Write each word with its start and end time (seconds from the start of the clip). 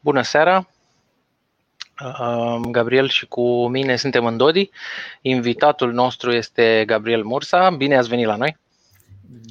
Bună 0.00 0.22
seara! 0.22 0.68
Gabriel 2.70 3.08
și 3.08 3.26
cu 3.26 3.68
mine 3.68 3.96
suntem 3.96 4.26
în 4.26 4.36
Dodi. 4.36 4.70
Invitatul 5.20 5.92
nostru 5.92 6.30
este 6.30 6.82
Gabriel 6.86 7.22
Mursa. 7.24 7.70
Bine 7.70 7.96
ați 7.96 8.08
venit 8.08 8.26
la 8.26 8.36
noi! 8.36 8.56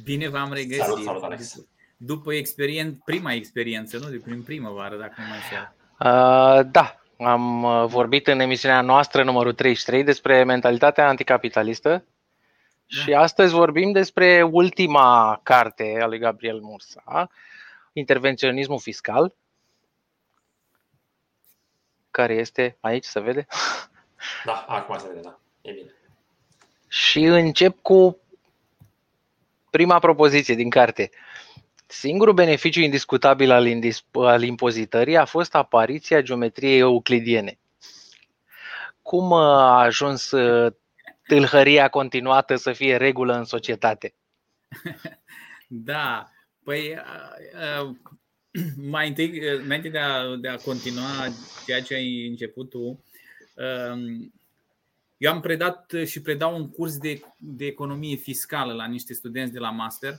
Bine 0.04 0.28
v-am 0.28 0.52
regăsit! 0.52 0.82
Salut, 0.82 1.02
salut, 1.02 1.22
Alex! 1.22 1.64
După 1.96 2.32
experien- 2.34 2.98
prima 3.04 3.32
experiență, 3.32 3.98
nu? 3.98 4.08
De 4.08 4.20
prin 4.24 4.42
primăvară, 4.42 4.96
dacă 4.96 5.14
nu 5.16 5.24
mai 5.28 5.38
știu. 5.38 5.56
Uh, 5.98 6.70
da, 6.70 7.00
am 7.18 7.66
vorbit 7.86 8.26
în 8.26 8.40
emisiunea 8.40 8.80
noastră 8.80 9.24
numărul 9.24 9.52
33 9.52 10.04
despre 10.04 10.44
mentalitatea 10.44 11.08
anticapitalistă 11.08 11.88
da. 11.88 12.02
și 12.86 13.12
astăzi 13.12 13.52
vorbim 13.52 13.92
despre 13.92 14.42
ultima 14.42 15.40
carte 15.42 15.98
a 16.02 16.06
lui 16.06 16.18
Gabriel 16.18 16.60
Mursa, 16.60 17.30
Intervenționismul 17.92 18.78
fiscal, 18.78 19.34
care 22.18 22.34
este 22.34 22.76
aici, 22.80 23.04
se 23.04 23.20
vede? 23.20 23.46
Da, 24.44 24.64
acum 24.68 24.98
se 24.98 25.06
vede, 25.08 25.20
da. 25.20 25.38
E 25.60 25.72
bine. 25.72 25.94
Și 26.88 27.18
încep 27.18 27.78
cu 27.82 28.18
prima 29.70 29.98
propoziție 29.98 30.54
din 30.54 30.70
carte. 30.70 31.10
Singurul 31.86 32.34
beneficiu 32.34 32.80
indiscutabil 32.80 33.50
al, 33.50 33.66
indis- 33.66 34.04
al 34.12 34.42
impozitării 34.42 35.16
a 35.16 35.24
fost 35.24 35.54
apariția 35.54 36.20
geometriei 36.20 36.78
euclidiene. 36.78 37.58
Cum 39.02 39.32
a 39.32 39.80
ajuns 39.80 40.30
uh, 40.30 40.72
tâlhăria 41.26 41.88
continuată 41.88 42.56
să 42.56 42.72
fie 42.72 42.96
regulă 42.96 43.34
în 43.34 43.44
societate? 43.44 44.14
Da, 45.70 46.28
păi 46.64 46.98
mai 48.90 49.08
întâi, 49.08 49.40
înainte 49.64 49.88
de 49.88 49.98
a, 49.98 50.36
de 50.36 50.48
a 50.48 50.56
continua 50.56 51.10
ceea 51.66 51.82
ce 51.82 51.94
ai 51.94 52.26
început 52.26 52.70
tu, 52.70 53.04
um, 53.54 54.32
eu 55.16 55.32
am 55.32 55.40
predat 55.40 55.92
și 56.04 56.22
predau 56.22 56.56
un 56.56 56.70
curs 56.70 56.98
de, 56.98 57.20
de 57.38 57.66
economie 57.66 58.16
fiscală 58.16 58.72
la 58.72 58.86
niște 58.86 59.12
studenți 59.12 59.52
de 59.52 59.58
la 59.58 59.70
master. 59.70 60.14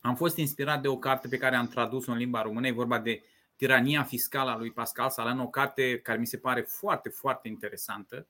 Am 0.00 0.16
fost 0.16 0.36
inspirat 0.36 0.82
de 0.82 0.88
o 0.88 0.98
carte 0.98 1.28
pe 1.28 1.36
care 1.36 1.56
am 1.56 1.68
tradus-o 1.68 2.12
în 2.12 2.18
limba 2.18 2.42
română. 2.42 2.66
E 2.66 2.72
vorba 2.72 2.98
de 2.98 3.22
Tirania 3.56 4.02
fiscală 4.02 4.50
a 4.50 4.56
lui 4.56 4.70
Pascal 4.70 5.10
Salan, 5.10 5.40
o 5.40 5.48
carte 5.48 5.98
care 5.98 6.18
mi 6.18 6.26
se 6.26 6.36
pare 6.36 6.60
foarte, 6.60 7.08
foarte 7.08 7.48
interesantă 7.48 8.26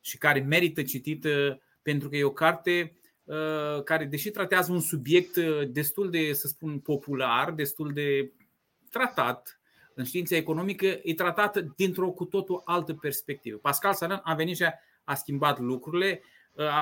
și 0.00 0.18
care 0.18 0.40
merită 0.40 0.82
citită 0.82 1.60
pentru 1.82 2.08
că 2.08 2.16
e 2.16 2.24
o 2.24 2.32
carte 2.32 2.96
uh, 3.24 3.82
care, 3.84 4.04
deși 4.04 4.30
tratează 4.30 4.72
un 4.72 4.80
subiect 4.80 5.36
uh, 5.36 5.68
destul 5.68 6.10
de, 6.10 6.32
să 6.32 6.46
spun, 6.46 6.78
popular, 6.78 7.52
destul 7.52 7.92
de 7.92 8.32
tratat 8.94 9.58
în 9.94 10.04
știința 10.04 10.36
economică, 10.36 11.00
e 11.02 11.14
tratat 11.14 11.58
dintr-o 11.76 12.10
cu 12.10 12.24
totul 12.24 12.62
altă 12.64 12.94
perspectivă. 12.94 13.56
Pascal 13.56 13.94
Salan 13.94 14.20
a 14.24 14.34
venit 14.34 14.56
și 14.56 14.64
a 15.04 15.14
schimbat 15.14 15.58
lucrurile, 15.58 16.22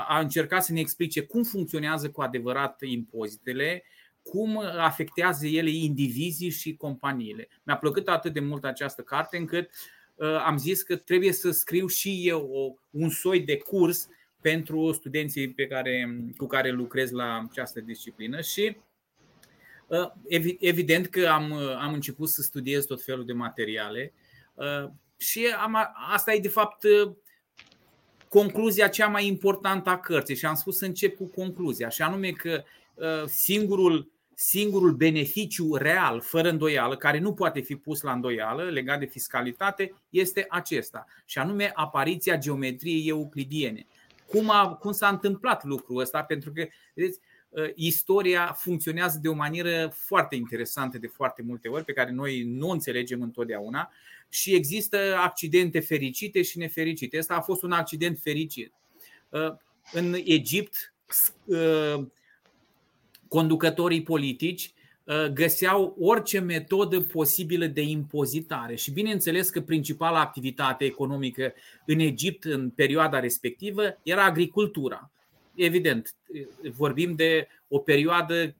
a 0.08 0.18
încercat 0.18 0.64
să 0.64 0.72
ne 0.72 0.80
explice 0.80 1.22
cum 1.22 1.42
funcționează 1.42 2.10
cu 2.10 2.22
adevărat 2.22 2.82
impozitele, 2.82 3.84
cum 4.22 4.58
afectează 4.78 5.46
ele 5.46 5.70
indivizii 5.70 6.50
și 6.50 6.76
companiile. 6.76 7.48
Mi-a 7.62 7.76
plăcut 7.76 8.08
atât 8.08 8.32
de 8.32 8.40
mult 8.40 8.64
această 8.64 9.02
carte 9.02 9.36
încât 9.36 9.70
am 10.44 10.56
zis 10.56 10.82
că 10.82 10.96
trebuie 10.96 11.32
să 11.32 11.50
scriu 11.50 11.86
și 11.86 12.28
eu 12.28 12.78
un 12.90 13.08
soi 13.08 13.40
de 13.40 13.56
curs 13.56 14.08
pentru 14.40 14.92
studenții 14.92 15.52
pe 15.52 15.66
care, 15.66 16.24
cu 16.36 16.46
care 16.46 16.70
lucrez 16.70 17.10
la 17.10 17.46
această 17.50 17.80
disciplină 17.80 18.40
și 18.40 18.64
Uh, 18.66 18.82
evident 20.58 21.06
că 21.06 21.26
am, 21.26 21.50
uh, 21.50 21.76
am 21.78 21.92
început 21.92 22.28
să 22.28 22.42
studiez 22.42 22.84
tot 22.84 23.02
felul 23.02 23.24
de 23.24 23.32
materiale 23.32 24.12
uh, 24.54 24.90
și 25.16 25.46
am, 25.62 25.76
asta 26.12 26.32
e 26.32 26.38
de 26.38 26.48
fapt 26.48 26.84
concluzia 28.28 28.88
cea 28.88 29.06
mai 29.06 29.26
importantă 29.26 29.90
a 29.90 29.98
cărții 29.98 30.36
și 30.36 30.46
am 30.46 30.54
spus 30.54 30.78
să 30.78 30.84
încep 30.84 31.16
cu 31.16 31.24
concluzia 31.24 31.88
și 31.88 32.02
anume 32.02 32.30
că 32.30 32.62
singurul, 33.26 34.10
singurul 34.34 34.92
beneficiu 34.92 35.74
real, 35.74 36.20
fără 36.20 36.48
îndoială, 36.48 36.96
care 36.96 37.18
nu 37.18 37.32
poate 37.32 37.60
fi 37.60 37.76
pus 37.76 38.00
la 38.00 38.12
îndoială 38.12 38.62
legat 38.62 38.98
de 38.98 39.04
fiscalitate, 39.04 39.94
este 40.10 40.46
acesta 40.48 41.06
și 41.24 41.38
anume 41.38 41.70
apariția 41.74 42.38
geometriei 42.38 43.08
euclidiene. 43.08 43.86
Cum, 44.26 44.50
a, 44.50 44.74
cum 44.74 44.92
s-a 44.92 45.08
întâmplat 45.08 45.64
lucrul 45.64 46.00
ăsta? 46.00 46.22
Pentru 46.22 46.52
că, 46.52 46.66
vedeți, 46.94 47.18
Uh, 47.18 47.31
istoria 47.74 48.56
funcționează 48.58 49.18
de 49.22 49.28
o 49.28 49.34
manieră 49.34 49.92
foarte 49.94 50.34
interesantă 50.34 50.98
de 50.98 51.06
foarte 51.06 51.42
multe 51.42 51.68
ori, 51.68 51.84
pe 51.84 51.92
care 51.92 52.10
noi 52.10 52.42
nu 52.42 52.68
înțelegem 52.68 53.22
întotdeauna 53.22 53.92
și 54.28 54.54
există 54.54 55.16
accidente 55.16 55.80
fericite 55.80 56.42
și 56.42 56.58
nefericite. 56.58 57.18
Asta 57.18 57.34
a 57.34 57.40
fost 57.40 57.62
un 57.62 57.72
accident 57.72 58.18
fericit. 58.18 58.72
Uh, 59.28 59.52
în 59.92 60.14
Egipt, 60.24 60.94
uh, 61.44 62.06
conducătorii 63.28 64.02
politici 64.02 64.72
găseau 65.32 65.96
orice 65.98 66.38
metodă 66.38 67.00
posibilă 67.00 67.66
de 67.66 67.80
impozitare. 67.80 68.74
Și 68.74 68.90
bineînțeles 68.90 69.50
că 69.50 69.60
principala 69.60 70.20
activitate 70.20 70.84
economică 70.84 71.52
în 71.86 71.98
Egipt 71.98 72.44
în 72.44 72.70
perioada 72.70 73.20
respectivă 73.20 73.82
era 74.02 74.24
agricultura 74.24 75.10
evident, 75.54 76.14
vorbim 76.76 77.14
de 77.14 77.48
o 77.68 77.78
perioadă 77.78 78.54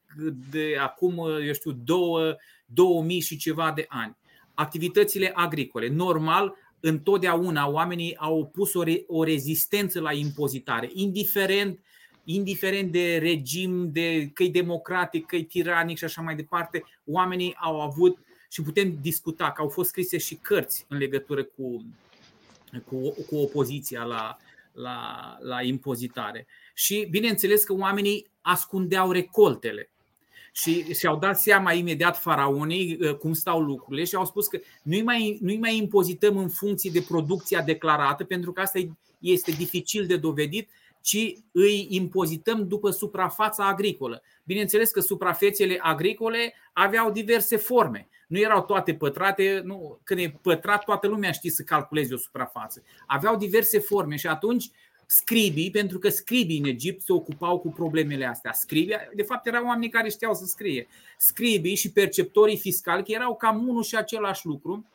de 0.50 0.76
acum, 0.80 1.18
eu 1.46 1.52
știu, 1.52 1.72
două, 1.84 2.36
2000 2.66 3.20
și 3.20 3.36
ceva 3.36 3.72
de 3.74 3.84
ani. 3.88 4.16
Activitățile 4.54 5.30
agricole, 5.34 5.88
normal, 5.88 6.56
întotdeauna 6.80 7.68
oamenii 7.68 8.16
au 8.16 8.46
pus 8.46 8.74
o, 8.74 8.82
re, 8.82 9.04
o 9.06 9.24
rezistență 9.24 10.00
la 10.00 10.12
impozitare, 10.12 10.90
indiferent, 10.92 11.78
indiferent 12.24 12.92
de 12.92 13.18
regim, 13.18 13.92
de 13.92 14.30
că 14.34 14.42
e 14.42 14.50
democratic, 14.50 15.26
că 15.26 15.36
e 15.36 15.42
tiranic 15.42 15.96
și 15.96 16.04
așa 16.04 16.22
mai 16.22 16.36
departe, 16.36 16.84
oamenii 17.04 17.54
au 17.60 17.80
avut 17.80 18.18
și 18.48 18.62
putem 18.62 18.98
discuta 19.00 19.50
că 19.50 19.62
au 19.62 19.68
fost 19.68 19.88
scrise 19.88 20.18
și 20.18 20.34
cărți 20.34 20.84
în 20.88 20.98
legătură 20.98 21.42
cu, 21.42 21.84
cu, 22.86 23.14
cu 23.28 23.36
opoziția 23.36 24.02
la, 24.02 24.36
la, 24.72 25.36
la 25.40 25.62
impozitare. 25.62 26.46
Și 26.74 27.06
bineînțeles 27.10 27.64
că 27.64 27.72
oamenii 27.72 28.26
ascundeau 28.40 29.10
recoltele. 29.10 29.90
Și 30.52 30.94
și-au 30.94 31.18
dat 31.18 31.40
seama 31.40 31.72
imediat 31.72 32.18
faraonii 32.18 32.98
uh, 33.00 33.14
cum 33.14 33.32
stau 33.32 33.60
lucrurile 33.60 34.04
și 34.04 34.14
au 34.14 34.24
spus 34.24 34.46
că 34.46 34.58
nu-i 34.82 35.02
mai, 35.02 35.38
nu 35.40 35.54
mai 35.54 35.76
impozităm 35.76 36.36
în 36.36 36.48
funcție 36.48 36.90
de 36.90 37.04
producția 37.08 37.62
declarată, 37.62 38.24
pentru 38.24 38.52
că 38.52 38.60
asta 38.60 38.78
este 39.18 39.50
dificil 39.50 40.06
de 40.06 40.16
dovedit, 40.16 40.68
ci 41.00 41.34
îi 41.52 41.86
impozităm 41.90 42.68
după 42.68 42.90
suprafața 42.90 43.66
agricolă. 43.66 44.22
Bineînțeles 44.44 44.90
că 44.90 45.00
suprafețele 45.00 45.78
agricole 45.80 46.54
aveau 46.72 47.10
diverse 47.10 47.56
forme. 47.56 48.08
Nu 48.32 48.38
erau 48.38 48.64
toate 48.64 48.94
pătrate, 48.94 49.60
nu, 49.64 50.00
când 50.04 50.20
e 50.20 50.38
pătrat, 50.42 50.84
toată 50.84 51.06
lumea 51.06 51.32
știe 51.32 51.50
să 51.50 51.62
calculeze 51.62 52.14
o 52.14 52.16
suprafață. 52.16 52.82
Aveau 53.06 53.36
diverse 53.36 53.78
forme 53.78 54.16
și 54.16 54.26
atunci 54.26 54.70
scribii, 55.06 55.70
pentru 55.70 55.98
că 55.98 56.08
scribii 56.08 56.58
în 56.58 56.64
Egipt 56.64 57.02
se 57.02 57.12
ocupau 57.12 57.58
cu 57.58 57.68
problemele 57.68 58.26
astea. 58.26 58.52
Scribii, 58.52 58.96
de 59.14 59.22
fapt, 59.22 59.46
erau 59.46 59.66
oameni 59.66 59.90
care 59.90 60.08
știau 60.08 60.34
să 60.34 60.44
scrie. 60.44 60.86
Scribii 61.18 61.74
și 61.74 61.92
perceptorii 61.92 62.56
fiscali, 62.56 63.04
că 63.04 63.12
erau 63.12 63.36
cam 63.36 63.68
unul 63.68 63.82
și 63.82 63.96
același 63.96 64.46
lucru, 64.46 64.86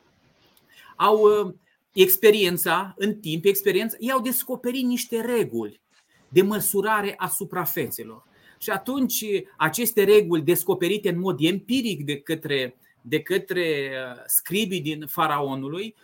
au 0.96 1.20
uh, 1.20 1.54
experiența, 1.92 2.94
în 2.96 3.14
timp, 3.14 3.44
experiența, 3.44 3.96
ei 3.98 4.10
au 4.10 4.20
descoperit 4.20 4.84
niște 4.84 5.20
reguli 5.20 5.80
de 6.28 6.42
măsurare 6.42 7.14
a 7.16 7.28
suprafețelor. 7.28 8.26
Și 8.58 8.70
atunci 8.70 9.24
aceste 9.56 10.04
reguli 10.04 10.42
descoperite 10.42 11.08
în 11.08 11.18
mod 11.18 11.38
empiric 11.40 12.04
de 12.04 12.20
către, 12.20 12.76
de 13.00 13.20
către 13.20 13.90
uh, 13.90 14.22
scribii 14.26 14.80
din 14.80 15.06
faraonului 15.06 15.94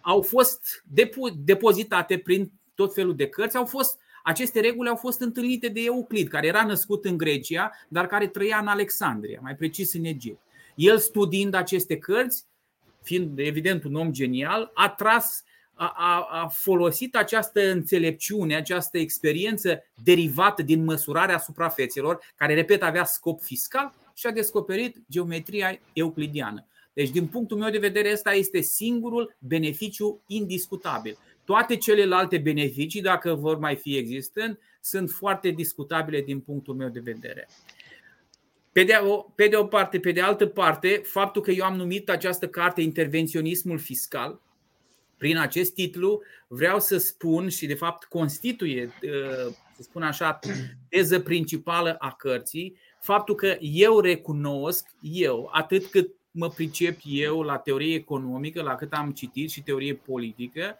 au 0.00 0.22
fost 0.22 0.84
depozitate 1.44 2.18
prin 2.18 2.52
tot 2.74 2.94
felul 2.94 3.16
de 3.16 3.28
cărți, 3.28 3.56
au 3.56 3.66
fost 3.66 3.98
aceste 4.22 4.60
reguli 4.60 4.88
au 4.88 4.96
fost 4.96 5.20
întâlnite 5.20 5.68
de 5.68 5.80
Euclid, 5.80 6.28
care 6.28 6.46
era 6.46 6.64
născut 6.64 7.04
în 7.04 7.16
Grecia, 7.16 7.70
dar 7.88 8.06
care 8.06 8.26
trăia 8.26 8.58
în 8.58 8.66
Alexandria, 8.66 9.38
mai 9.42 9.54
precis 9.54 9.94
în 9.94 10.04
Egipt. 10.04 10.40
El 10.74 10.98
studiind 10.98 11.54
aceste 11.54 11.98
cărți, 11.98 12.44
fiind 13.02 13.38
evident 13.38 13.84
un 13.84 13.94
om 13.94 14.12
genial, 14.12 14.70
a 14.74 14.88
tras 14.88 15.44
a, 15.74 15.94
a, 15.96 16.28
a 16.30 16.46
folosit 16.48 17.16
această 17.16 17.70
înțelepciune, 17.70 18.56
această 18.56 18.98
experiență 18.98 19.82
derivată 20.02 20.62
din 20.62 20.84
măsurarea 20.84 21.38
suprafețelor, 21.38 22.20
care, 22.36 22.54
repet, 22.54 22.82
avea 22.82 23.04
scop 23.04 23.40
fiscal 23.40 23.94
și 24.14 24.26
a 24.26 24.30
descoperit 24.30 24.96
geometria 25.10 25.80
euclidiană. 25.92 26.66
Deci, 26.92 27.10
din 27.10 27.26
punctul 27.26 27.58
meu 27.58 27.70
de 27.70 27.78
vedere, 27.78 28.12
ăsta 28.12 28.32
este 28.32 28.60
singurul 28.60 29.36
beneficiu 29.38 30.22
indiscutabil. 30.26 31.18
Toate 31.44 31.76
celelalte 31.76 32.38
beneficii, 32.38 33.00
dacă 33.00 33.34
vor 33.34 33.58
mai 33.58 33.76
fi 33.76 33.96
existând, 33.96 34.58
sunt 34.80 35.10
foarte 35.10 35.50
discutabile 35.50 36.20
din 36.20 36.40
punctul 36.40 36.74
meu 36.74 36.88
de 36.88 37.00
vedere. 37.00 37.48
Pe 38.72 38.84
de, 38.84 38.98
o, 39.02 39.16
pe 39.16 39.48
de 39.48 39.56
o 39.56 39.64
parte, 39.64 40.00
pe 40.00 40.12
de 40.12 40.20
altă 40.20 40.46
parte, 40.46 41.00
faptul 41.04 41.42
că 41.42 41.50
eu 41.50 41.64
am 41.64 41.76
numit 41.76 42.10
această 42.10 42.48
carte 42.48 42.80
Intervenționismul 42.80 43.78
fiscal, 43.78 44.40
prin 45.16 45.36
acest 45.36 45.74
titlu 45.74 46.22
vreau 46.48 46.80
să 46.80 46.96
spun 46.96 47.48
și 47.48 47.66
de 47.66 47.74
fapt 47.74 48.04
constituie, 48.04 48.92
să 49.76 49.82
spun 49.82 50.02
așa, 50.02 50.38
teză 50.88 51.20
principală 51.20 51.96
a 51.98 52.14
cărții, 52.18 52.76
faptul 53.04 53.34
că 53.34 53.56
eu 53.60 54.00
recunosc, 54.00 54.86
eu, 55.00 55.50
atât 55.52 55.86
cât 55.86 56.14
mă 56.30 56.48
pricep 56.48 56.98
eu 57.04 57.42
la 57.42 57.56
teorie 57.56 57.94
economică, 57.94 58.62
la 58.62 58.74
cât 58.74 58.92
am 58.92 59.12
citit 59.12 59.50
și 59.50 59.62
teorie 59.62 59.94
politică, 59.94 60.78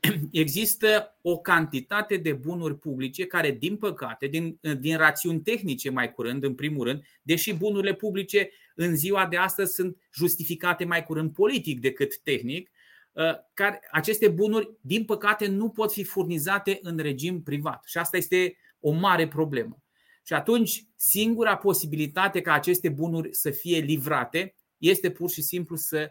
există 0.32 1.16
o 1.22 1.38
cantitate 1.38 2.16
de 2.16 2.32
bunuri 2.32 2.78
publice 2.78 3.26
care, 3.26 3.50
din 3.50 3.76
păcate, 3.76 4.26
din, 4.26 4.58
din 4.78 4.96
rațiuni 4.96 5.40
tehnice 5.40 5.90
mai 5.90 6.12
curând, 6.12 6.44
în 6.44 6.54
primul 6.54 6.86
rând, 6.86 7.02
deși 7.22 7.54
bunurile 7.54 7.94
publice 7.94 8.50
în 8.74 8.96
ziua 8.96 9.26
de 9.26 9.36
astăzi 9.36 9.74
sunt 9.74 9.96
justificate 10.14 10.84
mai 10.84 11.04
curând 11.04 11.32
politic 11.32 11.80
decât 11.80 12.18
tehnic, 12.18 12.70
uh, 13.12 13.34
care, 13.54 13.80
aceste 13.90 14.28
bunuri, 14.28 14.70
din 14.80 15.04
păcate, 15.04 15.46
nu 15.46 15.68
pot 15.68 15.92
fi 15.92 16.04
furnizate 16.04 16.78
în 16.82 16.98
regim 16.98 17.42
privat. 17.42 17.82
Și 17.86 17.98
asta 17.98 18.16
este 18.16 18.56
o 18.80 18.90
mare 18.90 19.28
problemă. 19.28 19.78
Și 20.30 20.36
atunci, 20.36 20.84
singura 20.96 21.56
posibilitate 21.56 22.40
ca 22.40 22.52
aceste 22.52 22.88
bunuri 22.88 23.34
să 23.34 23.50
fie 23.50 23.78
livrate 23.78 24.54
este 24.78 25.10
pur 25.10 25.30
și 25.30 25.42
simplu 25.42 25.76
să 25.76 26.10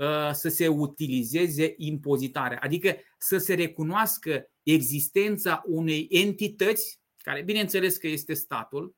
Uh, 0.00 0.30
să 0.32 0.48
se 0.48 0.68
utilizeze 0.68 1.74
impozitarea, 1.76 2.58
adică 2.62 2.96
să 3.18 3.38
se 3.38 3.54
recunoască 3.54 4.50
existența 4.62 5.62
unei 5.66 6.06
entități, 6.10 7.00
care 7.16 7.42
bineînțeles 7.42 7.96
că 7.96 8.06
este 8.06 8.34
statul, 8.34 8.96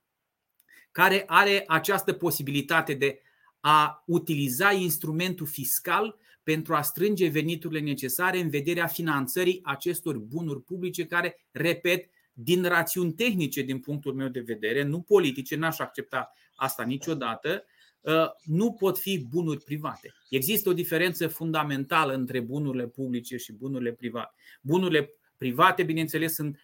care 0.90 1.22
are 1.26 1.64
această 1.66 2.12
posibilitate 2.12 2.94
de 2.94 3.20
a 3.60 4.02
utiliza 4.06 4.72
instrumentul 4.72 5.46
fiscal 5.46 6.18
pentru 6.42 6.74
a 6.74 6.82
strânge 6.82 7.28
veniturile 7.28 7.80
necesare 7.80 8.38
în 8.38 8.48
vederea 8.48 8.86
finanțării 8.86 9.60
acestor 9.62 10.18
bunuri 10.18 10.62
publice 10.62 11.06
care, 11.06 11.46
repet, 11.50 12.10
din 12.32 12.64
rațiuni 12.64 13.12
tehnice 13.12 13.62
din 13.62 13.78
punctul 13.78 14.14
meu 14.14 14.28
de 14.28 14.40
vedere, 14.40 14.82
nu 14.82 15.00
politice, 15.00 15.56
n-aș 15.56 15.78
accepta 15.78 16.32
asta 16.54 16.82
niciodată, 16.82 17.64
Uh, 18.02 18.30
nu 18.42 18.72
pot 18.72 18.98
fi 18.98 19.18
bunuri 19.18 19.64
private. 19.64 20.12
Există 20.28 20.68
o 20.68 20.72
diferență 20.72 21.28
fundamentală 21.28 22.14
între 22.14 22.40
bunurile 22.40 22.86
publice 22.86 23.36
și 23.36 23.52
bunurile 23.52 23.92
private. 23.92 24.34
Bunurile 24.60 25.14
private, 25.36 25.82
bineînțeles, 25.82 26.34
sunt 26.34 26.58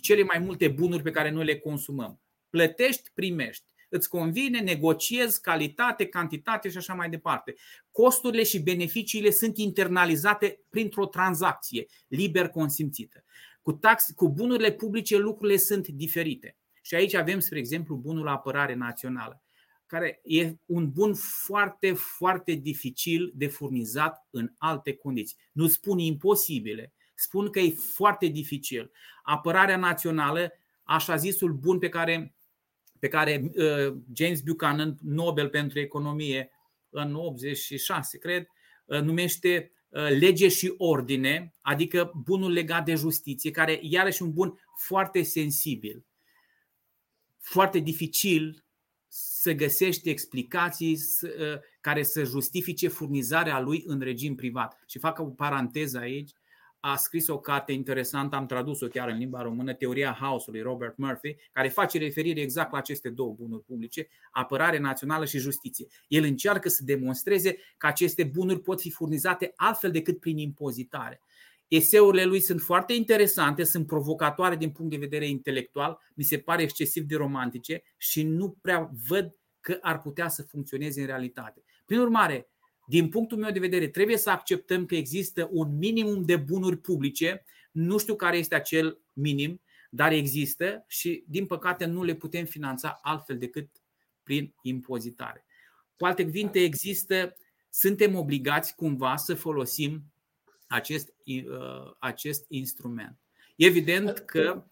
cele 0.00 0.22
mai 0.22 0.38
multe 0.38 0.68
bunuri 0.68 1.02
pe 1.02 1.10
care 1.10 1.30
noi 1.30 1.44
le 1.44 1.58
consumăm. 1.58 2.20
Plătești, 2.50 3.10
primești. 3.14 3.64
Îți 3.88 4.08
convine, 4.08 4.60
negociezi 4.60 5.40
calitate, 5.40 6.06
cantitate 6.06 6.70
și 6.70 6.76
așa 6.76 6.94
mai 6.94 7.10
departe. 7.10 7.54
Costurile 7.90 8.42
și 8.42 8.62
beneficiile 8.62 9.30
sunt 9.30 9.56
internalizate 9.56 10.60
printr-o 10.70 11.06
tranzacție 11.06 11.86
liber 12.08 12.48
consimțită. 12.48 13.24
Cu, 13.64 13.72
tax, 13.72 14.10
cu 14.16 14.28
bunurile 14.28 14.72
publice 14.72 15.16
lucrurile 15.16 15.58
sunt 15.58 15.88
diferite. 15.88 16.56
Și 16.82 16.94
aici 16.94 17.14
avem, 17.14 17.40
spre 17.40 17.58
exemplu, 17.58 17.96
bunul 17.96 18.28
apărare 18.28 18.74
națională 18.74 19.44
care 19.86 20.20
e 20.24 20.54
un 20.66 20.90
bun 20.90 21.14
foarte, 21.14 21.92
foarte 21.92 22.52
dificil 22.52 23.32
de 23.34 23.46
furnizat 23.46 24.26
în 24.30 24.52
alte 24.58 24.94
condiții. 24.94 25.36
Nu 25.52 25.66
spun 25.66 25.98
imposibile, 25.98 26.92
spun 27.14 27.50
că 27.50 27.60
e 27.60 27.70
foarte 27.70 28.26
dificil. 28.26 28.90
Apărarea 29.22 29.76
națională, 29.76 30.52
așa 30.82 31.16
zisul 31.16 31.52
bun 31.52 31.78
pe 31.78 31.88
care, 31.88 32.34
pe 32.98 33.08
care 33.08 33.50
uh, 33.54 33.96
James 34.12 34.40
Buchanan, 34.40 34.98
Nobel 35.02 35.48
pentru 35.48 35.78
economie, 35.78 36.50
în 36.90 37.14
86, 37.14 38.18
cred, 38.18 38.46
uh, 38.84 39.00
numește 39.00 39.72
uh, 39.72 39.73
lege 40.00 40.48
și 40.48 40.74
ordine, 40.76 41.54
adică 41.60 42.12
bunul 42.24 42.52
legat 42.52 42.84
de 42.84 42.94
justiție, 42.94 43.50
care 43.50 43.78
iarăși 43.82 44.22
un 44.22 44.32
bun 44.32 44.58
foarte 44.76 45.22
sensibil, 45.22 46.04
foarte 47.38 47.78
dificil 47.78 48.64
să 49.08 49.52
găsești 49.52 50.08
explicații 50.08 50.98
ă, 51.40 51.60
care 51.80 52.02
să 52.02 52.24
justifice 52.24 52.88
furnizarea 52.88 53.60
lui 53.60 53.82
în 53.86 54.00
regim 54.00 54.34
privat. 54.34 54.82
Și 54.86 54.98
fac 54.98 55.18
o 55.18 55.24
paranteză 55.24 55.98
aici. 55.98 56.30
A 56.86 56.96
scris 56.96 57.28
o 57.28 57.38
carte 57.38 57.72
interesantă, 57.72 58.36
am 58.36 58.46
tradus-o 58.46 58.86
chiar 58.86 59.08
în 59.08 59.16
limba 59.16 59.42
română, 59.42 59.74
Teoria 59.74 60.16
Haosului, 60.20 60.60
Robert 60.60 60.96
Murphy, 60.96 61.36
care 61.52 61.68
face 61.68 61.98
referire 61.98 62.40
exact 62.40 62.72
la 62.72 62.78
aceste 62.78 63.08
două 63.08 63.32
bunuri 63.32 63.62
publice, 63.62 64.08
apărare 64.30 64.78
națională 64.78 65.24
și 65.24 65.38
justiție. 65.38 65.86
El 66.08 66.24
încearcă 66.24 66.68
să 66.68 66.84
demonstreze 66.84 67.56
că 67.76 67.86
aceste 67.86 68.24
bunuri 68.24 68.60
pot 68.60 68.80
fi 68.80 68.90
furnizate 68.90 69.52
altfel 69.56 69.90
decât 69.90 70.20
prin 70.20 70.38
impozitare. 70.38 71.22
Eseurile 71.68 72.24
lui 72.24 72.40
sunt 72.40 72.60
foarte 72.60 72.92
interesante, 72.92 73.64
sunt 73.64 73.86
provocatoare 73.86 74.56
din 74.56 74.70
punct 74.70 74.90
de 74.90 74.96
vedere 74.96 75.28
intelectual, 75.28 75.98
mi 76.14 76.24
se 76.24 76.38
pare 76.38 76.62
excesiv 76.62 77.04
de 77.04 77.16
romantice 77.16 77.82
și 77.96 78.22
nu 78.22 78.56
prea 78.60 78.90
văd 79.08 79.36
că 79.60 79.78
ar 79.80 80.00
putea 80.00 80.28
să 80.28 80.42
funcționeze 80.42 81.00
în 81.00 81.06
realitate. 81.06 81.62
Prin 81.84 81.98
urmare, 81.98 82.48
din 82.86 83.08
punctul 83.08 83.38
meu 83.38 83.50
de 83.50 83.58
vedere, 83.58 83.88
trebuie 83.88 84.16
să 84.16 84.30
acceptăm 84.30 84.86
că 84.86 84.94
există 84.94 85.48
un 85.52 85.76
minimum 85.76 86.24
de 86.24 86.36
bunuri 86.36 86.76
publice, 86.76 87.44
nu 87.70 87.98
știu 87.98 88.16
care 88.16 88.36
este 88.36 88.54
acel 88.54 89.00
minim, 89.12 89.60
dar 89.90 90.12
există 90.12 90.84
și, 90.88 91.24
din 91.28 91.46
păcate, 91.46 91.84
nu 91.84 92.02
le 92.02 92.14
putem 92.14 92.44
finanța 92.44 92.98
altfel 93.02 93.38
decât 93.38 93.68
prin 94.22 94.54
impozitare. 94.62 95.46
Cu 95.96 96.04
alte 96.04 96.24
cuvinte, 96.24 96.62
există, 96.62 97.36
suntem 97.70 98.14
obligați 98.14 98.74
cumva 98.74 99.16
să 99.16 99.34
folosim 99.34 100.04
acest, 100.66 101.14
uh, 101.24 101.92
acest 101.98 102.44
instrument. 102.48 103.18
Evident 103.56 104.18
că 104.18 104.54
uh, 104.56 104.62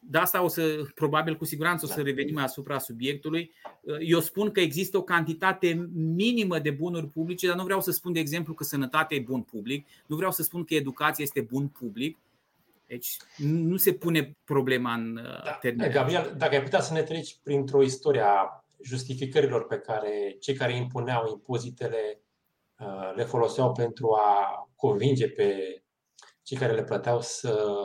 de 0.00 0.18
asta 0.18 0.42
o 0.42 0.48
să, 0.48 0.82
probabil 0.94 1.36
cu 1.36 1.44
siguranță 1.44 1.86
o 1.86 1.88
să 1.88 2.02
revenim 2.02 2.38
asupra 2.38 2.78
subiectului. 2.78 3.52
Uh, 3.80 3.96
eu 4.00 4.20
spun 4.20 4.50
că 4.50 4.60
există 4.60 4.96
o 4.96 5.02
cantitate 5.02 5.88
minimă 5.94 6.58
de 6.58 6.70
bunuri 6.70 7.06
publice, 7.06 7.46
dar 7.46 7.56
nu 7.56 7.64
vreau 7.64 7.80
să 7.80 7.90
spun, 7.90 8.12
de 8.12 8.20
exemplu, 8.20 8.54
că 8.54 8.64
sănătatea 8.64 9.16
e 9.16 9.20
bun 9.20 9.42
public, 9.42 9.86
nu 10.06 10.16
vreau 10.16 10.30
să 10.30 10.42
spun 10.42 10.64
că 10.64 10.74
educația 10.74 11.24
este 11.24 11.40
bun 11.40 11.68
public. 11.68 12.18
Deci 12.86 13.16
nu 13.36 13.76
se 13.76 13.92
pune 13.92 14.36
problema 14.44 14.94
în 14.94 15.14
da, 15.44 15.58
termen. 15.60 15.90
Gabriel, 15.90 16.34
dacă 16.36 16.54
ai 16.54 16.62
putea 16.62 16.80
să 16.80 16.92
ne 16.92 17.02
treci 17.02 17.36
printr-o 17.42 17.82
istorie 17.82 18.22
a 18.24 18.64
justificărilor 18.82 19.66
pe 19.66 19.78
care 19.78 20.36
cei 20.40 20.54
care 20.54 20.76
impuneau 20.76 21.28
impozitele 21.28 22.20
le 23.14 23.24
foloseau 23.24 23.72
pentru 23.72 24.12
a 24.12 24.68
convinge 24.76 25.28
pe 25.28 25.82
cei 26.42 26.56
care 26.56 26.72
le 26.72 26.84
plăteau 26.84 27.20
să 27.20 27.78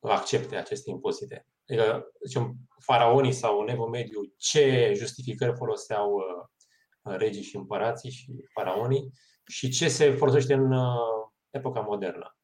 accepte 0.00 0.56
aceste 0.56 0.90
impozite. 0.90 1.46
Adică, 1.68 2.12
zicem, 2.26 2.56
faraonii 2.80 3.32
sau 3.32 3.60
în 3.60 3.68
evul 3.68 3.88
mediu, 3.88 4.20
ce 4.36 4.92
justificări 4.96 5.56
foloseau 5.56 6.14
uh, 6.14 7.16
regii 7.16 7.42
și 7.42 7.56
împărații 7.56 8.10
și 8.10 8.32
faraonii 8.52 9.12
și 9.46 9.68
ce 9.68 9.88
se 9.88 10.14
folosește 10.14 10.54
în 10.54 10.72
uh, 10.72 11.28
epoca 11.50 11.80
modernă. 11.80 12.36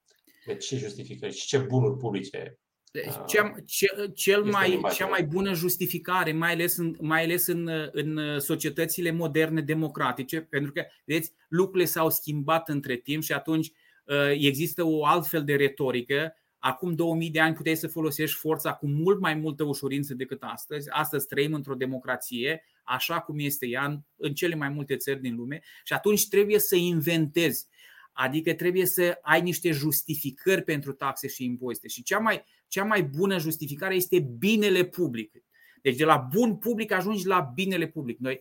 Deci 0.47 0.67
ce 0.67 0.77
justificări 0.77 1.35
și 1.35 1.47
ce 1.47 1.59
bunuri 1.59 1.97
publice 1.97 2.59
deci, 2.93 3.07
uh, 3.07 3.25
cea, 3.27 3.55
ce, 3.67 3.87
cel 4.15 4.45
mai, 4.45 4.81
cea 4.95 5.07
mai 5.07 5.23
bună 5.23 5.53
justificare, 5.53 6.33
mai 6.33 6.53
ales, 6.53 6.77
în, 6.77 6.97
mai 7.01 7.23
ales 7.23 7.47
în, 7.47 7.71
în 7.93 8.41
societățile 8.41 9.11
moderne 9.11 9.61
democratice, 9.61 10.41
pentru 10.41 10.73
că, 10.73 10.85
vedeți, 11.05 11.33
lucrurile 11.49 11.85
s-au 11.85 12.11
schimbat 12.11 12.69
între 12.69 12.97
timp 12.97 13.23
și 13.23 13.33
atunci 13.33 13.73
uh, 14.05 14.31
există 14.31 14.85
o 14.85 15.07
altfel 15.07 15.45
de 15.45 15.55
retorică. 15.55 16.37
Acum 16.65 16.95
2000 16.95 17.31
de 17.31 17.41
ani 17.41 17.55
puteai 17.55 17.77
să 17.77 17.89
folosești 17.89 18.37
forța 18.37 18.75
cu 18.75 18.87
mult 18.87 19.21
mai 19.21 19.35
multă 19.35 19.65
ușurință 19.65 20.15
decât 20.15 20.43
astăzi. 20.43 20.91
Astăzi 20.91 21.27
trăim 21.27 21.55
într-o 21.55 21.75
democrație, 21.75 22.65
așa 22.85 23.21
cum 23.21 23.39
este 23.39 23.67
ea 23.67 23.85
în, 23.85 24.01
în 24.17 24.35
cele 24.35 24.55
mai 24.55 24.69
multe 24.69 24.97
țări 24.97 25.21
din 25.21 25.37
lume 25.37 25.63
și 25.85 25.93
atunci 25.93 26.29
trebuie 26.29 26.59
să 26.59 26.77
inventezi. 26.77 27.67
Adică 28.13 28.55
trebuie 28.55 28.87
să 28.87 29.19
ai 29.23 29.41
niște 29.41 29.71
justificări 29.71 30.63
pentru 30.63 30.93
taxe 30.93 31.29
și 31.29 31.45
impozite. 31.45 31.89
Și 31.89 32.03
cea 32.03 32.19
mai, 32.19 32.45
cea 32.69 32.85
mai 32.85 33.03
bună 33.03 33.39
justificare 33.39 33.95
este 33.95 34.21
binele 34.39 34.85
public. 34.85 35.45
Deci 35.81 35.97
de 35.97 36.05
la 36.05 36.17
bun 36.17 36.57
public 36.57 36.93
ajungi 36.93 37.27
la 37.27 37.41
binele 37.55 37.87
public. 37.87 38.19
Noi 38.19 38.41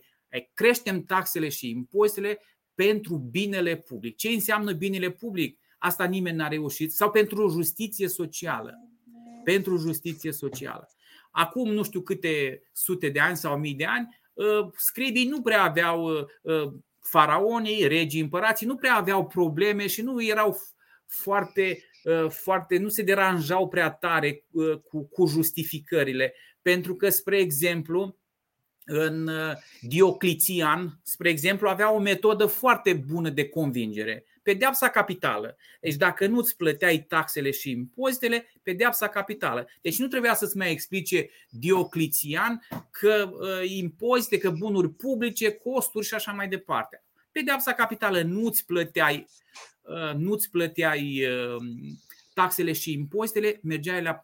creștem 0.54 1.04
taxele 1.04 1.48
și 1.48 1.70
impozitele 1.70 2.38
pentru 2.74 3.16
binele 3.16 3.76
public. 3.76 4.16
Ce 4.16 4.28
înseamnă 4.28 4.72
binele 4.72 5.10
public? 5.10 5.60
Asta 5.82 6.04
nimeni 6.04 6.36
n-a 6.36 6.48
reușit. 6.48 6.92
Sau 6.92 7.10
pentru 7.10 7.48
justiție 7.48 8.08
socială. 8.08 8.74
Pentru 9.44 9.76
justiție 9.76 10.32
socială. 10.32 10.88
Acum 11.30 11.70
nu 11.70 11.82
știu 11.82 12.00
câte 12.00 12.62
sute 12.72 13.08
de 13.08 13.20
ani 13.20 13.36
sau 13.36 13.58
mii 13.58 13.74
de 13.74 13.84
ani, 13.84 14.20
ă, 14.38 14.70
scribii 14.76 15.28
nu 15.28 15.42
prea 15.42 15.62
aveau 15.62 16.04
ă, 16.04 16.26
ă, 16.44 16.74
faraonii, 17.00 17.86
regii, 17.86 18.20
împărații, 18.20 18.66
nu 18.66 18.76
prea 18.76 18.94
aveau 18.94 19.26
probleme 19.26 19.86
și 19.86 20.02
nu 20.02 20.22
erau 20.22 20.56
foarte 21.06 21.84
Uh, 22.02 22.30
foarte, 22.30 22.78
nu 22.78 22.88
se 22.88 23.02
deranjau 23.02 23.68
prea 23.68 23.90
tare 23.90 24.44
uh, 24.50 24.78
cu, 24.78 25.02
cu 25.02 25.26
justificările. 25.26 26.34
Pentru 26.62 26.94
că, 26.94 27.08
spre 27.08 27.38
exemplu, 27.38 28.16
în 28.84 29.30
Diocletian, 29.80 31.00
spre 31.02 31.28
exemplu, 31.28 31.68
avea 31.68 31.92
o 31.92 31.98
metodă 31.98 32.46
foarte 32.46 32.92
bună 32.92 33.28
de 33.30 33.48
convingere. 33.48 34.24
Pedeapsa 34.42 34.88
capitală. 34.88 35.56
Deci 35.80 35.94
dacă 35.94 36.26
nu 36.26 36.38
îți 36.38 36.56
plăteai 36.56 37.04
taxele 37.08 37.50
și 37.50 37.70
impozitele, 37.70 38.52
pedeapsa 38.62 39.08
capitală. 39.08 39.68
Deci 39.80 39.98
nu 39.98 40.06
trebuia 40.06 40.34
să-ți 40.34 40.56
mai 40.56 40.70
explice 40.70 41.30
Diocletian 41.48 42.66
că 42.90 43.30
uh, 43.32 43.70
impozite, 43.70 44.38
că 44.38 44.50
bunuri 44.50 44.90
publice, 44.90 45.50
costuri 45.50 46.06
și 46.06 46.14
așa 46.14 46.32
mai 46.32 46.48
departe. 46.48 47.02
Pedeapsa 47.32 47.72
capitală 47.72 48.22
nu 48.22 48.46
îți 48.46 48.66
plăteai, 48.66 49.26
uh, 49.82 50.14
nu 50.14 50.32
îți 50.32 50.50
plăteai 50.50 51.26
uh, 51.26 51.62
taxele 52.34 52.72
și 52.72 52.92
impozitele, 52.92 53.60
mergeai 53.62 54.02
la, 54.02 54.22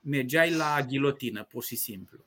mergeai 0.00 0.50
la 0.50 0.86
ghilotină, 0.88 1.44
pur 1.44 1.64
și 1.64 1.76
simplu. 1.76 2.24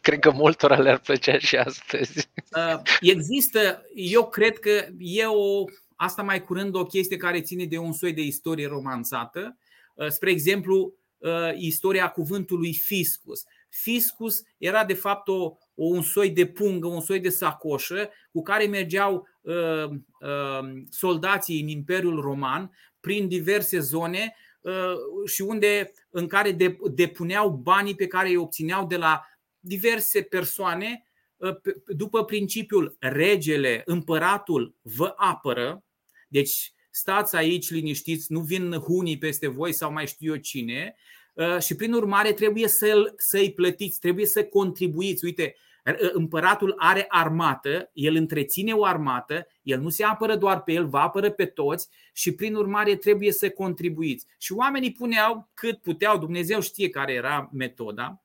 Cred 0.00 0.18
că 0.18 0.30
multora 0.30 0.78
le-ar 0.78 0.98
plăcea 0.98 1.38
și 1.38 1.56
astăzi. 1.56 2.28
Uh, 2.56 2.82
există, 3.00 3.82
eu 3.94 4.28
cred 4.28 4.58
că 4.58 4.86
e 4.98 5.26
o 5.26 5.64
Asta 6.00 6.22
mai 6.22 6.44
curând 6.44 6.74
o 6.74 6.84
chestie 6.84 7.16
care 7.16 7.40
ține 7.40 7.64
de 7.64 7.78
un 7.78 7.92
soi 7.92 8.12
de 8.12 8.22
istorie 8.22 8.66
romanțată. 8.66 9.58
Uh, 9.94 10.08
spre 10.08 10.30
exemplu, 10.30 10.94
uh, 11.18 11.50
istoria 11.56 12.08
cuvântului 12.08 12.74
fiscus. 12.74 13.44
Fiscus 13.68 14.42
era 14.58 14.84
de 14.84 14.94
fapt 14.94 15.28
o, 15.28 15.52
un 15.74 16.02
soi 16.02 16.30
de 16.30 16.46
pungă, 16.46 16.86
un 16.86 17.00
soi 17.00 17.20
de 17.20 17.28
sacoșă 17.28 18.10
cu 18.32 18.42
care 18.42 18.66
mergeau 18.66 19.28
uh, 19.40 19.84
uh, 20.20 20.68
soldații 20.90 21.60
în 21.60 21.68
Imperiul 21.68 22.20
Roman 22.20 22.70
prin 23.00 23.28
diverse 23.28 23.78
zone 23.78 24.34
uh, 24.60 25.26
și 25.26 25.42
unde 25.42 25.92
în 26.10 26.26
care 26.26 26.56
depuneau 26.92 27.50
banii 27.50 27.94
pe 27.94 28.06
care 28.06 28.28
îi 28.28 28.36
obțineau 28.36 28.86
de 28.86 28.96
la 28.96 29.22
diverse 29.60 30.22
persoane 30.22 31.06
uh, 31.36 31.56
după 31.86 32.24
principiul 32.24 32.96
regele, 32.98 33.82
împăratul 33.84 34.74
vă 34.82 35.14
apără, 35.16 35.82
deci 36.28 36.72
stați 36.90 37.36
aici 37.36 37.70
liniștiți, 37.70 38.32
nu 38.32 38.40
vin 38.40 38.72
hunii 38.72 39.18
peste 39.18 39.46
voi 39.46 39.72
sau 39.72 39.92
mai 39.92 40.06
știu 40.06 40.32
eu 40.32 40.40
cine 40.40 40.96
uh, 41.34 41.58
și 41.58 41.74
prin 41.74 41.92
urmare 41.92 42.32
trebuie 42.32 42.68
să-l, 42.68 43.14
să-i 43.16 43.52
plătiți, 43.52 43.98
trebuie 43.98 44.26
să 44.26 44.44
contribuiți. 44.44 45.24
Uite, 45.24 45.54
uh, 45.84 46.10
împăratul 46.12 46.74
are 46.78 47.04
armată, 47.08 47.90
el 47.92 48.14
întreține 48.14 48.72
o 48.72 48.84
armată, 48.84 49.46
el 49.62 49.80
nu 49.80 49.88
se 49.88 50.04
apără 50.04 50.36
doar 50.36 50.62
pe 50.62 50.72
el, 50.72 50.86
va 50.86 51.00
apără 51.00 51.30
pe 51.30 51.46
toți 51.46 51.88
și 52.12 52.34
prin 52.34 52.54
urmare 52.54 52.96
trebuie 52.96 53.32
să 53.32 53.50
contribuiți. 53.50 54.26
Și 54.38 54.52
oamenii 54.52 54.92
puneau 54.92 55.50
cât 55.54 55.82
puteau, 55.82 56.18
Dumnezeu 56.18 56.60
știe 56.60 56.88
care 56.88 57.12
era 57.12 57.50
metoda, 57.52 58.22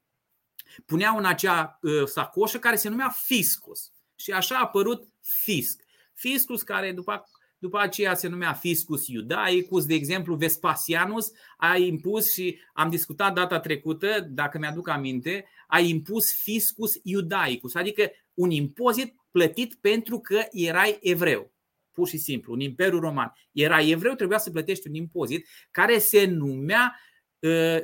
puneau 0.86 1.18
în 1.18 1.26
acea 1.26 1.80
uh, 1.82 2.06
sacoșă 2.06 2.60
care 2.60 2.76
se 2.76 2.90
numea 2.90 3.10
fiscus. 3.10 3.92
Și 4.16 4.32
așa 4.32 4.56
a 4.56 4.62
apărut 4.62 5.08
fisc. 5.22 5.82
Fiscus 6.14 6.62
care 6.62 6.92
după 6.92 7.24
după 7.64 7.80
aceea 7.80 8.16
se 8.16 8.28
numea 8.28 8.54
Fiscus 8.54 9.08
Iudaicus, 9.08 9.86
de 9.86 9.94
exemplu 9.94 10.36
Vespasianus 10.36 11.32
a 11.58 11.78
impus 11.78 12.34
și 12.34 12.60
am 12.74 12.90
discutat 12.90 13.34
data 13.34 13.60
trecută, 13.60 14.28
dacă 14.30 14.58
mi-aduc 14.58 14.88
aminte, 14.88 15.46
a 15.68 15.80
impus 15.80 16.34
Fiscus 16.34 16.94
Iudaicus, 17.04 17.76
adică 17.76 18.12
un 18.34 18.52
impozit 18.52 19.16
plătit 19.32 19.76
pentru 19.76 20.20
că 20.20 20.46
erai 20.52 20.98
evreu. 21.02 21.52
Pur 21.92 22.08
și 22.08 22.18
simplu, 22.18 22.54
un 22.54 22.60
imperiu 22.60 23.00
roman. 23.00 23.34
Era 23.52 23.82
evreu, 23.82 24.14
trebuia 24.14 24.38
să 24.38 24.52
plătești 24.52 24.88
un 24.88 24.94
impozit 24.94 25.48
care 25.72 25.98
se 26.00 26.26
numea 26.26 27.00
uh, 27.40 27.80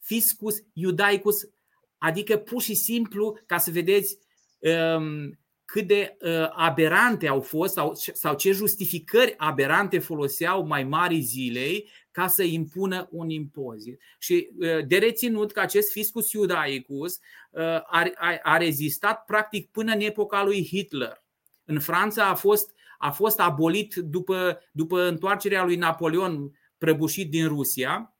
Fiscus 0.00 0.56
Iudaicus, 0.72 1.36
adică 1.98 2.36
pur 2.36 2.62
și 2.62 2.74
simplu, 2.74 3.38
ca 3.46 3.58
să 3.58 3.70
vedeți, 3.70 4.18
um, 4.58 5.38
cât 5.70 5.86
de 5.86 6.16
uh, 6.20 6.48
aberante 6.50 7.28
au 7.28 7.40
fost 7.40 7.72
sau, 7.72 7.94
sau 7.94 8.34
ce 8.34 8.52
justificări 8.52 9.34
aberante 9.36 9.98
foloseau 9.98 10.66
mai 10.66 10.84
mari 10.84 11.20
zilei 11.20 11.88
ca 12.10 12.26
să 12.26 12.42
impună 12.42 13.08
un 13.10 13.30
impozit. 13.30 14.00
Și 14.18 14.50
uh, 14.58 14.86
de 14.86 14.98
reținut 14.98 15.52
că 15.52 15.60
acest 15.60 15.92
fiscus 15.92 16.32
iudaicus 16.32 17.18
uh, 17.50 17.62
a, 17.62 18.10
a, 18.14 18.38
a 18.42 18.56
rezistat 18.56 19.24
practic 19.24 19.70
până 19.70 19.92
în 19.92 20.00
epoca 20.00 20.44
lui 20.44 20.66
Hitler. 20.66 21.24
În 21.64 21.80
Franța 21.80 22.26
a 22.28 22.34
fost, 22.34 22.74
a 22.98 23.10
fost 23.10 23.40
abolit 23.40 23.94
după, 23.94 24.62
după 24.72 25.08
întoarcerea 25.08 25.64
lui 25.64 25.76
Napoleon 25.76 26.58
prăbușit 26.78 27.30
din 27.30 27.48
Rusia. 27.48 28.16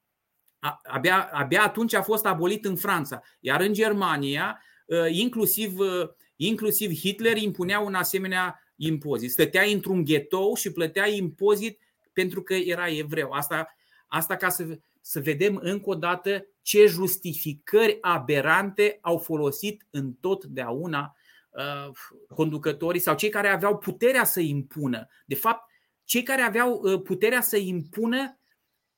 Abia, 0.82 1.30
abia 1.32 1.62
atunci 1.62 1.94
a 1.94 2.02
fost 2.02 2.26
abolit 2.26 2.64
în 2.64 2.76
Franța. 2.76 3.22
Iar 3.40 3.60
în 3.60 3.72
Germania, 3.72 4.62
uh, 4.86 5.06
inclusiv 5.10 5.78
uh, 5.78 6.08
Inclusiv 6.40 6.92
Hitler 6.92 7.36
impunea 7.36 7.80
un 7.80 7.94
asemenea 7.94 8.62
impozit. 8.76 9.30
Stătea 9.30 9.62
într-un 9.62 10.04
ghetou 10.04 10.54
și 10.54 10.72
plătea 10.72 11.08
impozit 11.08 11.80
pentru 12.12 12.42
că 12.42 12.54
era 12.54 12.88
evreu. 12.88 13.30
Asta, 13.30 13.76
asta 14.06 14.36
ca 14.36 14.48
să, 14.48 14.78
să 15.00 15.20
vedem 15.20 15.58
încă 15.62 15.90
o 15.90 15.94
dată 15.94 16.46
ce 16.62 16.86
justificări 16.86 17.98
aberante 18.00 18.98
au 19.00 19.18
folosit 19.18 19.86
întotdeauna 19.90 21.16
uh, 21.50 21.90
conducătorii 22.34 23.00
sau 23.00 23.14
cei 23.14 23.28
care 23.28 23.48
aveau 23.48 23.78
puterea 23.78 24.24
să 24.24 24.40
impună. 24.40 25.08
De 25.26 25.34
fapt, 25.34 25.70
cei 26.04 26.22
care 26.22 26.42
aveau 26.42 26.80
uh, 26.82 27.02
puterea 27.02 27.40
să 27.40 27.56
impună 27.56 28.38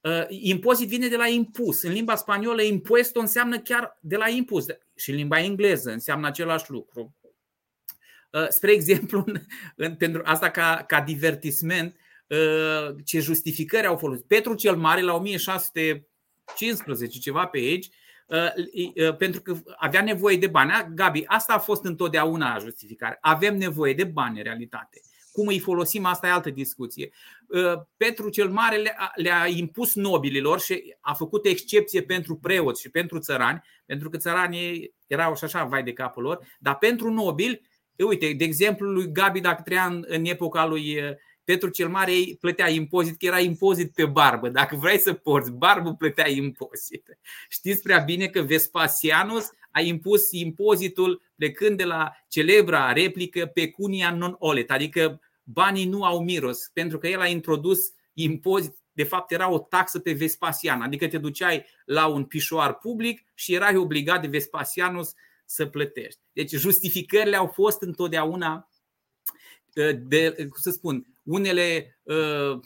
Uh, 0.03 0.25
impozit 0.29 0.89
vine 0.89 1.09
de 1.09 1.17
la 1.17 1.27
impus. 1.27 1.83
În 1.83 1.93
limba 1.93 2.15
spaniolă, 2.15 2.63
impuesto 2.63 3.21
înseamnă 3.21 3.59
chiar 3.59 3.99
de 4.01 4.17
la 4.17 4.29
impus. 4.29 4.67
Și 4.97 5.11
în 5.11 5.17
limba 5.17 5.41
engleză 5.41 5.91
înseamnă 5.91 6.27
același 6.27 6.71
lucru. 6.71 7.15
Uh, 8.31 8.47
spre 8.49 8.73
exemplu, 8.73 9.25
pentru 9.99 10.23
asta 10.25 10.51
ca, 10.51 10.85
ca 10.87 11.01
divertisment, 11.01 11.97
uh, 12.27 12.95
ce 13.05 13.21
justificări 13.21 13.87
au 13.87 13.97
folosit. 13.97 14.27
Petru 14.27 14.55
cel 14.55 14.77
Mare 14.77 15.01
la 15.01 15.15
1615, 15.15 17.19
ceva 17.19 17.47
pe 17.47 17.59
aici, 17.59 17.89
uh, 18.27 19.17
pentru 19.17 19.43
că 19.43 19.57
avea 19.77 20.03
nevoie 20.03 20.37
de 20.37 20.47
bani. 20.47 20.95
Gabi, 20.95 21.25
asta 21.27 21.53
a 21.53 21.59
fost 21.59 21.85
întotdeauna 21.85 22.59
justificare. 22.59 23.19
Avem 23.21 23.57
nevoie 23.57 23.95
de 23.95 24.05
bani 24.05 24.37
în 24.37 24.45
realitate. 24.45 25.01
Cum 25.33 25.47
îi 25.47 25.59
folosim, 25.59 26.05
asta 26.05 26.27
e 26.27 26.31
altă 26.31 26.51
discuție. 26.51 27.11
Petru 27.97 28.29
cel 28.29 28.49
Mare 28.49 28.83
le-a 29.15 29.47
impus 29.47 29.95
nobililor 29.95 30.61
și 30.61 30.97
a 31.01 31.15
făcut 31.15 31.47
excepție 31.47 32.03
pentru 32.03 32.37
preoți 32.37 32.81
și 32.81 32.91
pentru 32.91 33.19
țărani, 33.19 33.63
pentru 33.87 34.11
că 34.11 34.17
țăranii 34.17 34.95
erau 35.07 35.37
și 35.37 35.45
așa 35.45 35.65
vai 35.65 35.83
de 35.83 35.93
capul 35.93 36.23
lor, 36.23 36.47
dar 36.59 36.79
pentru 36.79 37.11
nobili 37.11 37.70
Uite, 37.97 38.33
de 38.33 38.45
exemplu, 38.45 38.91
lui 38.91 39.13
Gabi, 39.13 39.41
dacă 39.41 39.63
trăia 39.63 39.85
în, 39.85 40.05
în 40.07 40.25
epoca 40.25 40.67
lui 40.67 40.99
Petru 41.45 41.69
cel 41.69 41.89
Mare, 41.89 42.13
plătea 42.41 42.69
impozit, 42.69 43.19
că 43.19 43.27
era 43.27 43.39
impozit 43.41 43.93
pe 43.93 44.07
barbă. 44.07 44.49
Dacă 44.49 44.77
vrei 44.77 44.99
să 44.99 45.13
porți 45.13 45.53
barbă, 45.53 45.95
plătea 45.95 46.29
impozit. 46.29 47.19
Știți 47.49 47.83
prea 47.83 47.99
bine 47.99 48.27
că 48.27 48.41
Vespasianus 48.41 49.51
a 49.71 49.81
impus 49.81 50.33
impozitul 50.33 51.23
plecând 51.37 51.77
de 51.77 51.85
la 51.85 52.13
celebra 52.29 52.93
replică 52.93 53.47
pecunia 53.47 54.15
non 54.15 54.37
olet, 54.39 54.71
adică 54.71 55.21
banii 55.43 55.87
nu 55.87 56.05
au 56.05 56.23
miros, 56.23 56.71
pentru 56.73 56.99
că 56.99 57.09
el 57.09 57.21
a 57.21 57.27
introdus 57.27 57.81
impozit, 58.13 58.75
de 58.93 59.05
fapt 59.05 59.33
era 59.33 59.51
o 59.51 59.59
taxă 59.59 59.99
pe 59.99 60.13
Vespasian, 60.13 60.81
adică 60.81 61.09
te 61.09 61.19
duceai 61.19 61.67
la 61.85 62.07
un 62.07 62.25
pișoar 62.25 62.75
public 62.75 63.25
și 63.35 63.55
erai 63.55 63.77
obligat 63.77 64.21
de 64.21 64.27
Vespasianus 64.27 65.15
să 65.51 65.67
plătești. 65.67 66.21
Deci 66.33 66.51
justificările 66.51 67.37
au 67.37 67.47
fost 67.47 67.83
întotdeauna 67.83 68.71
uh, 69.75 69.99
de, 70.03 70.35
cum 70.37 70.61
să 70.61 70.71
spun, 70.71 71.07
unele 71.23 71.99
uh, 72.03 72.59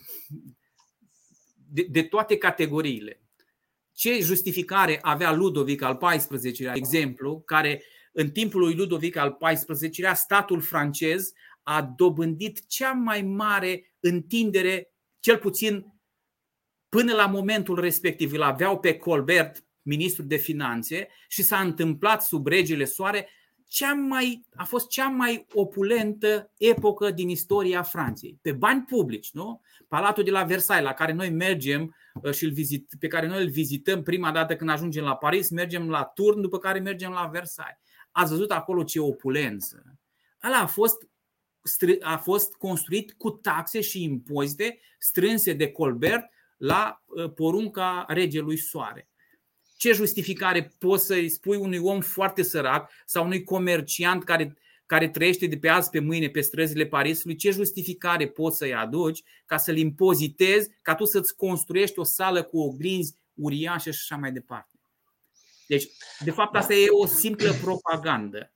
de, 1.69 1.83
de 1.83 2.03
toate 2.03 2.37
categoriile. 2.37 3.23
Ce 3.93 4.21
justificare 4.21 4.99
avea 5.03 5.33
Ludovic 5.33 5.83
al 5.83 5.97
XIV-lea, 5.97 6.75
exemplu, 6.75 7.41
care 7.41 7.83
în 8.12 8.31
timpul 8.31 8.61
lui 8.61 8.75
Ludovic 8.75 9.17
al 9.17 9.37
XIV-lea, 9.37 10.14
statul 10.14 10.61
francez 10.61 11.33
a 11.62 11.83
dobândit 11.83 12.67
cea 12.67 12.93
mai 12.93 13.23
mare 13.23 13.95
întindere, 14.00 14.95
cel 15.21 15.38
puțin 15.38 15.87
până 16.88 17.14
la 17.14 17.26
momentul 17.26 17.81
respectiv. 17.81 18.33
Îl 18.33 18.43
aveau 18.43 18.81
pe 18.81 18.97
Colbert 18.97 19.63
ministru 19.85 20.23
de 20.23 20.37
finanțe 20.37 21.09
și 21.29 21.43
s-a 21.43 21.61
întâmplat 21.61 22.23
sub 22.23 22.47
regele 22.47 22.85
Soare 22.85 23.29
cea 23.75 23.95
mai, 23.95 24.47
a 24.55 24.64
fost 24.64 24.88
cea 24.88 25.09
mai 25.09 25.47
opulentă 25.53 26.53
epocă 26.57 27.11
din 27.11 27.29
istoria 27.29 27.83
Franței. 27.83 28.38
Pe 28.43 28.53
bani 28.53 28.83
publici, 28.83 29.31
nu? 29.33 29.61
Palatul 29.88 30.25
de 30.25 30.31
la 30.31 30.45
Versailles, 30.45 30.88
la 30.88 30.95
care 30.95 31.12
noi 31.12 31.31
mergem 31.31 31.97
uh, 32.23 32.33
și 32.33 32.47
vizit, 32.47 32.93
pe 32.99 33.07
care 33.07 33.26
noi 33.26 33.43
îl 33.43 33.50
vizităm 33.50 34.03
prima 34.03 34.33
dată 34.33 34.57
când 34.57 34.71
ajungem 34.71 35.05
la 35.05 35.17
Paris, 35.17 35.50
mergem 35.50 35.91
la 35.91 36.05
turn, 36.05 36.41
după 36.41 36.59
care 36.59 36.79
mergem 36.79 37.11
la 37.11 37.29
Versailles. 37.33 37.79
Ați 38.11 38.31
văzut 38.31 38.50
acolo 38.50 38.83
ce 38.83 39.00
opulență. 39.00 39.99
Ăla 40.45 40.59
a 40.59 40.67
fost, 40.67 41.09
a 42.00 42.17
fost 42.17 42.55
construit 42.55 43.12
cu 43.12 43.31
taxe 43.31 43.81
și 43.81 44.03
impozite 44.03 44.79
strânse 44.99 45.53
de 45.53 45.71
Colbert 45.71 46.25
la 46.57 47.03
uh, 47.07 47.33
porunca 47.33 48.05
regelui 48.09 48.57
Soare 48.57 49.09
Ce 49.85 49.93
justificare 49.93 50.75
poți 50.79 51.07
să-i 51.07 51.29
spui 51.29 51.57
unui 51.57 51.79
om 51.79 52.00
foarte 52.00 52.43
sărac 52.43 52.91
sau 53.05 53.25
unui 53.25 53.45
comerciant 53.45 54.25
care, 54.25 54.57
care 54.87 55.09
trăiește 55.09 55.47
de 55.47 55.59
pe 55.59 55.69
azi 55.69 55.91
pe 55.91 55.99
mâine 55.99 56.29
pe 56.29 56.41
străzile 56.41 56.87
Parisului, 56.87 57.37
ce 57.37 57.50
justificare 57.50 58.29
poți 58.29 58.57
să-i 58.57 58.75
aduci 58.75 59.23
ca 59.47 59.57
să-l 59.57 59.76
impozitezi, 59.76 60.71
ca 60.83 60.95
tu 60.95 61.05
să-ți 61.05 61.37
construiești 61.37 61.99
o 61.99 62.03
sală 62.03 62.43
cu 62.43 62.59
oglinzi 62.59 63.17
uriașe 63.35 63.91
și 63.91 63.99
așa 64.03 64.21
mai 64.21 64.33
departe. 64.33 64.81
Deci, 65.67 65.88
de 66.25 66.31
fapt, 66.31 66.57
asta 66.57 66.75
e 66.75 66.87
o 66.91 67.07
simplă 67.07 67.53
propagandă. 67.62 68.53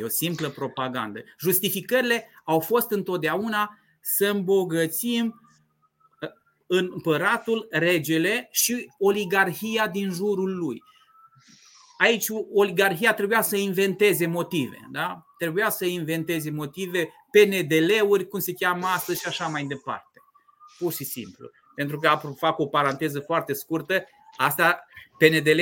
E 0.00 0.04
o 0.04 0.08
simplă 0.08 0.48
propagandă. 0.48 1.24
Justificările 1.40 2.28
au 2.44 2.60
fost 2.60 2.90
întotdeauna 2.90 3.78
să 4.00 4.26
îmbogățim 4.26 5.41
uh, 6.72 6.88
împăratul, 6.90 7.66
regele 7.70 8.48
și 8.50 8.92
oligarhia 8.98 9.88
din 9.88 10.10
jurul 10.10 10.56
lui. 10.56 10.82
Aici 11.98 12.26
oligarhia 12.52 13.14
trebuia 13.14 13.42
să 13.42 13.56
inventeze 13.56 14.26
motive, 14.26 14.88
da? 14.90 15.26
Trebuia 15.38 15.70
să 15.70 15.84
inventeze 15.84 16.50
motive, 16.50 17.12
PNDL-uri, 17.30 18.28
cum 18.28 18.40
se 18.40 18.52
cheamă 18.52 18.86
astăzi 18.86 19.20
și 19.20 19.28
așa 19.28 19.46
mai 19.46 19.64
departe. 19.64 20.18
Pur 20.78 20.92
și 20.92 21.04
simplu. 21.04 21.50
Pentru 21.74 21.98
că 21.98 22.20
fac 22.36 22.58
o 22.58 22.66
paranteză 22.66 23.20
foarte 23.20 23.52
scurtă, 23.52 24.04
asta 24.36 24.86
PNDL 25.18 25.60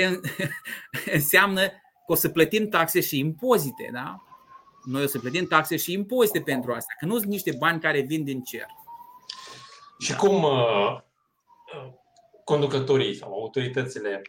înseamnă 1.16 1.66
că 1.66 2.12
o 2.12 2.14
să 2.14 2.28
plătim 2.28 2.68
taxe 2.68 3.00
și 3.00 3.18
impozite, 3.18 3.90
da? 3.92 4.22
Noi 4.84 5.02
o 5.02 5.06
să 5.06 5.18
plătim 5.18 5.46
taxe 5.46 5.76
și 5.76 5.92
impozite 5.92 6.40
pentru 6.40 6.72
asta, 6.72 6.94
că 6.98 7.06
nu 7.06 7.16
sunt 7.18 7.30
niște 7.30 7.54
bani 7.58 7.80
care 7.80 8.00
vin 8.00 8.24
din 8.24 8.42
cer. 8.42 8.66
Și 10.00 10.16
cum 10.16 10.42
uh, 10.42 11.00
conducătorii 12.44 13.14
sau 13.14 13.32
autoritățile 13.32 14.22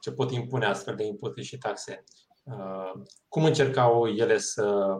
ce 0.00 0.12
pot 0.12 0.30
impune 0.30 0.66
astfel 0.66 0.94
de 0.94 1.04
impozite 1.04 1.42
și 1.42 1.58
taxe, 1.58 2.04
uh, 2.42 2.92
cum 3.28 3.44
încercau 3.44 4.06
ele 4.06 4.38
să 4.38 4.96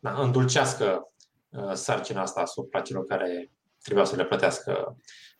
na, 0.00 0.22
îndulcească 0.22 1.12
uh, 1.48 1.72
sarcina 1.72 2.20
asta 2.20 2.40
asupra 2.40 2.80
celor 2.80 3.04
care 3.04 3.52
trebuiau 3.82 4.06
să 4.06 4.16
le 4.16 4.24
plătească? 4.24 4.96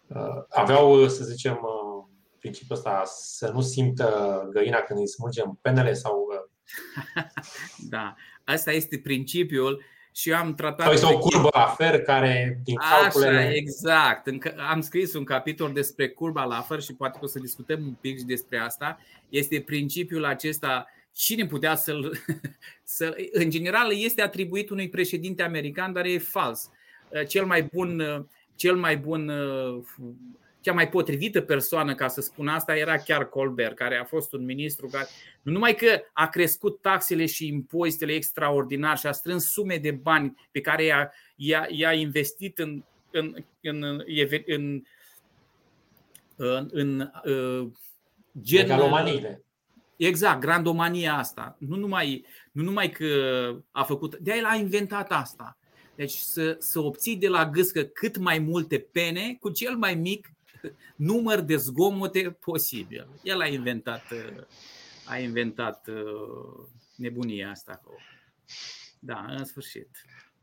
Uh, 0.08 0.44
aveau, 0.48 1.08
să 1.08 1.24
zicem, 1.24 1.52
uh, 1.52 2.04
principiul 2.38 2.76
ăsta 2.76 3.02
să 3.04 3.50
nu 3.50 3.60
simtă 3.60 4.48
găina 4.50 4.80
când 4.80 4.98
îi 4.98 5.08
smulgem 5.08 5.58
penele 5.62 5.92
sau... 5.92 6.26
Uh, 6.30 7.24
da, 7.90 8.14
asta 8.44 8.72
este 8.72 8.98
principiul 8.98 9.82
și 10.16 10.30
eu 10.30 10.36
am 10.36 10.54
tratat. 10.54 10.84
Sau 10.84 10.92
este 10.92 11.06
o 11.06 11.18
curbă 11.18 11.48
la 11.52 11.66
fer 11.66 12.02
care, 12.02 12.60
din 12.64 12.76
calculele. 12.76 13.38
Așa, 13.38 13.52
exact. 13.54 14.28
Am 14.70 14.80
scris 14.80 15.14
un 15.14 15.24
capitol 15.24 15.72
despre 15.72 16.08
curba 16.08 16.44
la 16.44 16.60
fer 16.60 16.82
și 16.82 16.94
poate 16.94 17.18
că 17.18 17.24
o 17.24 17.28
să 17.28 17.38
discutăm 17.38 17.80
un 17.86 17.92
pic 18.00 18.18
și 18.18 18.24
despre 18.24 18.58
asta. 18.58 18.98
Este 19.28 19.60
principiul 19.60 20.24
acesta. 20.24 20.86
Cine 21.12 21.46
putea 21.46 21.74
să-l. 21.74 22.18
Să, 22.84 23.16
în 23.32 23.50
general, 23.50 23.92
este 23.92 24.22
atribuit 24.22 24.70
unui 24.70 24.88
președinte 24.88 25.42
american, 25.42 25.92
dar 25.92 26.04
e 26.04 26.18
fals. 26.18 26.70
Cel 27.28 27.44
mai 27.44 27.62
bun, 27.62 28.02
cel 28.54 28.76
mai 28.76 28.96
bun 28.96 29.32
cea 30.66 30.72
mai 30.72 30.88
potrivită 30.88 31.40
persoană 31.40 31.94
ca 31.94 32.08
să 32.08 32.20
spun 32.20 32.48
asta 32.48 32.76
era 32.76 32.96
chiar 32.96 33.28
Colbert, 33.28 33.76
care 33.76 33.96
a 33.96 34.04
fost 34.04 34.32
un 34.32 34.44
ministru 34.44 34.86
care 34.86 35.06
nu 35.42 35.52
numai 35.52 35.74
că 35.74 36.00
a 36.12 36.28
crescut 36.28 36.80
taxele 36.80 37.26
și 37.26 37.46
impozitele 37.46 38.12
extraordinar 38.12 38.98
și 38.98 39.06
a 39.06 39.12
strâns 39.12 39.44
sume 39.44 39.76
de 39.76 39.90
bani 39.90 40.34
pe 40.50 40.60
care 40.60 40.84
i-a, 40.84 41.12
i-a, 41.36 41.66
i-a 41.70 41.92
investit 41.92 42.58
în, 42.58 42.84
în, 43.10 43.34
în, 43.60 43.82
în, 43.82 44.02
în, 44.46 44.82
în, 46.36 46.68
în 46.70 47.10
uh, 47.24 47.68
gen. 48.40 48.66
Exact, 49.96 50.40
grandomania 50.40 51.16
asta. 51.16 51.56
Nu 51.58 51.76
numai, 51.76 52.24
nu 52.52 52.62
numai 52.62 52.90
că 52.90 53.06
a 53.70 53.82
făcut, 53.82 54.16
de 54.16 54.34
el 54.36 54.44
a 54.44 54.54
inventat 54.54 55.12
asta. 55.12 55.58
Deci 55.94 56.12
să, 56.12 56.56
să 56.58 56.80
obții 56.80 57.16
de 57.16 57.28
la 57.28 57.50
gâscă 57.50 57.82
cât 57.82 58.16
mai 58.16 58.38
multe 58.38 58.78
pene 58.78 59.36
cu 59.40 59.50
cel 59.50 59.76
mai 59.76 59.94
mic 59.94 60.30
număr 60.96 61.40
de 61.40 61.56
zgomote 61.56 62.30
posibil. 62.30 63.08
El 63.22 63.40
a 63.40 63.46
inventat, 63.46 64.02
a 65.06 65.18
inventat 65.18 65.88
uh, 65.88 66.66
nebunia 66.96 67.50
asta. 67.50 67.82
Da, 68.98 69.26
în 69.28 69.44
sfârșit. 69.44 69.90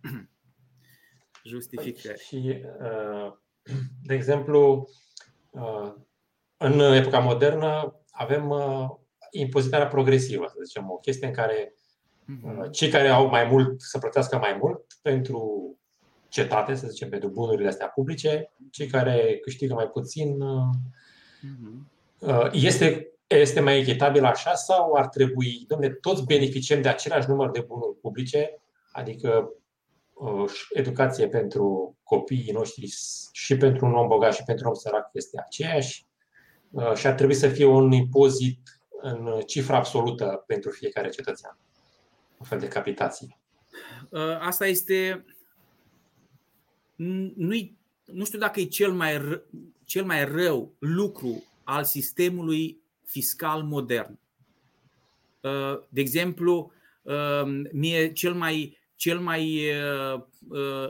Justificări. 1.43 2.19
Și, 2.19 2.63
uh, 2.81 3.33
de 4.07 4.13
exemplu, 4.13 4.89
uh, 5.49 5.93
în 6.57 6.79
epoca 6.79 7.19
modernă 7.19 7.99
avem 8.11 8.53
impozitarea 9.31 9.87
progresivă, 9.87 10.45
să 10.47 10.55
zicem, 10.63 10.89
o 10.89 10.97
chestie 10.97 11.27
în 11.27 11.33
care 11.33 11.75
mhm. 12.25 12.69
cei 12.71 12.89
care 12.89 13.07
au 13.07 13.27
mai 13.27 13.45
mult 13.45 13.81
să 13.81 13.97
plătească 13.97 14.37
mai 14.37 14.57
mult 14.61 14.85
pentru 15.01 15.77
cetate, 16.33 16.75
să 16.75 16.87
zicem, 16.87 17.09
pentru 17.09 17.29
bunurile 17.29 17.67
astea 17.67 17.87
publice, 17.87 18.51
cei 18.71 18.87
care 18.87 19.39
câștigă 19.41 19.73
mai 19.73 19.87
puțin. 19.87 20.37
Mhm. 21.41 21.91
Uh, 22.19 22.49
este, 22.51 23.11
este 23.27 23.59
mai 23.59 23.79
echitabil 23.79 24.23
așa 24.23 24.53
sau 24.53 24.93
ar 24.93 25.07
trebui, 25.07 25.65
domne, 25.67 25.89
toți 25.89 26.25
beneficiem 26.25 26.81
de 26.81 26.87
același 26.87 27.29
număr 27.29 27.51
de 27.51 27.65
bunuri 27.67 27.97
publice, 28.01 28.61
adică 28.91 29.53
uh, 30.13 30.51
educație 30.73 31.27
pentru 31.27 31.95
copiii 32.03 32.51
noștri 32.51 32.93
și 33.31 33.57
pentru 33.57 33.85
un 33.85 33.93
om 33.93 34.07
bogat 34.07 34.33
și 34.33 34.43
pentru 34.43 34.65
un 34.65 34.71
om 34.71 34.77
sărac 34.77 35.09
este 35.11 35.41
aceeași 35.45 36.05
uh, 36.71 36.93
și 36.93 37.07
ar 37.07 37.13
trebui 37.13 37.35
să 37.35 37.47
fie 37.47 37.65
un 37.65 37.91
impozit 37.91 38.81
în 39.01 39.41
cifră 39.45 39.75
absolută 39.75 40.43
pentru 40.47 40.69
fiecare 40.69 41.09
cetățean. 41.09 41.57
Un 42.37 42.45
fel 42.45 42.59
de 42.59 42.67
capitație. 42.67 43.37
Asta 44.39 44.65
este 44.65 45.25
nu 46.95 47.53
nu 48.05 48.25
știu 48.25 48.39
dacă 48.39 48.59
e 48.59 48.63
cel 48.63 48.91
mai, 48.91 49.17
ră, 49.17 49.41
cel 49.85 50.05
mai 50.05 50.25
rău 50.25 50.75
lucru 50.79 51.43
al 51.63 51.83
sistemului 51.83 52.81
fiscal 53.05 53.63
modern. 53.63 54.19
Uh, 55.41 55.79
de 55.89 56.01
exemplu, 56.01 56.71
uh, 57.01 57.61
mie 57.71 58.11
cel 58.11 58.33
mai, 58.33 58.77
cel 58.95 59.19
mai 59.19 59.61
uh, 60.13 60.23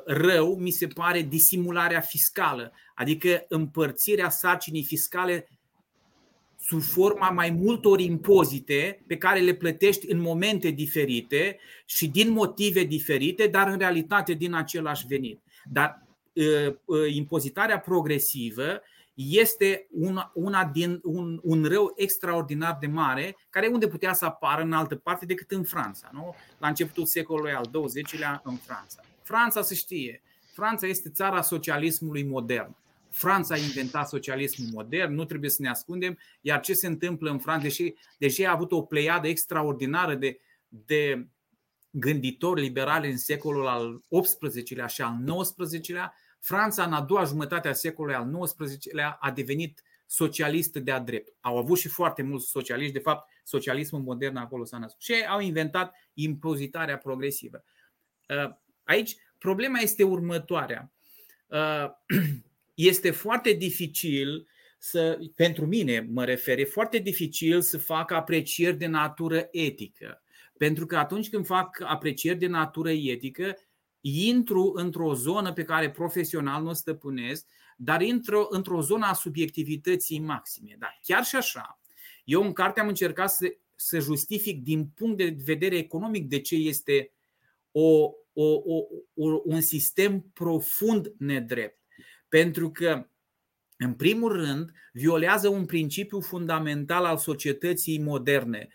rău 0.05 0.55
mi 0.55 0.71
se 0.71 0.87
pare 0.87 1.21
disimularea 1.21 1.99
fiscală, 1.99 2.71
adică 2.95 3.45
împărțirea 3.47 4.29
sarcinii 4.29 4.83
fiscale 4.83 5.47
sub 6.59 6.81
forma 6.81 7.29
mai 7.29 7.49
multor 7.49 7.99
impozite 7.99 9.03
pe 9.07 9.17
care 9.17 9.39
le 9.39 9.53
plătești 9.53 10.11
în 10.11 10.19
momente 10.19 10.69
diferite 10.69 11.57
și 11.85 12.07
din 12.07 12.31
motive 12.31 12.83
diferite, 12.83 13.47
dar 13.47 13.67
în 13.67 13.77
realitate 13.77 14.33
din 14.33 14.53
același 14.53 15.07
venit. 15.07 15.42
Dar 15.71 16.05
uh, 16.33 16.75
uh, 16.85 17.13
impozitarea 17.13 17.79
progresivă 17.79 18.81
este 19.13 19.87
una, 19.91 20.31
una 20.33 20.65
din 20.65 20.99
un, 21.03 21.39
un 21.43 21.63
rău 21.63 21.93
extraordinar 21.95 22.77
de 22.79 22.87
mare, 22.87 23.37
care 23.49 23.67
unde 23.67 23.87
putea 23.87 24.13
să 24.13 24.25
apară 24.25 24.61
în 24.61 24.73
altă 24.73 24.95
parte 24.95 25.25
decât 25.25 25.51
în 25.51 25.63
Franța, 25.63 26.09
nu? 26.13 26.35
la 26.57 26.67
începutul 26.67 27.05
secolului 27.05 27.51
al 27.51 27.69
XX-lea 27.85 28.41
în 28.43 28.55
Franța. 28.55 29.01
Franța 29.21 29.61
se 29.61 29.75
știe, 29.75 30.21
Franța 30.53 30.87
este 30.87 31.09
țara 31.09 31.41
socialismului 31.41 32.23
modern. 32.23 32.75
Franța 33.09 33.53
a 33.53 33.57
inventat 33.57 34.07
socialismul 34.07 34.69
modern, 34.71 35.13
nu 35.13 35.25
trebuie 35.25 35.49
să 35.49 35.61
ne 35.61 35.69
ascundem, 35.69 36.17
iar 36.41 36.59
ce 36.59 36.73
se 36.73 36.87
întâmplă 36.87 37.31
în 37.31 37.39
Franța, 37.39 37.63
deși, 37.63 37.93
deși 38.17 38.45
a 38.45 38.51
avut 38.51 38.71
o 38.71 38.81
pleiadă 38.81 39.27
extraordinară 39.27 40.15
de, 40.15 40.39
de 40.67 41.27
gânditori 41.95 42.61
liberali 42.61 43.11
în 43.11 43.17
secolul 43.17 43.67
al 43.67 44.03
XVIII-lea 44.21 44.87
și 44.87 45.01
al 45.01 45.23
XIX-lea, 45.41 46.13
Franța 46.39 46.83
în 46.83 46.93
a 46.93 47.01
doua 47.01 47.23
jumătate 47.23 47.67
a 47.67 47.73
secolului 47.73 48.15
al 48.15 48.45
XIX-lea 48.45 49.17
a 49.19 49.31
devenit 49.31 49.83
socialistă 50.05 50.79
de-a 50.79 50.99
drept. 50.99 51.35
Au 51.41 51.57
avut 51.57 51.77
și 51.77 51.87
foarte 51.87 52.21
mulți 52.21 52.49
socialiști, 52.49 52.93
de 52.93 52.99
fapt, 52.99 53.29
socialismul 53.43 54.01
modern 54.01 54.35
acolo 54.35 54.65
s-a 54.65 54.77
născut. 54.77 55.01
Și 55.01 55.13
au 55.29 55.39
inventat 55.39 55.95
impozitarea 56.13 56.97
progresivă. 56.97 57.63
Uh, 58.27 58.55
aici 58.83 59.15
problema 59.37 59.79
este 59.79 60.03
următoarea. 60.03 60.91
Uh, 61.47 61.85
este 62.73 63.11
foarte 63.11 63.51
dificil 63.51 64.47
să, 64.77 65.19
pentru 65.35 65.65
mine 65.65 66.07
mă 66.11 66.25
refer, 66.25 66.59
e 66.59 66.63
foarte 66.63 66.97
dificil 66.97 67.61
să 67.61 67.77
fac 67.77 68.11
aprecieri 68.11 68.77
de 68.77 68.85
natură 68.85 69.47
etică. 69.51 70.22
Pentru 70.63 70.85
că 70.85 70.97
atunci 70.97 71.29
când 71.29 71.45
fac 71.45 71.83
aprecieri 71.85 72.37
de 72.37 72.47
natură 72.47 72.91
etică, 72.91 73.57
intru 74.01 74.71
într-o 74.75 75.13
zonă 75.13 75.53
pe 75.53 75.63
care 75.63 75.91
profesional 75.91 76.63
nu 76.63 76.69
o 76.69 76.73
stăpânesc, 76.73 77.47
dar 77.77 78.01
intru 78.01 78.47
într-o 78.49 78.81
zonă 78.81 79.05
a 79.05 79.13
subiectivității 79.13 80.19
maxime. 80.19 80.75
Dar 80.79 80.99
chiar 81.01 81.23
și 81.23 81.35
așa, 81.35 81.79
eu 82.23 82.43
în 82.43 82.53
carte 82.53 82.79
am 82.79 82.87
încercat 82.87 83.31
să, 83.31 83.55
să 83.75 83.99
justific 83.99 84.63
din 84.63 84.85
punct 84.85 85.17
de 85.17 85.37
vedere 85.43 85.77
economic 85.77 86.27
de 86.27 86.39
ce 86.39 86.55
este 86.55 87.11
o, 87.71 88.11
o, 88.33 88.53
o, 88.65 88.85
o, 89.13 89.41
un 89.43 89.61
sistem 89.61 90.21
profund 90.33 91.13
nedrept. 91.17 91.79
Pentru 92.29 92.71
că 92.71 93.07
în 93.77 93.93
primul 93.93 94.31
rând, 94.31 94.71
violează 94.93 95.47
un 95.47 95.65
principiu 95.65 96.19
fundamental 96.19 97.05
al 97.05 97.17
societății 97.17 97.99
moderne. 97.99 98.69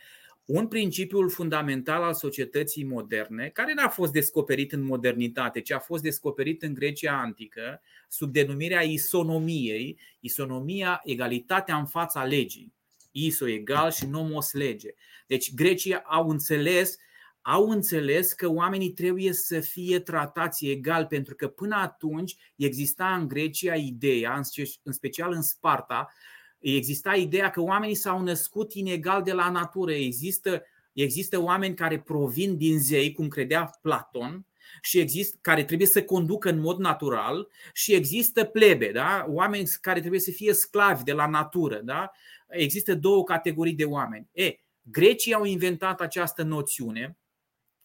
Un 0.48 0.68
principiu 0.68 1.28
fundamental 1.28 2.02
al 2.02 2.14
societății 2.14 2.84
moderne, 2.84 3.48
care 3.48 3.74
n-a 3.74 3.88
fost 3.88 4.12
descoperit 4.12 4.72
în 4.72 4.84
modernitate, 4.84 5.60
ci 5.60 5.70
a 5.70 5.78
fost 5.78 6.02
descoperit 6.02 6.62
în 6.62 6.74
Grecia 6.74 7.20
antică, 7.20 7.80
sub 8.08 8.32
denumirea 8.32 8.82
isonomiei, 8.82 9.98
isonomia, 10.20 11.00
egalitatea 11.04 11.76
în 11.76 11.86
fața 11.86 12.24
legii. 12.24 12.72
Iso 13.10 13.48
egal 13.48 13.90
și 13.90 14.06
nomos 14.06 14.52
lege. 14.52 14.88
Deci 15.26 15.54
grecii 15.54 16.02
au 16.02 16.28
înțeles 16.28 16.96
au 17.42 17.68
înțeles 17.68 18.32
că 18.32 18.48
oamenii 18.48 18.90
trebuie 18.92 19.32
să 19.32 19.60
fie 19.60 20.00
tratați 20.00 20.66
egal, 20.66 21.06
pentru 21.06 21.34
că 21.34 21.48
până 21.48 21.76
atunci 21.76 22.36
exista 22.56 23.14
în 23.14 23.28
Grecia 23.28 23.74
ideea, 23.74 24.40
în 24.82 24.92
special 24.92 25.32
în 25.32 25.42
Sparta, 25.42 26.12
exista 26.58 27.14
ideea 27.14 27.50
că 27.50 27.60
oamenii 27.60 27.94
s-au 27.94 28.22
născut 28.22 28.72
inegal 28.74 29.22
de 29.22 29.32
la 29.32 29.50
natură. 29.50 29.92
Există, 29.92 30.62
există 30.92 31.42
oameni 31.42 31.74
care 31.74 32.00
provin 32.00 32.56
din 32.56 32.78
zei, 32.78 33.12
cum 33.12 33.28
credea 33.28 33.70
Platon, 33.82 34.46
și 34.80 34.98
există, 34.98 35.38
care 35.40 35.64
trebuie 35.64 35.88
să 35.88 36.02
conducă 36.02 36.48
în 36.50 36.58
mod 36.58 36.78
natural 36.78 37.48
și 37.72 37.94
există 37.94 38.44
plebe, 38.44 38.90
da? 38.92 39.24
oameni 39.28 39.68
care 39.80 39.98
trebuie 40.00 40.20
să 40.20 40.30
fie 40.30 40.52
sclavi 40.52 41.02
de 41.02 41.12
la 41.12 41.26
natură. 41.26 41.80
Da? 41.84 42.10
Există 42.48 42.94
două 42.94 43.24
categorii 43.24 43.74
de 43.74 43.84
oameni. 43.84 44.28
E, 44.32 44.54
grecii 44.82 45.34
au 45.34 45.44
inventat 45.44 46.00
această 46.00 46.42
noțiune 46.42 47.18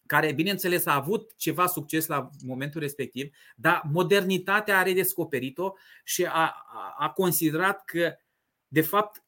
care, 0.06 0.32
bineînțeles, 0.32 0.86
a 0.86 0.96
avut 0.96 1.34
ceva 1.38 1.68
succes 1.68 2.08
la 2.08 2.30
momentul 2.46 2.82
respectiv, 2.82 3.36
dar 3.56 3.82
modernitatea 3.92 4.78
a 4.78 4.84
redescoperit-o 4.84 5.74
și 6.04 6.26
a, 6.26 6.56
a 6.98 7.10
considerat 7.10 7.86
că, 7.86 8.14
de 8.74 8.82
fapt, 8.82 9.24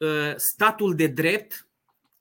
ă, 0.00 0.34
statul 0.36 0.94
de 0.94 1.06
drept 1.06 1.68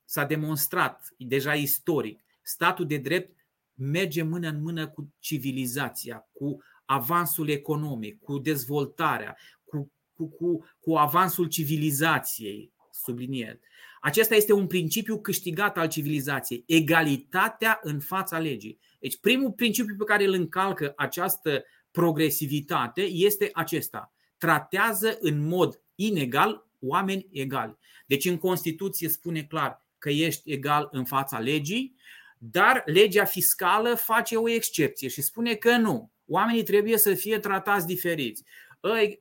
s-a 0.05 0.25
demonstrat 0.25 1.13
deja 1.17 1.53
istoric. 1.53 2.23
Statul 2.41 2.87
de 2.87 2.97
drept 2.97 3.45
merge 3.73 4.23
mână 4.23 4.47
în 4.47 4.61
mână 4.61 4.87
cu 4.87 5.13
civilizația, 5.19 6.27
cu 6.31 6.63
avansul 6.85 7.49
economic, 7.49 8.19
cu 8.19 8.37
dezvoltarea, 8.37 9.37
cu, 9.63 9.91
cu, 10.13 10.27
cu, 10.27 10.65
cu 10.79 10.95
avansul 10.95 11.47
civilizației, 11.47 12.71
subliniez. 12.91 13.55
Acesta 14.01 14.35
este 14.35 14.53
un 14.53 14.67
principiu 14.67 15.19
câștigat 15.19 15.77
al 15.77 15.87
civilizației, 15.87 16.63
egalitatea 16.67 17.79
în 17.81 17.99
fața 17.99 18.39
legii. 18.39 18.79
Deci 18.99 19.19
primul 19.19 19.51
principiu 19.51 19.95
pe 19.95 20.03
care 20.03 20.25
îl 20.25 20.33
încalcă 20.33 20.93
această 20.95 21.63
progresivitate 21.91 23.01
este 23.01 23.49
acesta. 23.53 24.13
Tratează 24.37 25.17
în 25.19 25.47
mod 25.47 25.81
inegal 25.95 26.66
oameni 26.79 27.27
egali. 27.31 27.77
Deci 28.05 28.25
în 28.25 28.37
Constituție 28.37 29.09
spune 29.09 29.43
clar 29.43 29.85
că 29.97 30.09
ești 30.09 30.51
egal 30.51 30.89
în 30.91 31.05
fața 31.05 31.39
legii, 31.39 31.95
dar 32.37 32.83
legea 32.85 33.25
fiscală 33.25 33.95
face 33.95 34.35
o 34.35 34.49
excepție 34.49 35.07
și 35.07 35.21
spune 35.21 35.55
că 35.55 35.77
nu. 35.77 36.11
Oamenii 36.27 36.63
trebuie 36.63 36.97
să 36.97 37.13
fie 37.13 37.39
tratați 37.39 37.85
diferiți. 37.85 38.43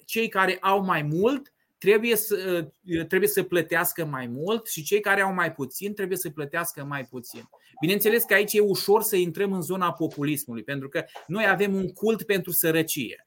Cei 0.05 0.29
care 0.29 0.59
au 0.61 0.85
mai 0.85 1.03
mult 1.03 1.53
trebuie 1.79 2.17
să, 2.17 2.67
uh, 2.85 3.07
trebuie 3.07 3.29
să 3.29 3.43
plătească 3.43 4.05
mai 4.05 4.27
mult 4.27 4.67
și 4.67 4.83
cei 4.83 5.01
care 5.01 5.21
au 5.21 5.33
mai 5.33 5.53
puțin 5.53 5.95
trebuie 5.95 6.19
să 6.19 6.31
plătească 6.31 6.85
mai 6.85 7.05
puțin. 7.05 7.49
Bineînțeles 7.81 8.25
că 8.25 8.35
aici 8.35 8.53
e 8.53 8.61
ușor 8.61 9.03
să 9.03 9.17
intrăm 9.17 9.53
în 9.53 9.63
zona 9.63 9.93
populismului, 9.93 10.63
pentru 10.63 10.89
că 10.89 11.05
noi 11.27 11.47
avem 11.47 11.75
un 11.75 11.93
cult 11.93 12.23
pentru 12.23 12.53
sărăcie. 12.53 13.26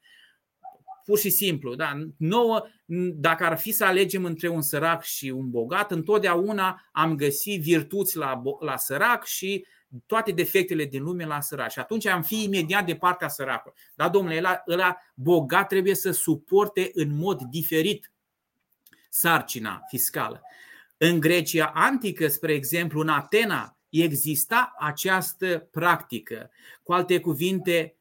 Pur 1.09 1.19
și 1.19 1.29
simplu, 1.29 1.75
da? 1.75 1.99
Nouă, 2.17 2.67
dacă 3.13 3.45
ar 3.45 3.57
fi 3.57 3.71
să 3.71 3.85
alegem 3.85 4.25
între 4.25 4.47
un 4.47 4.61
sărac 4.61 5.03
și 5.03 5.29
un 5.29 5.49
bogat, 5.49 5.91
întotdeauna 5.91 6.89
am 6.91 7.15
găsit 7.15 7.61
virtuți 7.61 8.17
la, 8.17 8.41
la 8.59 8.77
sărac 8.77 9.25
și 9.25 9.65
toate 10.05 10.31
defectele 10.31 10.85
din 10.85 11.03
lume 11.03 11.25
la 11.25 11.41
sărac. 11.41 11.71
Și 11.71 11.79
atunci 11.79 12.05
am 12.05 12.21
fi 12.21 12.43
imediat 12.43 12.85
de 12.85 12.95
partea 12.95 13.27
săracului. 13.27 13.77
Da, 13.95 14.09
domnule, 14.09 14.37
ăla, 14.37 14.63
ăla 14.67 14.97
bogat 15.13 15.67
trebuie 15.67 15.95
să 15.95 16.11
suporte 16.11 16.89
în 16.93 17.17
mod 17.17 17.41
diferit 17.41 18.11
sarcina 19.09 19.81
fiscală. 19.87 20.41
În 20.97 21.19
Grecia 21.19 21.71
antică, 21.73 22.27
spre 22.27 22.53
exemplu, 22.53 22.99
în 22.99 23.09
Atena, 23.09 23.77
exista 23.89 24.75
această 24.79 25.67
practică. 25.71 26.51
Cu 26.83 26.93
alte 26.93 27.19
cuvinte, 27.19 27.95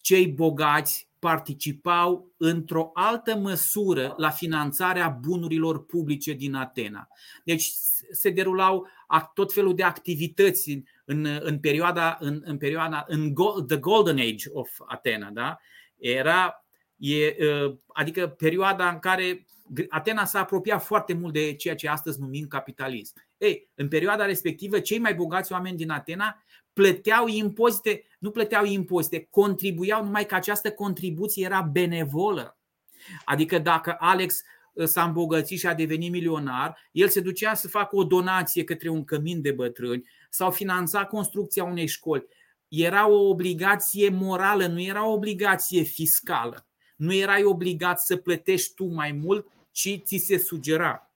cei 0.00 0.26
bogați 0.26 1.10
participau 1.22 2.32
într-o 2.36 2.90
altă 2.94 3.36
măsură 3.36 4.14
la 4.16 4.30
finanțarea 4.30 5.08
bunurilor 5.08 5.84
publice 5.84 6.32
din 6.32 6.54
Atena. 6.54 7.08
Deci 7.44 7.70
se 8.10 8.30
derulau 8.30 8.86
tot 9.34 9.52
felul 9.52 9.74
de 9.74 9.82
activități 9.82 10.82
în, 11.04 11.26
în 11.40 11.58
perioada, 11.58 12.16
în, 12.20 12.42
în 12.44 12.58
perioada, 12.58 13.04
în 13.06 13.34
the 13.66 13.76
golden 13.76 14.18
age 14.18 14.48
of 14.52 14.70
Atena, 14.86 15.30
da? 15.30 15.58
Era, 15.96 16.64
e, 16.96 17.36
adică 17.86 18.28
perioada 18.28 18.88
în 18.88 18.98
care 18.98 19.46
Atena 19.88 20.24
s-a 20.24 20.40
apropiat 20.40 20.84
foarte 20.84 21.12
mult 21.12 21.32
de 21.32 21.54
ceea 21.54 21.74
ce 21.74 21.88
astăzi 21.88 22.20
numim 22.20 22.46
capitalism. 22.46 23.14
Ei, 23.38 23.70
în 23.74 23.88
perioada 23.88 24.24
respectivă, 24.24 24.80
cei 24.80 24.98
mai 24.98 25.14
bogați 25.14 25.52
oameni 25.52 25.76
din 25.76 25.90
Atena 25.90 26.44
plăteau 26.72 27.26
impozite, 27.26 28.04
nu 28.18 28.30
plăteau 28.30 28.64
impozite, 28.64 29.26
contribuiau 29.30 30.04
numai 30.04 30.26
că 30.26 30.34
această 30.34 30.70
contribuție 30.70 31.44
era 31.44 31.60
benevolă. 31.60 32.56
Adică 33.24 33.58
dacă 33.58 33.96
Alex 33.98 34.40
uh, 34.72 34.86
s-a 34.86 35.04
îmbogățit 35.04 35.58
și 35.58 35.66
a 35.66 35.74
devenit 35.74 36.10
milionar, 36.10 36.78
el 36.92 37.08
se 37.08 37.20
ducea 37.20 37.54
să 37.54 37.68
facă 37.68 37.96
o 37.96 38.04
donație 38.04 38.64
către 38.64 38.88
un 38.88 39.04
cămin 39.04 39.40
de 39.40 39.52
bătrâni 39.52 40.08
sau 40.30 40.50
finanța 40.50 41.04
construcția 41.04 41.64
unei 41.64 41.86
școli. 41.86 42.26
Era 42.68 43.08
o 43.08 43.28
obligație 43.28 44.08
morală, 44.08 44.66
nu 44.66 44.80
era 44.80 45.06
o 45.06 45.12
obligație 45.12 45.82
fiscală. 45.82 46.66
Nu 46.96 47.14
erai 47.14 47.44
obligat 47.44 48.00
să 48.00 48.16
plătești 48.16 48.74
tu 48.74 48.84
mai 48.84 49.12
mult, 49.12 49.46
ci 49.70 50.00
ți 50.04 50.16
se 50.16 50.38
sugera. 50.38 51.11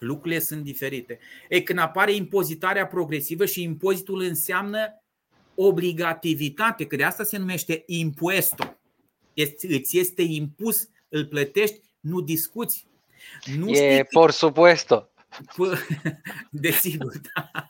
Lucrurile 0.00 0.40
sunt 0.40 0.62
diferite. 0.62 1.18
E 1.48 1.60
când 1.60 1.78
apare 1.78 2.12
impozitarea 2.12 2.86
progresivă 2.86 3.46
și 3.46 3.62
impozitul 3.62 4.20
înseamnă 4.20 5.02
obligativitate, 5.54 6.86
că 6.86 6.96
de 6.96 7.04
asta 7.04 7.24
se 7.24 7.38
numește 7.38 7.82
impuesto. 7.86 8.76
Îți 9.34 9.98
este 9.98 10.22
impus, 10.22 10.88
îl 11.08 11.26
plătești, 11.26 11.80
nu 12.00 12.20
discuți. 12.20 12.86
Nu 13.56 13.68
e 13.68 13.92
știi... 13.92 14.04
por 14.04 14.30
supuesto. 14.30 15.10
Desigur, 16.50 17.12
da. 17.34 17.68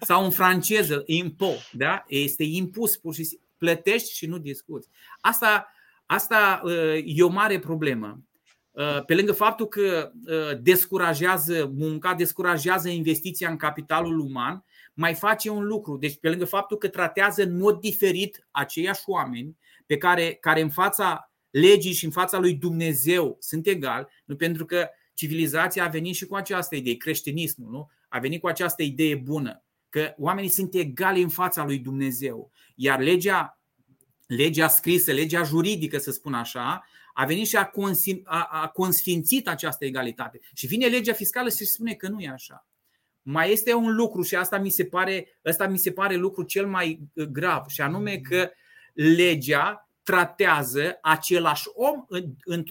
Sau 0.00 0.24
în 0.24 0.30
franceză, 0.30 1.02
impo, 1.06 1.52
da? 1.72 2.04
Este 2.08 2.44
impus 2.44 2.96
pur 2.96 3.14
și 3.14 3.24
simplu. 3.24 3.46
Plătești 3.58 4.12
și 4.12 4.26
nu 4.26 4.38
discuți. 4.38 4.88
Asta 5.20 5.72
Asta 6.10 6.60
uh, 6.64 7.02
e 7.04 7.22
o 7.22 7.28
mare 7.28 7.58
problemă. 7.58 8.20
Uh, 8.78 9.04
pe 9.04 9.14
lângă 9.14 9.32
faptul 9.32 9.66
că 9.66 10.12
uh, 10.26 10.58
descurajează 10.60 11.72
munca, 11.74 12.14
descurajează 12.14 12.88
investiția 12.88 13.50
în 13.50 13.56
capitalul 13.56 14.18
uman, 14.18 14.64
mai 14.94 15.14
face 15.14 15.50
un 15.50 15.64
lucru. 15.64 15.96
Deci, 15.96 16.18
pe 16.20 16.28
lângă 16.28 16.44
faptul 16.44 16.76
că 16.76 16.88
tratează 16.88 17.42
în 17.42 17.56
mod 17.56 17.80
diferit 17.80 18.46
aceiași 18.50 19.02
oameni 19.06 19.56
pe 19.86 19.96
care, 19.96 20.32
care 20.40 20.60
în 20.60 20.70
fața 20.70 21.32
legii 21.50 21.92
și 21.92 22.04
în 22.04 22.10
fața 22.10 22.38
lui 22.38 22.54
Dumnezeu 22.54 23.36
sunt 23.40 23.66
egali, 23.66 24.06
nu 24.24 24.36
pentru 24.36 24.64
că 24.64 24.88
civilizația 25.14 25.84
a 25.84 25.88
venit 25.88 26.14
și 26.14 26.26
cu 26.26 26.34
această 26.34 26.76
idee, 26.76 26.96
creștinismul, 26.96 27.70
nu? 27.70 27.90
A 28.08 28.18
venit 28.18 28.40
cu 28.40 28.46
această 28.46 28.82
idee 28.82 29.14
bună, 29.14 29.64
că 29.88 30.14
oamenii 30.16 30.50
sunt 30.50 30.74
egali 30.74 31.22
în 31.22 31.28
fața 31.28 31.64
lui 31.64 31.78
Dumnezeu. 31.78 32.50
Iar 32.74 33.00
legea 33.00 33.60
legea 34.26 34.68
scrisă, 34.68 35.12
legea 35.12 35.42
juridică, 35.42 35.98
să 35.98 36.10
spun 36.10 36.34
așa, 36.34 36.84
a 37.18 37.24
venit 37.24 37.46
și 37.46 37.56
a, 37.56 37.64
consim, 37.64 38.20
a, 38.24 38.48
a 38.50 38.68
consfințit 38.68 39.48
această 39.48 39.84
egalitate. 39.84 40.40
Și 40.54 40.66
vine 40.66 40.86
legea 40.86 41.12
fiscală 41.12 41.48
și 41.48 41.64
spune 41.64 41.94
că 41.94 42.08
nu 42.08 42.20
e 42.20 42.28
așa. 42.28 42.66
Mai 43.22 43.52
este 43.52 43.74
un 43.74 43.94
lucru 43.94 44.22
și 44.22 44.34
asta 44.34 44.58
mi 44.58 44.70
se 44.70 44.84
pare, 44.84 45.38
asta 45.44 45.66
mi 45.66 45.78
se 45.78 45.92
pare 45.92 46.14
lucru 46.14 46.42
cel 46.42 46.66
mai 46.66 47.00
uh, 47.12 47.24
grav, 47.24 47.66
și 47.66 47.80
anume 47.80 48.18
că 48.18 48.50
legea 48.92 49.90
tratează 50.02 50.98
același 51.02 51.68
om 51.74 52.04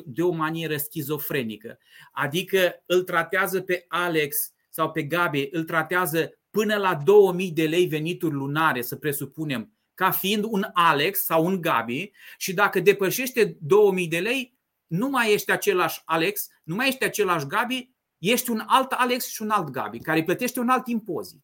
de 0.05 0.21
o 0.21 0.31
manieră 0.31 0.77
schizofrenică. 0.77 1.77
Adică 2.11 2.83
îl 2.85 3.03
tratează 3.03 3.61
pe 3.61 3.85
Alex 3.87 4.51
sau 4.69 4.91
pe 4.91 5.03
Gabi, 5.03 5.47
îl 5.51 5.63
tratează 5.63 6.39
până 6.49 6.75
la 6.75 6.95
2000 6.95 7.51
de 7.51 7.67
lei 7.67 7.87
venituri 7.87 8.33
lunare, 8.33 8.81
să 8.81 8.95
presupunem, 8.95 9.76
ca 9.97 10.11
fiind 10.11 10.43
un 10.43 10.65
Alex 10.73 11.23
sau 11.23 11.45
un 11.45 11.61
Gabi 11.61 12.11
și 12.37 12.53
dacă 12.53 12.79
depășește 12.79 13.57
2000 13.59 14.07
de 14.07 14.19
lei, 14.19 14.57
nu 14.87 15.09
mai 15.09 15.33
ești 15.33 15.51
același 15.51 16.01
Alex, 16.05 16.47
nu 16.63 16.75
mai 16.75 16.87
ești 16.87 17.03
același 17.03 17.45
Gabi, 17.45 17.91
ești 18.17 18.49
un 18.49 18.63
alt 18.67 18.91
Alex 18.91 19.27
și 19.27 19.41
un 19.41 19.49
alt 19.49 19.69
Gabi 19.69 19.99
care 19.99 20.23
plătește 20.23 20.59
un 20.59 20.69
alt 20.69 20.87
impozit. 20.87 21.43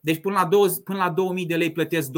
Deci 0.00 0.20
până 0.20 0.34
la, 0.34 0.44
20, 0.44 0.82
până 0.84 0.98
la 0.98 1.10
2000 1.10 1.46
de 1.46 1.56
lei 1.56 1.72
plătesc 1.72 2.10
20%, 2.10 2.12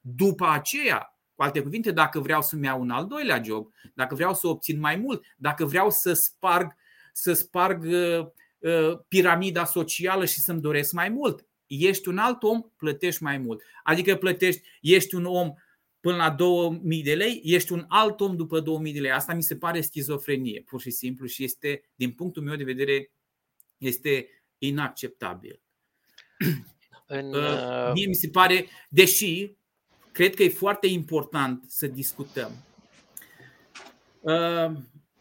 după 0.00 0.46
aceea 0.48 1.18
Cu 1.34 1.42
alte 1.42 1.62
cuvinte, 1.62 1.90
dacă 1.90 2.20
vreau 2.20 2.42
să-mi 2.42 2.64
iau 2.64 2.80
un 2.80 2.90
al 2.90 3.06
doilea 3.06 3.42
job, 3.44 3.72
dacă 3.94 4.14
vreau 4.14 4.34
să 4.34 4.46
obțin 4.46 4.80
mai 4.80 4.96
mult, 4.96 5.24
dacă 5.36 5.64
vreau 5.64 5.90
să 5.90 6.12
sparg, 6.12 6.76
să 7.12 7.32
sparg 7.32 7.84
uh, 7.84 8.26
uh, 8.58 8.98
piramida 9.08 9.64
socială 9.64 10.24
și 10.24 10.40
să-mi 10.40 10.60
doresc 10.60 10.92
mai 10.92 11.08
mult, 11.08 11.45
ești 11.66 12.08
un 12.08 12.18
alt 12.18 12.42
om, 12.42 12.62
plătești 12.76 13.22
mai 13.22 13.38
mult. 13.38 13.62
Adică 13.82 14.16
plătești, 14.16 14.62
ești 14.80 15.14
un 15.14 15.24
om 15.24 15.52
până 16.00 16.16
la 16.16 16.30
2000 16.30 17.02
de 17.02 17.14
lei, 17.14 17.40
ești 17.44 17.72
un 17.72 17.84
alt 17.88 18.20
om 18.20 18.36
după 18.36 18.60
2000 18.60 18.92
de 18.92 19.00
lei. 19.00 19.10
Asta 19.10 19.34
mi 19.34 19.42
se 19.42 19.56
pare 19.56 19.80
schizofrenie, 19.80 20.62
pur 20.66 20.80
și 20.80 20.90
simplu, 20.90 21.26
și 21.26 21.44
este, 21.44 21.82
din 21.94 22.12
punctul 22.12 22.42
meu 22.42 22.56
de 22.56 22.64
vedere, 22.64 23.12
este 23.78 24.28
inacceptabil. 24.58 25.60
În, 27.06 27.34
uh, 27.34 27.42
uh... 27.42 27.90
Mie 27.92 28.06
mi 28.06 28.14
se 28.14 28.28
pare, 28.28 28.66
deși 28.88 29.52
cred 30.12 30.34
că 30.34 30.42
e 30.42 30.48
foarte 30.48 30.86
important 30.86 31.64
să 31.68 31.86
discutăm. 31.86 32.50
Uh, 34.20 34.72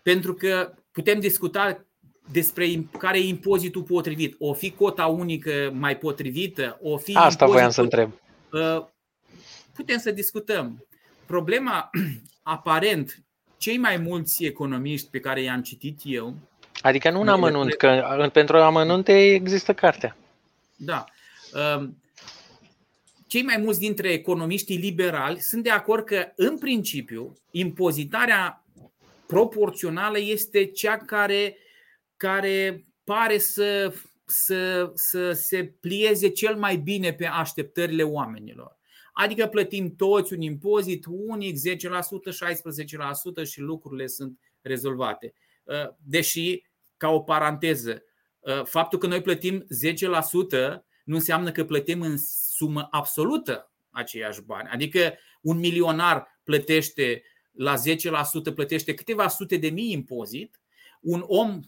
pentru 0.02 0.34
că 0.34 0.74
putem 0.92 1.20
discuta 1.20 1.86
despre 2.32 2.88
care 2.98 3.18
e 3.18 3.28
impozitul 3.28 3.82
potrivit. 3.82 4.36
O 4.40 4.54
fi 4.54 4.72
cota 4.72 5.06
unică 5.06 5.72
mai 5.74 5.98
potrivită, 5.98 6.80
o 6.82 6.98
fi. 6.98 7.16
Asta 7.16 7.46
voiam 7.46 7.70
să 7.70 7.82
întreb. 7.82 8.12
Uh, 8.52 8.86
putem 9.74 9.98
să 9.98 10.12
discutăm. 10.12 10.86
Problema, 11.26 11.90
aparent, 12.44 13.24
cei 13.58 13.78
mai 13.78 13.98
mulți 13.98 14.44
economiști 14.44 15.10
pe 15.10 15.20
care 15.20 15.42
i-am 15.42 15.62
citit 15.62 16.00
eu. 16.04 16.36
Adică 16.82 17.10
nu 17.10 17.20
un 17.20 17.28
amănunt, 17.28 17.74
că 17.74 18.30
pentru 18.34 18.58
amănunte 18.58 19.34
există 19.34 19.74
cartea. 19.74 20.18
Da. 20.76 21.04
Um, 21.78 21.98
cei 23.28 23.44
mai 23.44 23.58
mulți 23.58 23.80
dintre 23.80 24.10
economiștii 24.10 24.78
liberali 24.78 25.40
sunt 25.40 25.64
de 25.64 25.70
acord 25.70 26.06
că, 26.06 26.32
în 26.36 26.58
principiu, 26.58 27.38
impozitarea 27.52 28.64
proporțională 29.28 30.20
este 30.20 30.66
cea 30.66 30.98
care, 30.98 31.58
care 32.18 32.86
pare 33.04 33.38
să, 33.38 33.94
să, 34.26 34.92
să 34.94 35.32
se 35.32 35.64
plieze 35.66 36.30
cel 36.30 36.56
mai 36.56 36.78
bine 36.78 37.14
pe 37.14 37.26
așteptările 37.26 38.04
oamenilor. 38.04 38.78
Adică 39.14 39.48
plătim 39.48 39.96
toți 39.96 40.34
un 40.34 40.42
impozit 40.42 41.06
unic, 41.08 41.56
10%, 41.56 41.60
16% 43.44 43.46
și 43.46 43.60
lucrurile 43.60 44.08
sunt 44.08 44.40
rezolvate. 44.62 45.34
Uh, 45.64 45.90
deși, 45.98 46.64
ca 46.98 47.10
o 47.10 47.20
paranteză, 47.20 48.04
uh, 48.40 48.64
faptul 48.64 49.00
că 49.00 49.08
noi 49.08 49.22
plătim 49.22 49.68
10% 49.70 50.86
nu 51.04 51.16
înseamnă 51.16 51.52
că 51.52 51.66
plătim 51.66 52.02
în 52.02 52.18
sumă 52.56 52.88
absolută 52.92 53.72
aceiași 53.90 54.42
bani. 54.42 54.70
Adică 54.72 55.18
un 55.42 55.58
milionar 55.58 56.40
plătește 56.44 57.24
la 57.52 57.76
10% 57.76 58.54
plătește 58.56 58.94
câteva 58.94 59.28
sute 59.28 59.58
de 59.58 59.70
mii 59.70 59.92
impozit, 59.92 60.60
un 61.02 61.24
om 61.28 61.50
uh, 61.50 61.64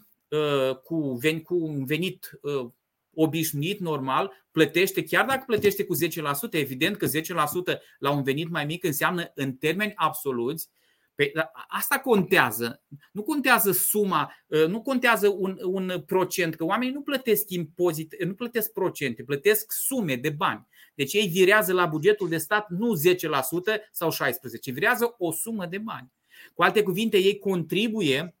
cu, 0.82 1.12
ven, 1.12 1.42
cu 1.42 1.54
un 1.54 1.84
venit 1.84 2.38
uh, 2.42 2.70
obișnuit, 3.14 3.78
normal, 3.78 4.46
plătește, 4.50 5.04
chiar 5.04 5.26
dacă 5.26 5.42
plătește 5.46 5.84
cu 5.84 5.96
10%, 5.96 5.98
evident 6.50 6.96
că 6.96 7.06
10% 7.06 7.10
la 7.98 8.10
un 8.10 8.22
venit 8.22 8.48
mai 8.50 8.64
mic 8.64 8.84
înseamnă 8.84 9.30
în 9.34 9.52
termeni 9.52 9.92
absoluți 9.94 10.70
Păi, 11.18 11.32
asta 11.68 11.98
contează. 11.98 12.82
Nu 13.12 13.22
contează 13.22 13.72
suma, 13.72 14.32
ă, 14.50 14.66
nu 14.66 14.82
contează 14.82 15.28
un, 15.28 15.58
un 15.62 16.02
procent, 16.06 16.54
că 16.54 16.64
oamenii 16.64 16.94
nu 16.94 17.02
plătesc 17.02 17.50
impozite, 17.50 18.24
nu 18.24 18.34
plătesc 18.34 18.72
procente, 18.72 19.22
plătesc 19.22 19.72
sume 19.72 20.16
de 20.16 20.30
bani. 20.30 20.66
Deci 20.94 21.12
ei 21.12 21.28
virează 21.28 21.72
la 21.72 21.86
bugetul 21.86 22.28
de 22.28 22.36
stat 22.36 22.68
nu 22.68 22.92
10% 22.96 23.80
sau 23.92 24.10
16%, 24.12 24.14
virează 24.72 25.14
o 25.18 25.32
sumă 25.32 25.66
de 25.66 25.78
bani. 25.78 26.12
Cu 26.54 26.62
alte 26.62 26.82
cuvinte, 26.82 27.16
ei 27.16 27.38
contribuie 27.38 28.37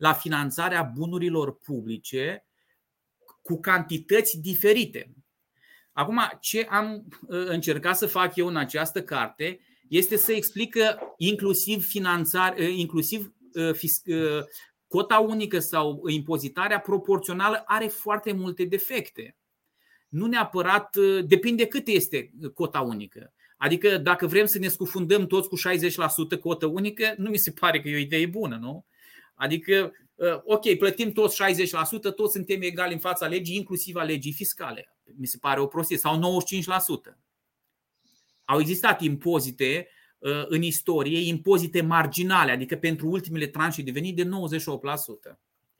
la 0.00 0.12
finanțarea 0.12 0.82
bunurilor 0.82 1.56
publice 1.56 2.46
cu 3.42 3.60
cantități 3.60 4.40
diferite. 4.40 5.14
Acum, 5.92 6.20
ce 6.40 6.66
am 6.70 7.08
ă, 7.30 7.44
încercat 7.44 7.96
să 7.96 8.06
fac 8.06 8.36
eu 8.36 8.46
în 8.46 8.56
această 8.56 9.02
carte 9.02 9.60
este 9.88 10.16
să 10.16 10.32
explică 10.32 10.98
inclusiv 11.16 11.86
finanțare, 11.86 12.62
eh, 12.62 12.76
inclusiv 12.76 13.32
eh, 13.52 13.80
eh, 14.04 14.42
cota 14.86 15.18
unică 15.18 15.58
sau 15.58 16.08
impozitarea 16.08 16.80
proporțională 16.80 17.62
are 17.66 17.86
foarte 17.86 18.32
multe 18.32 18.64
defecte. 18.64 19.36
Nu 20.08 20.26
neapărat, 20.26 20.96
depinde 21.24 21.66
cât 21.66 21.86
este 21.86 22.30
cota 22.54 22.80
unică. 22.80 23.32
Adică 23.56 23.98
dacă 23.98 24.26
vrem 24.26 24.46
să 24.46 24.58
ne 24.58 24.68
scufundăm 24.68 25.26
toți 25.26 25.48
cu 25.48 25.56
60% 26.36 26.40
cotă 26.40 26.66
unică, 26.66 27.14
nu 27.16 27.30
mi 27.30 27.36
se 27.36 27.50
pare 27.50 27.80
că 27.80 27.88
e 27.88 27.94
o 27.94 27.98
idee 27.98 28.26
bună, 28.26 28.56
nu? 28.56 28.86
Adică, 29.40 29.92
ok, 30.44 30.74
plătim 30.78 31.12
toți 31.12 31.42
60%, 31.42 32.14
toți 32.16 32.32
suntem 32.32 32.62
egali 32.62 32.92
în 32.92 32.98
fața 32.98 33.26
legii, 33.26 33.56
inclusiv 33.56 33.96
a 33.96 34.02
legii 34.02 34.32
fiscale. 34.32 34.96
Mi 35.16 35.26
se 35.26 35.38
pare 35.40 35.60
o 35.60 35.66
prostie. 35.66 35.96
Sau 35.96 36.40
95%. 37.12 37.16
Au 38.44 38.60
existat 38.60 39.00
impozite 39.00 39.88
uh, 40.18 40.44
în 40.46 40.62
istorie, 40.62 41.18
impozite 41.18 41.82
marginale, 41.82 42.50
adică 42.50 42.76
pentru 42.76 43.08
ultimele 43.08 43.46
tranșe 43.46 43.82
de 43.82 43.90
venit 43.90 44.16
de 44.16 44.24
98%. 44.24 44.28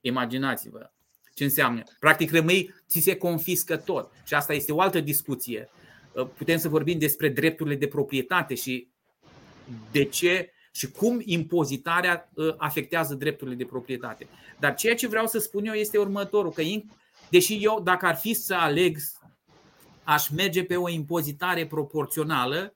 Imaginați-vă 0.01 0.91
ce 1.35 1.45
înseamnă. 1.45 1.83
Practic 1.99 2.33
rămâi, 2.33 2.75
ți 2.89 3.01
se 3.01 3.17
confiscă 3.17 3.77
tot. 3.77 4.13
Și 4.25 4.35
asta 4.35 4.53
este 4.53 4.73
o 4.73 4.81
altă 4.81 5.01
discuție. 5.01 5.71
Uh, 6.13 6.27
putem 6.27 6.59
să 6.59 6.69
vorbim 6.69 6.99
despre 6.99 7.29
drepturile 7.29 7.77
de 7.77 7.89
proprietate 7.89 8.55
și 8.55 8.89
de 9.91 10.05
ce 10.05 10.53
și 10.71 10.91
cum 10.91 11.21
impozitarea 11.25 12.31
uh, 12.35 12.55
afectează 12.57 13.15
drepturile 13.15 13.57
de 13.57 13.65
proprietate. 13.65 14.27
Dar 14.59 14.75
ceea 14.75 14.95
ce 14.95 15.07
vreau 15.07 15.27
să 15.27 15.39
spun 15.39 15.65
eu 15.65 15.75
este 15.75 15.99
următorul, 15.99 16.53
că 16.53 16.63
deși 17.31 17.65
eu, 17.65 17.81
dacă 17.85 18.07
ar 18.07 18.17
fi 18.17 18.35
să 18.35 18.55
aleg 18.55 18.99
aș 20.05 20.29
merge 20.29 20.65
pe 20.65 20.77
o 20.77 20.89
impozitare 20.89 21.67
proporțională, 21.67 22.75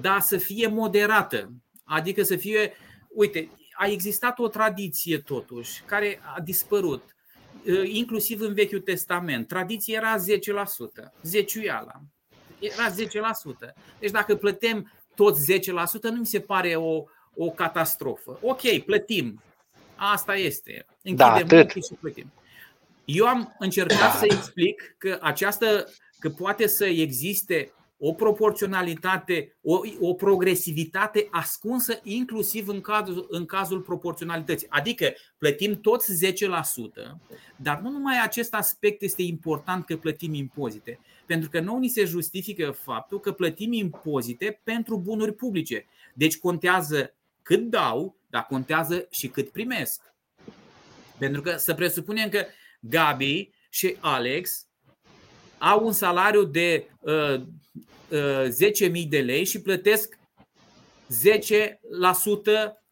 dar 0.00 0.20
să 0.20 0.36
fie 0.36 0.66
moderată. 0.66 1.52
Adică 1.84 2.22
să 2.22 2.36
fie, 2.36 2.72
uite, 3.08 3.50
a 3.72 3.86
existat 3.86 4.38
o 4.38 4.48
tradiție 4.48 5.18
totuși 5.18 5.82
care 5.86 6.20
a 6.36 6.40
dispărut, 6.40 7.16
inclusiv 7.84 8.40
în 8.40 8.54
Vechiul 8.54 8.80
Testament. 8.80 9.48
Tradiția 9.48 9.98
era 9.98 10.16
10%, 10.16 10.22
zeciuiala. 11.22 12.00
Era 12.58 12.90
10%. 12.90 12.94
Deci 13.98 14.10
dacă 14.10 14.36
plătem 14.36 14.92
tot 15.14 15.36
10%, 15.36 15.40
nu 16.02 16.18
mi 16.18 16.26
se 16.26 16.40
pare 16.40 16.74
o, 16.76 17.04
o 17.36 17.50
catastrofă. 17.50 18.38
Ok, 18.42 18.78
plătim. 18.84 19.42
Asta 19.96 20.36
este. 20.36 20.86
Închidem 21.02 21.46
da, 21.46 21.68
și 21.68 21.94
plătim. 22.00 22.32
Eu 23.04 23.26
am 23.26 23.56
încercat 23.58 24.12
da. 24.12 24.18
să 24.18 24.24
explic 24.24 24.94
că 24.98 25.18
această 25.20 25.86
că 26.18 26.28
poate 26.28 26.66
să 26.66 26.84
existe 26.84 27.72
o 28.04 28.12
proporționalitate, 28.12 29.56
o, 29.62 29.80
o 30.00 30.14
progresivitate 30.14 31.28
ascunsă 31.30 32.00
inclusiv 32.02 32.68
în 32.68 32.80
cazul, 32.80 33.26
în 33.30 33.44
cazul 33.44 33.80
proporționalității. 33.80 34.66
Adică 34.70 35.12
plătim 35.38 35.80
toți 35.80 36.26
10%, 36.26 36.32
dar 37.56 37.80
nu 37.80 37.90
numai 37.90 38.14
acest 38.22 38.54
aspect 38.54 39.02
este 39.02 39.22
important 39.22 39.84
că 39.84 39.96
plătim 39.96 40.34
impozite, 40.34 40.98
pentru 41.26 41.48
că 41.50 41.60
nu 41.60 41.78
ni 41.78 41.88
se 41.88 42.04
justifică 42.04 42.70
faptul 42.70 43.20
că 43.20 43.32
plătim 43.32 43.72
impozite 43.72 44.60
pentru 44.64 44.98
bunuri 44.98 45.32
publice. 45.32 45.86
Deci 46.14 46.38
contează 46.38 47.14
cât 47.52 47.70
dau, 47.70 48.16
dar 48.30 48.46
contează 48.46 49.06
și 49.10 49.28
cât 49.28 49.50
primesc. 49.50 50.02
Pentru 51.18 51.42
că 51.42 51.56
să 51.56 51.74
presupunem 51.74 52.28
că 52.28 52.44
Gabi 52.80 53.50
și 53.70 53.96
Alex 54.00 54.66
au 55.58 55.86
un 55.86 55.92
salariu 55.92 56.44
de 56.44 56.88
uh, 57.00 57.40
uh, 58.08 58.44
10.000 59.02 59.08
de 59.08 59.20
lei 59.20 59.44
și 59.44 59.60
plătesc 59.60 60.18
10% 60.18 60.20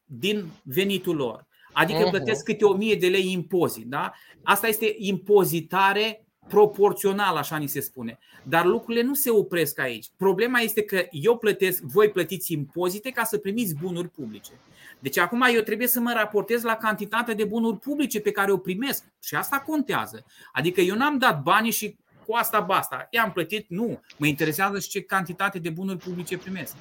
din 0.05 0.51
venitul 0.63 1.17
lor. 1.17 1.47
Adică 1.73 2.09
plătesc 2.11 2.45
câte 2.45 2.65
1000 2.65 2.95
de 2.95 3.09
lei 3.09 3.33
impozit. 3.33 3.87
Da? 3.87 4.13
Asta 4.43 4.69
este 4.69 4.95
impozitare 4.99 6.27
proporțional, 6.49 7.37
așa 7.37 7.57
ni 7.57 7.67
se 7.67 7.81
spune. 7.81 8.19
Dar 8.43 8.65
lucrurile 8.65 9.03
nu 9.03 9.15
se 9.15 9.31
opresc 9.31 9.79
aici. 9.79 10.07
Problema 10.17 10.59
este 10.59 10.83
că 10.83 11.07
eu 11.11 11.39
plătesc, 11.39 11.83
voi 11.83 12.11
plătiți 12.11 12.53
impozite 12.53 13.11
ca 13.11 13.25
să 13.25 13.39
primiți 13.39 13.75
bunuri 13.75 14.09
publice. 14.09 14.51
Deci 14.99 15.19
acum 15.19 15.43
eu 15.55 15.61
trebuie 15.61 15.87
să 15.87 16.01
mă 16.01 16.13
raportez 16.13 16.63
la 16.63 16.77
cantitatea 16.77 17.35
de 17.35 17.45
bunuri 17.45 17.79
publice 17.79 18.21
pe 18.21 18.31
care 18.31 18.53
o 18.53 18.59
primesc. 18.59 19.05
Și 19.23 19.35
asta 19.35 19.59
contează. 19.59 20.25
Adică 20.53 20.81
eu 20.81 20.97
n-am 20.97 21.19
dat 21.19 21.43
banii 21.43 21.71
și 21.71 21.97
cu 22.27 22.35
asta 22.35 22.61
basta. 22.61 23.07
I-am 23.11 23.33
plătit? 23.33 23.65
Nu. 23.69 24.01
Mă 24.17 24.27
interesează 24.27 24.79
și 24.79 24.89
ce 24.89 25.03
cantitate 25.03 25.59
de 25.59 25.71
bunuri 25.71 25.99
publice 25.99 26.39
primesc. 26.39 26.77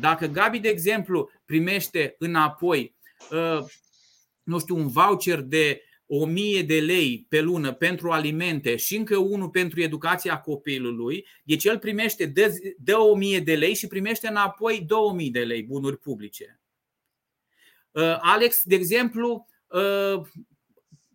Dacă 0.00 0.26
Gabi, 0.26 0.58
de 0.58 0.68
exemplu, 0.68 1.30
primește 1.44 2.14
înapoi, 2.18 2.94
uh, 3.30 3.64
nu 4.42 4.58
știu, 4.58 4.76
un 4.76 4.88
voucher 4.88 5.40
de 5.40 5.82
1000 6.12 6.62
de 6.62 6.80
lei 6.80 7.26
pe 7.28 7.40
lună 7.40 7.72
pentru 7.72 8.10
alimente 8.10 8.76
și 8.76 8.96
încă 8.96 9.16
unul 9.16 9.48
pentru 9.48 9.80
educația 9.80 10.40
copilului, 10.40 11.26
deci 11.44 11.64
el 11.64 11.78
primește, 11.78 12.26
dă, 12.26 12.54
dă 12.78 12.96
1000 12.96 13.40
de 13.40 13.54
lei 13.54 13.74
și 13.74 13.86
primește 13.86 14.28
înapoi 14.28 14.80
2000 14.86 15.30
de 15.30 15.44
lei 15.44 15.62
bunuri 15.62 15.98
publice. 15.98 16.60
Uh, 17.90 18.16
Alex, 18.20 18.62
de 18.64 18.74
exemplu, 18.74 19.48
uh, 19.66 20.20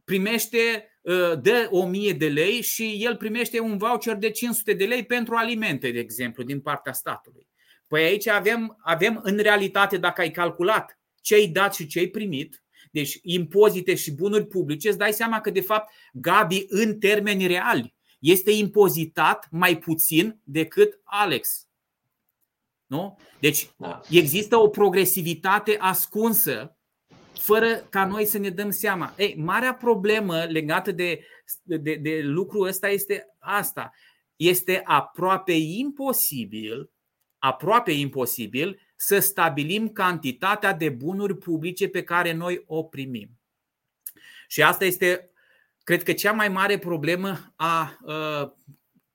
primește, 0.04 0.90
uh, 1.02 1.42
dă 1.42 1.68
1000 1.70 2.14
de 2.14 2.28
lei 2.28 2.62
și 2.62 2.98
el 3.00 3.16
primește 3.16 3.60
un 3.60 3.78
voucher 3.78 4.16
de 4.16 4.30
500 4.30 4.74
de 4.74 4.86
lei 4.86 5.06
pentru 5.06 5.36
alimente, 5.36 5.92
de 5.92 6.00
exemplu, 6.00 6.44
din 6.44 6.62
partea 6.62 6.94
statului. 6.94 7.48
Păi 7.88 8.04
aici 8.04 8.28
avem, 8.28 8.78
avem 8.84 9.20
în 9.24 9.38
realitate, 9.38 9.98
dacă 9.98 10.22
ai 10.22 10.32
calculat 10.32 11.00
ce 11.22 11.36
ai 11.36 11.48
dat 11.48 11.76
și 11.76 11.88
ce 11.88 12.00
ai 12.00 12.08
primit, 12.08 12.65
deci 12.96 13.20
impozite 13.22 13.96
și 13.96 14.12
bunuri 14.12 14.48
publice, 14.48 14.88
îți 14.88 14.98
dai 14.98 15.14
seama 15.14 15.42
că 15.42 15.50
de 15.50 15.62
fapt 15.62 15.94
Gabi 16.14 16.66
în 16.68 17.00
termeni 17.00 17.48
reali 17.48 17.96
este 18.20 18.52
impozitat 18.52 19.48
mai 19.52 19.78
puțin 19.78 20.40
decât 20.44 21.00
Alex. 21.04 21.68
Nu? 22.86 23.18
Deci 23.40 23.70
da. 23.78 24.02
există 24.10 24.58
o 24.58 24.68
progresivitate 24.68 25.78
ascunsă 25.80 26.78
fără 27.34 27.76
ca 27.90 28.06
noi 28.06 28.26
să 28.26 28.38
ne 28.38 28.50
dăm 28.50 28.70
seama. 28.70 29.14
Ei, 29.18 29.36
marea 29.38 29.74
problemă 29.74 30.44
legată 30.44 30.92
de, 30.92 31.26
de, 31.64 31.96
de 31.96 32.22
lucrul 32.24 32.68
ăsta 32.68 32.90
este 32.90 33.36
asta. 33.40 33.92
Este 34.36 34.82
aproape 34.84 35.54
imposibil, 35.54 36.92
aproape 37.38 37.92
imposibil 37.92 38.80
să 38.96 39.20
stabilim 39.20 39.90
cantitatea 39.90 40.74
de 40.74 40.90
bunuri 40.90 41.38
publice 41.38 41.88
pe 41.88 42.04
care 42.04 42.34
noi 42.34 42.64
o 42.66 42.84
primim. 42.84 43.30
Și 44.48 44.64
asta 44.64 44.86
este, 44.86 45.30
cred 45.84 46.04
că, 46.04 46.14
cea 46.14 46.32
mai 46.32 46.50
mare 46.50 46.78
problemă 46.78 47.54
a, 47.56 47.98
a, 48.06 48.56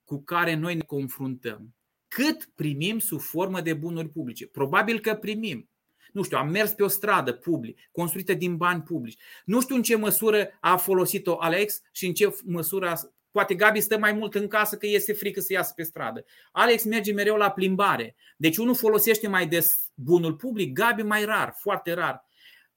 cu 0.03 0.23
care 0.23 0.55
noi 0.55 0.75
ne 0.75 0.83
confruntăm. 0.83 1.75
Cât 2.07 2.49
primim 2.55 2.99
sub 2.99 3.19
formă 3.19 3.61
de 3.61 3.73
bunuri 3.73 4.09
publice? 4.09 4.47
Probabil 4.47 4.99
că 4.99 5.15
primim. 5.15 5.69
Nu 6.11 6.23
știu, 6.23 6.37
am 6.37 6.49
mers 6.49 6.71
pe 6.71 6.83
o 6.83 6.87
stradă 6.87 7.33
public, 7.33 7.79
construită 7.91 8.33
din 8.33 8.57
bani 8.57 8.81
publici. 8.81 9.21
Nu 9.45 9.61
știu 9.61 9.75
în 9.75 9.81
ce 9.81 9.95
măsură 9.95 10.57
a 10.59 10.75
folosit-o 10.75 11.37
Alex 11.39 11.81
și 11.91 12.05
în 12.05 12.13
ce 12.13 12.35
măsură 12.43 13.13
Poate 13.31 13.55
Gabi 13.55 13.79
stă 13.79 13.97
mai 13.97 14.13
mult 14.13 14.35
în 14.35 14.47
casă 14.47 14.77
că 14.77 14.87
este 14.87 15.13
frică 15.13 15.39
să 15.39 15.53
iasă 15.53 15.73
pe 15.75 15.83
stradă. 15.83 16.25
Alex 16.51 16.83
merge 16.83 17.13
mereu 17.13 17.35
la 17.35 17.51
plimbare. 17.51 18.15
Deci 18.37 18.57
unul 18.57 18.75
folosește 18.75 19.27
mai 19.27 19.47
des 19.47 19.91
bunul 19.93 20.35
public, 20.35 20.73
Gabi 20.73 21.01
mai 21.01 21.25
rar, 21.25 21.55
foarte 21.57 21.93
rar. 21.93 22.25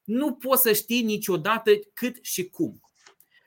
Nu 0.05 0.35
poți 0.35 0.63
să 0.63 0.73
știi 0.73 1.03
niciodată 1.03 1.71
cât 1.95 2.17
și 2.21 2.49
cum. 2.49 2.81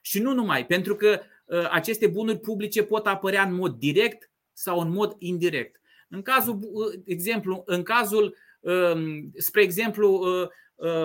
Și 0.01 0.19
nu 0.19 0.33
numai, 0.33 0.65
pentru 0.65 0.95
că 0.95 1.21
uh, 1.45 1.69
aceste 1.71 2.07
bunuri 2.07 2.39
publice 2.39 2.83
pot 2.83 3.07
apărea 3.07 3.43
în 3.43 3.53
mod 3.53 3.75
direct 3.75 4.31
sau 4.53 4.79
în 4.79 4.91
mod 4.91 5.15
indirect. 5.17 5.81
În 6.09 6.21
cazul, 6.21 6.59
uh, 6.61 6.99
exemplu, 7.05 7.63
în 7.65 7.83
cazul, 7.83 8.35
um, 8.59 9.31
spre 9.35 9.61
exemplu, 9.61 10.11
uh, 10.11 10.47
Uh, 10.47 10.53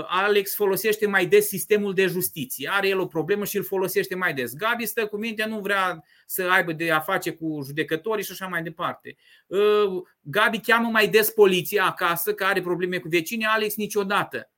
Alex 0.06 0.54
folosește 0.54 1.06
mai 1.06 1.26
des 1.26 1.46
sistemul 1.46 1.94
de 1.94 2.06
justiție. 2.06 2.70
Are 2.72 2.88
el 2.88 2.98
o 2.98 3.06
problemă 3.06 3.44
și 3.44 3.56
îl 3.56 3.64
folosește 3.64 4.14
mai 4.14 4.35
des. 4.35 4.54
Gabi 4.54 4.87
stă 4.87 5.06
cu 5.06 5.16
minte, 5.16 5.44
nu 5.44 5.61
vrea 5.61 6.04
să 6.26 6.48
aibă 6.50 6.72
de 6.72 6.90
a 6.90 7.00
face 7.00 7.30
cu 7.30 7.61
judecătorii 7.64 8.24
și 8.24 8.32
așa 8.32 8.46
mai 8.46 8.62
departe. 8.62 9.16
Uh, 9.46 10.02
Gabi 10.20 10.61
cheamă 10.61 10.88
mai 10.88 11.08
des 11.08 11.30
poliția 11.30 11.85
acasă, 11.85 12.35
că 12.35 12.44
are 12.44 12.61
probleme 12.61 12.98
cu 12.98 13.08
vecinii, 13.08 13.46
Alex 13.46 13.76
niciodată. 13.76 14.50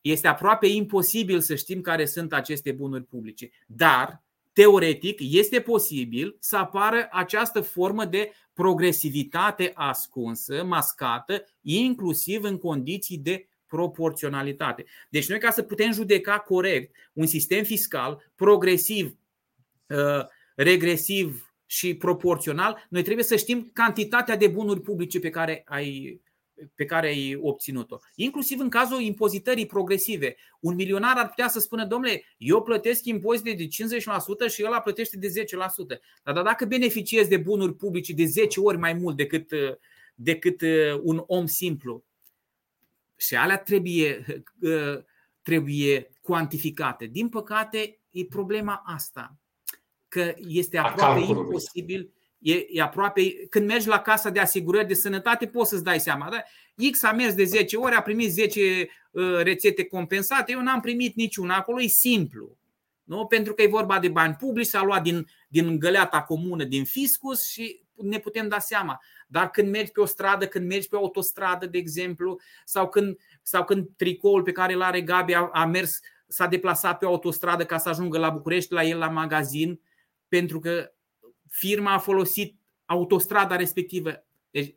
Este 0.00 0.28
aproape 0.28 0.66
imposibil 0.66 1.40
să 1.40 1.54
știm 1.54 1.80
care 1.80 2.04
sunt 2.04 2.32
aceste 2.32 2.72
bunuri 2.72 3.04
publice. 3.04 3.50
Dar, 3.66 4.22
teoretic, 4.52 5.18
este 5.20 5.60
posibil 5.60 6.36
să 6.40 6.56
apară 6.56 7.08
această 7.10 7.60
formă 7.60 8.04
de 8.04 8.32
progresivitate 8.52 9.72
ascunsă, 9.74 10.64
mascată, 10.64 11.44
inclusiv 11.60 12.42
în 12.42 12.58
condiții 12.58 13.18
de 13.18 13.46
proporționalitate. 13.72 14.84
Deci 15.08 15.28
noi 15.28 15.38
ca 15.38 15.50
să 15.50 15.62
putem 15.62 15.92
judeca 15.92 16.38
corect 16.38 16.94
un 17.12 17.26
sistem 17.26 17.64
fiscal 17.64 18.30
progresiv, 18.34 19.16
uh, 19.86 20.24
regresiv 20.54 21.54
și 21.66 21.94
proporțional, 21.94 22.86
noi 22.88 23.02
trebuie 23.02 23.24
să 23.24 23.36
știm 23.36 23.70
cantitatea 23.72 24.36
de 24.36 24.48
bunuri 24.48 24.80
publice 24.80 25.18
pe 25.18 25.30
care 25.30 25.62
ai, 25.66 26.20
pe 26.74 26.84
care 26.84 27.06
ai 27.06 27.38
obținut-o. 27.40 27.98
Inclusiv 28.14 28.60
în 28.60 28.68
cazul 28.68 29.00
impozitării 29.00 29.66
progresive. 29.66 30.36
Un 30.60 30.74
milionar 30.74 31.16
ar 31.16 31.28
putea 31.28 31.48
să 31.48 31.60
spună, 31.60 31.84
domnule, 31.84 32.24
eu 32.36 32.62
plătesc 32.62 33.04
impozite 33.04 33.52
de 33.52 33.66
50% 33.66 33.68
și 34.48 34.64
ăla 34.64 34.80
plătește 34.80 35.16
de 35.16 35.28
10%. 35.28 36.00
Dar 36.22 36.42
dacă 36.42 36.64
beneficiez 36.64 37.26
de 37.28 37.36
bunuri 37.36 37.74
publice 37.74 38.12
de 38.12 38.24
10 38.24 38.60
ori 38.60 38.78
mai 38.78 38.92
mult 38.92 39.16
decât, 39.16 39.50
decât 40.14 40.60
uh, 40.60 41.00
un 41.02 41.22
om 41.26 41.46
simplu, 41.46 42.04
și 43.22 43.36
alea 43.36 43.58
trebuie, 43.58 44.24
ă, 44.64 45.04
trebuie 45.42 46.10
cuantificate. 46.22 47.06
Din 47.06 47.28
păcate, 47.28 48.00
e 48.10 48.24
problema 48.24 48.82
asta, 48.86 49.36
că 50.08 50.34
este 50.36 50.78
aproape 50.78 51.20
imposibil 51.20 52.12
E, 52.42 52.66
e 52.68 52.82
aproape, 52.82 53.46
când 53.50 53.66
mergi 53.66 53.88
la 53.88 53.98
casa 53.98 54.30
de 54.30 54.40
asigurări 54.40 54.86
de 54.86 54.94
sănătate, 54.94 55.46
poți 55.46 55.70
să-ți 55.70 55.84
dai 55.84 56.00
seama. 56.00 56.28
Da? 56.30 56.42
X 56.90 57.02
a 57.02 57.12
mers 57.12 57.34
de 57.34 57.44
10 57.44 57.76
ori, 57.76 57.94
a 57.94 58.02
primit 58.02 58.32
10 58.32 58.88
uh, 59.10 59.36
rețete 59.42 59.84
compensate, 59.84 60.52
eu 60.52 60.62
n-am 60.62 60.80
primit 60.80 61.14
niciuna. 61.14 61.56
Acolo 61.56 61.80
e 61.80 61.86
simplu. 61.86 62.56
Nu? 63.02 63.26
Pentru 63.26 63.54
că 63.54 63.62
e 63.62 63.66
vorba 63.66 63.98
de 63.98 64.08
bani 64.08 64.34
publici, 64.34 64.66
s-a 64.66 64.82
luat 64.82 65.02
din, 65.02 65.26
din 65.48 65.78
găleata 65.78 66.22
comună, 66.22 66.64
din 66.64 66.84
fiscus 66.84 67.50
și 67.50 67.81
ne 67.96 68.18
putem 68.18 68.48
da 68.48 68.58
seama. 68.58 69.00
Dar 69.26 69.50
când 69.50 69.68
mergi 69.68 69.90
pe 69.90 70.00
o 70.00 70.04
stradă, 70.04 70.46
când 70.46 70.66
mergi 70.66 70.88
pe 70.88 70.96
o 70.96 70.98
autostradă, 70.98 71.66
de 71.66 71.78
exemplu, 71.78 72.40
sau 72.64 72.88
când, 72.88 73.18
sau 73.42 73.64
când 73.64 73.88
tricoul 73.96 74.42
pe 74.42 74.52
care 74.52 74.72
îl 74.72 74.82
are 74.82 75.02
Gabi 75.02 75.34
a, 75.34 75.50
a 75.52 75.66
mers, 75.66 76.00
s-a 76.26 76.46
deplasat 76.46 76.98
pe 76.98 77.04
o 77.04 77.08
autostradă 77.08 77.64
ca 77.64 77.78
să 77.78 77.88
ajungă 77.88 78.18
la 78.18 78.30
București, 78.30 78.72
la 78.72 78.84
el 78.84 78.98
la 78.98 79.08
magazin, 79.08 79.80
pentru 80.28 80.58
că 80.58 80.92
firma 81.48 81.92
a 81.92 81.98
folosit 81.98 82.58
autostrada 82.84 83.56
respectivă. 83.56 84.24
Deci 84.50 84.76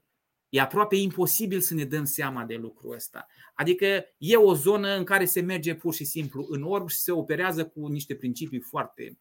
e 0.49 0.62
aproape 0.62 0.95
imposibil 0.95 1.60
să 1.60 1.73
ne 1.73 1.84
dăm 1.84 2.06
seama 2.06 2.43
de 2.43 2.56
lucrul 2.56 2.93
ăsta. 2.93 3.28
Adică 3.54 4.06
e 4.17 4.36
o 4.36 4.54
zonă 4.54 4.95
în 4.95 5.04
care 5.04 5.25
se 5.25 5.41
merge 5.41 5.75
pur 5.75 5.93
și 5.93 6.06
simplu 6.06 6.45
în 6.49 6.63
orb 6.63 6.89
și 6.89 6.97
se 6.97 7.12
operează 7.12 7.65
cu 7.65 7.88
niște 7.88 8.15
principii 8.15 8.60
foarte, 8.60 9.17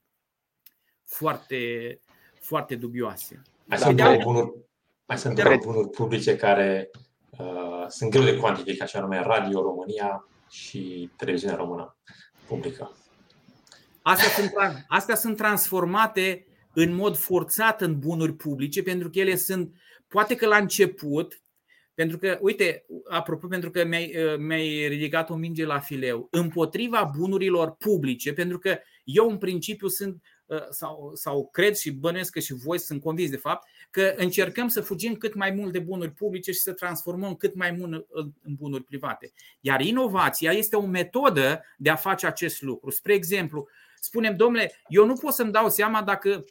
foarte, 1.05 2.01
foarte 2.41 2.75
dubioase. 2.77 3.43
Mai 3.65 3.79
sunt 3.79 3.97
două 3.97 4.17
bunuri, 4.23 4.53
mai 5.07 5.19
sunt 5.19 5.43
două 5.43 5.57
bunuri 5.65 5.89
publice 5.89 6.37
care 6.37 6.91
uh, 7.31 7.85
sunt 7.89 8.11
greu 8.11 8.25
de 8.25 8.37
cuantificat, 8.37 8.87
așa 8.87 9.01
nume 9.01 9.21
Radio 9.21 9.63
România 9.63 10.29
și 10.51 11.11
Televiziunea 11.17 11.57
Română 11.57 11.97
publică. 12.47 12.97
Astea 14.03 14.29
sunt, 14.29 14.53
astea 14.89 15.15
sunt 15.15 15.37
transformate 15.37 16.47
în 16.73 16.95
mod 16.95 17.17
forțat 17.17 17.81
în 17.81 17.99
bunuri 17.99 18.33
publice, 18.33 18.83
pentru 18.83 19.11
că 19.11 19.19
ele 19.19 19.37
sunt, 19.37 19.75
poate 20.09 20.35
că 20.35 20.47
la 20.47 20.57
început, 20.57 21.43
pentru 21.95 22.19
că, 22.19 22.39
uite, 22.41 22.87
apropo, 23.09 23.47
pentru 23.47 23.71
că 23.71 23.85
mi-ai, 23.85 24.15
uh, 24.17 24.39
mi-ai 24.39 24.89
ridicat 24.89 25.31
o 25.31 25.35
minge 25.35 25.67
la 25.67 25.79
fileu, 25.79 26.29
împotriva 26.31 27.11
bunurilor 27.19 27.77
publice, 27.77 28.33
pentru 28.33 28.59
că 28.59 28.79
eu 29.05 29.31
în 29.31 29.39
principiu 29.39 29.89
sunt 29.89 30.17
Uh, 30.17 30.34
sau, 30.71 31.11
sau 31.15 31.49
cred 31.53 31.75
și 31.75 31.91
bănuiesc 31.91 32.33
că 32.33 32.39
și 32.39 32.55
voi 32.55 32.79
sunt 32.79 33.03
convins 33.03 33.31
de 33.31 33.37
fapt 33.37 33.69
că 33.91 34.15
încercăm 34.17 34.69
să 34.69 34.81
fugim 34.81 35.15
cât 35.15 35.35
mai 35.35 35.51
mult 35.51 35.73
de 35.73 35.79
bunuri 35.79 36.11
publice 36.11 36.53
și 36.53 36.61
să 36.61 36.73
transformăm 36.73 37.35
cât 37.35 37.55
mai 37.55 37.71
mult 37.71 38.07
în 38.43 38.55
bunuri 38.55 38.85
private. 38.85 39.33
Iar 39.61 39.81
inovația 39.81 40.53
este 40.53 40.77
o 40.77 40.87
metodă 40.87 41.63
de 41.77 41.91
a 41.91 41.97
face 41.97 42.27
acest 42.27 42.63
lucru. 42.63 42.91
Spre 42.91 43.15
exemplu, 43.15 43.69
spunem, 44.01 44.37
domnule, 44.37 44.73
eu 44.89 45.07
nu 45.07 45.15
pot 45.15 45.33
să-mi 45.33 45.53
dau 45.53 45.69
seama 45.69 46.03
dacă 46.03 46.45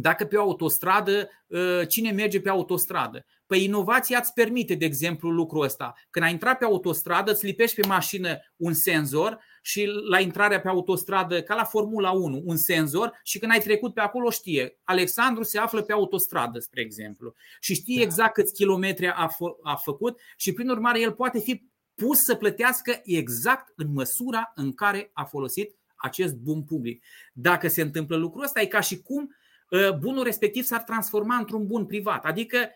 dacă 0.00 0.24
pe 0.24 0.36
o 0.36 0.40
autostradă, 0.40 1.30
uh, 1.46 1.88
cine 1.88 2.10
merge 2.10 2.40
pe 2.40 2.48
autostradă? 2.48 3.24
Păi 3.46 3.64
inovația 3.64 4.18
îți 4.18 4.32
permite, 4.32 4.74
de 4.74 4.84
exemplu, 4.84 5.30
lucrul 5.30 5.62
ăsta. 5.62 5.94
Când 6.10 6.24
ai 6.24 6.30
intrat 6.30 6.58
pe 6.58 6.64
autostradă, 6.64 7.30
îți 7.30 7.46
lipești 7.46 7.80
pe 7.80 7.86
mașină 7.86 8.38
un 8.56 8.72
senzor 8.72 9.38
și 9.68 9.84
la 10.08 10.20
intrarea 10.20 10.60
pe 10.60 10.68
autostradă, 10.68 11.42
ca 11.42 11.54
la 11.54 11.64
Formula 11.64 12.10
1, 12.10 12.42
un 12.44 12.56
senzor 12.56 13.20
și 13.22 13.38
când 13.38 13.52
ai 13.52 13.60
trecut 13.60 13.94
pe 13.94 14.00
acolo 14.00 14.30
știe. 14.30 14.78
Alexandru 14.84 15.42
se 15.42 15.58
află 15.58 15.82
pe 15.82 15.92
autostradă, 15.92 16.58
spre 16.58 16.80
exemplu, 16.80 17.34
și 17.60 17.74
știe 17.74 17.96
da. 17.96 18.02
exact 18.02 18.32
câți 18.32 18.52
kilometri 18.52 19.08
a, 19.08 19.28
f- 19.28 19.62
a 19.62 19.74
făcut 19.74 20.20
și 20.36 20.52
prin 20.52 20.68
urmare 20.68 21.00
el 21.00 21.12
poate 21.12 21.38
fi 21.38 21.68
pus 21.94 22.18
să 22.24 22.34
plătească 22.34 23.00
exact 23.04 23.72
în 23.76 23.92
măsura 23.92 24.52
în 24.54 24.72
care 24.72 25.10
a 25.12 25.24
folosit 25.24 25.76
acest 25.96 26.34
bun 26.34 26.64
public. 26.64 27.04
Dacă 27.32 27.68
se 27.68 27.82
întâmplă 27.82 28.16
lucrul 28.16 28.42
ăsta, 28.42 28.60
e 28.60 28.66
ca 28.66 28.80
și 28.80 29.02
cum 29.02 29.34
ă, 29.72 29.92
bunul 30.00 30.24
respectiv 30.24 30.64
s-ar 30.64 30.82
transforma 30.82 31.36
într-un 31.36 31.66
bun 31.66 31.86
privat. 31.86 32.24
Adică, 32.24 32.70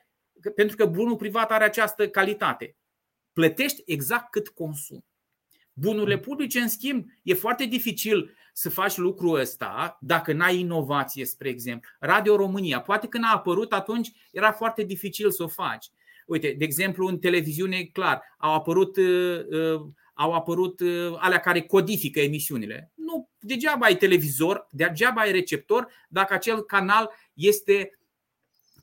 pentru 0.55 0.77
că 0.77 0.87
bunul 0.87 1.17
privat 1.17 1.51
are 1.51 1.65
această 1.65 2.09
calitate. 2.09 2.77
Plătești 3.33 3.83
exact 3.87 4.31
cât 4.31 4.49
consumi. 4.49 5.11
Bunurile 5.73 6.19
publice, 6.19 6.61
în 6.61 6.69
schimb, 6.69 7.07
e 7.23 7.35
foarte 7.35 7.65
dificil 7.65 8.35
să 8.53 8.71
faci 8.71 8.97
lucrul 8.97 9.39
ăsta 9.39 9.99
dacă 10.01 10.33
n-ai 10.33 10.59
inovație, 10.59 11.25
spre 11.25 11.49
exemplu. 11.49 11.91
Radio 12.01 12.37
România, 12.37 12.81
poate 12.81 13.07
când 13.07 13.25
a 13.25 13.33
apărut 13.33 13.73
atunci 13.73 14.13
era 14.33 14.53
foarte 14.53 14.83
dificil 14.83 15.31
să 15.31 15.43
o 15.43 15.49
faci. 15.49 15.87
Uite, 16.27 16.55
de 16.59 16.65
exemplu, 16.65 17.07
în 17.07 17.19
televiziune, 17.19 17.83
clar, 17.83 18.23
au 18.39 18.55
apărut, 18.55 18.97
uh, 18.97 19.41
uh, 19.51 19.81
au 20.15 20.33
apărut 20.33 20.81
uh, 20.81 21.15
alea 21.19 21.41
care 21.41 21.61
codifică 21.61 22.21
emisiunile. 22.21 22.91
Nu, 22.95 23.29
degeaba 23.39 23.87
ai 23.87 23.97
televizor, 23.97 24.67
degeaba 24.71 25.21
ai 25.21 25.33
receptor 25.33 25.89
dacă 26.09 26.35
acel 26.35 26.63
canal 26.63 27.11
este 27.35 27.99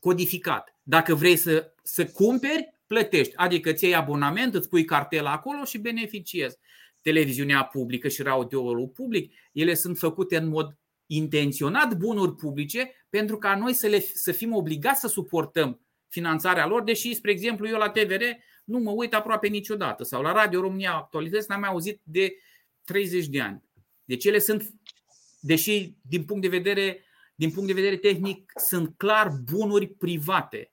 codificat. 0.00 0.74
Dacă 0.82 1.14
vrei 1.14 1.36
să, 1.36 1.72
să 1.82 2.06
cumperi, 2.06 2.74
plătești. 2.86 3.36
Adică 3.36 3.72
ți 3.72 3.84
iei 3.84 3.94
abonament, 3.94 4.54
îți 4.54 4.68
pui 4.68 4.84
cartela 4.84 5.32
acolo 5.32 5.64
și 5.64 5.78
beneficiezi. 5.78 6.58
Televiziunea 7.02 7.64
publică 7.64 8.08
și 8.08 8.22
radioul 8.22 8.88
public, 8.88 9.34
ele 9.52 9.74
sunt 9.74 9.98
făcute 9.98 10.36
în 10.36 10.48
mod 10.48 10.76
intenționat 11.06 11.96
bunuri 11.96 12.34
publice 12.34 13.06
pentru 13.08 13.38
ca 13.38 13.56
noi 13.56 13.72
să, 13.72 13.86
le, 13.86 14.00
să 14.00 14.32
fim 14.32 14.54
obligați 14.54 15.00
să 15.00 15.08
suportăm 15.08 15.80
finanțarea 16.08 16.66
lor, 16.66 16.82
deși, 16.82 17.14
spre 17.14 17.30
exemplu, 17.30 17.68
eu 17.68 17.78
la 17.78 17.90
TVR 17.90 18.22
nu 18.64 18.78
mă 18.78 18.90
uit 18.90 19.14
aproape 19.14 19.46
niciodată 19.48 20.04
sau 20.04 20.22
la 20.22 20.32
Radio 20.32 20.60
România 20.60 20.92
Actualități 20.92 21.46
n-am 21.48 21.60
mai 21.60 21.68
auzit 21.68 22.00
de 22.02 22.36
30 22.84 23.26
de 23.26 23.40
ani. 23.40 23.62
Deci 24.04 24.24
ele 24.24 24.38
sunt, 24.38 24.70
deși 25.40 25.94
din 26.02 26.24
punct 26.24 26.42
de 26.42 26.48
vedere, 26.48 27.04
din 27.34 27.50
punct 27.50 27.66
de 27.66 27.74
vedere 27.74 27.96
tehnic, 27.96 28.52
sunt 28.68 28.94
clar 28.96 29.28
bunuri 29.28 29.86
private. 29.88 30.72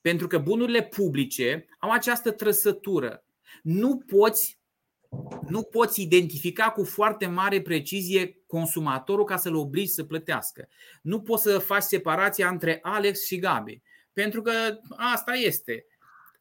Pentru 0.00 0.26
că 0.26 0.38
bunurile 0.38 0.82
publice 0.82 1.66
au 1.78 1.90
această 1.90 2.30
trăsătură. 2.30 3.24
Nu 3.62 3.98
poți, 3.98 4.60
nu 5.48 5.62
poți 5.62 6.02
identifica 6.02 6.70
cu 6.70 6.84
foarte 6.84 7.26
mare 7.26 7.60
precizie 7.60 8.42
consumatorul 8.46 9.24
ca 9.24 9.36
să-l 9.36 9.54
obligi 9.54 9.90
să 9.90 10.04
plătească. 10.04 10.68
Nu 11.02 11.20
poți 11.20 11.42
să 11.42 11.58
faci 11.58 11.82
separația 11.82 12.48
între 12.48 12.78
Alex 12.82 13.24
și 13.26 13.38
Gabi. 13.38 13.82
Pentru 14.12 14.42
că 14.42 14.52
asta 14.96 15.32
este. 15.32 15.86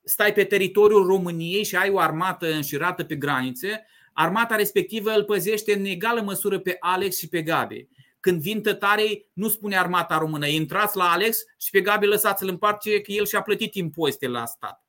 Stai 0.03 0.33
pe 0.33 0.43
teritoriul 0.43 1.05
României 1.05 1.63
și 1.63 1.75
ai 1.75 1.89
o 1.89 1.99
armată 1.99 2.53
înșirată 2.53 3.03
pe 3.03 3.15
granițe, 3.15 3.85
armata 4.13 4.55
respectivă 4.55 5.11
îl 5.11 5.23
păzește 5.23 5.73
în 5.73 5.85
egală 5.85 6.21
măsură 6.21 6.59
pe 6.59 6.77
Alex 6.79 7.17
și 7.17 7.29
pe 7.29 7.41
Gabi. 7.41 7.87
Când 8.19 8.41
vin 8.41 8.61
tătarii, 8.61 9.29
nu 9.33 9.47
spune 9.47 9.77
armata 9.77 10.17
română, 10.17 10.47
intrați 10.47 10.97
la 10.97 11.11
Alex 11.11 11.43
și 11.57 11.69
pe 11.69 11.81
Gabi 11.81 12.05
lăsați-l 12.05 12.47
în 12.47 12.57
parte 12.57 13.01
că 13.01 13.11
el 13.11 13.25
și-a 13.25 13.41
plătit 13.41 13.75
impozite 13.75 14.27
la 14.27 14.45
stat. 14.45 14.84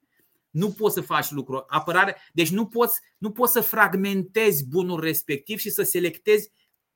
Nu 0.56 0.70
poți 0.70 0.94
să 0.94 1.00
faci 1.00 1.30
lucru. 1.30 1.64
Apărare. 1.68 2.16
Deci 2.32 2.50
nu 2.50 2.66
poți, 2.66 3.00
nu 3.18 3.30
poți 3.30 3.52
să 3.52 3.60
fragmentezi 3.60 4.68
bunul 4.68 5.00
respectiv 5.00 5.58
și 5.58 5.70
să 5.70 5.82
selectezi 5.82 6.50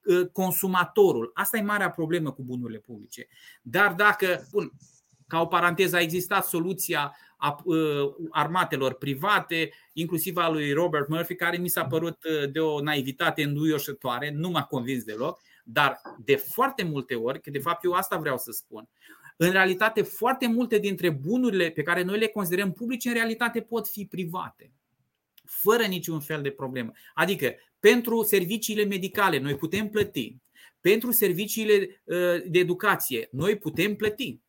uh, 0.04 0.26
consumatorul. 0.32 1.30
Asta 1.34 1.56
e 1.56 1.62
marea 1.62 1.90
problemă 1.90 2.32
cu 2.32 2.42
bunurile 2.42 2.78
publice. 2.78 3.28
Dar 3.62 3.92
dacă, 3.92 4.46
bun, 4.50 4.72
ca 5.26 5.40
o 5.40 5.46
paranteză, 5.46 5.96
a 5.96 6.00
existat 6.00 6.46
soluția 6.46 7.16
uh, 7.64 7.76
armatelor 8.30 8.94
private, 8.94 9.72
inclusiv 9.92 10.36
a 10.36 10.48
lui 10.48 10.72
Robert 10.72 11.08
Murphy, 11.08 11.34
care 11.34 11.56
mi 11.56 11.68
s-a 11.68 11.84
părut 11.84 12.24
uh, 12.24 12.50
de 12.52 12.60
o 12.60 12.80
naivitate 12.80 13.42
înduioșătoare, 13.42 14.30
nu 14.30 14.50
m-a 14.50 14.64
convins 14.64 15.04
deloc, 15.04 15.40
dar 15.64 16.00
de 16.24 16.36
foarte 16.36 16.82
multe 16.82 17.14
ori, 17.14 17.40
că 17.40 17.50
de 17.50 17.58
fapt 17.58 17.84
eu 17.84 17.92
asta 17.92 18.16
vreau 18.16 18.38
să 18.38 18.50
spun, 18.52 18.88
în 19.42 19.50
realitate 19.50 20.02
foarte 20.02 20.46
multe 20.46 20.78
dintre 20.78 21.10
bunurile 21.10 21.70
pe 21.70 21.82
care 21.82 22.02
noi 22.02 22.18
le 22.18 22.26
considerăm 22.26 22.72
publice, 22.72 23.08
în 23.08 23.14
realitate 23.14 23.60
pot 23.60 23.88
fi 23.88 24.06
private 24.06 24.72
fără 25.44 25.82
niciun 25.82 26.20
fel 26.20 26.42
de 26.42 26.50
problemă. 26.50 26.92
Adică, 27.14 27.54
pentru 27.78 28.22
serviciile 28.22 28.84
medicale, 28.84 29.38
noi 29.38 29.56
putem 29.56 29.88
plăti. 29.88 30.36
Pentru 30.80 31.10
serviciile 31.10 32.02
uh, 32.04 32.16
de 32.46 32.58
educație, 32.58 33.28
noi 33.32 33.58
putem 33.58 33.96
plăti. 33.96 34.40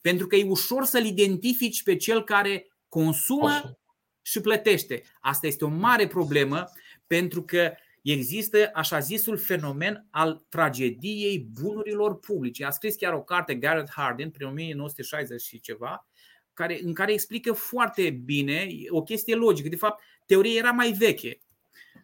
Pentru 0.00 0.26
că 0.26 0.36
e 0.36 0.44
ușor 0.44 0.84
să-l 0.84 1.04
identifici 1.04 1.82
pe 1.82 1.96
cel 1.96 2.24
care 2.24 2.66
consumă 2.88 3.78
și 4.22 4.40
plătește. 4.40 5.02
Asta 5.20 5.46
este 5.46 5.64
o 5.64 5.68
mare 5.68 6.06
problemă 6.06 6.64
pentru 7.06 7.42
că 7.42 7.72
există 8.02 8.70
așa 8.74 8.98
zisul 8.98 9.36
fenomen 9.36 10.06
al 10.10 10.44
tragediei 10.48 11.38
bunurilor 11.38 12.18
publice. 12.18 12.64
A 12.64 12.70
scris 12.70 12.96
chiar 12.96 13.12
o 13.12 13.22
carte 13.22 13.54
Garrett 13.54 13.90
Hardin 13.90 14.30
prin 14.30 14.46
1960 14.46 15.40
și 15.40 15.60
ceva, 15.60 16.08
care, 16.52 16.80
în 16.82 16.94
care 16.94 17.12
explică 17.12 17.52
foarte 17.52 18.10
bine 18.10 18.66
o 18.88 19.02
chestie 19.02 19.34
logică. 19.34 19.68
De 19.68 19.76
fapt, 19.76 20.02
teoria 20.26 20.58
era 20.58 20.70
mai 20.70 20.92
veche, 20.92 21.38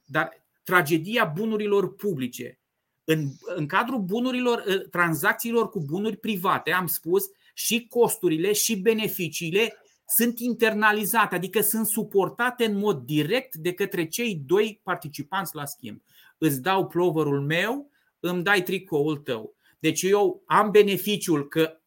dar 0.04 0.46
tragedia 0.64 1.24
bunurilor 1.24 1.94
publice. 1.94 2.58
În, 3.04 3.28
în 3.40 3.66
cadrul 3.66 4.00
bunurilor, 4.00 4.64
ă, 4.68 4.78
tranzacțiilor 4.78 5.70
cu 5.70 5.80
bunuri 5.80 6.16
private, 6.16 6.72
am 6.72 6.86
spus, 6.86 7.24
și 7.54 7.86
costurile 7.88 8.52
și 8.52 8.76
beneficiile 8.76 9.76
sunt 10.06 10.38
internalizate, 10.38 11.34
adică 11.34 11.60
sunt 11.60 11.86
suportate 11.86 12.64
în 12.64 12.76
mod 12.76 12.98
direct 12.98 13.54
de 13.54 13.72
către 13.72 14.06
cei 14.06 14.34
doi 14.46 14.80
participanți 14.82 15.54
la 15.54 15.64
schimb. 15.64 16.02
Îți 16.38 16.62
dau 16.62 16.86
ploverul 16.86 17.40
meu, 17.40 17.90
îmi 18.20 18.42
dai 18.42 18.62
tricoul 18.62 19.16
tău. 19.16 19.56
Deci 19.78 20.02
eu 20.02 20.42
am 20.46 20.70
beneficiul 20.70 21.48
că 21.48 21.78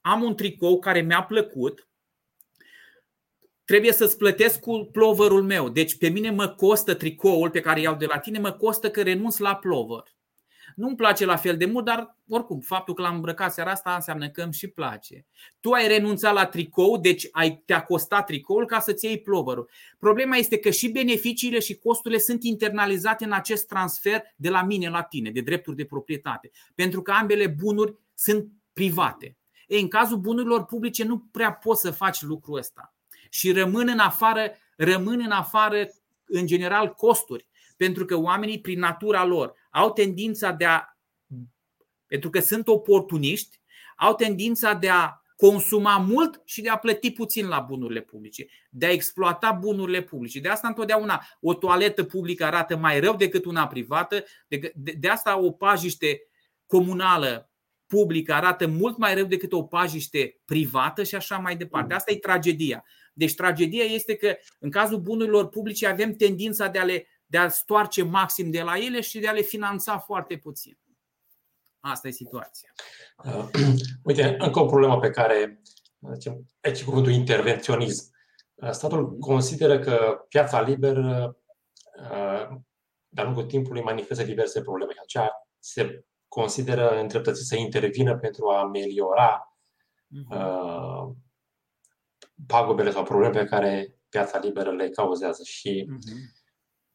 am 0.00 0.22
un 0.22 0.34
tricou 0.34 0.78
care 0.78 1.00
mi-a 1.00 1.22
plăcut, 1.22 1.88
trebuie 3.64 3.92
să-ți 3.92 4.16
plătesc 4.16 4.60
cu 4.60 4.88
ploverul 4.92 5.42
meu. 5.42 5.68
Deci 5.68 5.98
pe 5.98 6.08
mine 6.08 6.30
mă 6.30 6.48
costă 6.48 6.94
tricoul 6.94 7.50
pe 7.50 7.60
care 7.60 7.80
iau 7.80 7.94
de 7.94 8.06
la 8.06 8.18
tine, 8.18 8.38
mă 8.38 8.52
costă 8.52 8.90
că 8.90 9.02
renunț 9.02 9.38
la 9.38 9.56
plover. 9.56 10.16
Nu-mi 10.78 10.96
place 10.96 11.24
la 11.24 11.36
fel 11.36 11.56
de 11.56 11.64
mult, 11.64 11.84
dar 11.84 12.16
oricum, 12.28 12.60
faptul 12.60 12.94
că 12.94 13.02
l-am 13.02 13.14
îmbrăcat 13.14 13.52
seara 13.52 13.70
asta 13.70 13.94
înseamnă 13.94 14.28
că 14.28 14.42
îmi 14.42 14.52
și 14.52 14.68
place. 14.68 15.26
Tu 15.60 15.70
ai 15.70 15.88
renunțat 15.88 16.34
la 16.34 16.46
tricou, 16.46 16.98
deci 16.98 17.28
ai, 17.30 17.62
te-a 17.64 17.82
costat 17.84 18.26
tricoul 18.26 18.66
ca 18.66 18.80
să-ți 18.80 19.04
iei 19.04 19.20
plovărul. 19.20 19.70
Problema 19.98 20.36
este 20.36 20.58
că 20.58 20.70
și 20.70 20.88
beneficiile 20.88 21.58
și 21.58 21.78
costurile 21.78 22.20
sunt 22.20 22.42
internalizate 22.44 23.24
în 23.24 23.32
acest 23.32 23.66
transfer 23.66 24.22
de 24.36 24.48
la 24.48 24.62
mine 24.62 24.88
la 24.88 25.02
tine, 25.02 25.30
de 25.30 25.40
drepturi 25.40 25.76
de 25.76 25.84
proprietate. 25.84 26.50
Pentru 26.74 27.02
că 27.02 27.10
ambele 27.12 27.46
bunuri 27.46 27.94
sunt 28.14 28.48
private. 28.72 29.36
Ei, 29.66 29.80
în 29.80 29.88
cazul 29.88 30.18
bunurilor 30.18 30.64
publice 30.64 31.04
nu 31.04 31.18
prea 31.18 31.52
poți 31.52 31.80
să 31.80 31.90
faci 31.90 32.22
lucrul 32.22 32.58
ăsta. 32.58 32.94
Și 33.30 33.52
rămân 33.52 33.88
în 33.88 33.98
afară, 33.98 34.50
rămân 34.76 35.20
în 35.24 35.30
afară, 35.30 35.88
în 36.26 36.46
general, 36.46 36.94
costuri. 36.94 37.48
Pentru 37.78 38.04
că 38.04 38.16
oamenii, 38.16 38.60
prin 38.60 38.78
natura 38.78 39.24
lor, 39.24 39.54
au 39.70 39.92
tendința 39.92 40.52
de 40.52 40.64
a, 40.64 40.84
pentru 42.06 42.30
că 42.30 42.40
sunt 42.40 42.68
oportuniști, 42.68 43.60
au 43.96 44.14
tendința 44.14 44.72
de 44.72 44.88
a 44.88 45.22
consuma 45.36 45.98
mult 45.98 46.42
și 46.44 46.60
de 46.60 46.68
a 46.68 46.76
plăti 46.76 47.10
puțin 47.10 47.46
la 47.46 47.60
bunurile 47.60 48.00
publice, 48.00 48.46
de 48.70 48.86
a 48.86 48.90
exploata 48.90 49.52
bunurile 49.52 50.02
publice. 50.02 50.40
De 50.40 50.48
asta 50.48 50.68
întotdeauna 50.68 51.26
o 51.40 51.54
toaletă 51.54 52.04
publică 52.04 52.44
arată 52.44 52.76
mai 52.76 53.00
rău 53.00 53.16
decât 53.16 53.44
una 53.44 53.66
privată, 53.66 54.24
de, 54.48 54.72
de, 54.74 54.92
de 54.98 55.08
asta 55.08 55.38
o 55.38 55.50
pajiște 55.50 56.20
comunală 56.66 57.50
publică 57.86 58.32
arată 58.32 58.66
mult 58.66 58.96
mai 58.96 59.14
rău 59.14 59.24
decât 59.24 59.52
o 59.52 59.62
pajiște 59.62 60.40
privată 60.44 61.02
și 61.02 61.14
așa 61.14 61.36
mai 61.36 61.56
departe. 61.56 61.94
Asta 61.94 62.12
e 62.12 62.16
tragedia. 62.16 62.84
Deci 63.12 63.34
tragedia 63.34 63.84
este 63.84 64.14
că 64.14 64.36
în 64.58 64.70
cazul 64.70 64.98
bunurilor 64.98 65.48
publice 65.48 65.86
avem 65.86 66.14
tendința 66.14 66.68
de 66.68 66.78
a 66.78 66.84
le 66.84 67.06
de 67.30 67.38
a 67.38 67.48
stoarce 67.48 68.02
maxim 68.02 68.50
de 68.50 68.62
la 68.62 68.78
ele 68.78 69.00
și 69.00 69.18
de 69.18 69.28
a 69.28 69.32
le 69.32 69.40
finanța 69.40 69.98
foarte 69.98 70.36
puțin. 70.36 70.78
Asta 71.80 72.08
e 72.08 72.10
situația. 72.10 72.72
Uh, 73.24 73.48
uite, 74.08 74.36
încă 74.38 74.60
o 74.60 74.66
problemă 74.66 74.98
pe 74.98 75.10
care, 75.10 75.60
aici 76.60 76.84
cuvântul 76.84 77.12
intervenționism. 77.12 78.12
Uh, 78.54 78.70
statul 78.70 79.18
consideră 79.18 79.78
că 79.78 80.24
piața 80.28 80.60
liberă 80.60 81.36
uh, 82.00 82.56
de-a 83.08 83.24
lungul 83.24 83.44
timpului 83.44 83.82
manifestă 83.82 84.24
diverse 84.24 84.60
probleme. 84.60 84.92
Aceea 85.02 85.30
se 85.58 86.04
consideră 86.28 87.00
întreptățit 87.00 87.46
să 87.46 87.56
intervină 87.56 88.16
pentru 88.16 88.48
a 88.48 88.60
ameliora 88.60 89.56
uh, 90.30 91.08
pagubele 92.46 92.90
sau 92.90 93.02
probleme 93.02 93.38
pe 93.38 93.48
care 93.48 93.98
piața 94.08 94.38
liberă 94.38 94.72
le 94.72 94.88
cauzează. 94.88 95.42
Și 95.42 95.90
uh-huh 95.90 96.37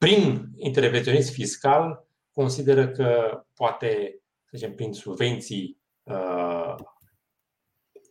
prin 0.03 0.49
intervenționism 0.55 1.33
fiscal, 1.33 2.07
consideră 2.31 2.89
că 2.89 3.41
poate, 3.53 4.21
să 4.43 4.57
zicem, 4.57 4.75
prin 4.75 4.93
subvenții, 4.93 5.81
uh, 6.03 6.75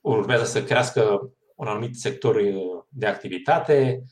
urmează 0.03 0.45
să 0.45 0.65
crească 0.65 1.33
un 1.55 1.67
anumit 1.67 1.97
sector 1.97 2.35
uh, 2.35 2.85
de 2.89 3.07
activitate, 3.07 4.03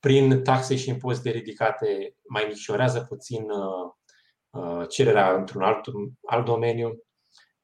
prin 0.00 0.42
taxe 0.42 0.76
și 0.76 0.88
impozite 0.88 1.30
ridicate 1.30 2.16
mai 2.28 2.44
micșorează 2.48 3.00
puțin 3.08 3.42
uh, 3.50 3.90
uh 4.50 4.88
cererea 4.88 5.34
într-un 5.34 5.62
alt, 5.62 5.84
alt 6.26 6.44
domeniu. 6.44 7.04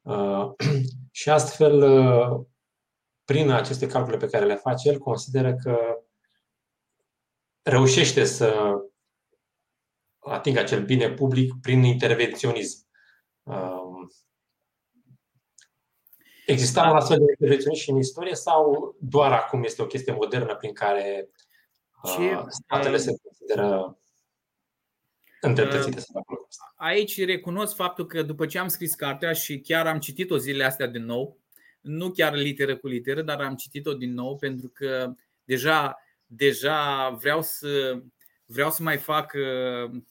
Uh, 0.03 0.51
și 1.21 1.31
astfel, 1.31 1.83
uh, 1.83 2.47
prin 3.25 3.51
aceste 3.51 3.87
calcule 3.87 4.17
pe 4.17 4.29
care 4.29 4.45
le 4.45 4.55
face, 4.55 4.89
el 4.89 4.99
consideră 4.99 5.55
că 5.55 5.79
reușește 7.63 8.25
să 8.25 8.81
atingă 10.31 10.61
acel 10.61 10.85
bine 10.85 11.11
public 11.11 11.53
prin 11.61 11.83
intervenționism. 11.83 12.87
Um, 13.43 14.11
exista 16.47 16.89
un 16.91 16.97
astfel 16.97 17.19
de 17.19 17.25
intervenționism 17.29 17.83
și 17.83 17.91
în 17.91 17.97
istorie 17.97 18.35
sau 18.35 18.97
doar 19.01 19.33
acum 19.33 19.63
este 19.63 19.83
o 19.83 19.87
chestie 19.87 20.13
modernă 20.13 20.57
prin 20.57 20.73
care 20.73 21.29
uh, 22.03 22.45
statele 22.49 22.97
se 22.97 23.17
consideră 23.23 23.99
îndreptățite 25.41 26.01
să 26.01 26.09
facă 26.13 26.49
Aici 26.77 27.25
recunosc 27.25 27.75
faptul 27.75 28.07
că 28.07 28.23
după 28.23 28.47
ce 28.47 28.59
am 28.59 28.69
scris 28.69 28.95
cartea 28.95 29.33
și 29.33 29.61
chiar 29.61 29.87
am 29.87 29.99
citit-o 29.99 30.37
zilele 30.37 30.65
astea 30.65 30.87
din 30.87 31.05
nou, 31.05 31.39
nu 31.81 32.11
chiar 32.11 32.35
literă 32.35 32.77
cu 32.77 32.87
literă, 32.87 33.23
dar 33.23 33.41
am 33.41 33.55
citit-o 33.55 33.95
din 33.95 34.13
nou 34.13 34.37
pentru 34.37 34.69
că 34.69 35.15
deja, 35.45 35.97
deja 36.27 37.09
vreau 37.21 37.43
să 37.43 38.03
vreau 38.47 38.71
să 38.71 38.83
mai 38.83 38.97
fac 38.97 39.33
uh, 39.35 40.03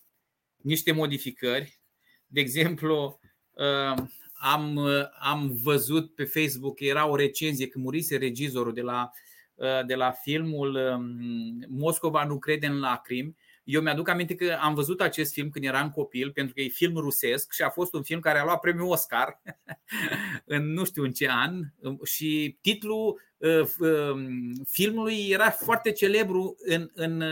niște 0.66 0.92
modificări. 0.92 1.80
De 2.28 2.40
exemplu, 2.40 3.20
uh, 3.52 4.04
am, 4.34 4.76
uh, 4.76 5.04
am 5.20 5.60
văzut 5.64 6.16
pe 6.16 6.24
Facebook 6.24 6.76
că 6.76 6.84
era 6.84 7.08
o 7.08 7.16
recenzie 7.16 7.68
că 7.68 7.80
murise 7.80 8.18
regizorul 8.18 8.74
de 8.74 8.82
la, 8.82 9.10
uh, 9.56 9.86
de 9.86 9.96
la 9.96 10.12
filmul 10.12 10.76
um, 10.76 11.66
Moscova 11.70 12.26
nu 12.26 12.40
crede 12.40 12.68
în 12.68 12.80
lacrimi. 12.80 13.36
Eu 13.64 13.82
mi-aduc 13.82 14.08
aminte 14.08 14.36
că 14.36 14.58
am 14.62 14.74
văzut 14.74 15.02
acest 15.02 15.34
film 15.34 15.50
când 15.50 15.66
eram 15.66 15.90
copil, 15.90 16.32
pentru 16.32 16.54
că 16.54 16.62
e 16.62 16.68
film 16.68 16.96
rusesc 16.96 17.54
și 17.54 17.62
a 17.62 17.70
fost 17.70 17.94
un 17.94 18.04
film 18.04 18.20
care 18.20 18.40
a 18.40 18.44
luat 18.44 18.60
premiul 18.60 18.92
Oscar 18.92 19.42
în 20.56 20.74
nu 20.74 20.86
știu 20.86 21.04
în 21.04 21.12
ce 21.12 21.28
an 21.30 21.62
și 22.04 22.58
titlul 22.62 23.22
uh, 23.38 23.68
um, 23.80 24.52
filmului 24.70 25.28
era 25.30 25.50
foarte 25.50 25.92
celebru 25.92 26.56
în, 26.66 26.90
în, 26.94 27.24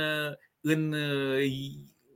în 0.61 0.95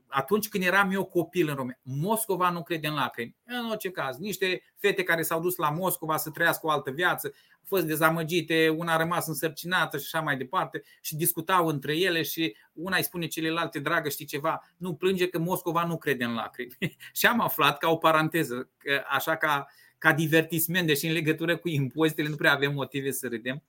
atunci 0.08 0.50
când 0.50 0.64
eram 0.64 0.92
eu 0.92 1.06
copil 1.06 1.50
în 1.50 1.56
România, 1.56 1.80
Moscova 1.84 2.50
nu 2.50 2.64
crede 2.64 2.88
în 2.88 2.94
lacrimi. 2.94 3.36
În 3.46 3.70
orice 3.70 3.92
caz, 3.92 4.18
niște 4.18 4.62
fete 4.78 5.04
care 5.04 5.22
s-au 5.22 5.40
dus 5.40 5.56
la 5.56 5.70
Moscova 5.70 6.18
să 6.18 6.30
trăiască 6.30 6.66
o 6.66 6.70
altă 6.70 6.92
viață, 6.92 7.28
au 7.52 7.64
fost 7.66 7.86
dezamăgite, 7.86 8.70
una 8.70 8.94
a 8.94 8.98
rămas 8.98 9.28
însărcinată 9.28 9.98
și 9.98 10.04
așa 10.12 10.24
mai 10.24 10.38
departe 10.38 10.84
și 11.02 11.16
discutau 11.16 11.68
între 11.68 11.98
ele 11.98 12.22
și 12.22 12.56
una 12.74 12.98
îi 12.98 13.04
spune 13.04 13.28
celelalte, 13.28 13.80
dragă, 13.80 14.10
știi 14.10 14.26
ceva, 14.26 14.62
nu 14.78 14.96
plânge 14.96 15.28
că 15.28 15.40
Moscova 15.40 15.86
nu 15.86 15.98
crede 15.98 16.24
în 16.24 16.34
lacrimi. 16.34 16.78
și 17.14 17.26
am 17.26 17.42
aflat 17.42 17.78
ca 17.78 17.90
o 17.90 17.98
paranteză, 17.98 18.70
așa 19.10 19.36
ca, 19.36 19.68
ca 19.98 20.14
divertisment, 20.14 20.88
deși 20.88 21.06
în 21.06 21.14
legătură 21.14 21.58
cu 21.58 21.68
impozitele 21.68 22.30
nu 22.30 22.36
prea 22.36 22.54
avem 22.54 22.74
motive 22.74 23.12
să 23.12 23.28
râdem, 23.28 23.64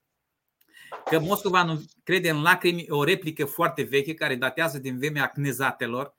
că 1.05 1.21
Moscova 1.21 1.65
nu 1.65 1.81
crede 2.05 2.31
în 2.31 2.43
lacrimi, 2.43 2.87
o 2.89 3.05
replică 3.05 3.45
foarte 3.45 3.83
veche 3.83 4.15
care 4.15 4.35
datează 4.35 4.79
din 4.79 4.99
vremea 4.99 5.27
cnezatelor, 5.27 6.07
Uh, 6.07 6.18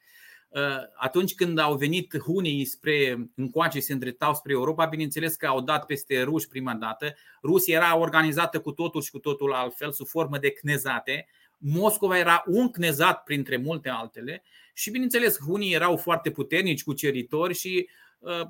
atunci 0.95 1.35
când 1.35 1.59
au 1.59 1.75
venit 1.75 2.17
hunii 2.17 2.65
spre 2.65 3.29
încoace 3.35 3.79
se 3.79 3.93
îndreptau 3.93 4.33
spre 4.33 4.51
Europa, 4.51 4.85
bineînțeles 4.85 5.35
că 5.35 5.45
au 5.45 5.61
dat 5.61 5.85
peste 5.85 6.21
ruși 6.21 6.47
prima 6.47 6.73
dată. 6.73 7.15
Rusia 7.43 7.77
era 7.77 7.97
organizată 7.97 8.59
cu 8.59 8.71
totul 8.71 9.01
și 9.01 9.11
cu 9.11 9.19
totul 9.19 9.53
altfel, 9.53 9.91
sub 9.91 10.07
formă 10.07 10.37
de 10.37 10.49
cnezate. 10.49 11.27
Moscova 11.57 12.17
era 12.17 12.43
un 12.45 12.69
cnezat 12.71 13.23
printre 13.23 13.57
multe 13.57 13.89
altele 13.89 14.43
și 14.73 14.91
bineînțeles 14.91 15.39
hunii 15.39 15.73
erau 15.73 15.97
foarte 15.97 16.31
puternici, 16.31 16.83
cuceritori 16.83 17.53
și 17.53 17.89
uh, 18.19 18.47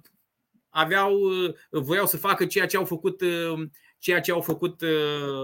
aveau, 0.69 1.13
uh, 1.13 1.53
voiau 1.71 2.05
să 2.05 2.17
facă 2.17 2.45
ceea 2.45 2.65
ce 2.65 2.77
au 2.77 2.85
făcut 2.85 3.21
ceea 3.99 4.21
ce 4.21 4.31
au 4.31 4.41
făcut 4.41 4.81
uh, 4.81 4.89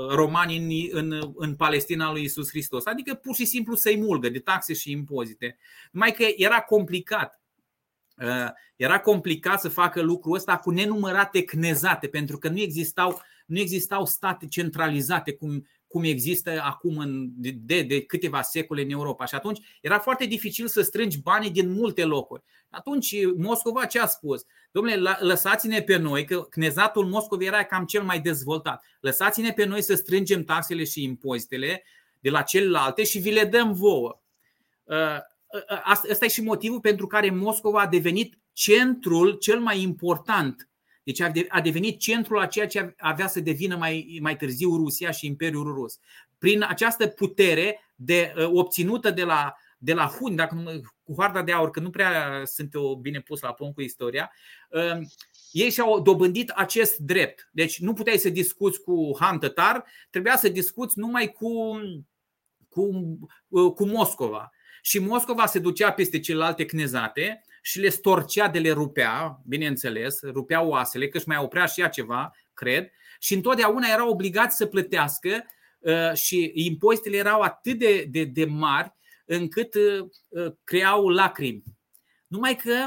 romanii 0.10 0.90
în, 0.92 1.12
în, 1.12 1.34
în 1.36 1.56
Palestina 1.56 2.12
lui 2.12 2.24
Isus 2.24 2.50
Hristos. 2.50 2.86
Adică 2.86 3.14
pur 3.14 3.36
și 3.36 3.46
simplu 3.46 3.76
să-i 3.76 3.98
mulgă 3.98 4.30
de 4.30 4.40
taxe 4.40 4.74
și 4.74 4.92
impozite. 4.92 5.58
Numai 5.92 6.12
că 6.12 6.26
era 6.36 6.62
complicat. 6.62 7.42
Uh, 8.18 8.50
era 8.76 9.00
complicat 9.00 9.60
să 9.62 9.70
facă 9.70 10.02
lucrul 10.02 10.36
ăsta 10.36 10.58
cu 10.58 10.70
nenumărate 10.70 11.44
cnezate, 11.44 12.08
pentru 12.08 12.38
că 12.38 12.50
nu 12.50 12.60
existau, 12.60 13.22
nu 13.46 13.60
existau 13.60 14.06
state 14.06 14.48
centralizate 14.48 15.34
cum, 15.34 15.68
cum 15.96 16.04
există 16.04 16.62
acum 16.64 16.98
în, 16.98 17.30
de, 17.38 17.82
de 17.82 18.02
câteva 18.02 18.42
secole 18.42 18.82
în 18.82 18.90
Europa. 18.90 19.26
Și 19.26 19.36
atunci 19.36 19.60
era 19.82 20.00
foarte 20.00 20.26
dificil 20.26 20.68
să 20.68 20.82
strângi 20.82 21.22
banii 21.22 21.50
din 21.50 21.72
multe 21.72 22.04
locuri. 22.04 22.44
Atunci 22.70 23.16
Moscova 23.38 23.86
ce 23.86 24.00
a 24.00 24.06
spus? 24.06 24.46
Domnule, 24.72 25.16
lăsați-ne 25.20 25.82
pe 25.82 25.98
noi, 25.98 26.26
că 26.26 26.42
Cnezatul 26.42 27.06
Moscovei 27.06 27.48
era 27.48 27.64
cam 27.64 27.86
cel 27.86 28.04
mai 28.04 28.20
dezvoltat. 28.20 28.84
Lăsați-ne 29.00 29.52
pe 29.52 29.66
noi 29.66 29.82
să 29.82 29.96
strângem 29.96 30.44
taxele 30.44 30.84
și 30.84 31.04
impozitele 31.04 31.84
de 32.20 32.30
la 32.30 32.42
celelalte 32.42 33.04
și 33.04 33.20
vi 33.20 33.32
le 33.32 33.46
dăm 33.46 33.74
vouă. 33.74 34.22
Uh, 34.84 34.96
uh, 34.96 35.82
asta 35.84 36.26
e 36.26 36.28
și 36.28 36.42
motivul 36.42 36.80
pentru 36.80 37.08
care 37.08 37.30
Moscova 37.30 37.82
a 37.82 37.88
devenit 37.88 38.40
centrul 38.54 39.34
cel 39.34 39.60
mai 39.60 39.82
important 39.82 40.70
deci 41.06 41.22
a 41.48 41.62
devenit 41.62 42.00
centrul 42.00 42.40
a 42.40 42.46
ceea 42.46 42.68
ce 42.68 42.94
avea 42.98 43.28
să 43.28 43.40
devină 43.40 43.76
mai, 43.76 44.18
mai 44.22 44.36
târziu 44.36 44.76
Rusia 44.76 45.12
și 45.12 45.26
Imperiul 45.26 45.74
Rus. 45.74 46.00
Prin 46.38 46.66
această 46.68 47.08
putere 47.08 47.80
de, 47.96 48.34
ă, 48.38 48.50
obținută 48.54 49.12
de 49.12 49.24
la, 49.24 49.56
de 49.78 49.94
la 49.94 50.06
Hun, 50.06 50.36
dacă 50.36 50.56
nu, 50.56 50.82
cu 51.04 51.16
harda 51.18 51.44
de 51.44 51.52
aur, 51.52 51.70
că 51.70 51.80
nu 51.80 51.90
prea 51.90 52.42
sunt 52.46 52.74
eu 52.74 52.96
bine 52.96 53.22
pus 53.22 53.42
la 53.42 53.54
punct 53.54 53.76
cu 53.76 53.82
istoria, 53.82 54.32
ă, 54.74 55.02
ei 55.52 55.72
și-au 55.72 56.02
dobândit 56.02 56.50
acest 56.50 56.98
drept. 56.98 57.50
Deci 57.52 57.80
nu 57.80 57.94
puteai 57.94 58.18
să 58.18 58.30
discuți 58.30 58.82
cu 58.82 59.16
Han 59.20 59.40
Tătar, 59.40 59.86
trebuia 60.10 60.38
să 60.38 60.50
discuți 60.50 61.00
numai 61.00 61.32
cu, 61.32 61.80
cu, 62.70 62.90
ă, 63.54 63.72
cu 63.72 63.86
Moscova. 63.86 64.52
Și 64.82 65.00
Moscova 65.00 65.46
se 65.46 65.60
ducea 65.60 65.92
peste 65.92 66.20
celelalte 66.20 66.66
cnezate 66.66 67.44
și 67.66 67.80
le 67.80 67.90
storcea 67.90 68.48
de 68.48 68.60
le 68.60 68.72
rupea, 68.72 69.42
bineînțeles, 69.46 70.22
rupea 70.22 70.62
oasele, 70.62 71.08
că 71.08 71.18
își 71.18 71.28
mai 71.28 71.38
oprea 71.38 71.66
și 71.66 71.82
ea 71.82 71.88
ceva, 71.88 72.32
cred, 72.54 72.90
și 73.20 73.34
întotdeauna 73.34 73.88
era 73.88 74.10
obligat 74.10 74.54
să 74.54 74.66
plătească 74.66 75.46
uh, 75.80 76.14
și 76.14 76.52
impozitele 76.54 77.18
erau 77.18 77.42
atât 77.42 77.78
de, 77.78 78.08
de, 78.10 78.24
de 78.24 78.46
mari 78.46 78.94
încât 79.26 79.76
uh, 79.76 80.08
uh, 80.28 80.54
creau 80.64 81.10
lacrimi. 81.10 81.64
Numai 82.28 82.56
că 82.56 82.86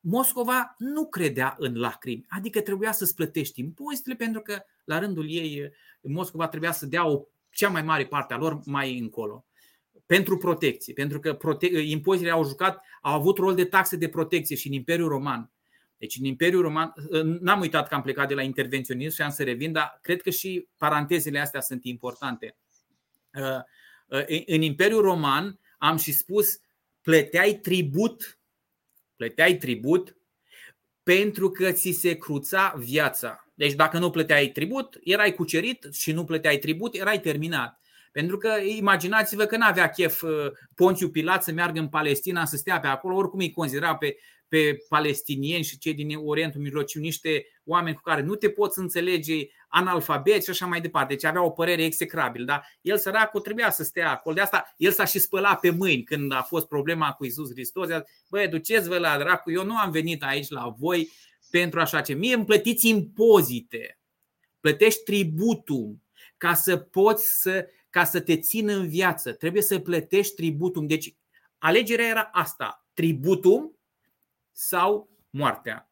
Moscova 0.00 0.74
nu 0.78 1.08
credea 1.08 1.54
în 1.58 1.78
lacrimi, 1.78 2.24
adică 2.28 2.60
trebuia 2.60 2.92
să-ți 2.92 3.14
plătești 3.14 3.60
impozitele 3.60 4.14
pentru 4.14 4.40
că 4.40 4.62
la 4.84 4.98
rândul 4.98 5.30
ei 5.30 5.70
Moscova 6.00 6.48
trebuia 6.48 6.72
să 6.72 6.86
dea 6.86 7.06
o 7.06 7.22
cea 7.50 7.68
mai 7.68 7.82
mare 7.82 8.06
parte 8.06 8.34
a 8.34 8.38
lor 8.38 8.60
mai 8.64 8.98
încolo 8.98 9.46
pentru 10.12 10.36
protecție, 10.36 10.92
pentru 10.92 11.20
că 11.20 11.34
prote- 11.34 11.78
impozitele 11.78 12.32
au 12.32 12.44
jucat, 12.44 12.84
au 13.02 13.14
avut 13.14 13.38
rol 13.38 13.54
de 13.54 13.64
taxe 13.64 13.96
de 13.96 14.08
protecție 14.08 14.56
și 14.56 14.66
în 14.66 14.72
Imperiul 14.72 15.08
Roman. 15.08 15.50
Deci 15.96 16.16
în 16.18 16.24
Imperiul 16.24 16.62
Roman, 16.62 16.92
n-am 17.40 17.60
uitat 17.60 17.88
că 17.88 17.94
am 17.94 18.02
plecat 18.02 18.28
de 18.28 18.34
la 18.34 18.42
intervenționism 18.42 19.14
și 19.14 19.22
am 19.22 19.30
să 19.30 19.42
revin, 19.42 19.72
dar 19.72 19.98
cred 20.02 20.22
că 20.22 20.30
și 20.30 20.68
parantezele 20.76 21.38
astea 21.38 21.60
sunt 21.60 21.84
importante. 21.84 22.56
Uh, 23.34 23.60
uh, 24.06 24.42
în 24.46 24.62
Imperiul 24.62 25.02
Roman 25.02 25.58
am 25.78 25.96
și 25.96 26.12
spus, 26.12 26.60
plăteai 27.02 27.58
tribut, 27.62 28.38
plăteai 29.16 29.56
tribut 29.56 30.16
pentru 31.02 31.50
că 31.50 31.72
ți 31.72 31.90
se 31.90 32.16
cruța 32.16 32.74
viața. 32.78 33.46
Deci 33.54 33.72
dacă 33.72 33.98
nu 33.98 34.10
plăteai 34.10 34.46
tribut, 34.46 34.98
erai 35.04 35.34
cucerit 35.34 35.88
și 35.92 36.12
nu 36.12 36.24
plăteai 36.24 36.58
tribut, 36.58 36.94
erai 36.94 37.20
terminat. 37.20 37.81
Pentru 38.12 38.36
că 38.36 38.54
imaginați-vă 38.66 39.44
că 39.44 39.56
n-avea 39.56 39.88
chef 39.88 40.22
uh, 40.22 40.30
Ponțiu 40.74 41.10
Pilat 41.10 41.42
să 41.42 41.52
meargă 41.52 41.80
în 41.80 41.88
Palestina, 41.88 42.44
să 42.44 42.56
stea 42.56 42.80
pe 42.80 42.86
acolo, 42.86 43.16
oricum 43.16 43.38
îi 43.38 43.50
considera 43.50 43.96
pe, 43.96 44.16
pe 44.48 44.76
palestinieni 44.88 45.64
și 45.64 45.78
cei 45.78 45.94
din 45.94 46.16
Orientul 46.24 46.60
Mijlociu 46.60 47.00
niște 47.00 47.46
oameni 47.64 47.96
cu 47.96 48.02
care 48.02 48.22
nu 48.22 48.34
te 48.34 48.50
poți 48.50 48.78
înțelege, 48.78 49.46
analfabet 49.68 50.44
și 50.44 50.50
așa 50.50 50.66
mai 50.66 50.80
departe. 50.80 51.14
Deci 51.14 51.24
avea 51.24 51.44
o 51.44 51.50
părere 51.50 51.84
execrabilă, 51.84 52.44
dar 52.44 52.66
el 52.80 52.98
săracul 52.98 53.40
trebuia 53.40 53.70
să 53.70 53.82
stea 53.82 54.10
acolo. 54.10 54.34
De 54.34 54.40
asta 54.40 54.74
el 54.76 54.92
s-a 54.92 55.04
și 55.04 55.18
spălat 55.18 55.60
pe 55.60 55.70
mâini 55.70 56.02
când 56.02 56.32
a 56.32 56.42
fost 56.42 56.66
problema 56.66 57.12
cu 57.12 57.24
Isus 57.24 57.50
Hristos. 57.50 57.88
Băi, 58.28 58.48
duceți-vă 58.48 58.98
la 58.98 59.18
dracu, 59.18 59.50
eu 59.50 59.64
nu 59.64 59.76
am 59.76 59.90
venit 59.90 60.22
aici 60.22 60.48
la 60.48 60.74
voi 60.78 61.10
pentru 61.50 61.80
așa 61.80 62.00
ce. 62.00 62.14
Mie 62.14 62.34
îmi 62.34 62.44
plătiți 62.44 62.88
impozite, 62.88 63.98
plătești 64.60 65.02
tributul 65.02 65.96
ca 66.36 66.54
să 66.54 66.76
poți 66.76 67.40
să 67.40 67.66
ca 67.92 68.04
să 68.04 68.20
te 68.20 68.38
țină 68.38 68.72
în 68.72 68.88
viață. 68.88 69.32
Trebuie 69.32 69.62
să 69.62 69.78
plătești 69.78 70.34
tributum. 70.34 70.86
Deci 70.86 71.14
alegerea 71.58 72.06
era 72.06 72.30
asta, 72.32 72.86
tributum 72.94 73.78
sau 74.50 75.10
moartea. 75.30 75.90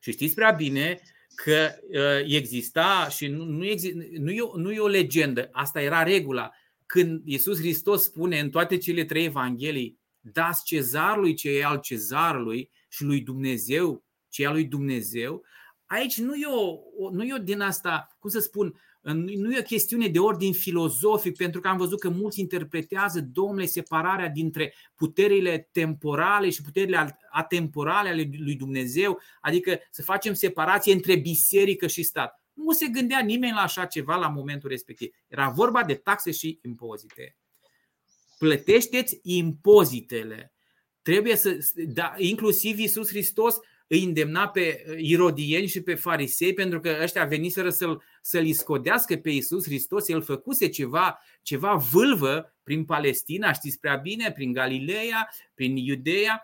Și 0.00 0.12
știți 0.12 0.34
prea 0.34 0.50
bine 0.50 1.00
că 1.34 1.74
uh, 1.90 2.34
exista 2.34 3.08
și 3.08 3.26
nu, 3.26 3.44
nu, 3.44 3.64
exist, 3.64 3.94
nu, 3.94 4.30
e, 4.30 4.40
nu 4.54 4.72
e 4.72 4.78
o 4.78 4.86
legendă, 4.86 5.48
asta 5.52 5.80
era 5.80 6.02
regula. 6.02 6.50
Când 6.86 7.22
Iisus 7.24 7.58
Hristos 7.58 8.02
spune 8.02 8.40
în 8.40 8.50
toate 8.50 8.76
cele 8.76 9.04
trei 9.04 9.24
evanghelii, 9.24 9.98
dați 10.20 10.64
cezarului 10.64 11.34
ce 11.34 11.50
e 11.50 11.64
al 11.64 11.80
cezarului 11.80 12.70
și 12.88 13.02
lui 13.02 13.20
Dumnezeu 13.20 14.04
ce 14.28 14.42
e 14.42 14.46
al 14.46 14.52
lui 14.52 14.64
Dumnezeu, 14.64 15.44
aici 15.86 16.18
nu 16.18 16.34
e, 16.34 16.46
o, 16.46 17.10
nu 17.10 17.24
e 17.24 17.34
o 17.34 17.38
din 17.38 17.60
asta, 17.60 18.16
cum 18.18 18.30
să 18.30 18.38
spun, 18.38 18.80
Nu 19.02 19.52
e 19.52 19.58
o 19.58 19.62
chestiune 19.62 20.08
de 20.08 20.18
ordin 20.18 20.52
filozofic, 20.52 21.36
pentru 21.36 21.60
că 21.60 21.68
am 21.68 21.76
văzut 21.76 22.00
că 22.00 22.08
mulți 22.08 22.40
interpretează, 22.40 23.20
domnule, 23.20 23.66
separarea 23.66 24.28
dintre 24.28 24.74
puterile 24.94 25.68
temporale 25.72 26.50
și 26.50 26.62
puterile 26.62 27.18
atemporale 27.30 28.08
ale 28.08 28.30
lui 28.38 28.54
Dumnezeu, 28.54 29.20
adică 29.40 29.78
să 29.90 30.02
facem 30.02 30.34
separație 30.34 30.92
între 30.92 31.16
biserică 31.16 31.86
și 31.86 32.02
stat. 32.02 32.42
Nu 32.52 32.72
se 32.72 32.86
gândea 32.86 33.20
nimeni 33.20 33.52
la 33.52 33.60
așa 33.60 33.84
ceva 33.84 34.16
la 34.16 34.28
momentul 34.28 34.70
respectiv. 34.70 35.14
Era 35.28 35.48
vorba 35.48 35.84
de 35.84 35.94
taxe 35.94 36.30
și 36.30 36.58
impozite. 36.62 37.36
Plătește-ți 38.38 39.18
impozitele. 39.22 40.52
Trebuie 41.02 41.36
să, 41.36 41.58
da, 41.74 42.14
inclusiv 42.16 42.78
Iisus 42.78 43.08
Hristos 43.08 43.56
îi 43.92 44.04
îndemna 44.04 44.48
pe 44.48 44.84
uh, 44.88 44.94
irodieni 44.98 45.66
și 45.66 45.80
pe 45.80 45.94
farisei, 45.94 46.52
pentru 46.52 46.80
că 46.80 46.98
ăștia 47.02 47.24
veniseră 47.24 47.70
să-l, 47.70 48.02
să-l 48.22 48.46
iscodească 48.46 49.16
pe 49.16 49.30
Iisus 49.30 49.64
Hristos. 49.64 50.08
El 50.08 50.22
făcuse 50.22 50.68
ceva, 50.68 51.18
ceva 51.42 51.74
vâlvă 51.74 52.54
prin 52.62 52.84
Palestina, 52.84 53.52
știți 53.52 53.78
prea 53.78 53.96
bine, 53.96 54.32
prin 54.32 54.52
Galileea, 54.52 55.28
prin 55.54 55.76
Iudeea 55.76 56.42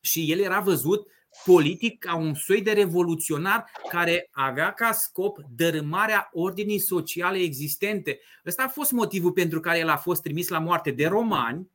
și 0.00 0.32
el 0.32 0.38
era 0.38 0.60
văzut 0.60 1.06
politic 1.44 1.98
ca 1.98 2.16
un 2.16 2.34
soi 2.34 2.62
de 2.62 2.72
revoluționar 2.72 3.64
care 3.88 4.28
avea 4.30 4.72
ca 4.72 4.92
scop 4.92 5.38
dărâmarea 5.56 6.28
ordinii 6.32 6.78
sociale 6.78 7.38
existente. 7.38 8.20
Ăsta 8.46 8.62
a 8.62 8.68
fost 8.68 8.90
motivul 8.92 9.32
pentru 9.32 9.60
care 9.60 9.78
el 9.78 9.88
a 9.88 9.96
fost 9.96 10.22
trimis 10.22 10.48
la 10.48 10.58
moarte 10.58 10.90
de 10.90 11.06
romani, 11.06 11.70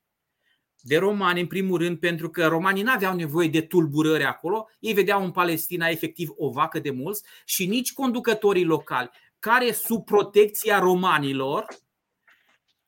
de 0.82 0.98
romani, 0.98 1.40
în 1.40 1.48
primul 1.48 1.78
rând, 1.78 2.00
pentru 2.00 2.30
că 2.30 2.48
romanii 2.48 2.84
nu 2.84 2.92
aveau 2.92 3.16
nevoie 3.16 3.48
de 3.48 3.62
tulburări 3.62 4.24
acolo, 4.24 4.70
ei 4.80 4.94
vedeau 4.94 5.24
în 5.24 5.32
Palestina 5.32 5.88
efectiv 5.88 6.30
o 6.38 6.50
vacă 6.50 6.80
de 6.80 6.92
mulți 6.92 7.24
și 7.46 7.66
nici 7.66 7.94
conducătorii 7.94 8.64
locali, 8.64 9.10
care 9.40 9.72
sub 9.72 10.06
protecția 10.06 10.80
romanilor, 10.80 11.66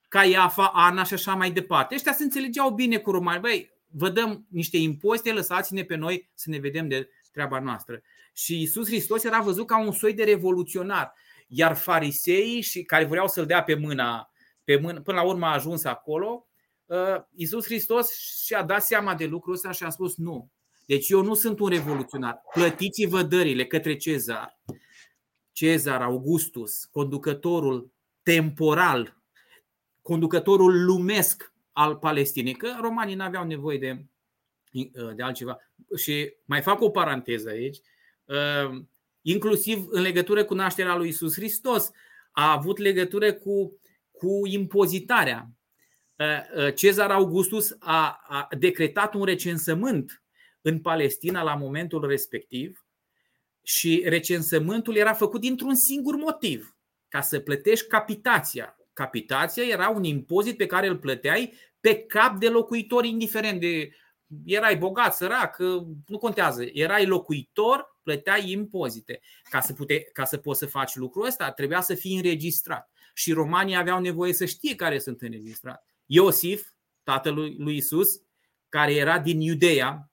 ca 0.07 0.23
Iafa, 0.23 0.71
Ana 0.73 1.03
și 1.03 1.13
așa 1.13 1.35
mai 1.35 1.51
departe, 1.51 1.95
ăștia 1.95 2.13
se 2.13 2.23
înțelegeau 2.23 2.69
bine 2.69 2.97
cu 2.97 3.11
romani. 3.11 3.41
Băi, 3.41 3.71
vă 3.87 4.09
dăm 4.09 4.45
niște 4.49 4.77
impozite, 4.77 5.33
lăsați-ne 5.33 5.83
pe 5.83 5.95
noi 5.95 6.29
să 6.33 6.49
ne 6.49 6.57
vedem 6.57 6.87
de 6.87 7.09
treaba 7.31 7.59
noastră. 7.59 8.01
Și 8.33 8.61
Isus 8.61 8.87
Hristos 8.87 9.23
era 9.23 9.41
văzut 9.41 9.67
ca 9.67 9.79
un 9.79 9.91
soi 9.91 10.13
de 10.13 10.23
revoluționar. 10.23 11.13
Iar 11.47 11.75
fariseii 11.75 12.61
și 12.61 12.83
care 12.83 13.05
vreau 13.05 13.27
să-l 13.27 13.45
dea 13.45 13.63
pe 13.63 13.75
mâna, 13.75 14.31
pe 14.63 14.77
mână, 14.77 15.01
până 15.01 15.17
la 15.17 15.23
urmă 15.23 15.45
a 15.45 15.53
ajuns 15.53 15.83
acolo, 15.83 16.45
Uh, 16.45 16.50
Iisus 17.35 17.65
Hristos 17.65 18.17
și-a 18.17 18.63
dat 18.63 18.83
seama 18.83 19.15
de 19.15 19.25
lucrul 19.25 19.53
ăsta 19.53 19.71
și 19.71 19.83
a 19.83 19.89
spus 19.89 20.15
nu. 20.15 20.51
Deci 20.85 21.09
eu 21.09 21.21
nu 21.21 21.33
sunt 21.33 21.59
un 21.59 21.67
revoluționar. 21.67 22.41
Plătiți-vă 22.53 23.21
dările 23.21 23.65
către 23.65 23.95
Cezar. 23.95 24.59
Cezar 25.51 26.01
Augustus, 26.01 26.85
conducătorul 26.85 27.91
temporal, 28.23 29.17
conducătorul 30.01 30.85
lumesc 30.85 31.53
al 31.71 31.97
Palestinei, 31.97 32.53
că 32.53 32.77
romanii 32.81 33.15
nu 33.15 33.23
aveau 33.23 33.45
nevoie 33.45 33.77
de, 33.77 34.05
uh, 34.73 35.15
de 35.15 35.23
altceva. 35.23 35.57
Și 35.95 36.33
mai 36.45 36.61
fac 36.61 36.81
o 36.81 36.89
paranteză 36.89 37.49
aici, 37.49 37.77
uh, 38.25 38.81
inclusiv 39.21 39.87
în 39.89 40.01
legătură 40.01 40.43
cu 40.43 40.53
nașterea 40.53 40.95
lui 40.95 41.07
Isus 41.07 41.33
Hristos, 41.33 41.91
a 42.31 42.51
avut 42.51 42.77
legătură 42.77 43.33
cu, 43.33 43.79
cu 44.11 44.41
impozitarea. 44.47 45.49
Uh, 46.21 46.63
uh, 46.65 46.73
Cezar 46.73 47.11
Augustus 47.11 47.75
a, 47.79 48.21
a 48.27 48.47
decretat 48.57 49.13
un 49.13 49.23
recensământ 49.23 50.23
în 50.61 50.79
Palestina 50.79 51.43
la 51.43 51.55
momentul 51.55 52.07
respectiv 52.07 52.85
și 53.63 54.03
recensământul 54.05 54.95
era 54.95 55.13
făcut 55.13 55.41
dintr-un 55.41 55.75
singur 55.75 56.15
motiv, 56.15 56.75
ca 57.07 57.21
să 57.21 57.39
plătești 57.39 57.87
capitația. 57.87 58.77
Capitația 58.93 59.63
era 59.63 59.89
un 59.89 60.03
impozit 60.03 60.57
pe 60.57 60.65
care 60.65 60.87
îl 60.87 60.97
plăteai 60.97 61.53
pe 61.79 61.95
cap 61.95 62.39
de 62.39 62.49
locuitor, 62.49 63.05
indiferent 63.05 63.59
de 63.59 63.91
erai 64.45 64.77
bogat, 64.77 65.15
sărac, 65.15 65.57
nu 66.07 66.17
contează. 66.19 66.63
Erai 66.73 67.05
locuitor, 67.05 67.97
plăteai 68.03 68.51
impozite. 68.51 69.21
Ca 69.49 69.59
să, 69.59 69.73
pute, 69.73 70.01
ca 70.03 70.25
să 70.25 70.37
poți 70.37 70.59
să 70.59 70.65
faci 70.65 70.95
lucrul 70.95 71.25
ăsta, 71.25 71.51
trebuia 71.51 71.81
să 71.81 71.95
fii 71.95 72.15
înregistrat. 72.15 72.89
Și 73.13 73.31
romanii 73.31 73.75
aveau 73.75 73.99
nevoie 73.99 74.33
să 74.33 74.45
știe 74.45 74.75
care 74.75 74.99
sunt 74.99 75.21
înregistrați. 75.21 75.90
Iosif, 76.13 76.67
tatălui 77.03 77.55
lui 77.57 77.75
Isus, 77.75 78.21
care 78.69 78.93
era 78.93 79.19
din 79.19 79.41
Iudeea, 79.41 80.11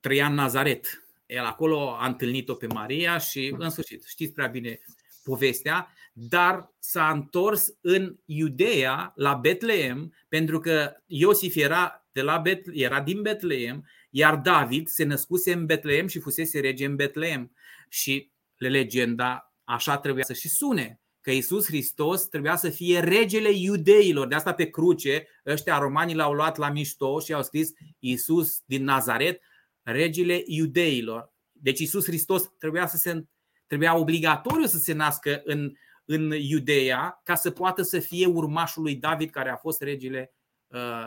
trăia 0.00 0.26
în 0.26 0.34
Nazaret. 0.34 1.08
El 1.26 1.44
acolo 1.44 1.90
a 1.90 2.06
întâlnit-o 2.06 2.54
pe 2.54 2.66
Maria 2.66 3.18
și, 3.18 3.54
în 3.58 3.70
sfârșit, 3.70 4.04
știți 4.04 4.32
prea 4.32 4.46
bine 4.46 4.80
povestea, 5.22 5.92
dar 6.12 6.72
s-a 6.78 7.10
întors 7.10 7.68
în 7.80 8.16
Iudeea, 8.24 9.12
la 9.16 9.34
Betleem, 9.34 10.14
pentru 10.28 10.60
că 10.60 10.96
Iosif 11.06 11.56
era, 11.56 12.08
de 12.12 12.22
la 12.22 12.42
Bet- 12.42 12.70
era 12.72 13.00
din 13.00 13.22
Betleem, 13.22 13.88
iar 14.10 14.36
David 14.36 14.88
se 14.88 15.04
născuse 15.04 15.52
în 15.52 15.66
Betleem 15.66 16.06
și 16.06 16.20
fusese 16.20 16.60
rege 16.60 16.84
în 16.84 16.96
Betleem. 16.96 17.52
Și 17.88 18.30
legenda 18.56 19.54
așa 19.64 19.98
trebuia 19.98 20.24
să 20.24 20.32
și 20.32 20.48
sune 20.48 21.00
că 21.28 21.34
Isus 21.34 21.66
Hristos 21.66 22.26
trebuia 22.26 22.56
să 22.56 22.70
fie 22.70 23.00
regele 23.00 23.50
iudeilor. 23.52 24.26
De 24.26 24.34
asta 24.34 24.54
pe 24.54 24.70
cruce, 24.70 25.26
ăștia 25.46 25.78
romanii 25.78 26.14
l-au 26.14 26.32
luat 26.32 26.56
la 26.56 26.70
mișto 26.70 27.20
și 27.20 27.32
au 27.32 27.42
scris 27.42 27.72
Isus 27.98 28.62
din 28.64 28.84
Nazaret, 28.84 29.42
regele 29.82 30.42
iudeilor. 30.46 31.32
Deci 31.52 31.78
Isus 31.78 32.04
Hristos 32.04 32.42
trebuia 32.58 32.86
să 32.86 32.96
se 32.96 33.24
trebuia 33.66 33.96
obligatoriu 33.96 34.66
să 34.66 34.78
se 34.78 34.92
nască 34.92 35.40
în, 35.44 35.72
în 36.04 36.30
Iudeea 36.30 37.20
ca 37.24 37.34
să 37.34 37.50
poată 37.50 37.82
să 37.82 37.98
fie 37.98 38.26
urmașul 38.26 38.82
lui 38.82 38.94
David 38.94 39.30
care 39.30 39.50
a 39.50 39.56
fost 39.56 39.82
regele 39.82 40.34
uh, 40.66 41.06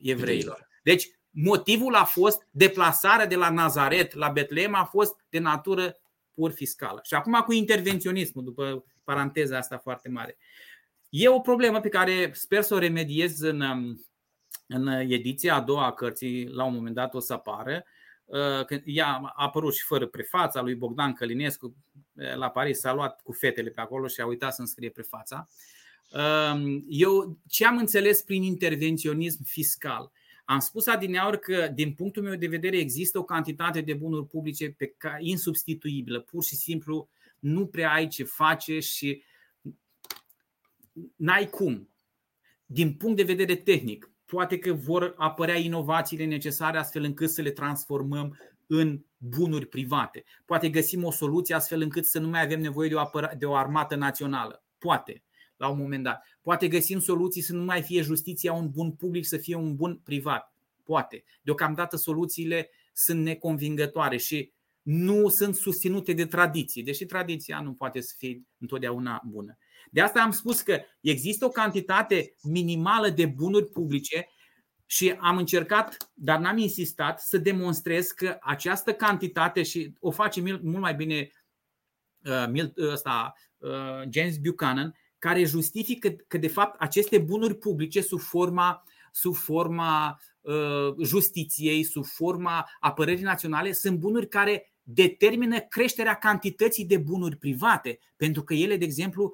evreilor. 0.00 0.68
Deci 0.82 1.08
motivul 1.30 1.94
a 1.94 2.04
fost 2.04 2.46
deplasarea 2.50 3.26
de 3.26 3.36
la 3.36 3.50
Nazaret 3.50 4.14
la 4.14 4.28
Betleem 4.28 4.74
a 4.74 4.84
fost 4.84 5.24
de 5.28 5.38
natură 5.38 5.96
pur 6.34 6.52
fiscală. 6.52 7.00
Și 7.02 7.14
acum 7.14 7.42
cu 7.46 7.52
intervenționismul, 7.52 8.44
după 8.44 8.84
paranteza 9.04 9.58
asta 9.58 9.78
foarte 9.78 10.08
mare. 10.08 10.36
E 11.08 11.28
o 11.28 11.40
problemă 11.40 11.80
pe 11.80 11.88
care 11.88 12.30
sper 12.32 12.62
să 12.62 12.74
o 12.74 12.78
remediez 12.78 13.40
în, 13.40 13.60
um, 13.60 14.06
în 14.66 14.86
ediția 14.88 15.54
a 15.54 15.60
doua 15.60 15.86
a 15.86 15.92
cărții, 15.92 16.48
la 16.48 16.64
un 16.64 16.74
moment 16.74 16.94
dat 16.94 17.14
o 17.14 17.20
să 17.20 17.32
apară. 17.32 17.84
Uh, 18.24 18.64
când 18.66 18.82
ea 18.84 19.06
a 19.06 19.32
apărut 19.36 19.74
și 19.74 19.84
fără 19.84 20.06
prefața 20.06 20.62
lui 20.62 20.74
Bogdan 20.74 21.12
Călinescu, 21.12 21.76
la 22.12 22.50
Paris 22.50 22.78
s-a 22.78 22.92
luat 22.92 23.20
cu 23.22 23.32
fetele 23.32 23.70
pe 23.70 23.80
acolo 23.80 24.06
și 24.06 24.20
a 24.20 24.26
uitat 24.26 24.54
să 24.54 24.62
scrie 24.64 24.90
prefața. 24.90 25.48
Um, 26.10 26.84
eu 26.88 27.38
ce 27.48 27.66
am 27.66 27.76
înțeles 27.76 28.22
prin 28.22 28.42
intervenționism 28.42 29.44
fiscal? 29.44 30.12
Am 30.44 30.58
spus 30.58 30.86
adineauri 30.86 31.40
că, 31.40 31.68
din 31.74 31.92
punctul 31.92 32.22
meu 32.22 32.34
de 32.34 32.46
vedere, 32.46 32.76
există 32.76 33.18
o 33.18 33.24
cantitate 33.24 33.80
de 33.80 33.94
bunuri 33.94 34.26
publice 34.26 34.70
pe 34.70 34.86
care, 34.86 35.18
insubstituibilă. 35.20 36.20
Pur 36.20 36.44
și 36.44 36.54
simplu 36.54 37.08
nu 37.38 37.66
prea 37.66 37.92
ai 37.92 38.08
ce 38.08 38.24
face 38.24 38.78
și 38.78 39.22
n-ai 41.16 41.48
cum. 41.50 41.88
Din 42.66 42.94
punct 42.94 43.16
de 43.16 43.22
vedere 43.22 43.56
tehnic, 43.56 44.10
poate 44.24 44.58
că 44.58 44.72
vor 44.72 45.14
apărea 45.16 45.56
inovațiile 45.56 46.24
necesare 46.24 46.78
astfel 46.78 47.02
încât 47.02 47.30
să 47.30 47.42
le 47.42 47.50
transformăm 47.50 48.38
în 48.66 49.00
bunuri 49.16 49.66
private. 49.66 50.24
Poate 50.44 50.68
găsim 50.68 51.04
o 51.04 51.10
soluție 51.10 51.54
astfel 51.54 51.80
încât 51.80 52.04
să 52.04 52.18
nu 52.18 52.28
mai 52.28 52.42
avem 52.42 52.60
nevoie 52.60 52.88
de 52.88 52.94
o, 52.94 53.00
apăra- 53.00 53.34
de 53.38 53.46
o 53.46 53.54
armată 53.54 53.94
națională. 53.94 54.64
Poate, 54.78 55.22
la 55.56 55.68
un 55.68 55.78
moment 55.78 56.02
dat. 56.02 56.22
Poate 56.42 56.68
găsim 56.68 57.00
soluții 57.00 57.42
să 57.42 57.52
nu 57.52 57.64
mai 57.64 57.82
fie 57.82 58.02
justiția 58.02 58.52
un 58.52 58.70
bun 58.70 58.92
public, 58.92 59.24
să 59.24 59.36
fie 59.36 59.54
un 59.54 59.76
bun 59.76 60.00
privat. 60.04 60.54
Poate. 60.84 61.24
Deocamdată 61.42 61.96
soluțiile 61.96 62.70
sunt 62.92 63.22
neconvingătoare 63.22 64.16
și 64.16 64.52
nu 64.82 65.28
sunt 65.28 65.54
susținute 65.54 66.12
de 66.12 66.26
tradiții, 66.26 66.82
deși 66.82 67.04
tradiția 67.04 67.60
nu 67.60 67.72
poate 67.72 68.00
să 68.00 68.14
fie 68.18 68.42
întotdeauna 68.58 69.22
bună. 69.26 69.58
De 69.90 70.00
asta 70.00 70.22
am 70.22 70.30
spus 70.30 70.60
că 70.60 70.80
există 71.00 71.44
o 71.44 71.48
cantitate 71.48 72.34
minimală 72.42 73.08
de 73.08 73.26
bunuri 73.26 73.66
publice 73.66 74.28
și 74.86 75.10
am 75.10 75.36
încercat, 75.36 76.10
dar 76.14 76.38
n-am 76.38 76.58
insistat, 76.58 77.20
să 77.20 77.38
demonstrez 77.38 78.10
că 78.10 78.36
această 78.40 78.92
cantitate 78.92 79.62
și 79.62 79.92
o 80.00 80.10
face 80.10 80.40
mult 80.40 80.80
mai 80.80 80.94
bine 80.94 81.30
uh, 82.24 82.70
ăsta, 82.78 83.34
uh, 83.58 84.02
James 84.10 84.38
Buchanan, 84.38 84.94
care 85.24 85.44
justifică 85.44 86.10
că 86.28 86.38
de 86.38 86.48
fapt 86.48 86.80
aceste 86.80 87.18
bunuri 87.18 87.54
publice 87.54 88.00
sub 88.00 88.20
forma, 88.20 88.84
sub 89.12 89.34
forma 89.34 90.20
uh, 90.40 90.94
justiției, 91.04 91.82
sub 91.84 92.04
forma 92.04 92.68
apărării 92.80 93.22
naționale, 93.22 93.72
sunt 93.72 93.98
bunuri 93.98 94.28
care 94.28 94.72
determină 94.82 95.60
creșterea 95.60 96.14
cantității 96.14 96.84
de 96.84 96.96
bunuri 96.96 97.36
private, 97.36 97.98
pentru 98.16 98.42
că 98.42 98.54
ele, 98.54 98.76
de 98.76 98.84
exemplu, 98.84 99.32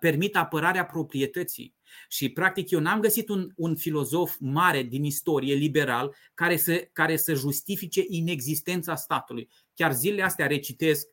permit 0.00 0.36
apărarea 0.36 0.84
proprietății. 0.84 1.74
Și, 2.08 2.28
practic, 2.28 2.70
eu 2.70 2.80
n-am 2.80 3.00
găsit 3.00 3.28
un, 3.28 3.50
un 3.56 3.76
filozof 3.76 4.36
mare 4.38 4.82
din 4.82 5.04
istorie, 5.04 5.54
liberal, 5.54 6.14
care 6.34 6.56
să, 6.56 6.88
care 6.92 7.16
să 7.16 7.34
justifice 7.34 8.04
inexistența 8.08 8.94
statului. 8.94 9.48
Chiar 9.74 9.92
zilele 9.92 10.22
astea 10.22 10.46
recitesc 10.46 11.06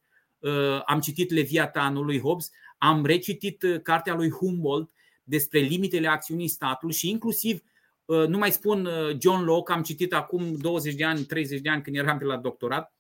am 0.86 1.00
citit 1.00 1.32
Leviatanul 1.32 2.06
lui 2.06 2.20
Hobbes, 2.20 2.50
am 2.80 3.06
recitit 3.06 3.66
cartea 3.84 4.14
lui 4.14 4.30
Humboldt 4.30 4.92
despre 5.24 5.60
limitele 5.60 6.08
acțiunii 6.08 6.48
statului 6.48 6.96
și 6.96 7.10
inclusiv 7.10 7.62
nu 8.06 8.38
mai 8.38 8.52
spun 8.52 8.90
John 9.20 9.44
Locke, 9.44 9.72
am 9.72 9.84
citit 9.84 10.14
acum 10.14 10.56
20 10.56 10.96
de 10.96 11.06
ani, 11.06 11.24
30 11.24 11.62
de 11.62 11.70
ani 11.70 11.82
când 11.82 11.96
eram 11.96 12.18
pe 12.18 12.24
la 12.24 12.38
doctorat. 12.38 12.94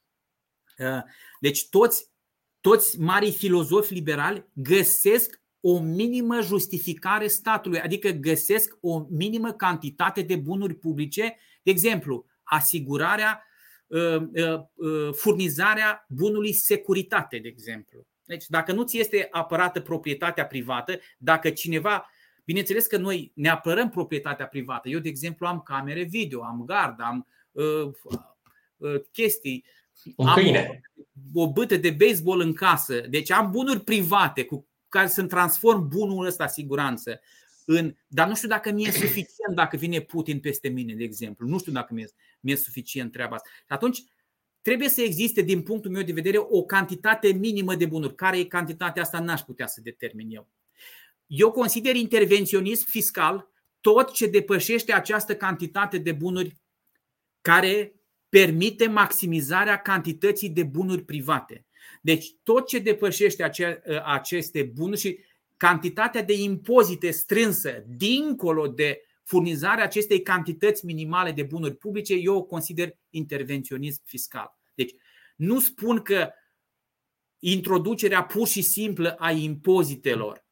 Deci 1.39 1.69
toți, 1.69 2.09
toți 2.61 2.99
marii 2.99 3.31
filozofi 3.31 3.93
liberali 3.93 4.45
găsesc 4.53 5.41
o 5.61 5.79
minimă 5.79 6.41
justificare 6.41 7.27
statului, 7.27 7.79
adică 7.79 8.09
găsesc 8.09 8.77
o 8.81 9.05
minimă 9.09 9.51
cantitate 9.51 10.21
de 10.21 10.35
bunuri 10.35 10.73
publice, 10.73 11.37
de 11.63 11.71
exemplu, 11.71 12.25
asigurarea, 12.43 13.43
uh, 13.87 14.15
uh, 14.15 14.59
uh, 14.73 15.13
furnizarea 15.13 16.05
bunului 16.09 16.53
securitate, 16.53 17.37
de 17.37 17.47
exemplu. 17.47 18.07
Deci, 18.29 18.47
dacă 18.47 18.71
nu 18.71 18.83
ți 18.83 18.99
este 18.99 19.27
apărată 19.31 19.81
proprietatea 19.81 20.45
privată, 20.45 20.99
dacă 21.17 21.49
cineva. 21.49 22.09
Bineînțeles 22.45 22.85
că 22.85 22.97
noi 22.97 23.31
ne 23.35 23.49
apărăm 23.49 23.89
proprietatea 23.89 24.47
privată. 24.47 24.89
Eu, 24.89 24.99
de 24.99 25.09
exemplu, 25.09 25.47
am 25.47 25.61
camere 25.61 26.03
video, 26.03 26.43
am 26.43 26.63
gard, 26.65 27.01
am 27.01 27.27
uh, 27.51 27.91
uh, 28.77 29.01
chestii. 29.11 29.65
Un 30.15 30.27
am 30.27 30.33
câine. 30.33 30.81
O, 31.33 31.41
o 31.41 31.51
bâtă 31.51 31.77
de 31.77 31.91
baseball 31.91 32.39
în 32.39 32.53
casă. 32.53 32.99
Deci 32.99 33.31
am 33.31 33.51
bunuri 33.51 33.79
private 33.79 34.45
cu 34.45 34.67
care 34.89 35.07
să-mi 35.07 35.27
transform 35.27 35.87
bunul 35.87 36.25
ăsta 36.25 36.47
siguranță 36.47 37.19
în. 37.65 37.95
Dar 38.07 38.27
nu 38.27 38.35
știu 38.35 38.47
dacă 38.47 38.71
mi-e 38.71 38.91
suficient 38.91 39.55
dacă 39.55 39.77
vine 39.77 39.99
Putin 39.99 40.39
peste 40.39 40.69
mine, 40.69 40.93
de 40.93 41.03
exemplu. 41.03 41.47
Nu 41.47 41.59
știu 41.59 41.71
dacă 41.71 41.93
mi-e, 41.93 42.07
mi-e 42.39 42.55
suficient 42.55 43.11
treaba 43.11 43.35
asta. 43.35 43.49
Și 43.57 43.63
atunci 43.67 44.03
trebuie 44.69 44.89
să 44.89 45.01
existe, 45.01 45.41
din 45.41 45.61
punctul 45.61 45.91
meu 45.91 46.01
de 46.01 46.11
vedere, 46.11 46.37
o 46.37 46.63
cantitate 46.63 47.31
minimă 47.31 47.75
de 47.75 47.85
bunuri. 47.85 48.15
Care 48.15 48.37
e 48.37 48.43
cantitatea 48.45 49.01
asta, 49.01 49.19
n-aș 49.19 49.41
putea 49.41 49.67
să 49.67 49.81
determin 49.81 50.35
eu. 50.35 50.49
Eu 51.27 51.51
consider 51.51 51.95
intervenționism 51.95 52.89
fiscal 52.89 53.49
tot 53.81 54.11
ce 54.11 54.27
depășește 54.27 54.93
această 54.93 55.35
cantitate 55.35 55.97
de 55.97 56.11
bunuri 56.11 56.55
care 57.41 57.93
permite 58.29 58.87
maximizarea 58.87 59.81
cantității 59.81 60.49
de 60.49 60.63
bunuri 60.63 61.03
private. 61.03 61.65
Deci 62.01 62.35
tot 62.43 62.67
ce 62.67 62.79
depășește 62.79 63.43
ace- 63.43 63.81
aceste 64.05 64.63
bunuri 64.63 64.99
și 64.99 65.19
cantitatea 65.57 66.23
de 66.23 66.33
impozite 66.33 67.11
strânsă 67.11 67.83
dincolo 67.87 68.67
de 68.67 69.01
furnizarea 69.23 69.83
acestei 69.83 70.21
cantități 70.21 70.85
minimale 70.85 71.31
de 71.31 71.43
bunuri 71.43 71.75
publice, 71.75 72.13
eu 72.13 72.35
o 72.35 72.43
consider 72.43 72.97
intervenționism 73.09 74.01
fiscal. 74.05 74.58
Deci 75.39 75.47
nu 75.47 75.59
spun 75.59 76.01
că 76.01 76.29
introducerea 77.39 78.23
pur 78.23 78.47
și 78.47 78.61
simplă 78.61 79.15
a 79.15 79.31
impozitelor 79.31 80.45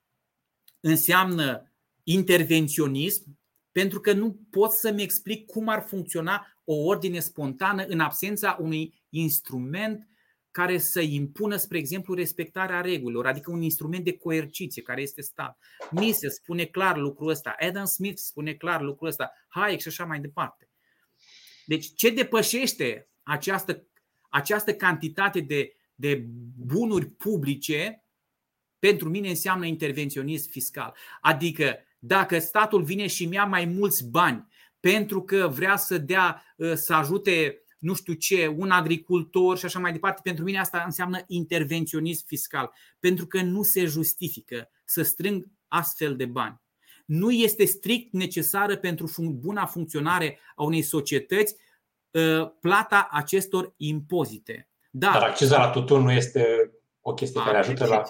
înseamnă 0.80 1.72
intervenționism, 2.04 3.40
pentru 3.72 4.00
că 4.00 4.14
nu 4.14 4.40
pot 4.50 4.72
să-mi 4.72 5.02
explic 5.02 5.46
cum 5.46 5.68
ar 5.68 5.86
funcționa 5.88 6.48
o 6.64 6.74
ordine 6.74 7.20
spontană 7.20 7.84
în 7.84 8.00
absența 8.00 8.58
unui 8.60 9.04
instrument 9.10 10.08
care 10.52 10.78
să 10.78 11.02
impună, 11.02 11.56
spre 11.56 11.78
exemplu, 11.78 12.14
respectarea 12.14 12.82
regulilor, 12.82 13.28
adică 13.28 13.52
un 13.52 13.62
instrument 13.62 14.04
de 14.04 14.18
coerciție 14.18 14.82
care 14.82 15.02
este 15.02 15.22
stat. 15.22 15.58
Mises 15.92 16.36
spune 16.36 16.66
clar 16.66 16.98
lucrul 16.98 17.30
ăsta, 17.30 17.56
Adam 17.60 17.86
Smith 17.86 18.20
spune 18.20 18.54
clar 18.54 18.82
lucrul 18.82 19.08
ăsta, 19.08 19.32
Hayek 19.48 19.80
și 19.80 19.88
așa 19.88 20.06
mai 20.06 20.20
departe. 20.20 20.70
Deci 21.66 21.94
ce 21.96 22.10
depășește 22.10 23.10
această, 23.24 23.88
această 24.30 24.74
cantitate 24.74 25.40
de, 25.40 25.74
de 25.96 26.26
bunuri 26.58 27.06
publice, 27.06 28.06
pentru 28.80 29.10
mine 29.10 29.30
înseamnă 29.30 29.66
intervenționism 29.66 30.50
fiscal. 30.50 30.96
Adică 31.22 31.78
dacă 32.00 32.40
statul 32.40 32.84
vine 32.84 33.08
și 33.08 33.26
mi-a 33.26 33.46
mai 33.46 33.66
mulți 33.66 34.10
bani 34.10 34.48
pentru 34.80 35.24
că 35.24 35.48
vrea 35.54 35.76
să 35.76 35.98
dea, 35.98 36.44
să 36.74 36.94
ajute 36.94 37.62
nu 37.80 37.94
știu 37.94 38.14
ce, 38.14 38.48
un 38.58 38.70
agricultor 38.70 39.58
și 39.58 39.66
așa 39.66 39.80
mai 39.80 39.92
departe, 39.92 40.20
pentru 40.24 40.44
mine 40.44 40.60
asta 40.60 40.82
înseamnă 40.86 41.24
intervenționism 41.28 42.26
fiscal, 42.26 42.72
pentru 43.00 43.28
că 43.28 43.42
nu 43.42 43.64
se 43.64 43.86
justifică 43.86 44.70
să 44.86 45.02
strâng 45.02 45.48
astfel 45.68 46.16
de 46.16 46.26
bani. 46.26 46.62
Nu 47.06 47.32
este 47.32 47.66
strict 47.66 48.14
necesară 48.14 48.76
pentru 48.76 49.12
buna 49.32 49.66
funcționare 49.66 50.40
a 50.56 50.64
unei 50.64 50.82
societăți 50.82 51.54
ă, 51.54 51.58
plata 52.60 53.08
acestor 53.12 53.74
impozite. 53.78 54.70
Dar, 54.90 55.14
Dar 55.14 55.24
accesul 55.24 55.58
la 55.58 55.70
tutun 55.70 56.02
nu 56.04 56.12
este 56.12 56.72
o 57.02 57.14
chestie 57.14 57.42
care 57.44 57.58
ajută 57.58 57.86
la. 57.86 58.04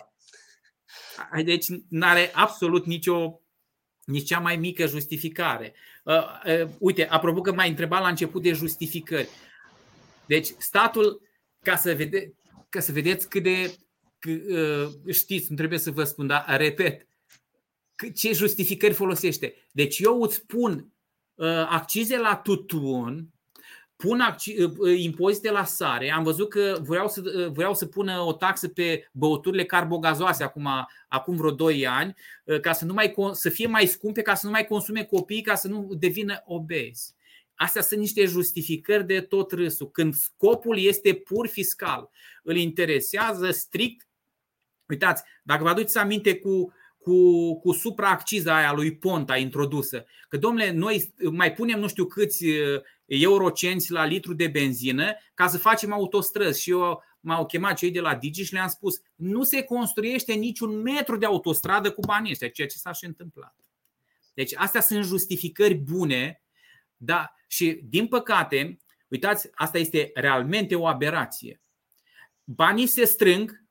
Deci 1.44 1.66
nu 1.90 2.06
are 2.06 2.32
absolut 2.34 2.86
nicio 2.86 3.42
nici 4.08 4.28
cea 4.28 4.40
mai 4.40 4.56
mică 4.56 4.86
justificare. 4.86 5.74
Uh, 6.04 6.16
uh, 6.62 6.70
uite, 6.80 7.08
apropo 7.08 7.42
că 7.42 7.54
m-ai 7.54 7.70
întrebat 7.70 8.02
la 8.02 8.08
început 8.08 8.42
de 8.42 8.52
justificări. 8.52 9.30
Deci 10.26 10.48
statul, 10.58 11.22
ca 11.62 11.76
să, 11.76 11.94
vede, 11.94 12.34
ca 12.70 12.80
să 12.80 12.92
vedeți 12.92 13.30
cât 13.30 13.44
de 13.44 13.78
că, 14.20 14.30
uh, 14.30 15.14
știți, 15.14 15.50
nu 15.50 15.56
trebuie 15.56 15.80
să 15.80 15.92
vă 15.92 16.04
spun, 16.04 16.28
dar 16.28 16.46
repet, 16.58 17.08
ce 18.16 18.34
justificări 18.34 18.94
folosește. 18.94 19.56
Deci 19.72 20.00
eu 20.00 20.22
îți 20.22 20.46
pun 20.46 20.94
uh, 21.36 21.48
accize 21.70 22.18
la 22.18 22.36
tutun, 22.36 23.30
pun 23.98 24.22
acci- 24.22 24.58
uh, 24.78 25.00
impozite 25.00 25.52
la 25.52 25.64
sare. 25.64 26.12
Am 26.12 26.24
văzut 26.24 26.50
că 26.50 26.80
vreau 26.82 27.08
să, 27.08 27.50
vreau 27.54 27.74
să 27.74 27.86
pună 27.86 28.20
o 28.20 28.34
taxă 28.34 28.68
pe 28.68 29.10
băuturile 29.12 29.66
carbogazoase 29.66 30.44
acum, 30.44 30.70
acum 31.08 31.36
vreo 31.36 31.52
2 31.52 31.88
ani, 31.88 32.16
ca 32.62 32.74
să, 32.74 32.86
nu 32.86 32.94
mai, 32.94 33.16
să 33.32 33.50
fie 33.50 33.68
mai 33.68 33.86
scumpe, 33.86 34.22
ca 34.22 34.36
să 34.36 34.46
nu 34.46 34.52
mai 34.52 34.66
consume 34.66 35.04
copii, 35.04 35.42
ca 35.42 35.56
să 35.56 35.68
nu 35.68 35.88
devină 36.00 36.42
obezi. 36.46 37.16
Astea 37.56 37.82
sunt 37.82 38.00
niște 38.00 38.26
justificări 38.26 39.06
de 39.06 39.22
tot 39.22 39.52
râsul. 39.52 39.92
Când 39.92 40.14
scopul 40.14 40.80
este 40.80 41.14
pur 41.14 41.48
fiscal, 41.48 42.10
îl 42.44 42.56
interesează 42.56 43.52
strict. 43.52 44.08
Uitați, 44.88 45.24
dacă 45.44 45.64
vă 45.64 45.70
aduceți 45.70 45.98
aminte 45.98 46.36
cu, 46.36 46.74
cu, 47.08 47.60
cu 47.60 47.72
supraacciza 47.72 48.56
aia 48.56 48.72
lui 48.72 48.96
Ponta 48.96 49.38
introdusă, 49.38 50.06
că 50.30 50.38
domnule, 50.38 50.72
noi 50.72 51.14
mai 51.32 51.54
punem 51.54 51.80
nu 51.80 51.88
știu 51.88 52.06
câți 52.06 52.46
uh, 52.46 52.82
eurocenți 53.06 53.92
la 53.92 54.06
litru 54.06 54.34
de 54.34 54.48
benzină 54.48 55.14
ca 55.34 55.48
să 55.48 55.58
facem 55.58 55.94
autostrăzi. 55.94 56.62
Și 56.62 56.70
eu 56.70 57.04
m-au 57.20 57.46
chemat 57.46 57.78
cei 57.78 57.92
de 57.92 58.00
la 58.00 58.16
Digi 58.16 58.44
și 58.44 58.54
le-am 58.54 58.68
spus 58.68 59.02
nu 59.16 59.44
se 59.44 59.64
construiește 59.64 60.34
niciun 60.34 60.82
metru 60.82 61.18
de 61.18 61.26
autostradă 61.26 61.92
cu 61.92 62.02
banii 62.06 62.32
ăștia, 62.32 62.50
ceea 62.50 62.68
ce 62.68 62.78
s-a 62.78 62.92
și 62.92 63.06
întâmplat. 63.06 63.56
Deci 64.34 64.56
astea 64.56 64.82
sunt 64.82 65.04
justificări 65.04 65.74
bune, 65.74 66.42
dar 66.98 67.36
și, 67.48 67.82
din 67.84 68.08
păcate, 68.08 68.78
uitați, 69.08 69.50
asta 69.54 69.78
este 69.78 70.12
realmente 70.14 70.76
o 70.76 70.88
aberație. 70.88 71.62
Banii 72.44 72.88
se 72.88 73.06
strâng 73.06 73.64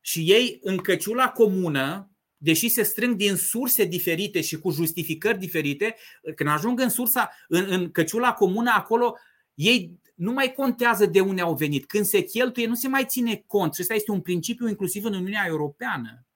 și 0.00 0.32
ei 0.32 0.58
în 0.62 0.76
căciula 0.76 1.28
comună, 1.30 2.11
deși 2.42 2.68
se 2.68 2.82
strâng 2.82 3.16
din 3.16 3.36
surse 3.36 3.84
diferite 3.84 4.40
și 4.40 4.58
cu 4.58 4.70
justificări 4.70 5.38
diferite, 5.38 5.96
când 6.34 6.48
ajung 6.48 6.80
în 6.80 6.88
sursa, 6.88 7.30
în, 7.48 7.66
în 7.68 7.90
căciula 7.90 8.32
comună, 8.32 8.70
acolo 8.74 9.16
ei 9.54 10.00
nu 10.14 10.32
mai 10.32 10.52
contează 10.52 11.06
de 11.06 11.20
unde 11.20 11.40
au 11.40 11.54
venit. 11.54 11.86
Când 11.86 12.04
se 12.04 12.20
cheltuie, 12.20 12.66
nu 12.66 12.74
se 12.74 12.88
mai 12.88 13.04
ține 13.04 13.44
cont. 13.46 13.74
Și 13.74 13.80
ăsta 13.80 13.94
este 13.94 14.10
un 14.10 14.20
principiu 14.20 14.68
inclusiv 14.68 15.04
în 15.04 15.14
Uniunea 15.14 15.44
Europeană. 15.46 16.26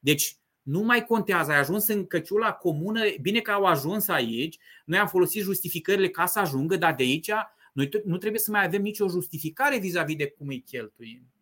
Deci, 0.00 0.36
nu 0.62 0.80
mai 0.80 1.04
contează, 1.04 1.50
ai 1.50 1.58
ajuns 1.58 1.86
în 1.88 2.06
căciula 2.06 2.52
comună, 2.52 3.00
bine 3.20 3.40
că 3.40 3.50
au 3.50 3.64
ajuns 3.64 4.08
aici, 4.08 4.58
noi 4.84 4.98
am 4.98 5.06
folosit 5.06 5.42
justificările 5.42 6.08
ca 6.08 6.26
să 6.26 6.38
ajungă, 6.38 6.76
dar 6.76 6.94
de 6.94 7.02
aici 7.02 7.30
noi 7.72 7.88
nu 8.04 8.16
trebuie 8.16 8.40
să 8.40 8.50
mai 8.50 8.64
avem 8.64 8.82
nicio 8.82 9.08
justificare 9.08 9.78
vis-a-vis 9.78 10.16
de 10.16 10.26
cum 10.26 10.48
îi 10.48 10.60
cheltuim. 10.60 11.32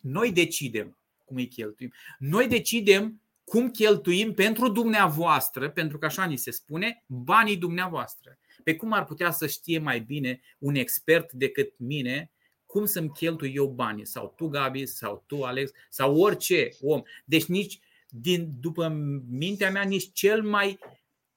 Noi 0.00 0.32
decidem 0.32 0.98
cum 1.24 1.36
îi 1.36 1.48
cheltuim. 1.48 1.92
Noi 2.18 2.48
decidem 2.48 3.20
cum 3.48 3.70
cheltuim 3.70 4.34
pentru 4.34 4.68
dumneavoastră, 4.68 5.70
pentru 5.70 5.98
că 5.98 6.06
așa 6.06 6.24
ni 6.24 6.36
se 6.36 6.50
spune, 6.50 7.04
banii 7.06 7.56
dumneavoastră. 7.56 8.38
Pe 8.64 8.76
cum 8.76 8.92
ar 8.92 9.04
putea 9.04 9.30
să 9.30 9.46
știe 9.46 9.78
mai 9.78 10.00
bine 10.00 10.40
un 10.58 10.74
expert 10.74 11.32
decât 11.32 11.78
mine 11.78 12.32
cum 12.66 12.84
să-mi 12.84 13.10
cheltui 13.10 13.52
eu 13.54 13.66
banii, 13.66 14.06
sau 14.06 14.32
tu, 14.36 14.48
Gabi, 14.48 14.86
sau 14.86 15.24
tu, 15.26 15.42
Alex, 15.42 15.70
sau 15.88 16.16
orice 16.16 16.68
om. 16.80 17.02
Deci 17.24 17.44
nici 17.44 17.80
din, 18.08 18.52
după 18.60 18.88
mintea 19.28 19.70
mea, 19.70 19.82
nici 19.82 20.12
cel 20.12 20.42
mai, 20.42 20.78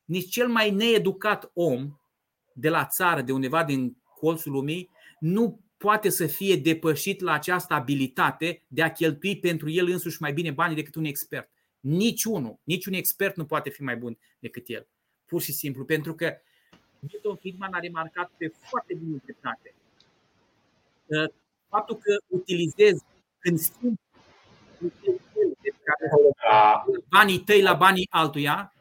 nici 0.05 0.29
cel 0.29 0.47
mai 0.47 0.71
needucat 0.71 1.51
om 1.53 1.99
de 2.53 2.69
la 2.69 2.85
țară, 2.85 3.21
de 3.21 3.31
undeva 3.31 3.63
din 3.63 3.97
colțul 4.19 4.51
lumii, 4.51 4.89
nu 5.19 5.59
poate 5.77 6.09
să 6.09 6.25
fie 6.25 6.55
depășit 6.55 7.21
la 7.21 7.31
această 7.31 7.73
abilitate 7.73 8.63
de 8.67 8.81
a 8.81 8.91
cheltui 8.91 9.39
pentru 9.39 9.69
el 9.69 9.87
însuși 9.87 10.21
mai 10.21 10.33
bine 10.33 10.51
banii 10.51 10.75
decât 10.75 10.95
un 10.95 11.05
expert. 11.05 11.49
Niciunul, 11.81 12.59
niciun 12.63 12.93
expert 12.93 13.35
nu 13.35 13.45
poate 13.45 13.69
fi 13.69 13.83
mai 13.83 13.97
bun 13.97 14.17
decât 14.39 14.67
el. 14.67 14.87
Pur 15.25 15.41
și 15.41 15.51
simplu, 15.51 15.85
pentru 15.85 16.15
că 16.15 16.37
Milton 16.99 17.35
Friedman 17.35 17.73
a 17.73 17.79
remarcat 17.79 18.31
pe 18.37 18.47
foarte 18.47 18.93
bună 18.95 19.21
dreptate 19.23 19.73
faptul 21.69 21.97
că 21.97 22.17
utilizez 22.27 22.99
când 23.39 23.59
schimb 23.59 23.97
banii 27.09 27.39
tăi 27.39 27.61
la 27.61 27.73
banii 27.73 28.07
altuia, 28.09 28.73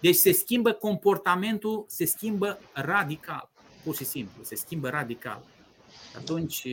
deci 0.00 0.14
se 0.14 0.32
schimbă 0.32 0.72
comportamentul, 0.72 1.84
se 1.88 2.04
schimbă 2.04 2.58
radical, 2.72 3.50
pur 3.84 3.96
și 3.96 4.04
simplu, 4.04 4.42
se 4.42 4.54
schimbă 4.54 4.88
radical. 4.88 5.44
Atunci 6.16 6.66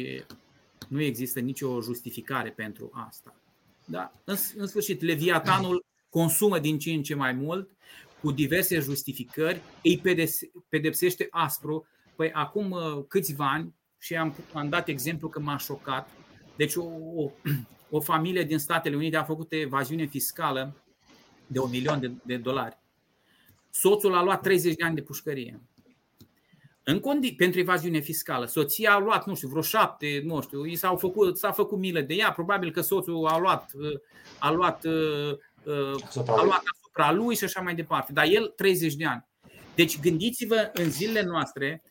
nu 0.89 1.01
există 1.01 1.39
nicio 1.39 1.81
justificare 1.81 2.49
pentru 2.49 2.89
asta. 3.07 3.35
Da? 3.85 4.13
În, 4.23 4.35
în 4.55 4.67
sfârșit, 4.67 5.01
Leviatanul 5.01 5.85
consumă 6.09 6.59
din 6.59 6.79
ce 6.79 6.91
în 6.91 7.03
ce 7.03 7.15
mai 7.15 7.33
mult, 7.33 7.69
cu 8.21 8.31
diverse 8.31 8.79
justificări, 8.79 9.61
îi 9.83 10.01
pedepsește 10.69 11.27
aspru. 11.29 11.85
Păi 12.15 12.31
acum 12.31 12.71
uh, 12.71 13.03
câțiva 13.07 13.51
ani, 13.51 13.73
și 13.99 14.15
am, 14.15 14.35
am 14.53 14.69
dat 14.69 14.87
exemplu 14.87 15.29
că 15.29 15.39
m-a 15.39 15.57
șocat, 15.57 16.09
deci 16.55 16.75
o, 16.75 16.83
o, 17.15 17.31
o 17.97 17.99
familie 17.99 18.43
din 18.43 18.57
Statele 18.57 18.95
Unite 18.95 19.17
a 19.17 19.23
făcut 19.23 19.51
evaziune 19.51 20.05
fiscală 20.05 20.83
de 21.47 21.59
un 21.59 21.69
milion 21.69 21.99
de, 21.99 22.11
de 22.25 22.37
dolari. 22.37 22.77
Soțul 23.69 24.15
a 24.15 24.23
luat 24.23 24.41
30 24.41 24.75
de 24.75 24.83
ani 24.83 24.95
de 24.95 25.01
pușcărie. 25.01 25.61
În 26.83 26.99
condi- 26.99 27.35
pentru 27.37 27.59
evaziune 27.59 27.99
fiscală. 27.99 28.45
Soția 28.45 28.93
a 28.93 28.99
luat, 28.99 29.25
nu 29.25 29.35
știu, 29.35 29.47
vreo 29.47 29.61
șapte, 29.61 30.21
nu 30.25 30.41
știu, 30.41 30.65
i 30.65 30.75
s-au 30.75 30.97
făcut, 30.97 31.37
s-a 31.37 31.51
făcut 31.51 31.77
milă 31.77 32.01
de 32.01 32.13
ea. 32.13 32.31
Probabil 32.31 32.71
că 32.71 32.81
soțul 32.81 33.27
a 33.27 33.37
luat, 33.39 33.71
a 34.39 34.51
luat, 34.51 34.85
a 36.27 36.43
luat 36.43 36.63
asupra 36.79 37.11
lui 37.11 37.35
și 37.35 37.43
așa 37.43 37.61
mai 37.61 37.75
departe. 37.75 38.13
Dar 38.13 38.25
el 38.25 38.47
30 38.47 38.93
de 38.93 39.05
ani. 39.05 39.25
Deci 39.75 39.99
gândiți-vă 39.99 40.71
în 40.73 40.91
zilele 40.91 41.25
noastre 41.25 41.83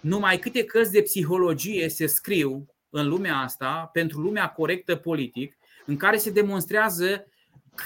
numai 0.00 0.38
câte 0.38 0.64
cărți 0.64 0.92
de 0.92 1.02
psihologie 1.02 1.88
se 1.88 2.06
scriu 2.06 2.66
în 2.90 3.08
lumea 3.08 3.36
asta, 3.36 3.90
pentru 3.92 4.20
lumea 4.20 4.48
corectă 4.48 4.96
politic, 4.96 5.58
în 5.86 5.96
care 5.96 6.16
se 6.16 6.30
demonstrează 6.30 7.26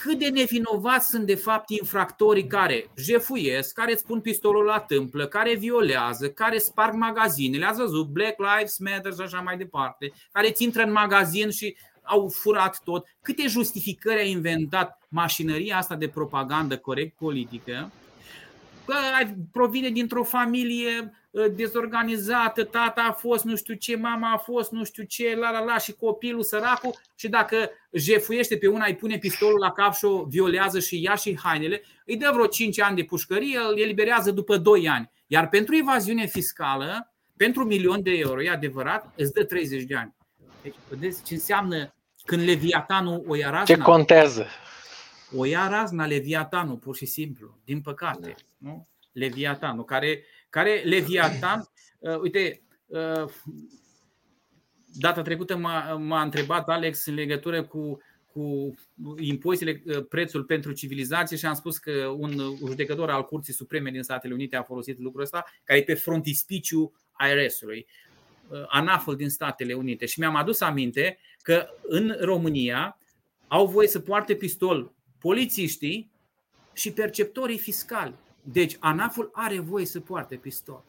cât 0.02 0.18
de 0.18 0.28
nevinovați 0.28 1.08
sunt 1.08 1.26
de 1.26 1.34
fapt 1.34 1.70
infractorii 1.70 2.46
care 2.46 2.90
jefuiesc, 2.96 3.74
care 3.74 3.92
îți 3.92 4.06
pun 4.06 4.20
pistolul 4.20 4.64
la 4.64 4.80
tâmplă, 4.80 5.26
care 5.26 5.54
violează, 5.54 6.30
care 6.30 6.58
sparg 6.58 6.94
magazinele, 6.94 7.64
ați 7.64 7.80
văzut 7.80 8.06
Black 8.06 8.38
Lives 8.38 8.78
Matter 8.78 9.12
și 9.12 9.20
așa 9.20 9.40
mai 9.40 9.56
departe, 9.56 10.12
care 10.32 10.50
ți 10.50 10.64
intră 10.64 10.82
în 10.82 10.92
magazin 10.92 11.50
și 11.50 11.76
au 12.02 12.28
furat 12.28 12.80
tot. 12.84 13.06
Câte 13.22 13.46
justificări 13.46 14.20
a 14.20 14.24
inventat 14.24 15.02
mașinăria 15.08 15.76
asta 15.76 15.96
de 15.96 16.08
propagandă 16.08 16.78
corect 16.78 17.16
politică 17.16 17.90
că 18.86 18.94
provine 19.52 19.88
dintr-o 19.88 20.24
familie 20.24 20.98
ă, 20.98 21.10
dezorganizată, 21.52 22.64
tata 22.64 23.02
a 23.08 23.12
fost 23.12 23.44
nu 23.44 23.56
știu 23.56 23.74
ce, 23.74 23.96
mama 23.96 24.32
a 24.32 24.36
fost 24.36 24.70
nu 24.70 24.84
știu 24.84 25.02
ce, 25.02 25.36
la 25.36 25.50
la 25.50 25.64
la 25.64 25.78
și 25.78 25.92
copilul 25.92 26.42
săracul 26.42 26.94
și 27.14 27.28
dacă 27.28 27.70
jefuiește 27.92 28.56
pe 28.56 28.66
una, 28.66 28.84
îi 28.86 28.96
pune 28.96 29.18
pistolul 29.18 29.58
la 29.58 29.72
cap 29.72 29.94
și 29.94 30.04
o 30.04 30.24
violează 30.24 30.80
și 30.80 31.02
ia 31.02 31.14
și 31.14 31.38
hainele, 31.42 31.82
îi 32.06 32.16
dă 32.16 32.30
vreo 32.32 32.46
5 32.46 32.80
ani 32.80 32.96
de 32.96 33.02
pușcărie, 33.02 33.58
îl 33.58 33.78
eliberează 33.78 34.30
după 34.30 34.56
2 34.56 34.88
ani. 34.88 35.10
Iar 35.26 35.48
pentru 35.48 35.76
evaziune 35.76 36.26
fiscală, 36.26 37.14
pentru 37.36 37.62
un 37.62 37.66
milion 37.66 38.02
de 38.02 38.10
euro, 38.10 38.42
e 38.42 38.50
adevărat, 38.50 39.12
îți 39.16 39.32
dă 39.32 39.44
30 39.44 39.82
de 39.82 39.94
ani. 39.94 40.14
Deci, 40.62 40.74
vedeți 40.88 41.24
ce 41.24 41.34
înseamnă 41.34 41.94
când 42.24 42.42
Leviatanul 42.42 43.24
o 43.26 43.34
ia 43.34 43.50
razna? 43.50 43.74
Ce 43.74 43.80
contează? 43.82 44.46
O 45.36 45.44
ia 45.44 45.68
razna 45.68 46.06
Leviatanul, 46.06 46.76
pur 46.76 46.96
și 46.96 47.06
simplu, 47.06 47.58
din 47.64 47.80
păcate. 47.80 48.34
Da. 48.58 48.70
Nu? 48.70 48.88
Leviatanul, 49.12 49.84
care, 49.84 50.24
care 50.54 50.82
Leviatan, 50.84 51.68
uh, 51.98 52.18
uite, 52.18 52.62
uh, 52.86 53.24
data 54.96 55.22
trecută 55.22 55.56
m-a, 55.56 55.94
m-a 55.94 56.22
întrebat 56.22 56.68
Alex 56.68 57.06
în 57.06 57.14
legătură 57.14 57.64
cu, 57.64 58.00
cu 58.32 58.74
impozitele, 59.18 59.82
uh, 59.86 60.06
prețul 60.08 60.44
pentru 60.44 60.72
civilizație 60.72 61.36
și 61.36 61.46
am 61.46 61.54
spus 61.54 61.78
că 61.78 62.14
un 62.18 62.56
judecător 62.66 63.10
al 63.10 63.24
Curții 63.24 63.52
Supreme 63.52 63.90
din 63.90 64.02
Statele 64.02 64.34
Unite 64.34 64.56
a 64.56 64.62
folosit 64.62 64.98
lucrul 64.98 65.22
ăsta, 65.22 65.44
care 65.64 65.78
e 65.78 65.82
pe 65.82 65.94
frontispiciu 65.94 66.92
IRS-ului, 67.30 67.86
uh, 68.48 68.62
ANAF-ul 68.66 69.16
din 69.16 69.28
Statele 69.28 69.74
Unite. 69.74 70.06
Și 70.06 70.18
mi-am 70.18 70.36
adus 70.36 70.60
aminte 70.60 71.18
că 71.42 71.66
în 71.82 72.16
România 72.20 72.98
au 73.48 73.66
voie 73.66 73.88
să 73.88 73.98
poarte 73.98 74.34
pistol 74.34 74.92
polițiștii 75.18 76.10
și 76.72 76.92
perceptorii 76.92 77.58
fiscali. 77.58 78.14
Deci 78.44 78.76
ANAF-ul 78.80 79.30
are 79.32 79.58
voie 79.58 79.86
să 79.86 80.00
poarte 80.00 80.36
pistol. 80.36 80.84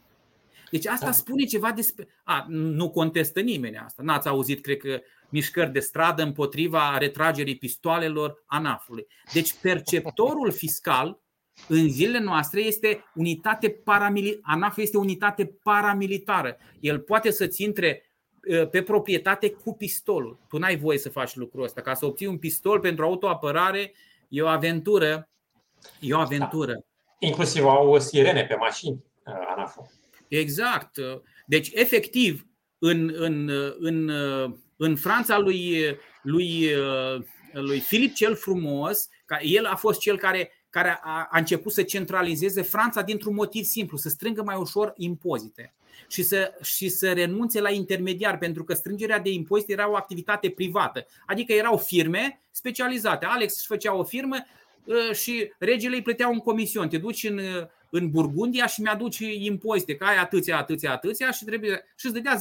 Deci 0.72 0.88
asta 0.88 1.06
da. 1.06 1.12
spune 1.12 1.44
ceva 1.44 1.72
despre. 1.72 2.08
A, 2.24 2.46
nu 2.50 2.90
contestă 2.90 3.40
nimeni 3.40 3.78
asta. 3.78 4.04
N-ați 4.04 4.28
auzit, 4.28 4.62
cred 4.62 4.78
că, 4.78 5.00
mișcări 5.30 5.72
de 5.72 5.80
stradă 5.80 6.24
împotriva 6.24 6.98
retragerii 6.98 7.58
pistoalelor 7.58 8.44
ANAF-ului. 8.46 9.08
Deci 9.34 9.54
perceptorul 9.62 10.52
fiscal 10.64 11.20
în 11.68 11.90
zilele 11.90 12.24
noastre 12.24 12.62
este 12.62 13.04
unitate 13.16 13.70
paramilitară. 13.70 14.42
ANAF 14.44 14.78
este 14.78 14.98
unitate 14.98 15.46
paramilitară. 15.46 16.58
El 16.80 17.00
poate 17.00 17.32
să-ți 17.32 17.64
intre 17.64 18.12
ă, 18.62 18.66
pe 18.66 18.82
proprietate 18.82 19.52
cu 19.52 19.74
pistolul. 19.74 20.40
Tu 20.50 20.58
n-ai 20.58 20.78
voie 20.78 20.98
să 20.98 21.10
faci 21.10 21.36
lucrul 21.36 21.64
ăsta. 21.64 21.82
Ca 21.82 21.94
să 21.94 22.06
obții 22.06 22.26
un 22.26 22.38
pistol 22.38 22.80
pentru 22.80 23.06
autoapărare 23.06 23.94
e 24.28 24.42
o 24.42 24.48
aventură. 24.48 25.30
E 26.00 26.14
o 26.14 26.20
aventură. 26.20 26.74
Da. 26.74 26.80
Inclusiv 27.20 27.66
au 27.66 28.00
sirene 28.00 28.46
pe 28.46 28.56
mașini, 28.56 29.04
ă, 29.28 29.32
ANAF. 29.56 29.78
Exact. 30.28 30.98
Deci, 31.46 31.70
efectiv, 31.74 32.48
în, 32.80 33.14
în, 33.16 33.50
în, 33.80 34.12
în 34.78 34.96
Franța 34.96 35.38
lui, 35.38 35.98
lui, 36.22 36.70
lui 37.52 37.80
Filip 37.80 38.14
cel 38.14 38.36
Frumos, 38.36 39.10
el 39.42 39.66
a 39.66 39.76
fost 39.76 40.00
cel 40.00 40.18
care, 40.18 40.52
care 40.70 41.00
a, 41.02 41.28
a 41.32 41.38
început 41.38 41.72
să 41.72 41.84
centralizeze 41.84 42.62
Franța 42.62 43.02
dintr-un 43.02 43.34
motiv 43.34 43.64
simplu, 43.64 43.98
să 43.98 44.10
strângă 44.10 44.44
mai 44.44 44.56
ușor 44.56 44.94
impozite 44.96 45.74
și 46.08 46.24
să, 46.24 46.54
și 46.62 46.90
să 46.90 47.14
renunțe 47.14 47.62
la 47.62 47.70
intermediar, 47.70 48.38
pentru 48.38 48.64
că 48.64 48.74
strângerea 48.74 49.20
de 49.20 49.30
impozite 49.30 49.72
era 49.72 49.90
o 49.90 49.96
activitate 49.96 50.50
privată. 50.50 51.06
Adică 51.26 51.54
erau 51.54 51.78
firme 51.78 52.42
specializate. 52.52 53.26
Alex 53.26 53.58
își 53.58 53.68
făcea 53.68 53.96
o 53.96 54.04
firmă 54.04 54.36
ă, 54.36 54.44
și 55.14 55.52
regele 55.60 55.96
îi 55.96 56.02
plătea 56.02 56.28
un 56.28 56.40
comision. 56.40 56.90
Te 56.90 56.98
duci 56.98 57.24
în, 57.24 57.40
în 57.90 58.10
Burgundia 58.10 58.68
și 58.68 58.82
mi-aduci 58.82 59.20
impozite, 59.20 59.96
că 59.96 60.06
ai 60.06 60.18
atâția, 60.18 60.58
atâția, 60.58 60.92
atâția 60.92 61.32
și 61.32 61.46
trebuie 61.46 61.84
și 61.96 62.06
îți 62.06 62.14
dădea 62.14 62.40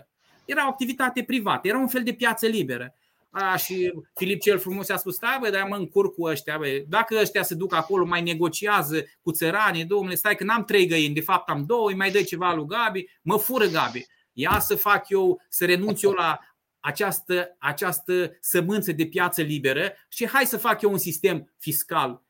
10%. 0.00 0.06
Era 0.44 0.66
o 0.66 0.68
activitate 0.68 1.22
privată, 1.22 1.68
era 1.68 1.78
un 1.78 1.88
fel 1.88 2.02
de 2.02 2.12
piață 2.12 2.46
liberă. 2.46 2.94
A, 3.30 3.56
și 3.56 3.92
Filip 4.14 4.40
cel 4.40 4.58
frumos 4.58 4.88
a 4.88 4.96
spus, 4.96 5.14
stai 5.14 5.38
bă, 5.40 5.50
dar 5.50 5.66
mă 5.68 5.76
încurc 5.76 6.14
cu 6.14 6.24
ăștia, 6.24 6.58
bă. 6.58 6.84
dacă 6.88 7.18
ăștia 7.20 7.42
se 7.42 7.54
duc 7.54 7.74
acolo, 7.74 8.04
mai 8.04 8.22
negociază 8.22 9.04
cu 9.22 9.32
țăranii, 9.32 9.84
domnule, 9.84 10.14
stai 10.14 10.34
că 10.34 10.44
n-am 10.44 10.64
trei 10.64 10.86
găini, 10.86 11.14
de 11.14 11.20
fapt 11.20 11.48
am 11.48 11.64
două, 11.66 11.88
îi 11.88 11.96
mai 11.96 12.10
dă 12.10 12.22
ceva 12.22 12.54
lui 12.54 12.66
Gabi, 12.66 13.06
mă 13.22 13.38
fură 13.38 13.66
Gabi. 13.66 14.06
Ia 14.32 14.58
să 14.58 14.74
fac 14.74 15.08
eu, 15.08 15.40
să 15.48 15.64
renunț 15.64 16.02
eu 16.02 16.10
la 16.10 16.38
această, 16.82 17.56
această 17.58 18.36
sămânță 18.40 18.92
de 18.92 19.06
piață 19.06 19.42
liberă 19.42 19.92
și 20.08 20.28
hai 20.28 20.46
să 20.46 20.56
fac 20.56 20.82
eu 20.82 20.90
un 20.90 20.98
sistem 20.98 21.52
fiscal 21.58 22.22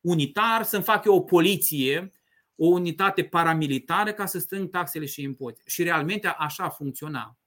unitar, 0.00 0.62
să-mi 0.62 0.82
fac 0.82 1.04
eu 1.04 1.14
o 1.14 1.20
poliție, 1.20 2.12
o 2.56 2.66
unitate 2.66 3.24
paramilitară 3.24 4.12
ca 4.12 4.26
să 4.26 4.38
strâng 4.38 4.70
taxele 4.70 5.06
și 5.06 5.22
impozite. 5.22 5.62
Și 5.66 5.82
realmente 5.82 6.26
așa 6.26 6.68
funcționa. 6.68 7.38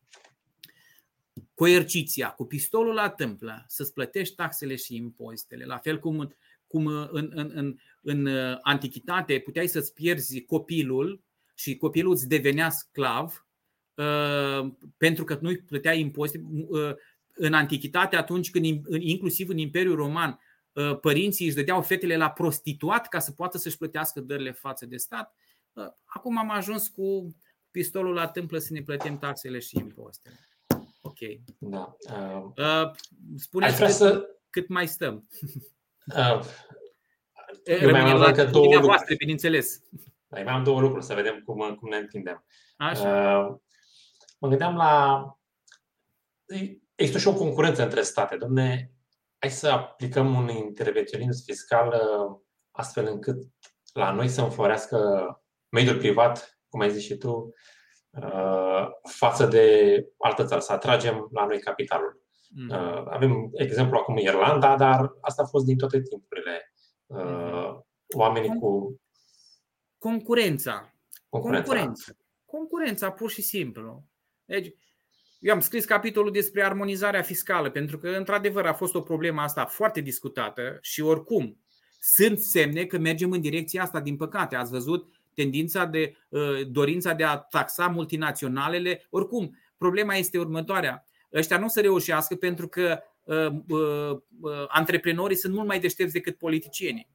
Coerciția, 1.53 2.29
cu 2.29 2.45
pistolul 2.45 2.93
la 2.93 3.09
tâmplă, 3.09 3.63
să-ți 3.67 3.93
plătești 3.93 4.35
taxele 4.35 4.75
și 4.75 4.95
impozitele. 4.95 5.65
La 5.65 5.77
fel 5.77 5.99
cum, 5.99 6.35
cum 6.67 6.85
în, 6.85 7.31
în, 7.33 7.51
în, 7.53 7.77
în 8.01 8.27
antichitate 8.61 9.39
puteai 9.39 9.67
să-ți 9.67 9.93
pierzi 9.93 10.41
copilul 10.41 11.23
și 11.55 11.77
copilul 11.77 12.11
îți 12.11 12.27
devenea 12.27 12.69
sclav 12.69 13.25
uh, 13.25 13.50
pentru 14.97 15.23
că 15.23 15.37
nu-i 15.41 15.57
plăteai 15.57 15.99
impozite. 15.99 16.43
Uh, 16.67 16.93
în 17.33 17.53
antichitate, 17.53 18.15
atunci 18.15 18.49
când, 18.49 18.65
inclusiv 18.99 19.49
în 19.49 19.57
Imperiul 19.57 19.95
Roman, 19.95 20.39
Uh, 20.73 20.99
părinții 20.99 21.45
își 21.45 21.55
dădeau 21.55 21.81
fetele 21.81 22.17
la 22.17 22.29
prostituat 22.29 23.07
ca 23.07 23.19
să 23.19 23.31
poată 23.31 23.57
să-și 23.57 23.77
plătească 23.77 24.19
dările 24.19 24.51
față 24.51 24.85
de 24.85 24.97
stat. 24.97 25.35
Uh, 25.73 25.87
acum 26.05 26.37
am 26.37 26.49
ajuns 26.49 26.87
cu 26.87 27.35
pistolul 27.71 28.13
la 28.13 28.27
tâmplă 28.27 28.57
să 28.57 28.73
ne 28.73 28.81
plătim 28.81 29.17
taxele 29.17 29.59
și 29.59 29.77
impozitele. 29.77 30.39
Ok. 31.01 31.17
Da. 31.57 31.95
Uh, 32.57 32.91
Spuneți 33.37 33.77
cât, 33.77 33.89
să... 33.89 34.29
cât 34.49 34.67
mai 34.67 34.87
stăm. 34.87 35.27
Uh, 36.15 36.43
Rămâne 37.65 38.13
la 38.13 38.45
două 38.45 38.79
voastre, 38.79 39.15
bineînțeles. 39.15 39.81
Da, 40.27 40.43
mai 40.43 40.53
am 40.53 40.63
două 40.63 40.81
lucruri, 40.81 41.05
să 41.05 41.13
vedem 41.13 41.41
cum, 41.45 41.75
cum 41.79 41.89
ne 41.89 41.97
întindem. 41.97 42.45
Așa. 42.77 43.37
Uh, 43.37 43.57
mă 44.41 44.47
gândeam 44.47 44.75
la... 44.75 45.23
Există 46.95 47.19
și 47.19 47.27
o 47.27 47.33
concurență 47.33 47.83
între 47.83 48.01
state. 48.01 48.35
Domne, 48.35 48.91
hai 49.37 49.51
să 49.51 49.67
aplicăm 49.67 50.35
un 50.35 50.49
intervenționism 50.49 51.43
fiscal 51.43 51.87
uh, 51.87 52.39
astfel 52.71 53.07
încât 53.07 53.43
la 53.93 54.11
noi 54.11 54.27
să 54.27 54.41
înflorească 54.41 55.25
mediul 55.69 55.97
privat, 55.97 56.59
cum 56.69 56.79
ai 56.79 56.91
zis 56.91 57.03
și 57.03 57.17
tu, 57.17 57.53
uh, 58.09 58.87
față 59.09 59.45
de 59.45 60.05
altă 60.17 60.45
țară, 60.45 60.61
să 60.61 60.71
atragem 60.71 61.27
la 61.31 61.45
noi 61.45 61.59
capitalul. 61.59 62.21
Mm. 62.55 62.71
Avem 63.09 63.49
exemplu 63.53 63.97
acum 63.97 64.17
Irlanda, 64.17 64.75
dar 64.75 65.13
asta 65.21 65.41
a 65.41 65.45
fost 65.47 65.65
din 65.65 65.77
toate 65.77 66.01
timpurile. 66.01 66.73
Mm. 67.05 67.85
Oamenii 68.15 68.59
cu. 68.59 69.01
Concurența. 69.97 70.93
Concurența. 71.29 71.73
Concurența, 71.73 72.11
Concurența 72.45 73.11
pur 73.11 73.29
și 73.29 73.41
simplu. 73.41 74.10
Deci, 74.51 74.73
eu 75.39 75.53
am 75.53 75.59
scris 75.59 75.85
capitolul 75.85 76.31
despre 76.31 76.63
armonizarea 76.63 77.21
fiscală, 77.21 77.69
pentru 77.69 77.97
că, 77.97 78.09
într-adevăr, 78.09 78.65
a 78.65 78.73
fost 78.73 78.95
o 78.95 79.01
problemă 79.01 79.41
asta 79.41 79.65
foarte 79.65 80.01
discutată 80.01 80.77
și, 80.81 81.01
oricum, 81.01 81.57
sunt 81.99 82.39
semne 82.39 82.85
că 82.85 82.97
mergem 82.97 83.31
în 83.31 83.41
direcția 83.41 83.81
asta, 83.81 83.99
din 83.99 84.15
păcate. 84.15 84.55
Ați 84.55 84.71
văzut 84.71 85.13
tendința 85.33 85.85
de 85.85 86.15
uh, 86.29 86.67
dorința 86.67 87.13
de 87.13 87.23
a 87.23 87.35
taxa 87.37 87.87
multinaționalele. 87.87 89.07
Oricum, 89.09 89.57
problema 89.77 90.15
este 90.15 90.37
următoarea. 90.37 91.05
Ăștia 91.33 91.57
nu 91.57 91.65
o 91.65 91.69
să 91.69 91.81
reușească 91.81 92.35
pentru 92.35 92.67
că 92.67 92.99
uh, 93.23 93.47
uh, 93.67 94.21
antreprenorii 94.67 95.37
sunt 95.37 95.53
mult 95.53 95.67
mai 95.67 95.79
deștepți 95.79 96.13
decât 96.13 96.37
politicienii. 96.37 97.09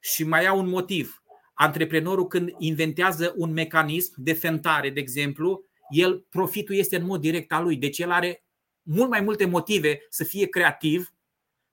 Și 0.00 0.24
mai 0.24 0.46
au 0.46 0.58
un 0.58 0.68
motiv. 0.68 1.22
Antreprenorul 1.54 2.26
când 2.26 2.54
inventează 2.58 3.32
un 3.36 3.52
mecanism 3.52 4.14
de 4.16 4.32
fentare, 4.32 4.90
de 4.90 5.00
exemplu, 5.00 5.69
el 5.90 6.26
profitul 6.30 6.74
este 6.74 6.96
în 6.96 7.04
mod 7.04 7.20
direct 7.20 7.52
al 7.52 7.62
lui. 7.62 7.76
Deci 7.76 7.98
el 7.98 8.10
are 8.10 8.44
mult 8.82 9.10
mai 9.10 9.20
multe 9.20 9.44
motive 9.46 10.06
să 10.08 10.24
fie 10.24 10.46
creativ 10.46 11.14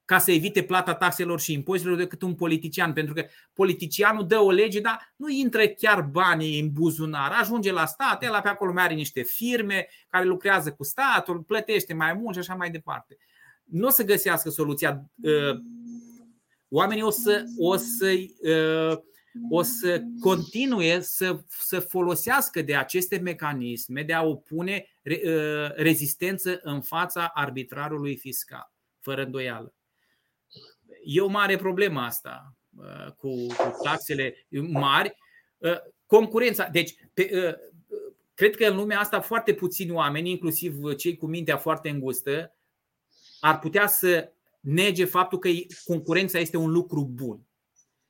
ca 0.06 0.20
să 0.20 0.32
evite 0.32 0.64
plata 0.64 0.94
taxelor 0.94 1.40
și 1.40 1.54
impozitelor 1.54 1.98
decât 1.98 2.22
un 2.22 2.36
politician. 2.36 2.94
Pentru 2.94 3.14
că 3.14 3.26
politicianul 3.54 4.28
dă 4.28 4.40
o 4.40 4.52
lege, 4.52 4.80
dar 4.80 5.14
nu 5.16 5.30
intră 5.30 5.68
chiar 5.68 6.02
banii 6.02 6.60
în 6.60 6.72
buzunar. 6.72 7.32
Ajunge 7.32 7.72
la 7.72 7.86
stat, 7.86 8.24
el 8.24 8.40
pe 8.44 8.48
acolo 8.48 8.74
mai 8.74 8.84
are 8.84 8.94
niște 8.94 9.22
firme 9.22 9.88
care 10.10 10.26
lucrează 10.26 10.72
cu 10.72 10.84
statul, 10.84 11.40
plătește 11.40 11.94
mai 11.94 12.14
mult 12.14 12.34
și 12.34 12.40
așa 12.40 12.56
mai 12.56 12.70
departe. 12.70 13.18
Nu 13.64 13.88
o 13.88 13.90
să 13.90 14.04
găsească 14.04 14.50
soluția. 14.50 15.12
Uh, 15.22 15.60
oamenii 16.70 17.04
o 17.04 17.10
să, 17.10 17.44
o 17.58 17.76
să 17.76 18.14
uh, 18.42 18.98
o 19.50 19.62
să 19.62 20.04
continue 20.20 21.02
să, 21.02 21.40
să 21.48 21.80
folosească 21.80 22.62
de 22.62 22.76
aceste 22.76 23.18
mecanisme 23.18 24.04
de 24.04 24.14
a 24.14 24.24
opune 24.24 24.86
uh, 25.04 25.76
rezistență 25.76 26.60
în 26.62 26.82
fața 26.82 27.32
arbitrarului 27.34 28.16
fiscal, 28.16 28.72
fără 29.00 29.24
îndoială. 29.24 29.74
E 31.04 31.22
o 31.22 31.28
mare 31.28 31.56
problemă 31.56 32.02
asta 32.02 32.54
uh, 32.78 33.12
cu, 33.18 33.46
cu 33.46 33.78
taxele 33.84 34.46
mari. 34.68 35.16
Uh, 35.58 35.78
concurența. 36.06 36.68
Deci, 36.68 36.96
pe, 37.14 37.56
cred 38.34 38.56
că 38.56 38.66
în 38.66 38.76
lumea 38.76 39.00
asta 39.00 39.22
foarte 39.22 39.54
puțini 39.54 39.92
oameni, 39.92 40.30
inclusiv 40.30 40.96
cei 40.96 41.18
cu 41.18 41.26
mintea 41.26 41.58
foarte 41.58 41.90
îngustă, 41.90 42.56
ar 43.40 43.60
putea 43.60 43.88
să 43.88 44.32
nege 44.60 45.06
faptul 45.06 45.40
că 45.40 45.50
concurența 45.86 46.40
este 46.40 46.58
un 46.58 46.72
lucru 46.72 47.06
bun 47.06 47.47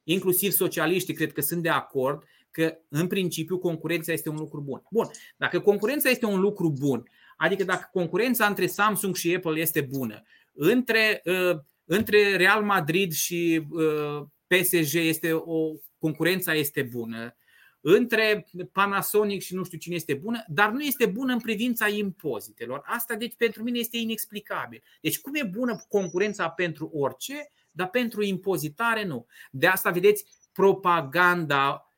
inclusiv 0.10 0.52
socialiștii 0.52 1.14
cred 1.14 1.32
că 1.32 1.42
sunt 1.42 1.64
de 1.64 1.70
acord 1.70 2.24
că 2.52 2.78
în 2.90 3.08
principiu 3.08 3.58
concurența 3.58 4.12
este 4.12 4.30
un 4.30 4.36
lucru 4.36 4.62
bun. 4.62 4.84
Bun, 4.92 5.08
dacă 5.38 5.60
concurența 5.60 6.10
este 6.10 6.26
un 6.26 6.40
lucru 6.40 6.70
bun, 6.70 7.10
adică 7.38 7.64
dacă 7.64 7.90
concurența 7.92 8.46
între 8.46 8.68
Samsung 8.68 9.16
și 9.16 9.36
Apple 9.36 9.60
este 9.60 9.82
bună, 9.82 10.24
între, 10.54 11.22
uh, 11.26 11.60
între 11.86 12.36
Real 12.36 12.64
Madrid 12.64 13.14
și 13.14 13.68
uh, 13.70 14.26
PSG 14.48 14.96
este 14.96 15.34
o 15.34 15.72
concurența 16.00 16.54
este 16.54 16.82
bună, 16.82 17.36
între 17.82 18.48
Panasonic 18.72 19.42
și 19.42 19.56
nu 19.56 19.64
știu 19.64 19.78
cine 19.78 19.96
este 19.96 20.14
bună, 20.14 20.44
dar 20.48 20.72
nu 20.72 20.82
este 20.82 21.06
bună 21.06 21.34
în 21.34 21.40
privința 21.40 21.88
impozitelor. 21.88 22.82
Asta 22.86 23.16
deci 23.16 23.36
pentru 23.38 23.64
mine 23.64 23.80
este 23.80 23.98
inexplicabil. 23.98 24.84
Deci 25.02 25.20
cum 25.20 25.36
e 25.36 25.44
bună 25.44 25.86
concurența 25.88 26.50
pentru 26.50 26.90
orice, 26.94 27.52
dar 27.78 27.90
pentru 27.90 28.24
impozitare 28.24 29.06
nu. 29.06 29.26
De 29.52 29.68
asta, 29.68 29.90
vedeți, 29.90 30.26
propaganda 30.52 31.92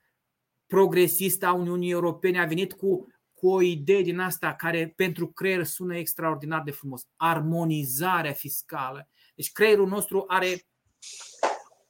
progresistă 0.68 1.46
a 1.46 1.54
Uniunii 1.54 1.92
Europene 1.92 2.40
a 2.40 2.46
venit 2.46 2.74
cu, 2.74 3.08
cu 3.34 3.50
o 3.50 3.62
idee 3.62 4.02
din 4.02 4.20
asta 4.20 4.54
care 4.54 4.94
pentru 4.96 5.28
creier 5.28 5.64
sună 5.64 5.98
extraordinar 5.98 6.62
de 6.62 6.72
frumos. 6.72 7.08
Armonizarea 7.16 8.32
fiscală. 8.32 9.10
Deci 9.36 9.52
creierul 9.52 9.88
nostru 9.88 10.24
are 10.28 10.68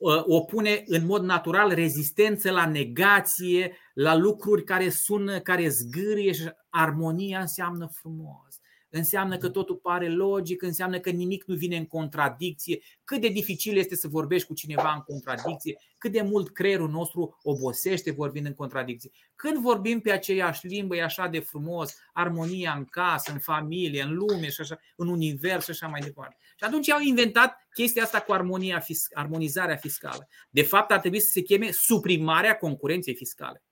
ă, 0.01 0.23
opune 0.27 0.83
în 0.85 1.05
mod 1.05 1.23
natural 1.23 1.73
rezistență 1.73 2.51
la 2.51 2.65
negație, 2.65 3.77
la 3.93 4.15
lucruri 4.15 4.63
care 4.63 4.89
sună, 4.89 5.39
care 5.39 5.67
zgârie 5.67 6.31
și 6.31 6.51
armonia 6.69 7.39
înseamnă 7.39 7.89
frumos 7.93 8.58
înseamnă 8.89 9.37
că 9.37 9.49
totul 9.49 9.75
pare 9.75 10.09
logic, 10.09 10.61
înseamnă 10.61 10.99
că 10.99 11.09
nimic 11.09 11.43
nu 11.43 11.55
vine 11.55 11.77
în 11.77 11.85
contradicție, 11.85 12.79
cât 13.03 13.21
de 13.21 13.27
dificil 13.27 13.77
este 13.77 13.95
să 13.95 14.07
vorbești 14.07 14.47
cu 14.47 14.53
cineva 14.53 14.93
în 14.93 15.01
contradicție, 15.01 15.79
cât 15.97 16.11
de 16.11 16.21
mult 16.21 16.53
creierul 16.53 16.89
nostru 16.89 17.39
obosește 17.43 18.11
vorbind 18.11 18.45
în 18.45 18.53
contradicție. 18.53 19.11
Când 19.35 19.57
vorbim 19.57 19.99
pe 19.99 20.11
aceeași 20.11 20.67
limbă, 20.67 20.95
e 20.95 21.03
așa 21.03 21.27
de 21.27 21.39
frumos, 21.39 21.95
armonia 22.13 22.73
în 22.77 22.85
casă, 22.85 23.31
în 23.31 23.39
familie, 23.39 24.01
în 24.01 24.13
lume 24.13 24.49
și 24.49 24.61
așa, 24.61 24.79
în 24.95 25.07
univers 25.07 25.63
și 25.63 25.71
așa 25.71 25.87
mai 25.87 25.99
departe. 25.99 26.37
Și 26.41 26.63
atunci 26.63 26.89
au 26.89 26.99
inventat 26.99 27.67
chestia 27.73 28.03
asta 28.03 28.19
cu 28.19 28.31
armonia, 28.31 28.85
armonizarea 29.13 29.75
fiscală. 29.75 30.27
De 30.49 30.61
fapt, 30.61 30.91
ar 30.91 30.99
trebui 30.99 31.19
să 31.19 31.29
se 31.31 31.41
cheme 31.41 31.71
suprimarea 31.71 32.57
concurenței 32.57 33.15
fiscale. 33.15 33.63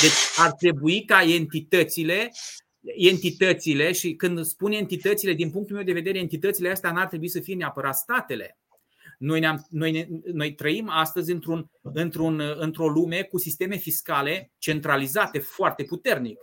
Deci 0.00 0.12
ar 0.36 0.52
trebui 0.52 1.04
ca 1.04 1.22
entitățile 1.22 2.30
entitățile 2.84 3.92
și 3.92 4.14
când 4.14 4.44
spun 4.44 4.72
entitățile, 4.72 5.32
din 5.32 5.50
punctul 5.50 5.76
meu 5.76 5.84
de 5.84 5.92
vedere, 5.92 6.18
entitățile 6.18 6.70
astea 6.70 6.92
n-ar 6.92 7.06
trebui 7.06 7.28
să 7.28 7.40
fie 7.40 7.54
neapărat 7.54 7.96
statele. 7.96 8.58
Noi, 9.18 9.40
ne-am, 9.40 9.66
noi, 9.70 10.08
noi 10.32 10.54
trăim 10.54 10.88
astăzi 10.90 11.30
într-un, 11.30 11.70
într-un, 11.82 12.42
într-o 12.56 12.88
lume 12.88 13.22
cu 13.22 13.38
sisteme 13.38 13.76
fiscale 13.76 14.50
centralizate 14.58 15.38
foarte 15.38 15.82
puternic. 15.82 16.38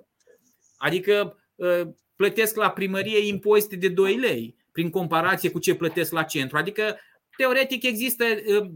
Adică 0.78 1.38
ă, 1.60 1.96
plătesc 2.16 2.56
la 2.56 2.70
primărie 2.70 3.28
impozite 3.28 3.76
de 3.76 3.90
2 3.90 4.16
lei 4.16 4.56
prin 4.72 4.90
comparație 4.90 5.52
cu 5.52 5.60
ce 5.60 5.76
plătesc 5.76 6.12
la 6.12 6.24
centru. 6.24 6.58
Adică, 6.58 6.98
teoretic, 7.38 7.84
există 7.84 8.26
ă, 8.56 8.72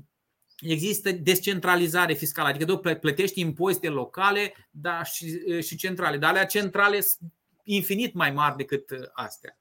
există 0.60 1.12
descentralizare 1.12 2.14
fiscală, 2.14 2.48
adică 2.48 2.76
plătești 2.76 3.40
impozite 3.40 3.90
locale 3.90 4.54
dar 4.72 5.06
și, 5.06 5.40
și 5.62 5.76
centrale, 5.76 6.18
dar 6.18 6.30
alea 6.30 6.46
centrale 6.46 7.00
infinit 7.66 8.14
mai 8.14 8.32
mari 8.32 8.56
decât 8.56 8.90
uh, 8.90 9.00
astea. 9.14 9.58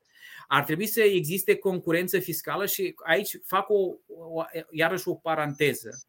Ar 0.49 0.65
trebui 0.65 0.87
să 0.87 1.01
existe 1.01 1.57
concurență 1.57 2.19
fiscală 2.19 2.67
și 2.67 2.95
aici 3.07 3.37
fac 3.45 3.69
o, 3.69 3.95
o, 4.07 4.45
iarăși 4.71 5.09
o 5.09 5.15
paranteză. 5.15 6.07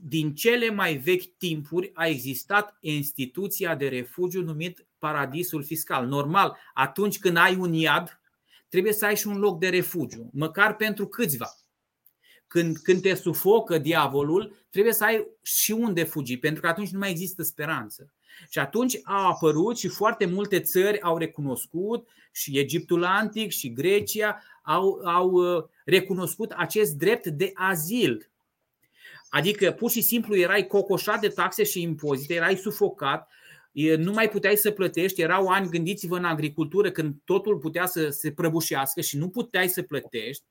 Din 0.00 0.34
cele 0.34 0.70
mai 0.70 0.96
vechi 0.96 1.36
timpuri 1.36 1.90
a 1.94 2.06
existat 2.06 2.76
instituția 2.80 3.74
de 3.74 3.88
refugiu 3.88 4.42
numit 4.42 4.86
paradisul 4.98 5.64
fiscal. 5.64 6.06
Normal, 6.06 6.56
atunci 6.74 7.18
când 7.18 7.36
ai 7.36 7.56
un 7.56 7.72
iad, 7.72 8.20
trebuie 8.68 8.92
să 8.92 9.04
ai 9.04 9.16
și 9.16 9.26
un 9.26 9.38
loc 9.38 9.58
de 9.58 9.68
refugiu, 9.68 10.30
măcar 10.32 10.76
pentru 10.76 11.06
câțiva. 11.06 11.58
Când, 12.46 12.76
când 12.76 13.02
te 13.02 13.14
sufocă 13.14 13.78
diavolul, 13.78 14.66
trebuie 14.70 14.92
să 14.92 15.04
ai 15.04 15.26
și 15.42 15.72
unde 15.72 16.04
fugi, 16.04 16.36
pentru 16.36 16.60
că 16.60 16.68
atunci 16.68 16.90
nu 16.90 16.98
mai 16.98 17.10
există 17.10 17.42
speranță. 17.42 18.12
Și 18.50 18.58
atunci 18.58 18.98
a 19.02 19.26
apărut 19.26 19.78
și 19.78 19.88
foarte 19.88 20.26
multe 20.26 20.60
țări 20.60 21.00
au 21.00 21.18
recunoscut, 21.18 22.08
și 22.34 22.58
Egiptul 22.58 23.04
Antic 23.04 23.50
și 23.50 23.72
Grecia 23.72 24.42
au, 24.62 25.00
au 25.04 25.30
uh, 25.30 25.64
recunoscut 25.84 26.50
acest 26.50 26.92
drept 26.92 27.26
de 27.26 27.50
azil. 27.54 28.30
Adică 29.28 29.70
pur 29.70 29.90
și 29.90 30.00
simplu 30.00 30.36
erai 30.36 30.66
cocoșat 30.66 31.20
de 31.20 31.28
taxe 31.28 31.64
și 31.64 31.82
impozite, 31.82 32.34
erai 32.34 32.56
sufocat, 32.56 33.30
nu 33.96 34.12
mai 34.12 34.28
puteai 34.28 34.56
să 34.56 34.70
plătești, 34.70 35.20
erau 35.20 35.46
ani, 35.46 35.68
gândiți-vă 35.68 36.16
în 36.16 36.24
agricultură, 36.24 36.90
când 36.90 37.14
totul 37.24 37.58
putea 37.58 37.86
să 37.86 38.08
se 38.08 38.32
prăbușească 38.32 39.00
și 39.00 39.16
nu 39.16 39.28
puteai 39.28 39.68
să 39.68 39.82
plătești, 39.82 40.44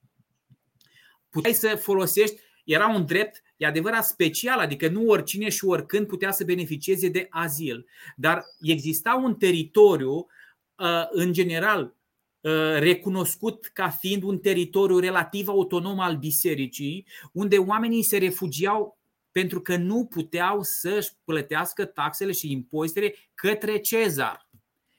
puteai 1.29 1.53
să 1.53 1.75
folosești, 1.75 2.41
era 2.63 2.87
un 2.87 3.05
drept 3.05 3.43
E 3.63 3.65
adevărat 3.65 4.05
special, 4.05 4.59
adică 4.59 4.87
nu 4.87 5.05
oricine 5.07 5.49
și 5.49 5.65
oricând 5.65 6.07
putea 6.07 6.31
să 6.31 6.43
beneficieze 6.43 7.07
de 7.07 7.27
azil. 7.29 7.85
Dar 8.15 8.43
exista 8.61 9.21
un 9.23 9.35
teritoriu, 9.35 10.13
uh, 10.13 11.05
în 11.09 11.33
general, 11.33 11.95
uh, 12.39 12.51
recunoscut 12.79 13.69
ca 13.73 13.89
fiind 13.89 14.23
un 14.23 14.39
teritoriu 14.39 14.99
relativ 14.99 15.47
autonom 15.47 15.99
al 15.99 16.17
bisericii, 16.17 17.07
unde 17.31 17.57
oamenii 17.57 18.03
se 18.03 18.17
refugiau 18.17 18.99
pentru 19.31 19.61
că 19.61 19.75
nu 19.75 20.05
puteau 20.05 20.63
să-și 20.63 21.11
plătească 21.23 21.85
taxele 21.85 22.31
și 22.31 22.51
impozitele 22.51 23.15
către 23.33 23.77
cezar, 23.77 24.49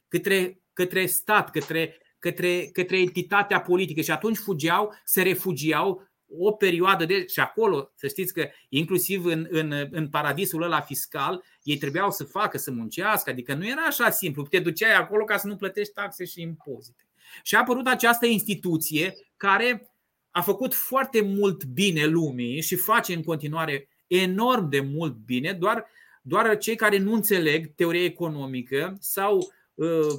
către, 0.09 0.63
către 0.73 1.07
stat, 1.07 1.51
către, 1.51 1.99
către, 2.19 2.69
către 2.73 2.99
entitatea 3.01 3.61
politică 3.61 4.01
și 4.01 4.11
atunci 4.11 4.37
fugeau, 4.37 4.95
se 5.05 5.23
refugiau 5.23 6.13
o 6.39 6.53
perioadă 6.53 7.05
de. 7.05 7.27
și 7.27 7.41
acolo, 7.41 7.91
să 7.95 8.09
știți 8.09 8.33
că 8.33 8.49
inclusiv 8.69 9.25
în, 9.25 9.47
în, 9.51 9.89
în 9.91 10.09
paradisul 10.09 10.63
ăla 10.63 10.81
fiscal, 10.81 11.43
ei 11.63 11.77
trebuiau 11.77 12.11
să 12.11 12.25
facă, 12.25 12.59
să 12.59 12.71
muncească, 12.71 13.31
adică 13.31 13.55
nu 13.55 13.67
era 13.67 13.83
așa 13.83 14.11
simplu. 14.11 14.43
Te 14.43 14.59
duceai 14.59 14.95
acolo 14.95 15.25
ca 15.25 15.37
să 15.37 15.47
nu 15.47 15.57
plătești 15.57 15.93
taxe 15.93 16.25
și 16.25 16.41
impozite. 16.41 17.07
Și 17.43 17.55
a 17.55 17.59
apărut 17.59 17.87
această 17.87 18.27
instituție 18.27 19.15
care 19.37 19.89
a 20.31 20.41
făcut 20.41 20.75
foarte 20.75 21.21
mult 21.21 21.65
bine 21.65 22.05
lumii 22.05 22.61
și 22.63 22.77
face 22.77 23.15
în 23.15 23.23
continuare 23.23 23.89
enorm 24.07 24.69
de 24.69 24.81
mult 24.81 25.15
bine, 25.15 25.53
doar, 25.53 25.87
doar 26.23 26.59
cei 26.59 26.77
care 26.77 26.99
nu 26.99 27.13
înțeleg 27.13 27.75
teoria 27.75 28.05
economică 28.05 28.97
sau, 29.01 29.53
uh, 29.75 30.13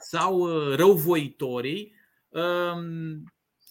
sau 0.00 0.38
uh, 0.38 0.74
răuvoitorii 0.76 1.94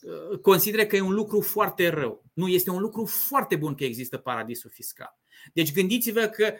um, 0.06 0.30
uh, 0.32 0.39
consideră 0.39 0.86
că 0.86 0.95
e 0.95 1.01
un 1.01 1.14
lucru 1.14 1.41
foarte 1.41 1.89
rău. 1.89 2.26
Nu, 2.34 2.47
este 2.47 2.70
un 2.70 2.82
lucru 2.82 3.06
foarte 3.06 3.56
bun 3.56 3.76
că 3.76 3.84
există 3.84 4.18
paradisul 4.18 4.70
fiscal. 4.70 5.18
Deci 5.53 5.74
gândiți-vă 5.74 6.26
că 6.26 6.53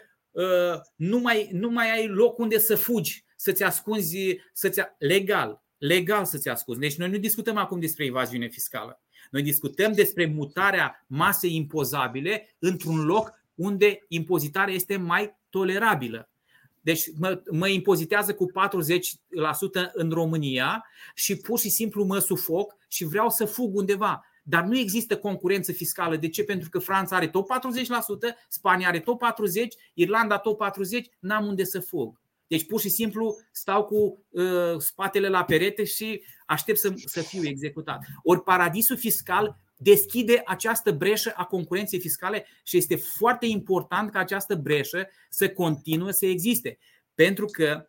nu 0.96 1.18
mai, 1.18 1.48
nu 1.52 1.70
mai 1.70 1.90
ai 1.90 2.06
loc 2.06 2.38
unde 2.38 2.58
să 2.58 2.74
fugi, 2.74 3.24
să-ți 3.36 3.62
ascunzi, 3.62 4.38
să-ți, 4.52 4.80
legal, 4.98 5.62
legal 5.78 6.24
să-ți 6.24 6.48
ascunzi. 6.48 6.80
Deci 6.80 6.96
noi 6.96 7.10
nu 7.10 7.16
discutăm 7.16 7.56
acum 7.56 7.80
despre 7.80 8.04
evaziune 8.04 8.48
fiscală. 8.48 9.00
Noi 9.30 9.42
discutăm 9.42 9.92
despre 9.92 10.26
mutarea 10.26 11.04
masei 11.06 11.54
impozabile 11.54 12.56
într-un 12.58 13.04
loc 13.04 13.32
unde 13.54 14.04
impozitarea 14.08 14.74
este 14.74 14.96
mai 14.96 15.38
tolerabilă. 15.50 16.30
Deci 16.86 17.10
mă, 17.18 17.42
mă 17.50 17.68
impozitează 17.68 18.34
cu 18.34 18.50
40% 18.50 18.52
în 19.92 20.10
România 20.10 20.86
și 21.14 21.36
pur 21.36 21.58
și 21.58 21.68
simplu 21.68 22.04
mă 22.04 22.18
sufoc 22.18 22.76
și 22.88 23.04
vreau 23.04 23.30
să 23.30 23.44
fug 23.44 23.76
undeva. 23.76 24.24
Dar 24.42 24.64
nu 24.64 24.78
există 24.78 25.16
concurență 25.16 25.72
fiscală. 25.72 26.16
De 26.16 26.28
ce? 26.28 26.44
Pentru 26.44 26.68
că 26.68 26.78
Franța 26.78 27.16
are 27.16 27.28
tot 27.28 27.46
40%, 27.46 27.48
Spania 28.48 28.88
are 28.88 29.00
tot 29.00 29.16
40%, 29.16 29.20
Irlanda 29.94 30.38
tot 30.38 30.58
40%, 30.98 31.02
n-am 31.18 31.46
unde 31.46 31.64
să 31.64 31.80
fug. 31.80 32.20
Deci 32.46 32.66
pur 32.66 32.80
și 32.80 32.88
simplu 32.88 33.36
stau 33.52 33.84
cu 33.84 34.24
uh, 34.30 34.78
spatele 34.78 35.28
la 35.28 35.44
perete 35.44 35.84
și 35.84 36.22
aștept 36.46 36.78
să, 36.78 36.92
să 37.04 37.20
fiu 37.20 37.44
executat. 37.44 38.04
Ori 38.22 38.42
paradisul 38.42 38.96
fiscal 38.96 39.58
deschide 39.76 40.42
această 40.44 40.92
breșă 40.92 41.32
a 41.36 41.44
concurenței 41.44 42.00
fiscale 42.00 42.46
și 42.64 42.76
este 42.76 42.96
foarte 42.96 43.46
important 43.46 44.10
ca 44.10 44.18
această 44.18 44.54
breșă 44.54 45.08
să 45.28 45.48
continue 45.50 46.12
să 46.12 46.26
existe. 46.26 46.78
Pentru 47.14 47.46
că 47.46 47.88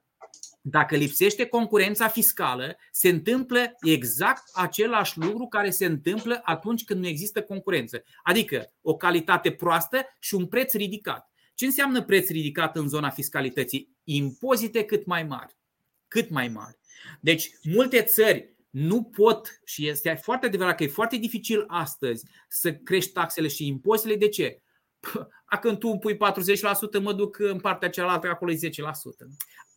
dacă 0.61 0.95
lipsește 0.95 1.45
concurența 1.45 2.07
fiscală, 2.07 2.77
se 2.91 3.09
întâmplă 3.09 3.75
exact 3.81 4.43
același 4.53 5.19
lucru 5.19 5.47
care 5.47 5.69
se 5.69 5.85
întâmplă 5.85 6.41
atunci 6.43 6.83
când 6.83 6.99
nu 6.99 7.07
există 7.07 7.41
concurență. 7.41 8.03
Adică 8.23 8.73
o 8.81 8.95
calitate 8.95 9.51
proastă 9.51 10.05
și 10.19 10.35
un 10.35 10.45
preț 10.45 10.73
ridicat. 10.73 11.31
Ce 11.55 11.65
înseamnă 11.65 12.03
preț 12.03 12.29
ridicat 12.29 12.75
în 12.75 12.87
zona 12.87 13.09
fiscalității? 13.09 13.95
Impozite 14.03 14.83
cât 14.83 15.05
mai 15.05 15.23
mari. 15.23 15.57
Cât 16.07 16.29
mai 16.29 16.47
mari. 16.47 16.77
Deci, 17.21 17.51
multe 17.63 18.01
țări 18.01 18.55
nu 18.69 19.03
pot, 19.03 19.59
și 19.65 19.87
este 19.87 20.19
foarte 20.21 20.45
adevărat 20.45 20.75
că 20.75 20.83
e 20.83 20.87
foarte 20.87 21.17
dificil 21.17 21.63
astăzi 21.67 22.25
să 22.47 22.73
crești 22.73 23.11
taxele 23.11 23.47
și 23.47 23.67
impozitele. 23.67 24.15
De 24.15 24.27
ce? 24.27 24.61
A, 25.45 25.57
când 25.57 25.77
tu 25.77 25.87
îmi 25.87 25.99
pui 25.99 26.15
40%, 26.15 26.19
mă 27.01 27.13
duc 27.13 27.39
în 27.39 27.59
partea 27.59 27.89
cealaltă, 27.89 28.27
acolo 28.27 28.51
e 28.51 28.55
10%. 28.55 28.69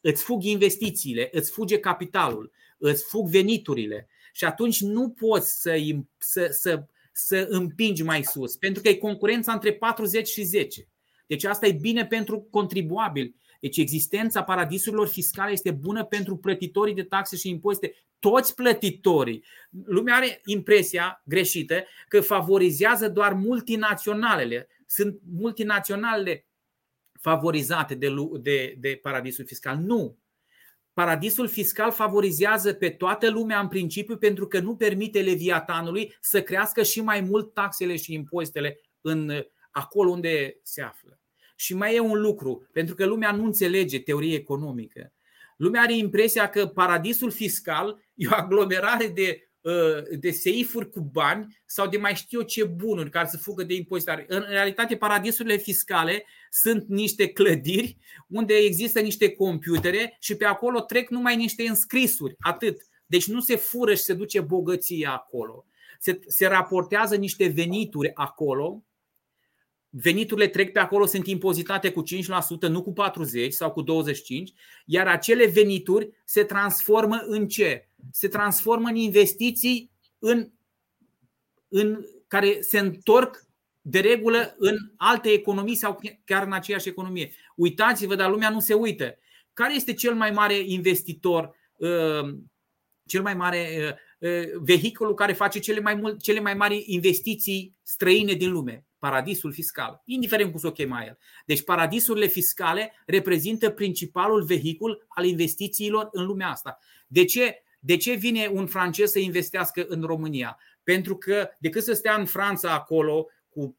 Îți 0.01 0.23
fug 0.23 0.43
investițiile, 0.43 1.29
îți 1.33 1.51
fuge 1.51 1.79
capitalul, 1.79 2.53
îți 2.79 3.05
fug 3.05 3.29
veniturile 3.29 4.09
și 4.33 4.45
atunci 4.45 4.81
nu 4.81 5.11
poți 5.11 5.61
să, 5.61 5.77
să, 6.19 6.49
să, 6.51 6.85
să 7.13 7.47
împingi 7.49 8.03
mai 8.03 8.25
sus, 8.25 8.57
pentru 8.57 8.83
că 8.83 8.89
e 8.89 8.95
concurența 8.95 9.53
între 9.53 9.73
40 9.73 10.29
și 10.29 10.43
10. 10.43 10.89
Deci 11.27 11.45
asta 11.45 11.67
e 11.67 11.73
bine 11.73 12.07
pentru 12.07 12.41
contribuabil. 12.51 13.35
Deci 13.61 13.77
existența 13.77 14.43
paradisurilor 14.43 15.09
fiscale 15.09 15.53
este 15.53 15.71
bună 15.71 16.05
pentru 16.05 16.37
plătitorii 16.37 16.95
de 16.95 17.03
taxe 17.03 17.37
și 17.37 17.49
impozite, 17.49 17.95
toți 18.19 18.55
plătitorii. 18.55 19.45
Lumea 19.85 20.15
are 20.15 20.41
impresia 20.45 21.23
greșită 21.25 21.85
că 22.09 22.21
favorizează 22.21 23.09
doar 23.09 23.33
multinaționalele. 23.33 24.69
Sunt 24.87 25.21
multinaționalele 25.33 26.47
favorizate 27.21 27.95
de, 27.95 28.15
de, 28.41 28.77
de 28.79 28.99
paradisul 29.03 29.47
fiscal. 29.47 29.77
Nu. 29.77 30.19
Paradisul 30.93 31.49
fiscal 31.49 31.93
favorizează 31.93 32.73
pe 32.73 32.91
toată 32.91 33.31
lumea 33.31 33.61
în 33.61 33.69
principiu 33.69 34.17
pentru 34.17 34.47
că 34.47 34.61
nu 34.61 34.77
permite 34.77 35.23
leviatanului 35.23 36.17
să 36.21 36.43
crească 36.43 36.83
și 36.83 37.01
mai 37.01 37.21
mult 37.21 37.55
taxele 37.55 37.97
și 37.97 38.13
impozitele 38.13 38.81
în 39.01 39.45
acolo 39.71 40.11
unde 40.11 40.57
se 40.63 40.83
află. 40.83 41.20
Și 41.61 41.75
mai 41.75 41.95
e 41.95 42.01
un 42.01 42.21
lucru, 42.21 42.69
pentru 42.73 42.95
că 42.95 43.05
lumea 43.07 43.33
nu 43.33 43.45
înțelege 43.45 44.01
teorie 44.01 44.35
economică. 44.35 45.13
Lumea 45.57 45.81
are 45.81 45.97
impresia 45.97 46.49
că 46.49 46.67
paradisul 46.67 47.31
fiscal 47.31 48.03
e 48.15 48.27
o 48.27 48.35
aglomerare 48.35 49.07
de, 49.07 49.51
uh, 49.61 50.19
de 50.19 50.31
seifuri 50.31 50.91
cu 50.91 51.01
bani 51.01 51.61
sau 51.67 51.89
de 51.89 51.97
mai 51.97 52.15
știu 52.15 52.39
eu 52.39 52.47
ce 52.47 52.65
bunuri 52.65 53.11
care 53.11 53.29
să 53.29 53.37
fugă 53.37 53.63
de 53.63 53.75
impozitare. 53.75 54.25
În 54.29 54.45
realitate, 54.49 54.97
paradisurile 54.97 55.57
fiscale 55.57 56.25
sunt 56.51 56.89
niște 56.89 57.29
clădiri 57.29 57.97
unde 58.29 58.55
există 58.55 59.01
niște 59.01 59.31
computere 59.31 60.17
și 60.21 60.37
pe 60.37 60.45
acolo 60.45 60.81
trec 60.81 61.09
numai 61.09 61.37
niște 61.37 61.69
înscrisuri. 61.69 62.37
Atât. 62.39 62.83
Deci 63.07 63.27
nu 63.27 63.41
se 63.41 63.57
fură 63.57 63.95
și 63.95 64.03
se 64.03 64.15
duce 64.15 64.41
bogăția 64.41 65.13
acolo. 65.13 65.67
Se, 65.99 66.21
se 66.27 66.47
raportează 66.47 67.17
niște 67.17 67.47
venituri 67.47 68.11
acolo 68.15 68.85
veniturile 69.91 70.49
trec 70.49 70.73
pe 70.73 70.79
acolo, 70.79 71.07
sunt 71.07 71.27
impozitate 71.27 71.93
cu 71.93 72.03
5%, 72.03 72.69
nu 72.69 72.83
cu 72.83 72.93
40% 73.47 73.49
sau 73.49 73.73
cu 73.73 73.83
25%, 73.83 73.87
iar 74.85 75.07
acele 75.07 75.47
venituri 75.47 76.11
se 76.25 76.45
transformă 76.45 77.23
în 77.27 77.49
ce? 77.49 77.89
Se 78.13 78.29
transformă 78.29 78.89
în 78.89 78.97
investiții 78.97 79.91
în, 80.19 80.51
în, 81.69 82.05
care 82.27 82.61
se 82.61 82.79
întorc 82.79 83.45
de 83.81 84.01
regulă 84.01 84.55
în 84.59 84.77
alte 84.97 85.29
economii 85.29 85.75
sau 85.75 86.01
chiar 86.25 86.47
în 86.47 86.53
aceeași 86.53 86.89
economie. 86.89 87.33
Uitați-vă, 87.57 88.15
dar 88.15 88.31
lumea 88.31 88.51
nu 88.51 88.61
se 88.61 88.75
uită. 88.75 89.19
Care 89.53 89.75
este 89.75 89.95
cel 89.95 90.15
mai 90.15 90.31
mare 90.31 90.59
investitor, 90.59 91.57
uh, 91.77 92.35
cel 93.07 93.23
mai 93.23 93.35
mare 93.35 93.97
uh, 94.21 94.29
uh, 94.31 94.49
vehiculul 94.61 95.15
care 95.15 95.33
face 95.33 95.59
cele 95.59 95.81
mai, 95.81 95.95
mult, 95.95 96.23
cele 96.23 96.41
mai 96.41 96.55
mari 96.55 96.85
investiții 96.87 97.77
străine 97.83 98.33
din 98.33 98.51
lume? 98.51 98.85
Paradisul 99.01 99.53
fiscal, 99.53 100.03
indiferent 100.05 100.51
cum 100.51 100.61
să 100.61 100.67
o 100.67 100.73
chema 100.73 101.05
el. 101.05 101.19
Deci 101.47 101.65
paradisurile 101.65 102.27
fiscale 102.27 102.93
reprezintă 103.07 103.71
principalul 103.71 104.45
vehicul 104.45 105.07
al 105.09 105.25
investițiilor 105.25 106.09
în 106.13 106.27
lumea 106.27 106.49
asta. 106.49 106.79
De 107.07 107.25
ce? 107.25 107.63
De 107.81 107.97
ce 107.97 108.15
vine 108.15 108.51
un 108.53 108.67
francez 108.67 109.11
să 109.11 109.19
investească 109.19 109.85
în 109.89 110.03
România? 110.03 110.59
Pentru 110.83 111.17
că 111.17 111.49
decât 111.59 111.83
să 111.83 111.93
stea 111.93 112.15
în 112.15 112.25
Franța 112.25 112.73
acolo 112.73 113.27
cu 113.49 113.79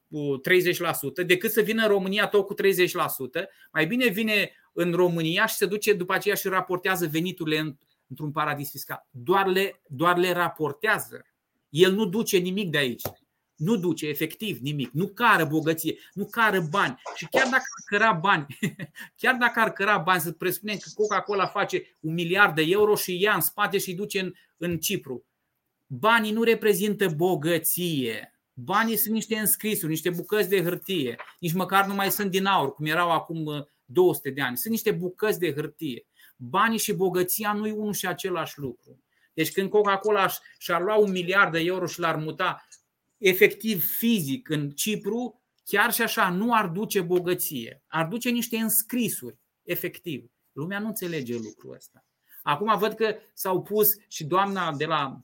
30%, 1.22 1.26
decât 1.26 1.52
să 1.52 1.62
vină 1.62 1.82
în 1.82 1.88
România 1.88 2.28
tot 2.28 2.46
cu 2.46 2.54
30%, 2.54 2.58
mai 3.72 3.86
bine 3.86 4.08
vine 4.08 4.52
în 4.74 4.92
România 4.92 5.46
și 5.46 5.56
se 5.56 5.66
duce 5.66 5.94
după 5.94 6.14
aceea 6.14 6.36
și 6.36 6.48
raportează 6.48 7.08
veniturile 7.08 7.78
într-un 8.08 8.32
paradis 8.32 8.70
fiscal. 8.70 9.08
Doar 9.10 9.48
le, 9.48 9.82
doar 9.88 10.18
le 10.18 10.32
raportează. 10.32 11.26
El 11.70 11.94
nu 11.94 12.06
duce 12.06 12.38
nimic 12.38 12.70
de 12.70 12.78
aici 12.78 13.02
nu 13.62 13.76
duce 13.76 14.08
efectiv 14.08 14.58
nimic, 14.58 14.92
nu 14.92 15.08
cară 15.08 15.46
bogăție, 15.46 15.98
nu 16.14 16.26
cară 16.26 16.62
bani. 16.70 17.02
Și 17.16 17.28
chiar 17.32 17.44
dacă 17.44 17.64
ar 17.78 17.84
căra 17.86 18.12
bani, 18.12 18.46
chiar 19.22 19.36
dacă 19.36 19.60
ar 19.60 19.72
căra 19.72 19.98
bani, 19.98 20.22
să 20.22 20.32
presupunem 20.32 20.78
că 20.78 20.90
Coca-Cola 20.94 21.46
face 21.48 21.98
un 22.00 22.14
miliard 22.14 22.56
de 22.56 22.62
euro 22.62 22.96
și 22.96 23.22
ia 23.22 23.34
în 23.34 23.42
spate 23.42 23.78
și 23.78 23.94
duce 23.94 24.20
în, 24.20 24.34
în 24.58 24.78
Cipru. 24.78 25.26
Banii 25.88 26.32
nu 26.32 26.44
reprezintă 26.44 27.08
bogăție. 27.10 28.40
Banii 28.54 28.98
sunt 28.98 29.14
niște 29.14 29.36
înscrisuri, 29.36 29.92
niște 29.92 30.10
bucăți 30.10 30.50
de 30.50 30.64
hârtie. 30.64 31.16
Nici 31.40 31.54
măcar 31.54 31.86
nu 31.86 31.94
mai 31.94 32.12
sunt 32.12 32.32
din 32.32 32.46
aur, 32.46 32.74
cum 32.74 32.86
erau 32.86 33.12
acum 33.12 33.68
200 33.86 34.30
uh, 34.30 34.36
de 34.36 34.42
ani. 34.42 34.58
Sunt 34.58 34.74
niște 34.74 34.92
bucăți 34.92 35.40
de 35.40 35.54
hârtie. 35.54 36.06
Banii 36.36 36.78
și 36.78 36.94
bogăția 36.94 37.54
nu 37.54 37.68
e 37.68 37.72
unul 37.72 37.94
și 37.94 38.08
același 38.08 38.60
lucru. 38.60 39.04
Deci 39.34 39.52
când 39.52 39.70
Coca-Cola 39.70 40.28
și-ar 40.58 40.82
lua 40.82 40.96
un 40.96 41.12
miliard 41.12 41.52
de 41.52 41.60
euro 41.60 41.86
și 41.86 42.00
l-ar 42.00 42.16
muta 42.16 42.66
efectiv 43.22 43.86
fizic 43.86 44.50
în 44.50 44.70
Cipru, 44.70 45.42
chiar 45.64 45.94
și 45.94 46.02
așa 46.02 46.30
nu 46.30 46.54
ar 46.54 46.68
duce 46.68 47.02
bogăție, 47.02 47.84
ar 47.88 48.06
duce 48.06 48.30
niște 48.30 48.58
înscrisuri, 48.58 49.38
efectiv. 49.64 50.32
Lumea 50.52 50.80
nu 50.80 50.88
înțelege 50.88 51.38
lucrul 51.38 51.76
ăsta. 51.76 52.06
Acum 52.44 52.78
văd 52.78 52.94
că 52.94 53.16
s-au 53.34 53.62
pus 53.62 53.96
și 54.08 54.24
doamna 54.24 54.76
de 54.76 54.86
la, 54.86 55.22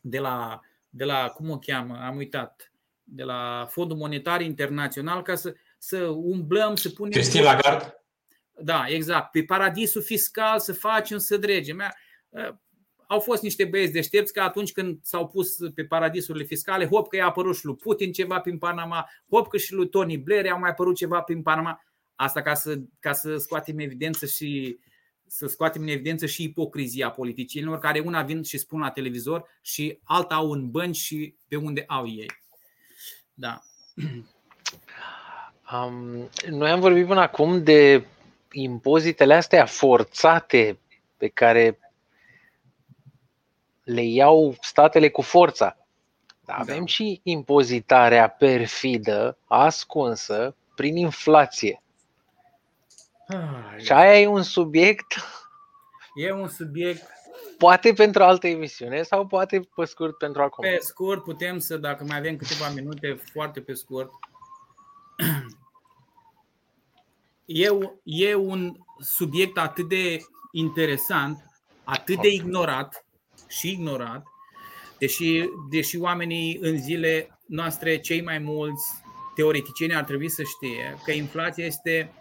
de 0.00 0.18
la, 0.18 0.60
de 0.88 1.04
la 1.04 1.28
cum 1.28 1.50
o 1.50 1.58
cheamă, 1.58 1.96
am 1.96 2.16
uitat, 2.16 2.72
de 3.02 3.22
la 3.22 3.66
Fondul 3.70 3.96
Monetar 3.96 4.40
Internațional 4.40 5.22
ca 5.22 5.34
să, 5.34 5.54
să 5.78 6.04
umblăm, 6.06 6.76
să 6.76 6.88
punem... 6.88 7.12
Christine 7.12 7.42
Lagarde? 7.42 7.94
Da, 8.62 8.84
exact. 8.88 9.30
Pe 9.30 9.44
paradisul 9.44 10.02
fiscal 10.02 10.58
să 10.58 10.72
facem, 10.72 11.18
să 11.18 11.36
dregem 11.36 11.82
au 13.10 13.20
fost 13.20 13.42
niște 13.42 13.64
băieți 13.64 13.92
deștepți 13.92 14.32
că 14.32 14.40
atunci 14.40 14.72
când 14.72 14.98
s-au 15.02 15.28
pus 15.28 15.56
pe 15.74 15.84
paradisurile 15.84 16.44
fiscale, 16.44 16.86
hop 16.86 17.08
că 17.08 17.16
i-a 17.16 17.26
apărut 17.26 17.56
și 17.56 17.64
lui 17.64 17.76
Putin 17.76 18.12
ceva 18.12 18.40
prin 18.40 18.58
Panama, 18.58 19.10
hop 19.30 19.48
că 19.48 19.56
și 19.56 19.72
lui 19.72 19.88
Tony 19.88 20.18
Blair 20.18 20.44
i-a 20.44 20.54
mai 20.54 20.70
apărut 20.70 20.96
ceva 20.96 21.20
prin 21.20 21.42
Panama. 21.42 21.84
Asta 22.14 22.42
ca 22.42 22.54
să, 22.54 22.78
ca 23.00 23.12
să 23.12 23.36
scoatem 23.36 23.78
evidență 23.78 24.26
și 24.26 24.78
să 25.26 25.46
scoatem 25.46 25.82
în 25.82 25.88
evidență 25.88 26.26
și 26.26 26.42
ipocrizia 26.42 27.10
politicienilor, 27.10 27.78
care 27.78 28.00
una 28.00 28.22
vin 28.22 28.42
și 28.42 28.58
spun 28.58 28.80
la 28.80 28.90
televizor 28.90 29.48
și 29.62 29.98
alta 30.04 30.34
au 30.34 30.50
în 30.50 30.70
bănci 30.70 30.96
și 30.96 31.34
pe 31.48 31.56
unde 31.56 31.84
au 31.86 32.08
ei. 32.08 32.30
Da. 33.34 33.60
Um, 35.72 36.28
noi 36.48 36.70
am 36.70 36.80
vorbit 36.80 37.06
până 37.06 37.20
acum 37.20 37.62
de 37.62 38.06
impozitele 38.52 39.34
astea 39.34 39.66
forțate 39.66 40.78
pe 41.16 41.28
care 41.28 41.78
le 43.82 44.02
iau 44.02 44.56
statele 44.60 45.10
cu 45.10 45.22
forța. 45.22 45.76
Dar 46.44 46.56
avem 46.60 46.78
da. 46.78 46.86
și 46.86 47.20
impozitarea 47.22 48.28
perfidă, 48.28 49.38
ascunsă, 49.46 50.56
prin 50.74 50.96
inflație. 50.96 51.82
Ah, 53.26 53.82
și 53.82 53.92
aia 53.92 54.20
e 54.20 54.26
un 54.26 54.42
subiect. 54.42 55.14
E 56.14 56.32
un 56.32 56.48
subiect. 56.48 57.08
Poate 57.58 57.92
pentru 57.92 58.22
altă 58.22 58.46
emisiune 58.46 59.02
sau 59.02 59.26
poate 59.26 59.60
pe 59.74 59.84
scurt 59.84 60.18
pentru 60.18 60.42
acum. 60.42 60.64
Pe 60.64 60.78
scurt 60.80 61.22
putem 61.22 61.58
să, 61.58 61.76
dacă 61.76 62.04
mai 62.04 62.18
avem 62.18 62.36
câteva 62.36 62.68
minute, 62.68 63.20
foarte 63.32 63.60
pe 63.60 63.72
scurt. 63.72 64.10
E, 67.44 67.68
e 68.02 68.34
un 68.34 68.76
subiect 68.98 69.58
atât 69.58 69.88
de 69.88 70.18
interesant, 70.52 71.44
atât 71.84 72.20
de 72.20 72.28
ignorat 72.28 73.04
și 73.50 73.70
ignorat, 73.70 74.22
deși, 74.98 75.48
deși 75.70 75.98
oamenii 75.98 76.58
în 76.60 76.82
zile 76.82 77.38
noastre, 77.46 77.98
cei 77.98 78.22
mai 78.22 78.38
mulți 78.38 78.84
teoreticieni 79.34 79.94
ar 79.94 80.04
trebui 80.04 80.28
să 80.28 80.42
știe 80.42 80.98
că 81.04 81.12
inflația 81.12 81.64
este 81.64 82.12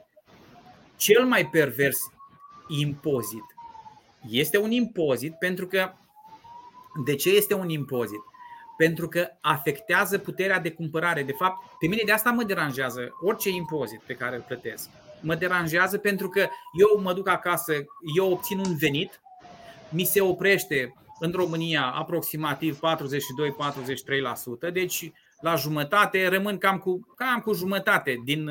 cel 0.96 1.26
mai 1.26 1.46
pervers 1.46 1.98
impozit. 2.68 3.46
Este 4.30 4.58
un 4.58 4.72
impozit 4.72 5.34
pentru 5.34 5.68
că. 5.68 5.94
De 7.06 7.16
ce 7.16 7.30
este 7.30 7.54
un 7.54 7.70
impozit? 7.70 8.22
Pentru 8.78 9.08
că 9.08 9.28
afectează 9.42 10.18
puterea 10.18 10.60
de 10.60 10.72
cumpărare. 10.72 11.24
De 11.24 11.32
fapt, 11.32 11.78
pe 11.80 11.88
mine 11.88 12.02
de 12.06 12.12
asta 12.12 12.32
mă 12.32 12.44
deranjează 12.44 13.18
orice 13.22 13.50
impozit 13.50 14.00
pe 14.00 14.14
care 14.14 14.36
îl 14.36 14.44
plătesc. 14.48 14.90
Mă 15.22 15.36
deranjează 15.36 15.98
pentru 15.98 16.30
că 16.30 16.48
eu 16.80 17.02
mă 17.02 17.14
duc 17.14 17.28
acasă, 17.28 17.74
eu 18.16 18.32
obțin 18.32 18.60
un 18.60 18.76
venit, 18.78 19.22
mi 19.90 20.04
se 20.04 20.22
oprește 20.22 20.94
în 21.20 21.32
România 21.32 21.86
aproximativ 21.86 22.80
42-43%, 24.70 24.74
deci 24.74 25.12
la 25.42 25.56
jumătate 25.56 26.28
rămân 26.28 26.58
cam 26.58 26.78
cu, 26.78 27.00
cam 27.16 27.40
cu 27.40 27.54
jumătate 27.54 28.22
din, 28.24 28.50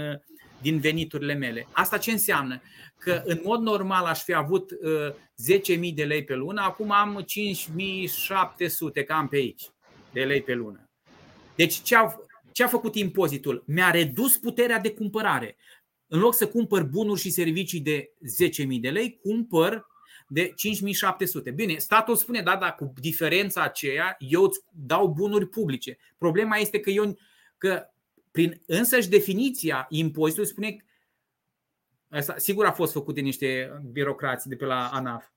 din 0.62 0.78
veniturile 0.78 1.34
mele. 1.34 1.66
Asta 1.72 1.98
ce 1.98 2.10
înseamnă? 2.10 2.60
Că 2.98 3.22
în 3.24 3.40
mod 3.44 3.60
normal 3.60 4.04
aș 4.04 4.22
fi 4.22 4.34
avut 4.34 4.70
uh, 4.70 5.12
10.000 5.88 5.94
de 5.94 6.04
lei 6.04 6.24
pe 6.24 6.34
lună, 6.34 6.62
acum 6.62 6.90
am 6.90 7.24
5.700 7.24 9.04
cam 9.06 9.28
pe 9.28 9.36
aici 9.36 9.70
de 10.12 10.24
lei 10.24 10.42
pe 10.42 10.54
lună. 10.54 10.90
Deci 11.54 11.74
ce 11.82 11.96
a, 11.96 12.14
ce 12.52 12.64
a 12.64 12.68
făcut 12.68 12.94
impozitul? 12.94 13.62
Mi-a 13.66 13.90
redus 13.90 14.36
puterea 14.36 14.78
de 14.78 14.90
cumpărare. 14.90 15.56
În 16.06 16.20
loc 16.20 16.34
să 16.34 16.48
cumpăr 16.48 16.82
bunuri 16.82 17.20
și 17.20 17.30
servicii 17.30 17.80
de 17.80 18.10
10.000 18.66 18.80
de 18.80 18.90
lei, 18.90 19.18
cumpăr 19.22 19.86
de 20.28 20.52
5700. 20.56 21.50
Bine, 21.50 21.78
statul 21.78 22.16
spune, 22.16 22.42
da, 22.42 22.56
dar 22.56 22.74
cu 22.74 22.92
diferența 23.00 23.62
aceea 23.62 24.16
eu 24.18 24.42
îți 24.42 24.60
dau 24.72 25.08
bunuri 25.08 25.46
publice. 25.46 25.98
Problema 26.18 26.56
este 26.56 26.80
că 26.80 26.90
eu 26.90 27.18
că 27.58 27.86
prin 28.30 28.62
însăși 28.66 29.08
definiția 29.08 29.86
impozitului 29.88 30.48
spune 30.48 30.76
Asta 32.10 32.38
sigur 32.38 32.66
a 32.66 32.72
fost 32.72 32.92
făcut 32.92 33.14
de 33.14 33.20
niște 33.20 33.80
birocrați 33.92 34.48
de 34.48 34.56
pe 34.56 34.64
la 34.64 34.88
ANAF. 34.88 35.28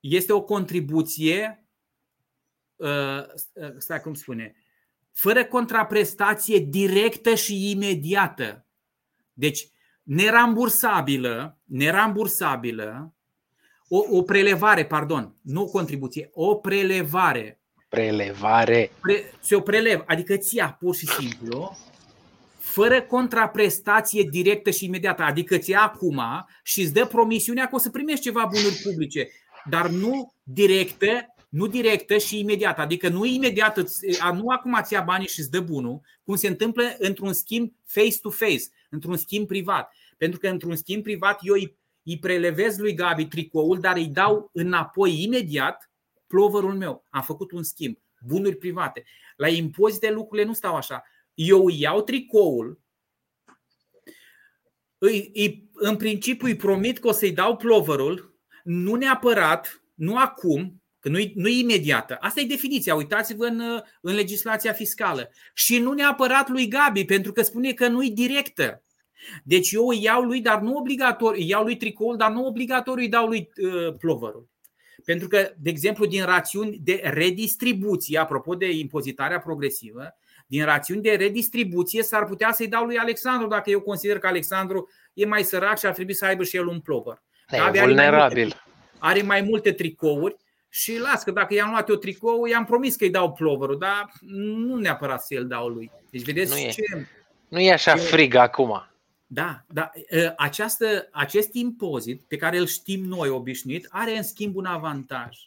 Este 0.00 0.32
o 0.32 0.42
contribuție, 0.42 1.66
uh, 2.76 3.22
stai 3.78 4.00
cum 4.00 4.14
spune, 4.14 4.56
fără 5.12 5.44
contraprestație 5.44 6.58
directă 6.58 7.34
și 7.34 7.70
imediată. 7.70 8.66
Deci, 9.32 9.68
nerambursabilă, 10.02 11.58
nerambursabilă, 11.64 13.14
o, 13.94 14.16
o 14.18 14.22
prelevare, 14.22 14.84
pardon, 14.84 15.34
nu 15.42 15.62
o 15.62 15.66
contribuție, 15.66 16.30
o 16.32 16.54
prelevare. 16.54 17.60
Prelevare. 17.88 18.90
Pre, 19.00 19.32
se 19.40 19.54
o 19.54 19.60
prelev, 19.60 20.02
adică 20.06 20.36
ți 20.36 20.56
ia 20.56 20.76
pur 20.80 20.94
și 20.94 21.06
simplu, 21.06 21.76
fără 22.58 23.02
contraprestație 23.02 24.22
directă 24.30 24.70
și 24.70 24.84
imediată. 24.84 25.22
Adică 25.22 25.58
ți 25.58 25.70
ia 25.70 25.80
acum 25.82 26.20
și 26.62 26.80
îți 26.80 26.92
dă 26.92 27.06
promisiunea 27.06 27.66
că 27.66 27.74
o 27.74 27.78
să 27.78 27.90
primești 27.90 28.22
ceva 28.24 28.48
bunuri 28.52 28.80
publice, 28.82 29.28
dar 29.70 29.88
nu 29.88 30.34
directă, 30.42 31.34
nu 31.48 31.66
directă 31.66 32.18
și 32.18 32.38
imediată. 32.38 32.80
Adică 32.80 33.08
nu 33.08 33.24
imediat, 33.24 33.78
nu 34.34 34.48
acum 34.48 34.78
ți 34.82 34.92
ia 34.92 35.00
banii 35.00 35.28
și 35.28 35.40
îți 35.40 35.50
dă 35.50 35.60
bunul, 35.60 36.00
cum 36.24 36.36
se 36.36 36.48
întâmplă 36.48 36.96
într-un 36.98 37.32
schimb 37.32 37.72
face-to-face, 37.84 38.64
într-un 38.90 39.16
schimb 39.16 39.46
privat. 39.46 39.92
Pentru 40.16 40.38
că 40.38 40.48
într-un 40.48 40.76
schimb 40.76 41.02
privat 41.02 41.38
eu 41.42 41.54
îi 41.54 41.80
îi 42.04 42.18
prelevez 42.18 42.78
lui 42.78 42.94
Gabi 42.94 43.26
tricoul, 43.26 43.80
dar 43.80 43.96
îi 43.96 44.06
dau 44.06 44.50
înapoi 44.52 45.22
imediat 45.22 45.90
ploverul 46.26 46.74
meu. 46.74 47.06
Am 47.10 47.22
făcut 47.22 47.52
un 47.52 47.62
schimb, 47.62 47.96
bunuri 48.20 48.56
private. 48.56 49.04
La 49.36 49.48
impozite 49.48 50.10
lucrurile 50.10 50.46
nu 50.46 50.52
stau 50.52 50.74
așa. 50.74 51.02
Eu 51.34 51.64
îi 51.66 51.80
iau 51.80 52.02
tricoul, 52.02 52.80
îi, 54.98 55.30
îi, 55.34 55.70
în 55.72 55.96
principiu 55.96 56.46
îi 56.46 56.56
promit 56.56 56.98
că 56.98 57.08
o 57.08 57.12
să-i 57.12 57.32
dau 57.32 57.56
ploverul, 57.56 58.38
nu 58.64 58.94
neapărat, 58.94 59.82
nu 59.94 60.16
acum, 60.16 60.82
că 60.98 61.08
nu 61.08 61.18
e, 61.18 61.32
nu 61.34 61.48
e 61.48 61.58
imediată. 61.58 62.16
Asta 62.20 62.40
e 62.40 62.44
definiția. 62.44 62.94
Uitați-vă 62.94 63.46
în, 63.46 63.60
în 64.00 64.14
legislația 64.14 64.72
fiscală. 64.72 65.30
Și 65.54 65.78
nu 65.78 65.92
neapărat 65.92 66.48
lui 66.48 66.68
Gabi, 66.68 67.04
pentru 67.04 67.32
că 67.32 67.42
spune 67.42 67.72
că 67.72 67.88
nu 67.88 68.04
e 68.04 68.08
directă. 68.08 68.82
Deci 69.44 69.70
eu 69.70 69.88
îi 69.88 70.02
iau 70.02 70.22
lui, 70.22 70.40
dar 70.40 70.60
nu 70.60 70.76
obligatoriu, 70.76 71.40
îi 71.40 71.48
iau 71.48 71.62
lui 71.62 71.76
tricoul, 71.76 72.16
dar 72.16 72.30
nu 72.30 72.46
obligatoriu 72.46 73.02
îi 73.02 73.08
dau 73.08 73.26
lui 73.26 73.50
uh, 73.56 73.94
plovărul. 73.98 74.48
Pentru 75.04 75.28
că, 75.28 75.50
de 75.56 75.70
exemplu, 75.70 76.06
din 76.06 76.24
rațiuni 76.24 76.80
de 76.82 77.00
redistribuție, 77.04 78.18
apropo 78.18 78.54
de 78.54 78.70
impozitarea 78.70 79.40
progresivă, 79.40 80.16
din 80.46 80.64
rațiuni 80.64 81.02
de 81.02 81.10
redistribuție 81.10 82.02
s-ar 82.02 82.24
putea 82.24 82.52
să-i 82.52 82.68
dau 82.68 82.84
lui 82.84 82.96
Alexandru 82.96 83.48
dacă 83.48 83.70
eu 83.70 83.80
consider 83.80 84.18
că 84.18 84.26
Alexandru 84.26 84.88
e 85.12 85.26
mai 85.26 85.42
sărac 85.42 85.78
și 85.78 85.86
ar 85.86 85.92
trebui 85.92 86.14
să 86.14 86.24
aibă 86.24 86.42
și 86.42 86.56
el 86.56 86.66
un 86.66 86.80
plover. 86.80 87.22
E 87.50 87.80
vulnerabil. 87.80 87.86
Are 87.90 88.02
mai, 88.12 88.40
multe, 88.40 88.56
are 88.98 89.22
mai 89.22 89.40
multe 89.40 89.72
tricouri 89.72 90.36
și 90.68 90.98
las 90.98 91.22
că 91.22 91.30
dacă 91.30 91.54
i-am 91.54 91.70
luat 91.70 91.88
eu 91.88 91.94
tricou, 91.94 92.46
i-am 92.46 92.64
promis 92.64 92.96
că 92.96 93.04
îi 93.04 93.10
dau 93.10 93.32
ploverul, 93.32 93.78
dar 93.78 94.12
nu 94.20 94.76
neapărat 94.76 95.22
să-l 95.22 95.46
dau 95.46 95.68
lui. 95.68 95.90
Deci 96.10 96.22
vedeți 96.22 96.52
nu 96.52 96.58
e, 96.58 96.70
ce... 96.70 97.06
Nu 97.48 97.60
e 97.60 97.72
așa 97.72 97.96
frig 97.96 98.34
acum. 98.34 98.91
Da, 99.34 99.64
da. 99.72 99.90
Această, 100.36 101.08
acest 101.10 101.54
impozit 101.54 102.22
pe 102.22 102.36
care 102.36 102.58
îl 102.58 102.66
știm 102.66 103.04
noi 103.04 103.28
obișnuit 103.28 103.86
are 103.90 104.16
în 104.16 104.22
schimb 104.22 104.56
un 104.56 104.64
avantaj. 104.64 105.38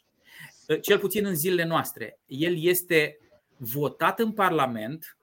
Cel 0.80 0.98
puțin 0.98 1.26
în 1.26 1.34
zilele 1.34 1.64
noastre. 1.64 2.18
El 2.26 2.62
este 2.62 3.18
votat 3.56 4.20
în 4.20 4.32
Parlament, 4.32 5.16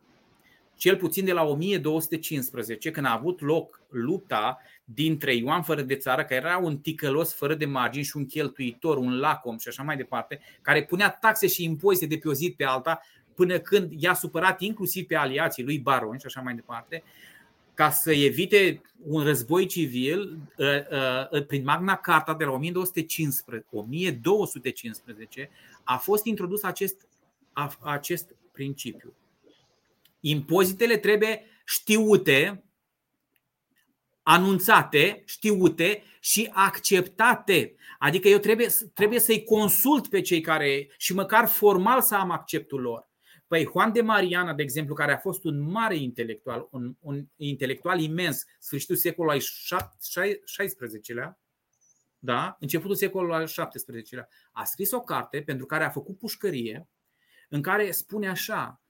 cel 0.76 0.98
puțin 0.98 1.26
de 1.26 1.34
la 1.34 1.44
1215, 1.44 2.92
când 2.92 3.06
a 3.06 3.14
avut 3.14 3.42
loc 3.42 3.82
lupta 3.90 4.62
dintre 4.84 5.34
Ioan 5.36 5.64
fără 5.64 5.82
de 5.82 5.96
țară, 5.96 6.22
care 6.22 6.46
era 6.46 6.58
un 6.58 6.78
ticălos 6.78 7.34
fără 7.34 7.56
de 7.56 7.66
margini 7.66 8.06
și 8.06 8.18
un 8.18 8.26
cheltuitor, 8.26 8.98
un 8.98 9.20
lacom 9.20 9.58
și 9.58 9.68
așa 9.68 9.84
mai 9.84 9.98
departe, 9.98 10.40
care 10.62 10.84
punea 10.84 11.10
taxe 11.10 11.48
și 11.48 11.64
impozite 11.64 12.06
de 12.06 12.18
pe 12.18 12.28
o 12.28 12.34
zi 12.34 12.54
pe 12.58 12.64
alta, 12.64 13.02
până 13.36 13.60
când 13.60 13.92
i-a 14.02 14.14
supărat 14.14 14.62
inclusiv 14.62 15.06
pe 15.06 15.16
aliații 15.16 15.64
lui 15.64 15.80
Baron 15.80 16.18
și 16.18 16.26
așa 16.26 16.42
mai 16.42 16.56
departe 16.56 17.04
ca 17.74 17.90
să 17.90 18.14
evite 18.14 18.82
un 19.04 19.24
război 19.24 19.66
civil, 19.66 20.38
ă, 20.60 20.86
ă, 21.32 21.42
prin 21.42 21.64
Magna 21.64 21.96
Carta 21.96 22.34
de 22.34 22.44
la 22.44 22.52
1215, 22.52 23.66
1215 23.70 25.50
a 25.84 25.98
fost 25.98 26.26
introdus 26.26 26.64
acest, 26.64 27.08
acest 27.80 28.36
principiu. 28.52 29.14
Impozitele 30.20 30.98
trebuie 30.98 31.46
știute, 31.66 32.64
anunțate, 34.24 35.24
știute 35.26 36.04
și 36.20 36.50
acceptate. 36.54 37.76
Adică 38.00 38.28
eu 38.28 38.38
trebuie, 38.38 38.68
trebuie 38.94 39.20
să-i 39.20 39.44
consult 39.44 40.08
pe 40.08 40.22
cei 40.22 40.42
care 40.42 40.90
și 40.98 41.14
măcar 41.14 41.48
formal 41.48 42.02
să 42.02 42.16
am 42.16 42.32
acceptul 42.32 42.82
lor. 42.82 43.12
Păi 43.54 43.68
Juan 43.72 43.92
de 43.92 44.02
Mariana, 44.02 44.54
de 44.54 44.62
exemplu, 44.62 44.94
care 44.94 45.14
a 45.14 45.18
fost 45.18 45.44
un 45.44 45.60
mare 45.60 45.96
intelectual, 45.96 46.68
un, 46.72 46.96
un 47.00 47.26
intelectual 47.36 48.00
imens, 48.00 48.46
sfârșitul 48.60 48.96
secolului 48.96 49.40
XVI-lea, 50.46 51.40
da? 52.20 52.58
începutul 52.60 52.96
secolului 52.96 53.36
al 53.36 53.46
XVII-lea, 53.46 54.30
a 54.52 54.64
scris 54.64 54.92
o 54.92 55.00
carte 55.02 55.42
pentru 55.42 55.66
care 55.66 55.84
a 55.84 55.90
făcut 55.90 56.18
pușcărie, 56.18 56.88
în 57.50 57.62
care 57.62 57.92
spune 57.92 58.30
așa, 58.30 58.82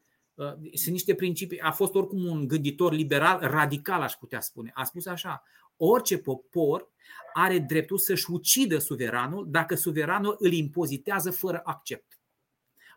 sunt 0.74 0.92
niște 0.92 1.16
principii. 1.16 1.60
A 1.60 1.72
fost 1.72 1.96
oricum 1.96 2.26
un 2.26 2.48
gânditor 2.48 2.94
liberal, 2.94 3.40
radical, 3.40 4.02
aș 4.02 4.14
putea 4.14 4.40
spune. 4.40 4.72
A 4.74 4.84
spus 4.84 5.06
așa: 5.06 5.44
orice 5.78 6.18
popor 6.18 6.92
are 7.34 7.60
dreptul 7.60 7.98
să-și 7.98 8.32
ucidă 8.32 8.78
suveranul 8.78 9.46
dacă 9.50 9.76
suveranul 9.76 10.36
îl 10.40 10.52
impozitează 10.52 11.32
fără 11.32 11.62
accept. 11.64 12.13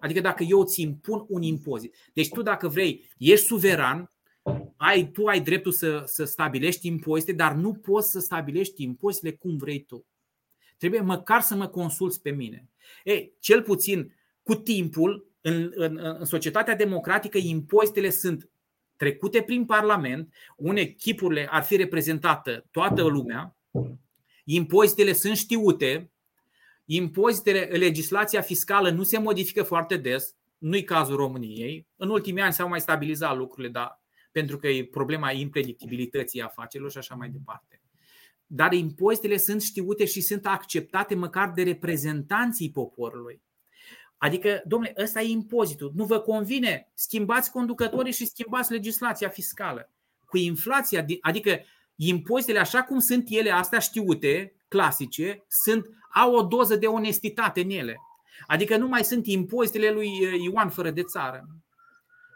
Adică 0.06 0.20
dacă 0.20 0.42
eu 0.42 0.64
ți 0.64 0.80
impun 0.80 1.24
un 1.28 1.42
impozit. 1.42 1.94
Deci 2.12 2.28
tu 2.28 2.42
dacă 2.42 2.68
vrei, 2.68 3.10
ești 3.18 3.46
suveran, 3.46 4.12
ai, 4.76 5.10
tu 5.10 5.26
ai 5.26 5.40
dreptul 5.40 5.72
să, 5.72 6.02
să 6.06 6.24
stabilești 6.24 6.86
impozite, 6.86 7.32
dar 7.32 7.54
nu 7.54 7.74
poți 7.74 8.10
să 8.10 8.20
stabilești 8.20 8.82
impozitele 8.82 9.32
cum 9.32 9.56
vrei 9.56 9.84
tu. 9.84 10.06
Trebuie 10.76 11.00
măcar 11.00 11.40
să 11.40 11.54
mă 11.54 11.66
consulți 11.66 12.22
pe 12.22 12.30
mine. 12.30 12.68
Ei, 13.04 13.32
cel 13.40 13.62
puțin 13.62 14.14
cu 14.42 14.54
timpul, 14.54 15.30
în, 15.40 15.72
în, 15.74 15.98
în 16.18 16.24
societatea 16.24 16.76
democratică, 16.76 17.38
impozitele 17.38 18.10
sunt 18.10 18.50
trecute 18.96 19.42
prin 19.42 19.64
Parlament, 19.64 20.34
unde 20.56 20.92
chipurile 20.92 21.48
ar 21.50 21.62
fi 21.62 21.76
reprezentată 21.76 22.66
toată 22.70 23.02
lumea, 23.02 23.56
impozitele 24.44 25.12
sunt 25.12 25.36
știute, 25.36 26.10
impozitele, 26.86 27.60
legislația 27.60 28.40
fiscală 28.40 28.90
nu 28.90 29.02
se 29.02 29.18
modifică 29.18 29.62
foarte 29.62 29.96
des, 29.96 30.34
nu-i 30.58 30.84
cazul 30.84 31.16
României. 31.16 31.86
În 31.96 32.08
ultimii 32.08 32.42
ani 32.42 32.52
s-au 32.52 32.68
mai 32.68 32.80
stabilizat 32.80 33.36
lucrurile, 33.36 33.72
dar 33.72 34.00
pentru 34.32 34.58
că 34.58 34.68
e 34.68 34.84
problema 34.84 35.30
impredictibilității 35.30 36.42
afacerilor 36.42 36.90
și 36.90 36.98
așa 36.98 37.14
mai 37.14 37.28
departe. 37.28 37.80
Dar 38.46 38.72
impozitele 38.72 39.36
sunt 39.36 39.62
știute 39.62 40.04
și 40.04 40.20
sunt 40.20 40.46
acceptate 40.46 41.14
măcar 41.14 41.52
de 41.52 41.62
reprezentanții 41.62 42.70
poporului. 42.70 43.42
Adică, 44.16 44.62
domnule, 44.64 44.94
ăsta 44.96 45.20
e 45.20 45.28
impozitul. 45.28 45.92
Nu 45.94 46.04
vă 46.04 46.18
convine? 46.18 46.90
Schimbați 46.94 47.50
conducătorii 47.50 48.12
și 48.12 48.26
schimbați 48.26 48.72
legislația 48.72 49.28
fiscală. 49.28 49.90
Cu 50.24 50.36
inflația, 50.36 51.04
adică 51.20 51.60
impozitele 51.96 52.58
așa 52.58 52.82
cum 52.82 52.98
sunt 52.98 53.26
ele, 53.28 53.50
astea 53.50 53.78
știute, 53.78 54.55
clasice, 54.68 55.44
sunt, 55.48 55.86
au 56.14 56.34
o 56.34 56.42
doză 56.42 56.76
de 56.76 56.86
onestitate 56.86 57.60
în 57.60 57.70
ele. 57.70 57.96
Adică 58.46 58.76
nu 58.76 58.88
mai 58.88 59.04
sunt 59.04 59.26
impozitele 59.26 59.90
lui 59.90 60.10
Ioan 60.42 60.68
fără 60.68 60.90
de 60.90 61.02
țară. 61.02 61.42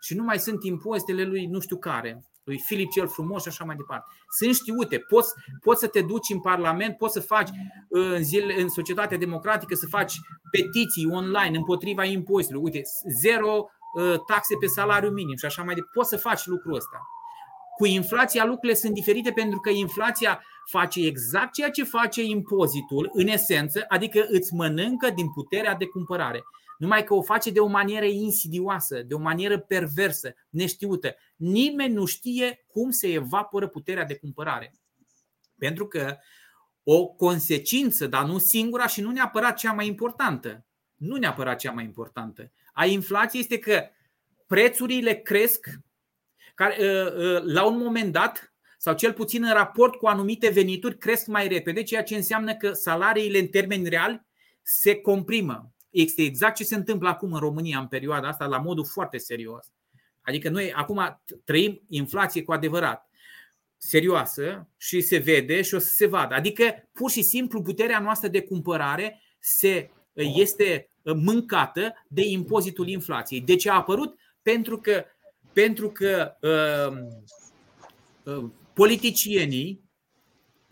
Și 0.00 0.14
nu 0.14 0.22
mai 0.22 0.38
sunt 0.38 0.64
impozitele 0.64 1.24
lui 1.24 1.46
nu 1.46 1.60
știu 1.60 1.76
care, 1.76 2.20
lui 2.44 2.58
Filip 2.58 2.90
cel 2.90 3.08
frumos 3.08 3.42
și 3.42 3.48
așa 3.48 3.64
mai 3.64 3.76
departe. 3.76 4.04
Sunt 4.38 4.54
știute, 4.54 4.98
poți, 4.98 5.32
poți 5.60 5.80
să 5.80 5.86
te 5.86 6.00
duci 6.00 6.30
în 6.30 6.40
Parlament, 6.40 6.96
poți 6.96 7.12
să 7.12 7.20
faci 7.20 7.48
în, 7.88 8.22
zile, 8.22 8.60
în 8.60 8.68
societatea 8.68 9.18
democratică, 9.18 9.74
să 9.74 9.86
faci 9.86 10.14
petiții 10.50 11.10
online 11.10 11.56
împotriva 11.56 12.04
impozitelor. 12.04 12.62
Uite, 12.62 12.82
zero 13.20 13.66
ă, 13.98 14.16
taxe 14.26 14.56
pe 14.60 14.66
salariu 14.66 15.10
minim 15.10 15.36
și 15.36 15.44
așa 15.44 15.62
mai 15.62 15.74
departe. 15.74 15.98
Poți 15.98 16.08
să 16.08 16.16
faci 16.16 16.46
lucrul 16.46 16.74
ăsta. 16.74 16.98
Cu 17.80 17.86
inflația 17.86 18.44
lucrurile 18.44 18.78
sunt 18.78 18.94
diferite 18.94 19.32
pentru 19.32 19.60
că 19.60 19.70
inflația 19.70 20.42
face 20.70 21.06
exact 21.06 21.52
ceea 21.52 21.70
ce 21.70 21.84
face 21.84 22.22
impozitul, 22.22 23.10
în 23.12 23.26
esență, 23.26 23.84
adică 23.88 24.26
îți 24.28 24.54
mănâncă 24.54 25.10
din 25.10 25.32
puterea 25.32 25.74
de 25.74 25.86
cumpărare. 25.86 26.42
Numai 26.78 27.04
că 27.04 27.14
o 27.14 27.22
face 27.22 27.50
de 27.50 27.60
o 27.60 27.66
manieră 27.66 28.04
insidioasă, 28.04 29.02
de 29.02 29.14
o 29.14 29.18
manieră 29.18 29.58
perversă, 29.58 30.34
neștiută. 30.48 31.14
Nimeni 31.36 31.94
nu 31.94 32.04
știe 32.04 32.64
cum 32.66 32.90
se 32.90 33.12
evaporă 33.12 33.68
puterea 33.68 34.04
de 34.04 34.16
cumpărare. 34.16 34.74
Pentru 35.58 35.86
că 35.86 36.16
o 36.82 37.06
consecință, 37.06 38.06
dar 38.06 38.24
nu 38.24 38.38
singura 38.38 38.86
și 38.86 39.00
nu 39.00 39.10
neapărat 39.10 39.56
cea 39.56 39.72
mai 39.72 39.86
importantă, 39.86 40.66
nu 40.94 41.16
neapărat 41.16 41.58
cea 41.58 41.72
mai 41.72 41.84
importantă, 41.84 42.52
a 42.72 42.84
inflației 42.86 43.42
este 43.42 43.58
că 43.58 43.84
prețurile 44.46 45.14
cresc 45.14 45.68
care, 46.60 46.76
ă, 46.80 47.14
ă, 47.18 47.42
la 47.44 47.64
un 47.64 47.78
moment 47.78 48.12
dat, 48.12 48.54
sau 48.78 48.94
cel 48.94 49.12
puțin 49.12 49.44
în 49.44 49.52
raport 49.52 49.94
cu 49.94 50.06
anumite 50.06 50.48
venituri, 50.48 50.98
cresc 50.98 51.26
mai 51.26 51.48
repede, 51.48 51.82
ceea 51.82 52.02
ce 52.02 52.16
înseamnă 52.16 52.54
că 52.54 52.72
salariile 52.72 53.38
în 53.38 53.46
termeni 53.46 53.88
reali 53.88 54.26
se 54.62 54.94
comprimă. 54.94 55.72
Este 55.90 56.22
exact 56.22 56.56
ce 56.56 56.64
se 56.64 56.74
întâmplă 56.74 57.08
acum 57.08 57.32
în 57.32 57.38
România 57.38 57.78
în 57.78 57.86
perioada 57.86 58.28
asta, 58.28 58.46
la 58.46 58.58
modul 58.58 58.84
foarte 58.84 59.18
serios. 59.18 59.66
Adică 60.20 60.48
noi 60.48 60.72
acum 60.72 61.22
trăim 61.44 61.82
inflație 61.88 62.42
cu 62.42 62.52
adevărat 62.52 63.10
serioasă 63.76 64.68
și 64.76 65.00
se 65.00 65.18
vede 65.18 65.62
și 65.62 65.74
o 65.74 65.78
să 65.78 65.92
se 65.92 66.06
vadă. 66.06 66.34
Adică 66.34 66.88
pur 66.92 67.10
și 67.10 67.22
simplu 67.22 67.62
puterea 67.62 67.98
noastră 67.98 68.28
de 68.28 68.42
cumpărare 68.42 69.20
se, 69.38 69.90
este 70.12 70.90
mâncată 71.02 71.94
de 72.08 72.22
impozitul 72.22 72.88
inflației. 72.88 73.40
De 73.40 73.56
ce 73.56 73.70
a 73.70 73.74
apărut? 73.74 74.18
Pentru 74.42 74.78
că, 74.78 75.04
pentru 75.52 75.90
că 75.90 76.36
uh, 76.40 76.96
uh, 78.34 78.50
politicienii, 78.74 79.80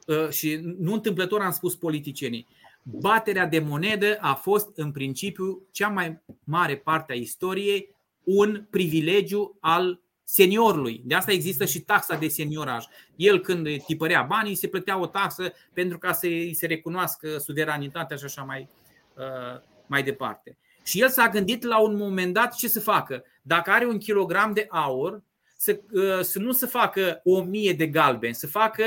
uh, 0.07 0.29
și 0.29 0.61
nu 0.79 0.93
întâmplător 0.93 1.41
am 1.41 1.53
spus 1.53 1.75
politicienii, 1.75 2.47
baterea 2.83 3.47
de 3.47 3.59
monedă 3.59 4.19
a 4.21 4.35
fost 4.35 4.69
în 4.75 4.93
principiu 4.93 5.63
cea 5.71 5.89
mai 5.89 6.23
mare 6.45 6.77
parte 6.77 7.13
a 7.13 7.17
istoriei 7.17 7.95
un 8.25 8.67
privilegiu 8.71 9.57
al 9.61 10.01
seniorului. 10.25 11.03
De 11.05 11.15
asta 11.15 11.33
există 11.33 11.65
și 11.65 11.81
taxa 11.81 12.17
de 12.17 12.29
senioraj. 12.29 12.85
El 13.17 13.41
când 13.41 13.83
tipărea 13.83 14.23
banii, 14.23 14.55
se 14.55 14.69
plătea 14.69 14.99
o 14.99 15.07
taxă 15.07 15.53
pentru 15.73 15.99
ca 15.99 16.13
să 16.13 16.27
îi 16.27 16.55
se 16.55 16.67
recunoască 16.67 17.39
suveranitatea 17.39 18.17
și 18.17 18.25
așa 18.25 18.43
mai, 18.43 18.69
uh, 19.17 19.61
mai 19.87 20.03
departe. 20.03 20.57
Și 20.89 21.01
el 21.01 21.09
s-a 21.09 21.29
gândit 21.29 21.63
la 21.63 21.79
un 21.79 21.97
moment 21.97 22.35
dat 22.35 22.55
ce 22.55 22.69
să 22.69 22.81
facă. 22.81 23.25
Dacă 23.43 23.71
are 23.71 23.87
un 23.87 23.99
kilogram 23.99 24.53
de 24.53 24.67
aur, 24.71 25.23
să, 25.57 25.81
uh, 25.93 26.21
să 26.21 26.39
nu 26.39 26.53
să 26.53 26.67
facă 26.67 27.21
o 27.25 27.43
mie 27.43 27.73
de 27.73 27.87
galbeni, 27.87 28.35
să 28.35 28.47
facă 28.47 28.83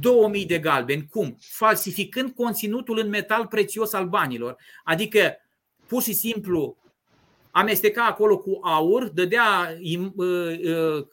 2000 0.00 0.46
de 0.46 0.58
galbeni. 0.58 1.06
Cum? 1.10 1.36
Falsificând 1.40 2.30
conținutul 2.30 2.98
în 2.98 3.08
metal 3.08 3.46
prețios 3.46 3.92
al 3.92 4.08
banilor. 4.08 4.56
Adică, 4.84 5.36
pur 5.86 6.02
și 6.02 6.12
simplu, 6.12 6.76
amesteca 7.50 8.06
acolo 8.06 8.38
cu 8.38 8.58
aur, 8.62 9.08
dădea 9.08 9.76
uh, 9.82 10.16
uh, 10.16 11.06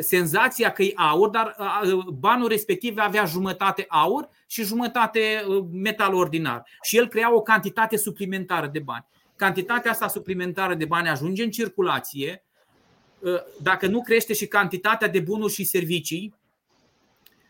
senzația 0.00 0.70
că 0.70 0.82
e 0.82 0.92
aur, 0.96 1.28
dar 1.28 1.56
uh, 1.84 2.04
banul 2.04 2.48
respectiv 2.48 2.98
avea 2.98 3.24
jumătate 3.24 3.84
aur 3.88 4.28
și 4.46 4.64
jumătate 4.64 5.44
metal 5.72 6.14
ordinar. 6.14 6.66
Și 6.82 6.96
el 6.96 7.08
crea 7.08 7.34
o 7.34 7.42
cantitate 7.42 7.96
suplimentară 7.96 8.66
de 8.66 8.78
bani. 8.78 9.06
Cantitatea 9.36 9.90
asta 9.90 10.08
suplimentară 10.08 10.74
de 10.74 10.84
bani 10.84 11.08
ajunge 11.08 11.44
în 11.44 11.50
circulație. 11.50 12.44
Dacă 13.62 13.86
nu 13.86 14.02
crește 14.02 14.32
și 14.32 14.46
cantitatea 14.46 15.08
de 15.08 15.20
bunuri 15.20 15.52
și 15.52 15.64
servicii, 15.64 16.34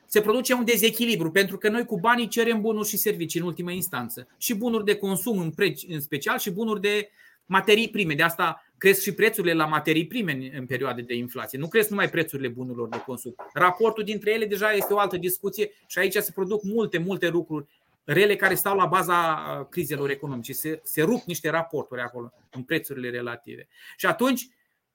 se 0.07 0.21
produce 0.21 0.53
un 0.53 0.65
dezechilibru, 0.65 1.31
pentru 1.31 1.59
că 1.59 1.69
noi 1.69 1.85
cu 1.85 1.99
banii 1.99 2.29
cerem 2.29 2.61
bunuri 2.61 2.89
și 2.89 2.97
servicii 2.97 3.41
în 3.41 3.47
ultimă 3.47 3.71
instanță. 3.71 4.29
Și 4.39 4.55
bunuri 4.55 4.85
de 4.85 4.97
consum 4.97 5.39
în, 5.39 5.51
pre- 5.51 5.75
în 5.89 6.01
special 6.01 6.39
și 6.39 6.51
bunuri 6.51 6.81
de 6.81 7.11
materii 7.47 7.89
prime. 7.89 8.15
De 8.15 8.23
asta 8.23 8.65
cresc 8.79 9.03
și 9.03 9.15
prețurile 9.15 9.53
la 9.53 9.67
materii 9.67 10.07
prime 10.07 10.33
în, 10.33 10.59
în 10.59 10.67
perioade 10.67 11.03
de 11.03 11.15
inflație. 11.15 11.59
Nu 11.59 11.69
cresc 11.69 11.89
numai 11.89 12.11
prețurile 12.11 12.49
bunurilor 12.49 12.89
de 12.89 13.03
consum. 13.07 13.35
Raportul 13.53 14.05
dintre 14.05 14.33
ele 14.33 14.47
deja 14.47 14.73
este 14.73 14.93
o 14.93 14.99
altă 14.99 15.17
discuție 15.17 15.71
și 15.87 15.99
aici 15.99 16.17
se 16.17 16.33
produc 16.35 16.63
multe, 16.63 16.99
multe 16.99 17.29
lucruri 17.29 17.67
rele 18.05 18.37
care 18.37 18.55
stau 18.55 18.77
la 18.77 18.87
baza 18.87 19.67
crizelor 19.71 20.11
economice. 20.11 20.53
Se, 20.53 20.81
se 20.83 21.03
rup 21.03 21.23
niște 21.23 21.51
raporturi 21.51 22.01
acolo 22.01 22.33
în 22.51 22.63
prețurile 22.63 23.11
relative. 23.11 23.69
Și 23.97 24.07
atunci 24.07 24.49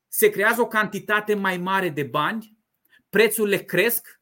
se 0.07 0.29
creează 0.29 0.61
o 0.61 0.67
cantitate 0.67 1.33
mai 1.33 1.57
mare 1.57 1.89
de 1.89 2.03
bani, 2.03 2.57
prețurile 3.09 3.57
cresc, 3.57 4.19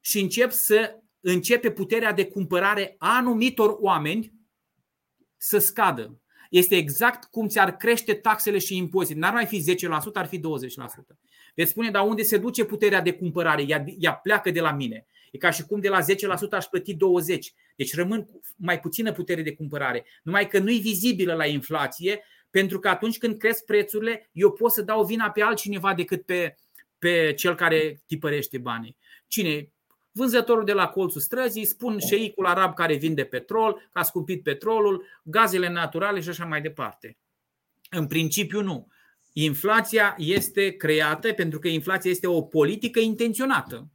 și 0.00 0.20
încep 0.20 0.50
să 0.50 1.00
începe 1.20 1.70
puterea 1.70 2.12
de 2.12 2.26
cumpărare 2.26 2.94
a 2.98 3.16
anumitor 3.16 3.76
oameni 3.80 4.32
să 5.36 5.58
scadă. 5.58 6.20
Este 6.50 6.76
exact 6.76 7.24
cum 7.24 7.48
ți-ar 7.48 7.76
crește 7.76 8.14
taxele 8.14 8.58
și 8.58 8.76
impozite. 8.76 9.18
N-ar 9.18 9.32
mai 9.32 9.46
fi 9.46 9.74
10%, 9.76 10.12
ar 10.12 10.26
fi 10.26 10.38
20%. 10.38 10.42
Veți 11.54 11.70
spune, 11.70 11.90
dar 11.90 12.06
unde 12.06 12.22
se 12.22 12.38
duce 12.38 12.64
puterea 12.64 13.00
de 13.00 13.12
cumpărare? 13.12 13.62
Ea, 13.62 13.84
ea 13.98 14.14
pleacă 14.14 14.50
de 14.50 14.60
la 14.60 14.72
mine. 14.72 15.06
E 15.30 15.38
ca 15.38 15.50
și 15.50 15.62
cum 15.62 15.80
de 15.80 15.88
la 15.88 16.00
10% 16.00 16.04
aș 16.50 16.64
plăti 16.64 16.94
20%. 16.94 16.98
Deci 17.76 17.94
rămân 17.94 18.24
cu 18.24 18.40
mai 18.56 18.80
puțină 18.80 19.12
putere 19.12 19.42
de 19.42 19.54
cumpărare. 19.54 20.04
Numai 20.22 20.48
că 20.48 20.58
nu 20.58 20.70
e 20.70 20.78
vizibilă 20.78 21.34
la 21.34 21.46
inflație, 21.46 22.24
pentru 22.50 22.78
că 22.78 22.88
atunci 22.88 23.18
când 23.18 23.38
cresc 23.38 23.64
prețurile, 23.64 24.28
eu 24.32 24.52
pot 24.52 24.72
să 24.72 24.82
dau 24.82 25.04
vina 25.04 25.30
pe 25.30 25.42
altcineva 25.42 25.94
decât 25.94 26.22
pe, 26.22 26.54
pe 26.98 27.34
cel 27.36 27.54
care 27.54 28.02
tipărește 28.06 28.58
banii. 28.58 28.96
Cine? 29.26 29.72
Vânzătorul 30.12 30.64
de 30.64 30.72
la 30.72 30.88
colțul 30.88 31.20
străzii, 31.20 31.64
spun 31.64 31.98
șeicul 31.98 32.46
arab 32.46 32.74
care 32.74 32.94
vinde 32.94 33.24
petrol, 33.24 33.72
că 33.92 33.98
a 33.98 34.02
scumpit 34.02 34.42
petrolul, 34.42 35.06
gazele 35.22 35.68
naturale 35.68 36.20
și 36.20 36.28
așa 36.28 36.44
mai 36.44 36.60
departe. 36.60 37.18
În 37.90 38.06
principiu 38.06 38.62
nu. 38.62 38.88
Inflația 39.32 40.14
este 40.18 40.70
creată 40.70 41.32
pentru 41.32 41.58
că 41.58 41.68
inflația 41.68 42.10
este 42.10 42.26
o 42.26 42.42
politică 42.42 43.00
intenționată. 43.00 43.88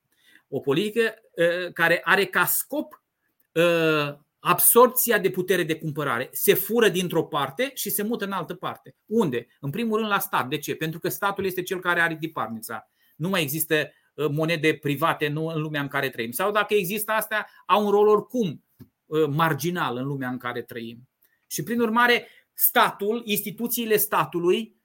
O 0.47 0.59
politică 0.59 1.13
uh, 1.35 1.73
care 1.73 2.01
are 2.03 2.25
ca 2.25 2.45
scop 2.45 3.03
uh, 3.51 4.23
absorpția 4.39 5.17
de 5.19 5.29
putere 5.29 5.63
de 5.63 5.75
cumpărare. 5.75 6.29
Se 6.31 6.53
fură 6.53 6.89
dintr-o 6.89 7.23
parte 7.23 7.71
și 7.73 7.89
se 7.89 8.03
mută 8.03 8.25
în 8.25 8.31
altă 8.31 8.53
parte. 8.53 8.95
Unde? 9.05 9.47
În 9.59 9.69
primul 9.69 9.97
rând 9.97 10.09
la 10.09 10.19
stat. 10.19 10.47
De 10.47 10.57
ce? 10.57 10.75
Pentru 10.75 10.99
că 10.99 11.09
statul 11.09 11.45
este 11.45 11.61
cel 11.61 11.79
care 11.79 12.01
are 12.01 12.17
diparnița. 12.19 12.89
Nu 13.15 13.29
mai 13.29 13.41
există 13.41 13.91
uh, 14.13 14.29
monede 14.29 14.73
private 14.73 15.27
nu 15.27 15.47
în 15.47 15.61
lumea 15.61 15.81
în 15.81 15.87
care 15.87 16.09
trăim. 16.09 16.31
Sau 16.31 16.51
dacă 16.51 16.73
există 16.73 17.11
astea, 17.11 17.47
au 17.65 17.85
un 17.85 17.91
rol 17.91 18.07
oricum 18.07 18.63
uh, 19.05 19.27
marginal 19.27 19.97
în 19.97 20.05
lumea 20.05 20.29
în 20.29 20.37
care 20.37 20.61
trăim. 20.61 21.09
Și 21.47 21.63
prin 21.63 21.81
urmare, 21.81 22.27
statul, 22.53 23.21
instituțiile 23.25 23.97
statului, 23.97 24.75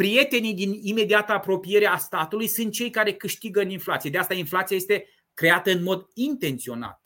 prietenii 0.00 0.54
din 0.54 0.78
imediată 0.82 1.32
apropiere 1.32 1.86
a 1.86 1.96
statului 1.96 2.46
sunt 2.46 2.72
cei 2.72 2.90
care 2.90 3.12
câștigă 3.12 3.60
în 3.60 3.70
inflație. 3.70 4.10
De 4.10 4.18
asta 4.18 4.34
inflația 4.34 4.76
este 4.76 5.06
creată 5.34 5.70
în 5.70 5.82
mod 5.82 6.06
intenționat. 6.14 7.02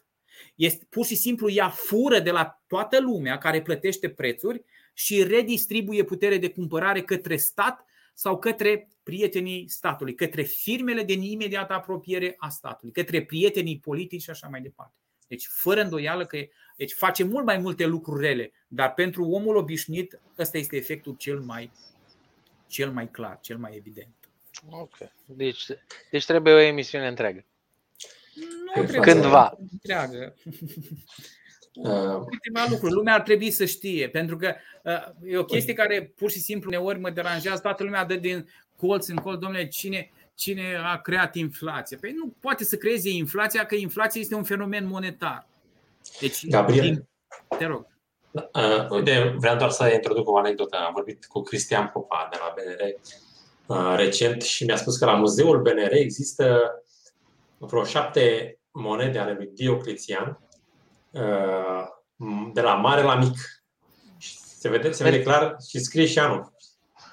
Este, 0.55 0.87
pur 0.91 1.05
și 1.07 1.15
simplu 1.17 1.51
ea 1.51 1.69
fură 1.69 2.19
de 2.19 2.31
la 2.31 2.63
toată 2.67 3.01
lumea 3.01 3.39
care 3.39 3.63
plătește 3.63 4.09
prețuri 4.09 4.65
și 4.93 5.23
redistribuie 5.23 6.05
putere 6.05 6.39
de 6.39 6.51
cumpărare 6.51 7.03
către 7.03 7.37
stat 7.37 7.85
sau 8.15 8.39
către 8.39 8.89
prietenii 9.03 9.69
statului, 9.69 10.15
către 10.15 10.43
firmele 10.43 11.05
din 11.05 11.23
imediată 11.23 11.73
apropiere 11.73 12.35
a 12.39 12.49
statului, 12.49 12.93
către 12.93 13.25
prietenii 13.25 13.79
politici 13.79 14.23
și 14.23 14.31
așa 14.31 14.49
mai 14.51 14.61
departe. 14.61 14.97
Deci, 15.27 15.47
fără 15.47 15.81
îndoială 15.81 16.27
că 16.27 16.39
deci 16.77 16.93
face 16.93 17.25
mult 17.25 17.45
mai 17.45 17.59
multe 17.59 17.87
lucruri 17.87 18.27
rele, 18.27 18.53
dar 18.69 18.95
pentru 18.95 19.25
omul 19.25 19.57
obișnuit 19.57 20.21
ăsta 20.39 20.59
este 20.59 20.77
efectul 20.77 21.15
cel 21.19 21.41
mai, 21.41 21.71
cel 22.67 22.91
mai 22.91 23.11
clar, 23.11 23.39
cel 23.41 23.57
mai 23.59 23.77
evident. 23.77 24.15
Ok. 24.71 24.97
Deci, 25.27 25.67
deci 26.11 26.25
trebuie 26.27 26.55
o 26.55 26.59
emisiune 26.59 27.07
întreagă. 27.09 27.45
Nu 28.77 28.85
trebuie 28.85 29.13
Cândva. 29.13 29.57
întreagă. 29.73 30.35
Uh, 31.77 32.25
Câteva 32.31 32.67
lucruri. 32.69 32.93
Lumea 32.93 33.15
ar 33.15 33.21
trebui 33.23 33.51
să 33.51 33.65
știe, 33.65 34.09
pentru 34.09 34.37
că 34.37 34.55
uh, 34.83 35.31
e 35.33 35.37
o 35.37 35.45
chestie 35.45 35.73
care 35.73 36.13
pur 36.17 36.31
și 36.31 36.39
simplu 36.39 36.69
uneori 36.69 36.99
mă 36.99 37.11
deranjează. 37.11 37.61
Toată 37.61 37.83
lumea 37.83 38.05
dă 38.05 38.15
din 38.15 38.49
colț 38.77 39.07
în 39.07 39.17
colț, 39.17 39.41
domnule, 39.41 39.69
cine, 39.69 40.11
cine 40.35 40.77
a 40.85 41.01
creat 41.01 41.35
inflația? 41.35 41.97
Păi 42.01 42.13
nu 42.13 42.35
poate 42.41 42.65
să 42.65 42.77
creeze 42.77 43.09
inflația, 43.09 43.67
că 43.67 43.75
inflația 43.75 44.21
este 44.21 44.35
un 44.35 44.45
fenomen 44.45 44.87
monetar. 44.87 45.47
Deci, 46.21 46.47
Gabriel. 46.49 46.83
din- 46.85 47.09
te 47.59 47.65
rog. 47.65 47.87
Uh, 48.35 48.89
uite, 48.91 49.35
vreau 49.39 49.57
doar 49.57 49.71
să 49.71 49.91
introduc 49.95 50.29
o 50.29 50.37
anecdotă. 50.37 50.77
Am 50.77 50.93
vorbit 50.93 51.25
cu 51.25 51.43
Cristian 51.43 51.91
Popa 51.93 52.29
de 52.31 52.39
la 52.41 52.55
BNR 52.55 52.95
uh, 53.67 53.97
recent 53.97 54.43
și 54.43 54.65
mi-a 54.65 54.77
spus 54.77 54.97
că 54.97 55.05
la 55.05 55.15
muzeul 55.15 55.63
BNR 55.63 55.93
există 55.93 56.71
vreo 57.59 57.85
șapte 57.85 58.59
monede 58.71 59.19
ale 59.19 59.35
lui 59.37 59.51
Diocletian 59.55 60.39
uh, 61.11 61.85
de 62.53 62.61
la 62.61 62.75
mare 62.75 63.03
la 63.03 63.15
mic. 63.15 63.65
Și 64.19 64.39
se 64.39 64.69
vede, 64.69 64.91
se 64.91 65.05
vede 65.05 65.23
clar 65.23 65.57
și 65.69 65.79
scrie 65.79 66.07
și 66.07 66.19
anul. 66.19 66.53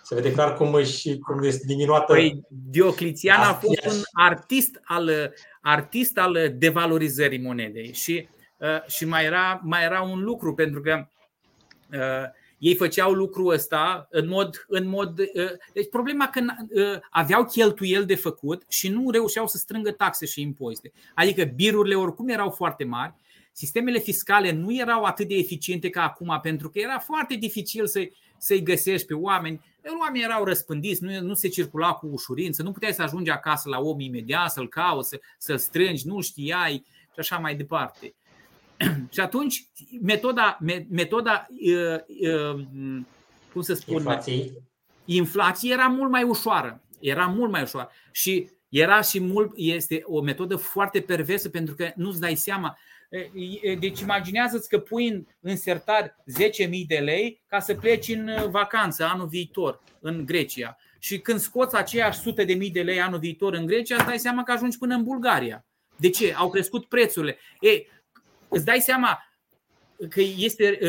Se 0.04 0.16
vede 0.16 0.32
clar 0.32 0.56
cum, 0.56 0.74
își, 0.74 1.18
cum 1.18 1.44
este 1.44 1.66
diminuată. 1.66 2.14
Păi 2.14 2.42
Diocletian 2.50 3.42
a 3.42 3.54
fost 3.54 3.78
Asta 3.78 3.90
e. 3.90 3.98
un 3.98 4.04
artist 4.14 4.80
al, 4.84 5.34
artist 5.62 6.18
al 6.18 6.54
devalorizării 6.58 7.42
monedei 7.42 7.94
și, 7.94 8.28
uh, 8.30 8.41
și 8.88 9.06
mai, 9.06 9.26
era, 9.26 9.62
mai 9.64 9.84
era 9.84 10.02
un 10.02 10.24
lucru, 10.24 10.54
pentru 10.54 10.82
că 10.82 11.08
uh, 11.92 12.40
ei 12.58 12.76
făceau 12.76 13.12
lucrul 13.12 13.54
ăsta 13.54 14.08
în 14.10 14.28
mod. 14.28 14.66
În 14.68 14.88
mod 14.88 15.20
uh, 15.20 15.52
deci, 15.74 15.90
problema 15.90 16.30
că 16.30 16.42
uh, 16.70 17.00
aveau 17.10 17.46
cheltuieli 17.46 18.06
de 18.06 18.16
făcut 18.16 18.64
și 18.70 18.90
nu 18.90 19.10
reușeau 19.10 19.48
să 19.48 19.58
strângă 19.58 19.92
taxe 19.92 20.26
și 20.26 20.42
impozite. 20.42 20.92
Adică 21.16 21.44
birurile 21.44 21.96
oricum 21.96 22.30
erau 22.30 22.50
foarte 22.50 22.84
mari, 22.84 23.14
sistemele 23.52 24.00
fiscale 24.00 24.52
nu 24.52 24.76
erau 24.76 25.04
atât 25.04 25.28
de 25.28 25.36
eficiente 25.36 25.90
ca 25.90 26.04
acum, 26.04 26.40
pentru 26.42 26.70
că 26.70 26.80
era 26.80 27.00
foarte 27.00 27.36
dificil 27.36 27.88
să-i, 27.88 28.14
să-i 28.38 28.64
găsești 28.64 29.08
pe 29.08 29.14
oameni. 29.14 29.62
Oamenii 30.00 30.26
erau 30.26 30.44
răspândiți, 30.44 31.04
nu, 31.04 31.22
nu 31.22 31.34
se 31.34 31.48
circula 31.48 31.92
cu 31.94 32.08
ușurință, 32.08 32.64
nu 32.64 32.72
puteai 32.72 32.94
să 32.94 33.02
ajungi 33.02 33.30
acasă 33.30 33.70
la 33.70 33.80
om 33.80 34.00
imediat, 34.00 34.52
să-l 34.52 34.70
cauți, 34.70 35.10
să, 35.10 35.20
să-l 35.38 35.58
strângi, 35.58 36.08
nu 36.08 36.22
știai 36.22 36.86
și 37.14 37.20
așa 37.20 37.38
mai 37.38 37.56
departe. 37.56 38.14
Și 39.10 39.20
atunci, 39.20 39.66
metoda, 40.02 40.58
me- 40.62 40.86
metoda 40.90 41.48
uh, 41.50 42.00
uh, 42.34 42.66
cum 43.54 43.62
să 43.62 43.74
spun, 43.74 43.96
inflației. 43.96 44.54
inflație 45.06 45.72
era 45.72 45.88
mult 45.88 46.12
mai 46.12 46.24
ușoară. 46.24 46.82
Era 47.00 47.26
mult 47.26 47.52
mai 47.52 47.62
ușoară. 47.62 47.90
Și 48.12 48.50
era 48.70 49.02
și 49.02 49.20
mult, 49.20 49.52
este 49.56 50.02
o 50.06 50.22
metodă 50.22 50.56
foarte 50.56 51.02
perversă 51.02 51.50
pentru 51.50 51.76
că 51.76 51.92
nu-ți 51.96 52.20
dai 52.20 52.36
seama. 52.36 52.78
Deci 53.80 54.00
imaginează-ți 54.00 54.70
că 54.70 54.80
pui 54.80 55.08
în, 55.08 55.26
în 55.40 55.58
sertar 55.58 56.16
10.000 56.68 56.70
de 56.88 56.98
lei 56.98 57.42
ca 57.48 57.60
să 57.60 57.74
pleci 57.74 58.08
în 58.08 58.28
uh, 58.28 58.48
vacanță 58.50 59.06
anul 59.06 59.28
viitor 59.28 59.82
în 60.00 60.26
Grecia. 60.26 60.78
Și 61.00 61.20
când 61.20 61.40
scoți 61.40 61.76
aceiași 61.76 62.20
sute 62.20 62.44
de 62.44 62.54
mii 62.54 62.72
de 62.72 62.82
lei 62.82 63.02
anul 63.02 63.20
viitor 63.20 63.54
în 63.54 63.66
Grecia, 63.66 63.96
îți 63.96 64.06
dai 64.06 64.20
seama 64.20 64.44
că 64.44 64.52
ajungi 64.52 64.78
până 64.78 64.96
în 64.96 65.04
Bulgaria. 65.04 65.66
De 65.96 66.10
ce? 66.10 66.34
Au 66.34 66.50
crescut 66.50 66.86
prețurile. 66.86 67.38
E, 67.60 67.70
îți 68.52 68.66
dai 68.66 68.80
seama 68.80 69.20
că 70.10 70.22
este, 70.38 70.80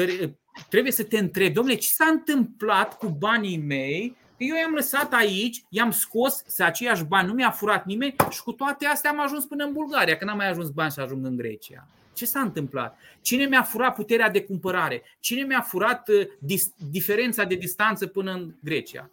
trebuie 0.68 0.92
să 0.92 1.04
te 1.04 1.18
întrebi, 1.18 1.54
domnule, 1.54 1.76
ce 1.76 1.88
s-a 1.88 2.06
întâmplat 2.10 2.98
cu 2.98 3.08
banii 3.08 3.58
mei? 3.58 4.16
Că 4.36 4.44
eu 4.44 4.56
i-am 4.56 4.72
lăsat 4.74 5.12
aici, 5.12 5.64
i-am 5.68 5.90
scos 5.90 6.42
să 6.46 6.64
aceiași 6.64 7.04
bani, 7.04 7.28
nu 7.28 7.34
mi-a 7.34 7.50
furat 7.50 7.84
nimeni 7.84 8.14
și 8.30 8.42
cu 8.42 8.52
toate 8.52 8.86
astea 8.86 9.10
am 9.10 9.20
ajuns 9.20 9.44
până 9.44 9.64
în 9.64 9.72
Bulgaria, 9.72 10.16
că 10.16 10.24
n-am 10.24 10.36
mai 10.36 10.48
ajuns 10.48 10.68
bani 10.68 10.90
să 10.90 11.00
ajung 11.00 11.26
în 11.26 11.36
Grecia. 11.36 11.86
Ce 12.14 12.26
s-a 12.26 12.40
întâmplat? 12.40 12.98
Cine 13.20 13.46
mi-a 13.46 13.62
furat 13.62 13.94
puterea 13.94 14.30
de 14.30 14.42
cumpărare? 14.42 15.02
Cine 15.20 15.42
mi-a 15.42 15.60
furat 15.60 16.08
uh, 16.08 16.26
dis- 16.38 16.72
diferența 16.90 17.44
de 17.44 17.54
distanță 17.54 18.06
până 18.06 18.32
în 18.32 18.54
Grecia? 18.60 19.10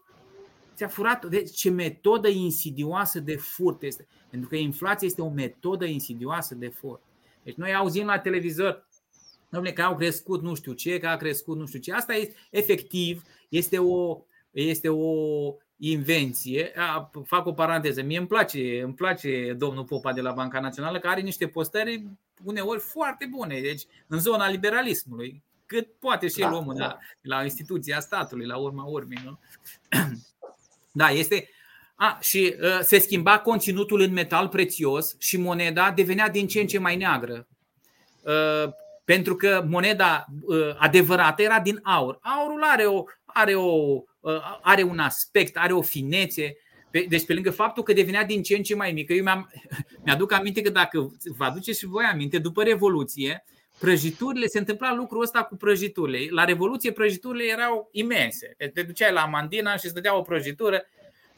Ți-a 0.75 0.87
furat. 0.87 1.25
Deci, 1.25 1.51
ce 1.51 1.69
metodă 1.69 2.27
insidioasă 2.27 3.19
de 3.19 3.35
furt 3.35 3.83
este. 3.83 4.07
Pentru 4.29 4.49
că 4.49 4.55
inflația 4.55 5.07
este 5.07 5.21
o 5.21 5.29
metodă 5.29 5.85
insidioasă 5.85 6.55
de 6.55 6.67
furt. 6.67 7.01
Deci 7.43 7.55
noi 7.55 7.73
auzim 7.73 8.05
la 8.05 8.19
televizor, 8.19 8.87
domnule, 9.49 9.73
că 9.73 9.81
au 9.81 9.95
crescut 9.95 10.41
nu 10.41 10.55
știu 10.55 10.73
ce, 10.73 10.99
că 10.99 11.07
a 11.07 11.17
crescut 11.17 11.57
nu 11.57 11.65
știu 11.65 11.79
ce. 11.79 11.93
Asta 11.93 12.13
este 12.13 12.35
efectiv, 12.49 13.23
este 13.49 13.77
o, 13.77 14.17
este 14.51 14.89
o 14.89 15.53
invenție. 15.77 16.71
A, 16.75 17.11
fac 17.25 17.45
o 17.45 17.53
paranteză. 17.53 18.01
Mie 18.01 18.17
îmi 18.17 18.27
place, 18.27 18.81
îmi 18.81 18.93
place 18.93 19.53
domnul 19.57 19.83
Popa 19.83 20.13
de 20.13 20.21
la 20.21 20.31
Banca 20.31 20.59
Națională, 20.59 20.99
care 20.99 21.13
are 21.13 21.21
niște 21.21 21.47
postări 21.47 22.07
uneori 22.43 22.79
foarte 22.79 23.25
bune, 23.25 23.61
deci 23.61 23.85
în 24.07 24.19
zona 24.19 24.49
liberalismului, 24.49 25.43
cât 25.65 25.87
poate 25.99 26.27
și 26.27 26.41
el 26.41 26.49
Da, 26.49 26.55
omul 26.55 26.75
da. 26.75 26.85
la, 26.85 26.97
la 27.21 27.43
instituția 27.43 27.99
statului, 27.99 28.45
la 28.45 28.57
urma 28.57 28.83
urmei. 28.83 29.21
Nu? 29.23 29.39
Da, 30.91 31.09
este. 31.09 31.49
A, 32.01 32.17
și 32.21 32.55
uh, 32.61 32.79
se 32.81 32.99
schimba 32.99 33.39
conținutul 33.39 34.01
în 34.01 34.11
metal 34.11 34.47
prețios 34.47 35.15
și 35.17 35.37
moneda 35.37 35.91
devenea 35.91 36.29
din 36.29 36.47
ce 36.47 36.59
în 36.59 36.67
ce 36.67 36.79
mai 36.79 36.95
neagră. 36.95 37.47
Uh, 38.21 38.71
pentru 39.05 39.35
că 39.35 39.65
moneda 39.67 40.25
uh, 40.41 40.75
adevărată 40.77 41.41
era 41.41 41.59
din 41.59 41.79
aur. 41.83 42.19
Aurul 42.21 42.63
are, 42.63 42.85
o, 42.85 43.03
are, 43.25 43.55
o, 43.55 44.01
uh, 44.19 44.59
are 44.61 44.83
un 44.83 44.99
aspect, 44.99 45.57
are 45.57 45.73
o 45.73 45.81
finețe. 45.81 46.57
Pe, 46.91 47.05
deci, 47.09 47.25
pe 47.25 47.33
lângă 47.33 47.51
faptul 47.51 47.83
că 47.83 47.93
devenea 47.93 48.23
din 48.23 48.43
ce 48.43 48.55
în 48.55 48.63
ce 48.63 48.75
mai 48.75 48.91
mică, 48.91 49.13
eu 49.13 49.23
mi-am, 49.23 49.51
mi-aduc 50.05 50.31
aminte 50.31 50.61
că 50.61 50.69
dacă 50.69 51.11
vă 51.37 51.43
aduceți 51.43 51.79
și 51.79 51.85
voi 51.85 52.05
aminte, 52.11 52.37
după 52.37 52.63
Revoluție, 52.63 53.45
prăjiturile, 53.79 54.47
se 54.47 54.59
întâmpla 54.59 54.93
lucrul 54.93 55.21
ăsta 55.21 55.43
cu 55.43 55.55
prăjiturile. 55.55 56.27
La 56.29 56.43
Revoluție 56.43 56.91
prăjiturile 56.91 57.43
erau 57.43 57.89
imense. 57.91 58.55
Te 58.73 58.81
duceai 58.81 59.13
la 59.13 59.25
Mandina 59.25 59.75
și 59.75 59.85
îți 59.85 59.93
dădea 59.93 60.17
o 60.17 60.21
prăjitură. 60.21 60.83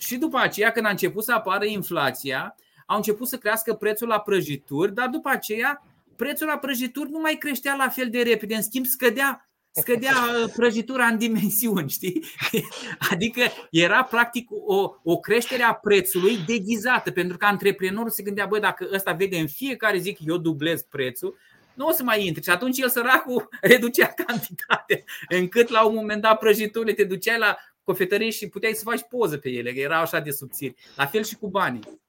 Și 0.02 0.18
după 0.18 0.38
aceea, 0.38 0.72
când 0.72 0.86
a 0.86 0.90
început 0.90 1.24
să 1.24 1.34
apară 1.34 1.66
inflația, 1.66 2.56
au 2.86 2.96
început 2.96 3.28
să 3.28 3.38
crească 3.38 3.74
prețul 3.74 4.08
la 4.08 4.20
prăjituri, 4.20 4.94
dar 4.94 5.08
după 5.08 5.30
aceea 5.30 5.84
prețul 6.16 6.48
la 6.48 6.58
prăjituri 6.58 7.10
nu 7.10 7.20
mai 7.20 7.36
creștea 7.36 7.76
la 7.76 7.90
fel 7.90 8.10
de 8.10 8.22
repede, 8.22 8.56
în 8.56 8.62
schimb 8.62 8.86
scădea 8.86 9.52
scădea 9.72 10.14
uh, 10.44 10.52
prăjitura 10.56 11.06
în 11.06 11.18
dimensiuni, 11.18 11.90
știi? 11.90 12.26
Adică 13.12 13.42
era 13.72 14.04
practic 14.04 14.50
o, 14.66 14.94
o 15.04 15.20
creștere 15.20 15.64
a 15.64 15.74
prețului 15.74 16.38
deghizată, 16.46 17.12
pentru 17.12 17.38
că 17.38 17.46
antreprenorul 17.46 18.10
se 18.10 18.24
gândea, 18.24 18.46
bă, 18.46 18.60
dacă 18.60 18.90
ăsta 18.94 19.12
vede 19.12 19.38
în 19.38 19.48
fiecare 19.48 19.98
zi 19.98 20.14
că 20.14 20.24
eu 20.26 20.38
dublez 20.38 20.82
prețul, 20.82 21.38
nu 21.74 21.88
o 21.88 21.92
să 21.92 22.04
mai 22.04 22.26
intre. 22.26 22.42
Și 22.42 22.50
atunci 22.50 22.78
el 22.78 22.90
săracul 22.90 23.50
reducea 23.62 24.08
cantitatea, 24.08 24.98
încât 25.30 25.70
la 25.70 25.86
un 25.86 25.96
moment 25.96 26.22
dat 26.22 26.40
prăjiturile 26.40 26.94
te 26.94 27.04
duceai 27.04 27.38
la 27.38 27.58
cofetărie 27.92 28.30
și 28.30 28.50
puteai 28.50 28.74
să 28.74 28.84
faci 28.84 29.02
poză 29.02 29.38
pe 29.38 29.50
ele, 29.50 29.74
că 29.74 29.80
erau 29.80 30.02
așa 30.02 30.20
de 30.20 30.32
subțiri. 30.32 30.76
La 30.96 31.06
fel 31.06 31.24
și 31.24 31.36
cu 31.36 31.48
banii. 31.48 32.02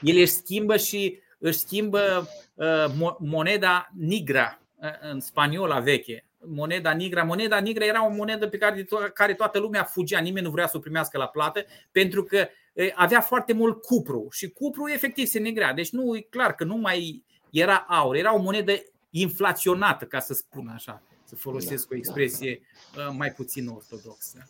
El 0.00 0.16
își 0.16 0.32
schimbă 0.32 0.76
și 0.76 1.18
își 1.38 1.58
schimbă 1.58 2.28
uh, 2.54 3.14
moneda 3.18 3.90
nigra 3.96 4.62
uh, 4.74 4.88
în 5.00 5.20
spaniola 5.20 5.80
veche. 5.80 6.24
Moneda 6.38 6.92
nigra. 6.92 7.22
Moneda 7.22 7.58
nigra 7.58 7.84
era 7.84 8.06
o 8.06 8.10
monedă 8.10 8.48
pe 8.48 8.58
care, 8.58 8.86
care 9.14 9.34
toată 9.34 9.58
lumea 9.58 9.84
fugea, 9.84 10.20
nimeni 10.20 10.46
nu 10.46 10.52
vrea 10.52 10.66
să 10.66 10.76
o 10.76 10.80
primească 10.80 11.18
la 11.18 11.26
plată, 11.26 11.64
pentru 11.92 12.24
că 12.24 12.48
uh, 12.72 12.90
avea 12.94 13.20
foarte 13.20 13.52
mult 13.52 13.82
cupru 13.82 14.28
și 14.30 14.50
cupru 14.50 14.88
efectiv 14.88 15.26
se 15.26 15.38
negrea. 15.38 15.72
Deci 15.72 15.90
nu 15.90 16.16
e 16.16 16.20
clar 16.20 16.54
că 16.54 16.64
nu 16.64 16.76
mai 16.76 17.24
era 17.50 17.86
aur, 17.88 18.14
era 18.14 18.34
o 18.34 18.40
monedă 18.40 18.72
inflaționată, 19.10 20.04
ca 20.04 20.20
să 20.20 20.34
spun 20.34 20.68
așa, 20.68 21.02
să 21.24 21.36
folosesc 21.36 21.88
da, 21.88 21.94
o 21.94 21.98
expresie 21.98 22.60
da. 22.96 23.02
mai 23.02 23.32
puțin 23.32 23.68
ortodoxă. 23.68 24.48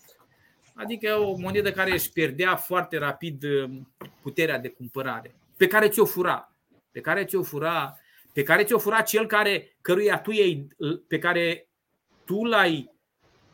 Adică 0.80 1.16
o 1.18 1.36
monedă 1.36 1.70
care 1.72 1.90
își 1.90 2.12
pierdea 2.12 2.56
foarte 2.56 2.98
rapid 2.98 3.44
puterea 4.22 4.58
de 4.58 4.68
cumpărare, 4.68 5.34
pe 5.56 5.66
care 5.66 5.88
ți-o 5.88 6.04
fura, 6.04 6.56
pe 6.90 7.00
care 7.00 7.24
ți-o 7.24 7.42
fura, 7.42 7.98
pe 8.32 8.42
care 8.42 8.64
ți-o 8.64 8.78
fura 8.78 9.00
cel 9.00 9.26
care, 9.26 9.76
căruia 9.80 10.18
tu 10.18 10.32
ei, 10.32 10.66
pe 11.08 11.18
care 11.18 11.68
tu 12.24 12.44
l-ai 12.44 12.90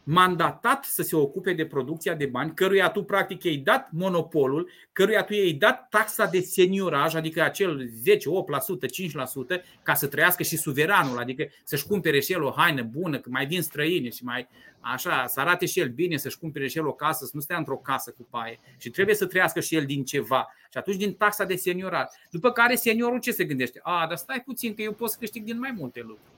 mandatat 0.08 0.84
să 0.84 1.02
se 1.02 1.16
ocupe 1.16 1.52
de 1.52 1.66
producția 1.66 2.14
de 2.14 2.26
bani, 2.26 2.54
căruia 2.54 2.90
tu 2.90 3.02
practic 3.02 3.42
i-ai 3.42 3.56
dat 3.56 3.88
monopolul, 3.92 4.70
căruia 4.92 5.22
tu 5.22 5.34
i-ai 5.34 5.52
dat 5.52 5.88
taxa 5.88 6.26
de 6.26 6.40
senioraj, 6.40 7.14
adică 7.14 7.42
acel 7.42 7.88
10, 8.02 8.28
8%, 8.28 8.32
5%, 9.58 9.62
ca 9.82 9.94
să 9.94 10.06
trăiască 10.06 10.42
și 10.42 10.56
suveranul, 10.56 11.18
adică 11.18 11.48
să-și 11.64 11.86
cumpere 11.86 12.20
și 12.20 12.32
el 12.32 12.42
o 12.42 12.52
haină 12.56 12.82
bună, 12.82 13.18
că 13.18 13.28
mai 13.30 13.46
vin 13.46 13.62
străini 13.62 14.10
și 14.10 14.24
mai 14.24 14.48
așa, 14.80 15.26
să 15.26 15.40
arate 15.40 15.66
și 15.66 15.80
el 15.80 15.88
bine, 15.88 16.16
să-și 16.16 16.38
cumpere 16.38 16.68
și 16.68 16.78
el 16.78 16.86
o 16.86 16.92
casă, 16.92 17.24
să 17.24 17.30
nu 17.34 17.40
stea 17.40 17.56
într-o 17.56 17.76
casă 17.76 18.10
cu 18.10 18.26
paie. 18.30 18.60
Și 18.78 18.90
trebuie 18.90 19.14
să 19.14 19.26
trăiască 19.26 19.60
și 19.60 19.76
el 19.76 19.84
din 19.84 20.04
ceva. 20.04 20.48
Și 20.70 20.78
atunci 20.78 20.96
din 20.96 21.14
taxa 21.14 21.44
de 21.44 21.56
senioraj. 21.56 22.06
După 22.30 22.52
care 22.52 22.74
seniorul 22.74 23.20
ce 23.20 23.30
se 23.30 23.44
gândește? 23.44 23.80
A, 23.82 24.06
dar 24.08 24.16
stai 24.16 24.42
puțin 24.44 24.74
că 24.74 24.82
eu 24.82 24.92
pot 24.92 25.10
să 25.10 25.16
câștig 25.20 25.44
din 25.44 25.58
mai 25.58 25.74
multe 25.76 26.00
lucruri. 26.00 26.34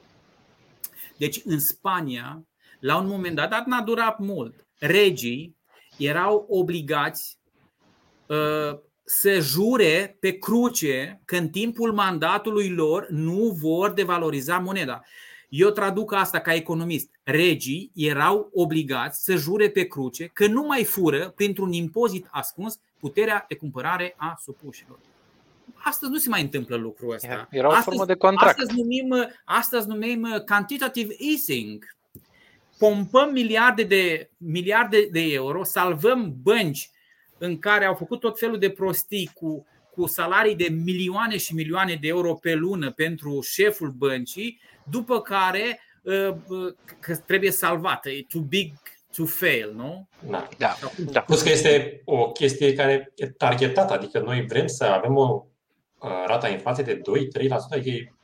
Deci 1.17 1.41
în 1.45 1.61
Spania, 1.61 2.43
la 2.79 2.97
un 2.97 3.07
moment 3.07 3.37
dat, 3.37 3.51
dar 3.51 3.65
n-a 3.67 3.83
durat 3.83 4.19
mult, 4.19 4.67
regii 4.79 5.57
erau 5.99 6.47
obligați 6.49 7.39
uh, 8.27 8.79
să 9.05 9.39
jure 9.41 10.17
pe 10.21 10.39
cruce 10.39 11.21
că 11.25 11.37
în 11.37 11.49
timpul 11.49 11.93
mandatului 11.93 12.69
lor 12.69 13.09
nu 13.11 13.57
vor 13.61 13.93
devaloriza 13.93 14.59
moneda. 14.59 15.03
Eu 15.49 15.71
traduc 15.71 16.13
asta 16.13 16.41
ca 16.41 16.55
economist. 16.55 17.11
Regii 17.23 17.91
erau 17.95 18.51
obligați 18.53 19.25
să 19.25 19.37
jure 19.37 19.71
pe 19.71 19.87
cruce 19.87 20.27
că 20.27 20.47
nu 20.47 20.63
mai 20.63 20.85
fură, 20.85 21.33
printr-un 21.37 21.73
impozit 21.73 22.27
ascuns, 22.31 22.81
puterea 23.01 23.45
de 23.49 23.55
cumpărare 23.55 24.15
a 24.17 24.39
supușilor. 24.43 24.99
Astăzi 25.75 26.11
nu 26.11 26.19
se 26.19 26.29
mai 26.29 26.43
întâmplă 26.43 26.77
lucrul 26.77 27.15
ăsta. 27.15 27.49
Era 27.51 27.67
o 27.69 27.71
astăzi, 27.71 27.89
formă 27.89 28.05
de 28.05 28.15
contract. 28.15 28.59
Astăzi 28.59 28.79
numim, 28.81 29.15
astăzi 29.45 29.89
numim 29.89 30.43
quantitative 30.47 31.15
easing 31.19 31.98
pompăm 32.79 33.33
miliarde 33.33 33.83
de, 33.83 34.31
miliarde 34.37 35.09
de 35.11 35.21
euro, 35.21 35.65
salvăm 35.65 36.35
bănci 36.43 36.91
în 37.39 37.59
care 37.59 37.85
au 37.85 37.95
făcut 37.95 38.21
tot 38.21 38.39
felul 38.39 38.59
de 38.59 38.71
prostii 38.71 39.31
cu, 39.35 39.67
cu 39.91 40.07
salarii 40.07 40.57
de 40.57 40.69
milioane 40.85 41.37
și 41.37 41.55
milioane 41.55 41.99
de 42.01 42.09
euro 42.09 42.35
pe 42.35 42.55
lună 42.55 42.91
pentru 42.91 43.41
șeful 43.41 43.91
băncii, 43.91 44.61
după 44.91 45.21
care 45.21 45.81
uh, 46.03 46.35
uh, 46.49 46.75
că 47.01 47.17
trebuie 47.17 47.51
salvată. 47.51 48.11
E 48.11 48.25
too 48.29 48.43
big 48.43 48.73
to 49.17 49.25
fail, 49.25 49.73
nu? 49.77 50.09
Da. 50.29 50.49
da. 50.59 50.77
da. 51.11 51.21
Plus 51.21 51.43
că 51.43 51.49
este 51.49 52.03
o 52.05 52.31
chestie 52.31 52.73
care 52.73 53.13
e 53.15 53.27
targetată, 53.27 53.93
adică 53.93 54.19
noi 54.19 54.47
vrem 54.49 54.67
să 54.67 54.85
avem 54.85 55.17
o 55.17 55.47
uh, 55.99 56.11
rata 56.27 56.49
inflației 56.49 56.87
de 56.87 57.01
2-3%, 57.01 57.49
adică 57.71 58.18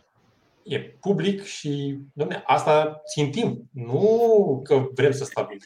e 0.65 0.81
public 0.81 1.43
și, 1.43 1.99
domne, 2.13 2.43
asta 2.47 3.03
țintim, 3.13 3.69
nu 3.73 4.61
că 4.65 4.87
vrem 4.95 5.13
să 5.13 5.25
stabilim. 5.25 5.61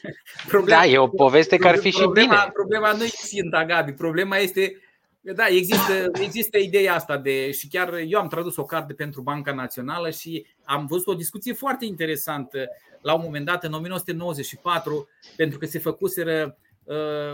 Problema, 0.47 0.81
da, 0.81 0.87
e 0.87 0.97
o 0.97 1.07
poveste 1.07 1.57
care 1.57 1.75
ar 1.75 1.81
fi 1.81 1.89
și 1.89 1.97
problema, 1.97 2.35
bine. 2.35 2.51
Problema 2.53 2.91
nu 2.91 3.03
e 3.03 3.07
ținta, 3.07 3.65
Gabi, 3.65 3.91
problema 3.91 4.37
este 4.37 4.81
da, 5.21 5.47
există, 5.47 6.11
există 6.21 6.57
ideea 6.57 6.93
asta 6.93 7.17
de 7.17 7.51
și 7.51 7.67
chiar 7.67 7.93
eu 8.07 8.19
am 8.19 8.27
tradus 8.27 8.55
o 8.55 8.63
carte 8.63 8.93
pentru 8.93 9.21
Banca 9.21 9.53
Națională 9.53 10.09
și 10.09 10.45
am 10.63 10.85
văzut 10.85 11.07
o 11.07 11.13
discuție 11.13 11.53
foarte 11.53 11.85
interesantă 11.85 12.67
la 13.01 13.13
un 13.13 13.21
moment 13.23 13.45
dat 13.45 13.63
în 13.63 13.73
1994 13.73 15.07
pentru 15.35 15.57
că 15.57 15.65
se 15.65 15.79
făcuseră 15.79 16.57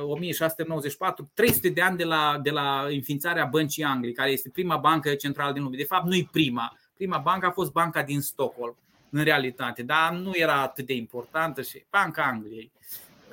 1694, 0.03 1.31
300 1.33 1.69
de 1.69 1.81
ani 1.81 1.97
de 1.97 2.03
la, 2.03 2.39
de 2.43 2.49
la 2.49 2.85
înființarea 2.89 3.45
Băncii 3.45 3.83
Anglii, 3.83 4.13
care 4.13 4.31
este 4.31 4.49
prima 4.49 4.77
bancă 4.77 5.13
centrală 5.13 5.53
din 5.53 5.63
lume. 5.63 5.77
De 5.77 5.83
fapt, 5.83 6.05
nu 6.05 6.15
e 6.15 6.27
prima 6.31 6.77
Prima 6.95 7.17
bancă 7.17 7.45
a 7.45 7.51
fost 7.51 7.72
banca 7.72 8.03
din 8.03 8.22
Stockholm, 8.22 8.76
în 9.09 9.23
realitate, 9.23 9.84
dar 9.84 10.13
nu 10.13 10.31
era 10.34 10.61
atât 10.61 10.85
de 10.85 10.93
importantă 10.93 11.61
și 11.61 11.84
Banca 11.89 12.23
Angliei. 12.23 12.72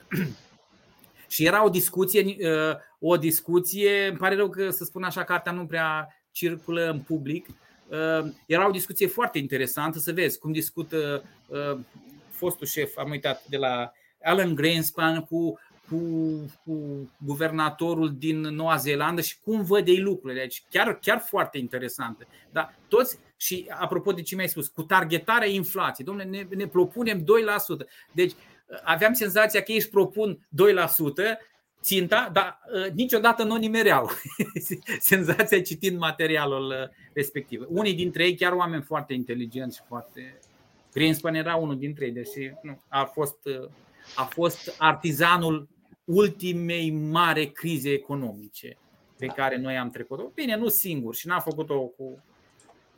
și 1.28 1.44
era 1.44 1.64
o 1.64 1.68
discuție, 1.68 2.36
uh, 2.50 2.76
o 2.98 3.16
discuție, 3.16 4.06
îmi 4.06 4.16
pare 4.16 4.34
rău 4.34 4.48
că 4.48 4.70
să 4.70 4.84
spun 4.84 5.02
așa, 5.02 5.24
cartea 5.24 5.52
nu 5.52 5.66
prea 5.66 6.16
circulă 6.32 6.90
în 6.90 7.00
public. 7.00 7.46
Uh, 7.48 8.32
era 8.46 8.68
o 8.68 8.70
discuție 8.70 9.06
foarte 9.06 9.38
interesantă 9.38 9.98
să 9.98 10.12
vezi 10.12 10.38
cum 10.38 10.52
discută 10.52 11.24
uh, 11.46 11.78
fostul 12.30 12.66
șef, 12.66 12.96
am 12.96 13.10
uitat, 13.10 13.44
de 13.46 13.56
la 13.56 13.92
Alan 14.22 14.54
Greenspan 14.54 15.20
cu 15.20 15.58
cu, 15.92 16.52
cu 16.64 17.08
guvernatorul 17.24 18.14
din 18.18 18.40
Noua 18.40 18.76
Zeelandă 18.76 19.20
și 19.20 19.36
cum 19.44 19.62
văd 19.62 19.88
ei 19.88 20.00
lucrurile. 20.00 20.40
Deci 20.40 20.64
chiar, 20.70 20.98
chiar 20.98 21.18
foarte 21.18 21.58
interesantă. 21.58 22.26
Dar 22.50 22.78
toți, 22.88 23.18
și 23.36 23.66
apropo 23.78 24.12
de 24.12 24.22
ce 24.22 24.34
mi-ai 24.34 24.48
spus, 24.48 24.68
cu 24.68 24.82
targetarea 24.82 25.48
inflației, 25.48 26.06
domnule, 26.06 26.28
ne, 26.28 26.56
ne 26.56 26.66
propunem 26.66 27.20
2%. 27.20 27.24
Deci 28.12 28.32
aveam 28.82 29.12
senzația 29.12 29.62
că 29.62 29.70
ei 29.70 29.76
își 29.76 29.88
propun 29.88 30.38
2%, 30.38 30.38
ținta, 31.82 32.30
dar 32.32 32.60
uh, 32.74 32.90
niciodată 32.92 33.42
nu 33.42 33.54
o 33.54 33.58
nimereau. 33.58 34.10
Senzația 34.98 35.62
citind 35.62 35.98
materialul 35.98 36.66
uh, 36.66 36.88
respectiv. 37.12 37.64
Unii 37.68 37.94
dintre 37.94 38.24
ei, 38.24 38.34
chiar 38.34 38.52
oameni 38.52 38.82
foarte 38.82 39.12
inteligenți 39.12 39.76
și 39.76 39.82
foarte. 39.86 40.38
Greenspan 40.92 41.34
era 41.34 41.56
unul 41.56 41.78
dintre 41.78 42.04
ei, 42.04 42.12
deși 42.12 42.52
nu, 42.62 42.80
a 42.88 43.04
fost, 43.04 43.38
uh, 43.44 43.68
a 44.14 44.24
fost 44.24 44.74
artizanul 44.78 45.68
ultimei 46.04 46.90
mare 46.90 47.44
crize 47.44 47.90
economice 47.90 48.76
pe 49.18 49.26
care 49.26 49.56
noi 49.56 49.76
am 49.78 49.90
trecut-o. 49.90 50.30
Bine, 50.34 50.56
nu 50.56 50.68
singur 50.68 51.14
și 51.14 51.26
n-a 51.26 51.40
făcut-o 51.40 51.80
cu, 51.80 52.22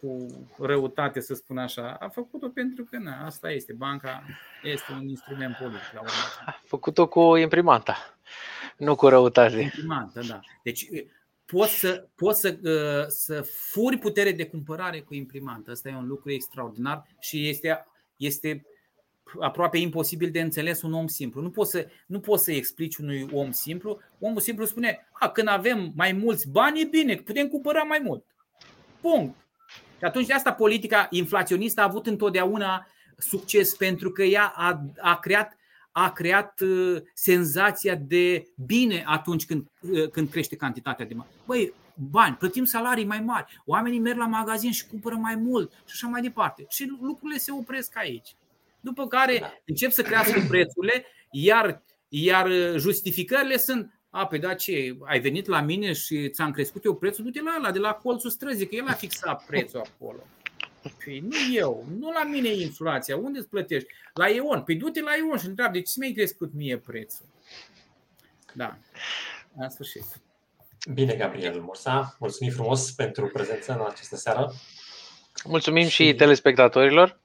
cu 0.00 0.26
răutate, 0.58 1.20
să 1.20 1.34
spun 1.34 1.58
așa. 1.58 1.96
A 2.00 2.08
făcut-o 2.08 2.48
pentru 2.48 2.84
că 2.84 2.98
na, 2.98 3.24
asta 3.24 3.50
este. 3.50 3.72
Banca 3.72 4.22
este 4.62 4.92
un 4.92 5.08
instrument 5.08 5.56
politic. 5.56 5.92
La 5.92 6.00
urmă. 6.00 6.12
A 6.44 6.60
făcut-o 6.64 7.08
cu 7.08 7.36
imprimanta, 7.36 7.96
nu 8.76 8.94
cu 8.94 9.08
răutate. 9.08 9.60
Imprimanta, 9.60 10.20
da. 10.28 10.40
Deci 10.62 10.88
poți 11.44 11.78
să, 11.78 12.08
poți 12.14 12.40
să, 12.40 12.58
uh, 12.62 13.06
să 13.08 13.42
furi 13.42 13.98
putere 13.98 14.32
de 14.32 14.46
cumpărare 14.46 15.00
cu 15.00 15.14
imprimanta. 15.14 15.70
Asta 15.70 15.88
e 15.88 15.96
un 15.96 16.06
lucru 16.06 16.30
extraordinar 16.30 17.06
și 17.18 17.48
este, 17.48 17.86
este 18.16 18.66
aproape 19.40 19.78
imposibil 19.78 20.30
de 20.30 20.40
înțeles 20.40 20.82
un 20.82 20.92
om 20.92 21.06
simplu. 21.06 21.40
Nu 21.40 21.50
poți 21.50 21.70
să, 21.70 21.86
nu 22.06 22.20
poți 22.20 22.44
să 22.44 22.52
explici 22.52 22.96
unui 22.96 23.28
om 23.32 23.50
simplu. 23.50 24.00
Omul 24.18 24.40
simplu 24.40 24.64
spune, 24.64 25.08
a, 25.12 25.28
când 25.28 25.48
avem 25.48 25.92
mai 25.96 26.12
mulți 26.12 26.48
bani, 26.48 26.80
e 26.80 26.84
bine, 26.84 27.16
putem 27.16 27.48
cumpăra 27.48 27.82
mai 27.82 28.00
mult. 28.04 28.24
Punct. 29.00 29.36
Și 29.98 30.04
atunci 30.04 30.26
de 30.26 30.32
asta 30.32 30.52
politica 30.52 31.06
inflaționistă 31.10 31.80
a 31.80 31.84
avut 31.84 32.06
întotdeauna 32.06 32.86
succes 33.18 33.74
pentru 33.74 34.10
că 34.10 34.22
ea 34.22 34.52
a, 34.56 34.84
a 35.00 35.18
creat 35.18 35.56
a 35.96 36.12
creat 36.12 36.60
uh, 36.60 37.02
senzația 37.14 37.94
de 37.94 38.48
bine 38.66 39.02
atunci 39.06 39.46
când, 39.46 39.66
uh, 39.80 40.08
când 40.08 40.30
crește 40.30 40.56
cantitatea 40.56 41.06
de 41.06 41.14
bani. 41.14 41.30
Băi, 41.46 41.72
bani, 41.94 42.36
plătim 42.36 42.64
salarii 42.64 43.04
mai 43.04 43.20
mari, 43.20 43.62
oamenii 43.64 43.98
merg 43.98 44.18
la 44.18 44.26
magazin 44.26 44.72
și 44.72 44.86
cumpără 44.86 45.14
mai 45.14 45.34
mult 45.34 45.72
și 45.72 45.92
așa 45.92 46.06
mai 46.06 46.20
departe. 46.20 46.64
Și 46.68 46.96
lucrurile 47.00 47.38
se 47.38 47.52
opresc 47.52 47.96
aici. 47.96 48.36
După 48.84 49.06
care 49.06 49.38
da. 49.38 49.54
încep 49.64 49.90
să 49.90 50.02
crească 50.02 50.44
prețurile, 50.48 51.06
iar, 51.30 51.82
iar 52.08 52.48
justificările 52.76 53.56
sunt 53.56 54.00
a, 54.10 54.26
pe 54.26 54.38
da, 54.38 54.54
ce, 54.54 54.96
ai 55.04 55.20
venit 55.20 55.46
la 55.46 55.60
mine 55.60 55.92
și 55.92 56.28
ți-am 56.28 56.50
crescut 56.50 56.84
eu 56.84 56.94
prețul, 56.94 57.24
du-te 57.24 57.42
la 57.42 57.54
ăla 57.58 57.70
de 57.70 57.78
la 57.78 57.92
colțul 57.92 58.30
străzii, 58.30 58.66
că 58.66 58.74
el 58.74 58.86
a 58.86 58.92
fixat 58.92 59.44
prețul 59.44 59.80
acolo. 59.80 60.22
Păi 61.04 61.18
nu 61.18 61.54
eu, 61.54 61.86
nu 61.98 62.10
la 62.10 62.24
mine 62.24 62.48
e 62.48 62.62
inflația, 62.62 63.16
unde 63.16 63.38
îți 63.38 63.48
plătești? 63.48 63.88
La 64.14 64.28
Ion. 64.28 64.62
Păi 64.62 64.76
du-te 64.76 65.00
la 65.00 65.10
Ion 65.16 65.38
și 65.38 65.46
întreabă, 65.46 65.72
de 65.72 65.82
ce 65.82 65.92
mi-ai 65.96 66.12
crescut 66.12 66.52
mie 66.54 66.78
prețul? 66.78 67.24
Da, 68.52 68.78
în 69.56 69.70
sfârșit. 69.70 70.04
Bine, 70.92 71.14
Gabriel 71.14 71.60
Mursa, 71.60 72.16
mulțumim 72.18 72.52
frumos 72.52 72.90
pentru 72.90 73.26
prezența 73.26 73.74
în 73.74 73.80
această 73.80 74.16
seară. 74.16 74.52
Mulțumim 75.44 75.86
și, 75.86 76.04
și 76.04 76.14
telespectatorilor. 76.14 77.20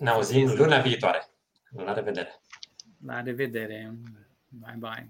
Ne 0.00 0.10
auzim 0.10 0.54
luna 0.56 0.80
viitoare. 0.82 1.20
La 1.72 1.92
revedere! 1.92 2.32
La 3.04 3.20
revedere! 3.22 3.80
Bye 4.48 4.76
bye! 4.76 5.08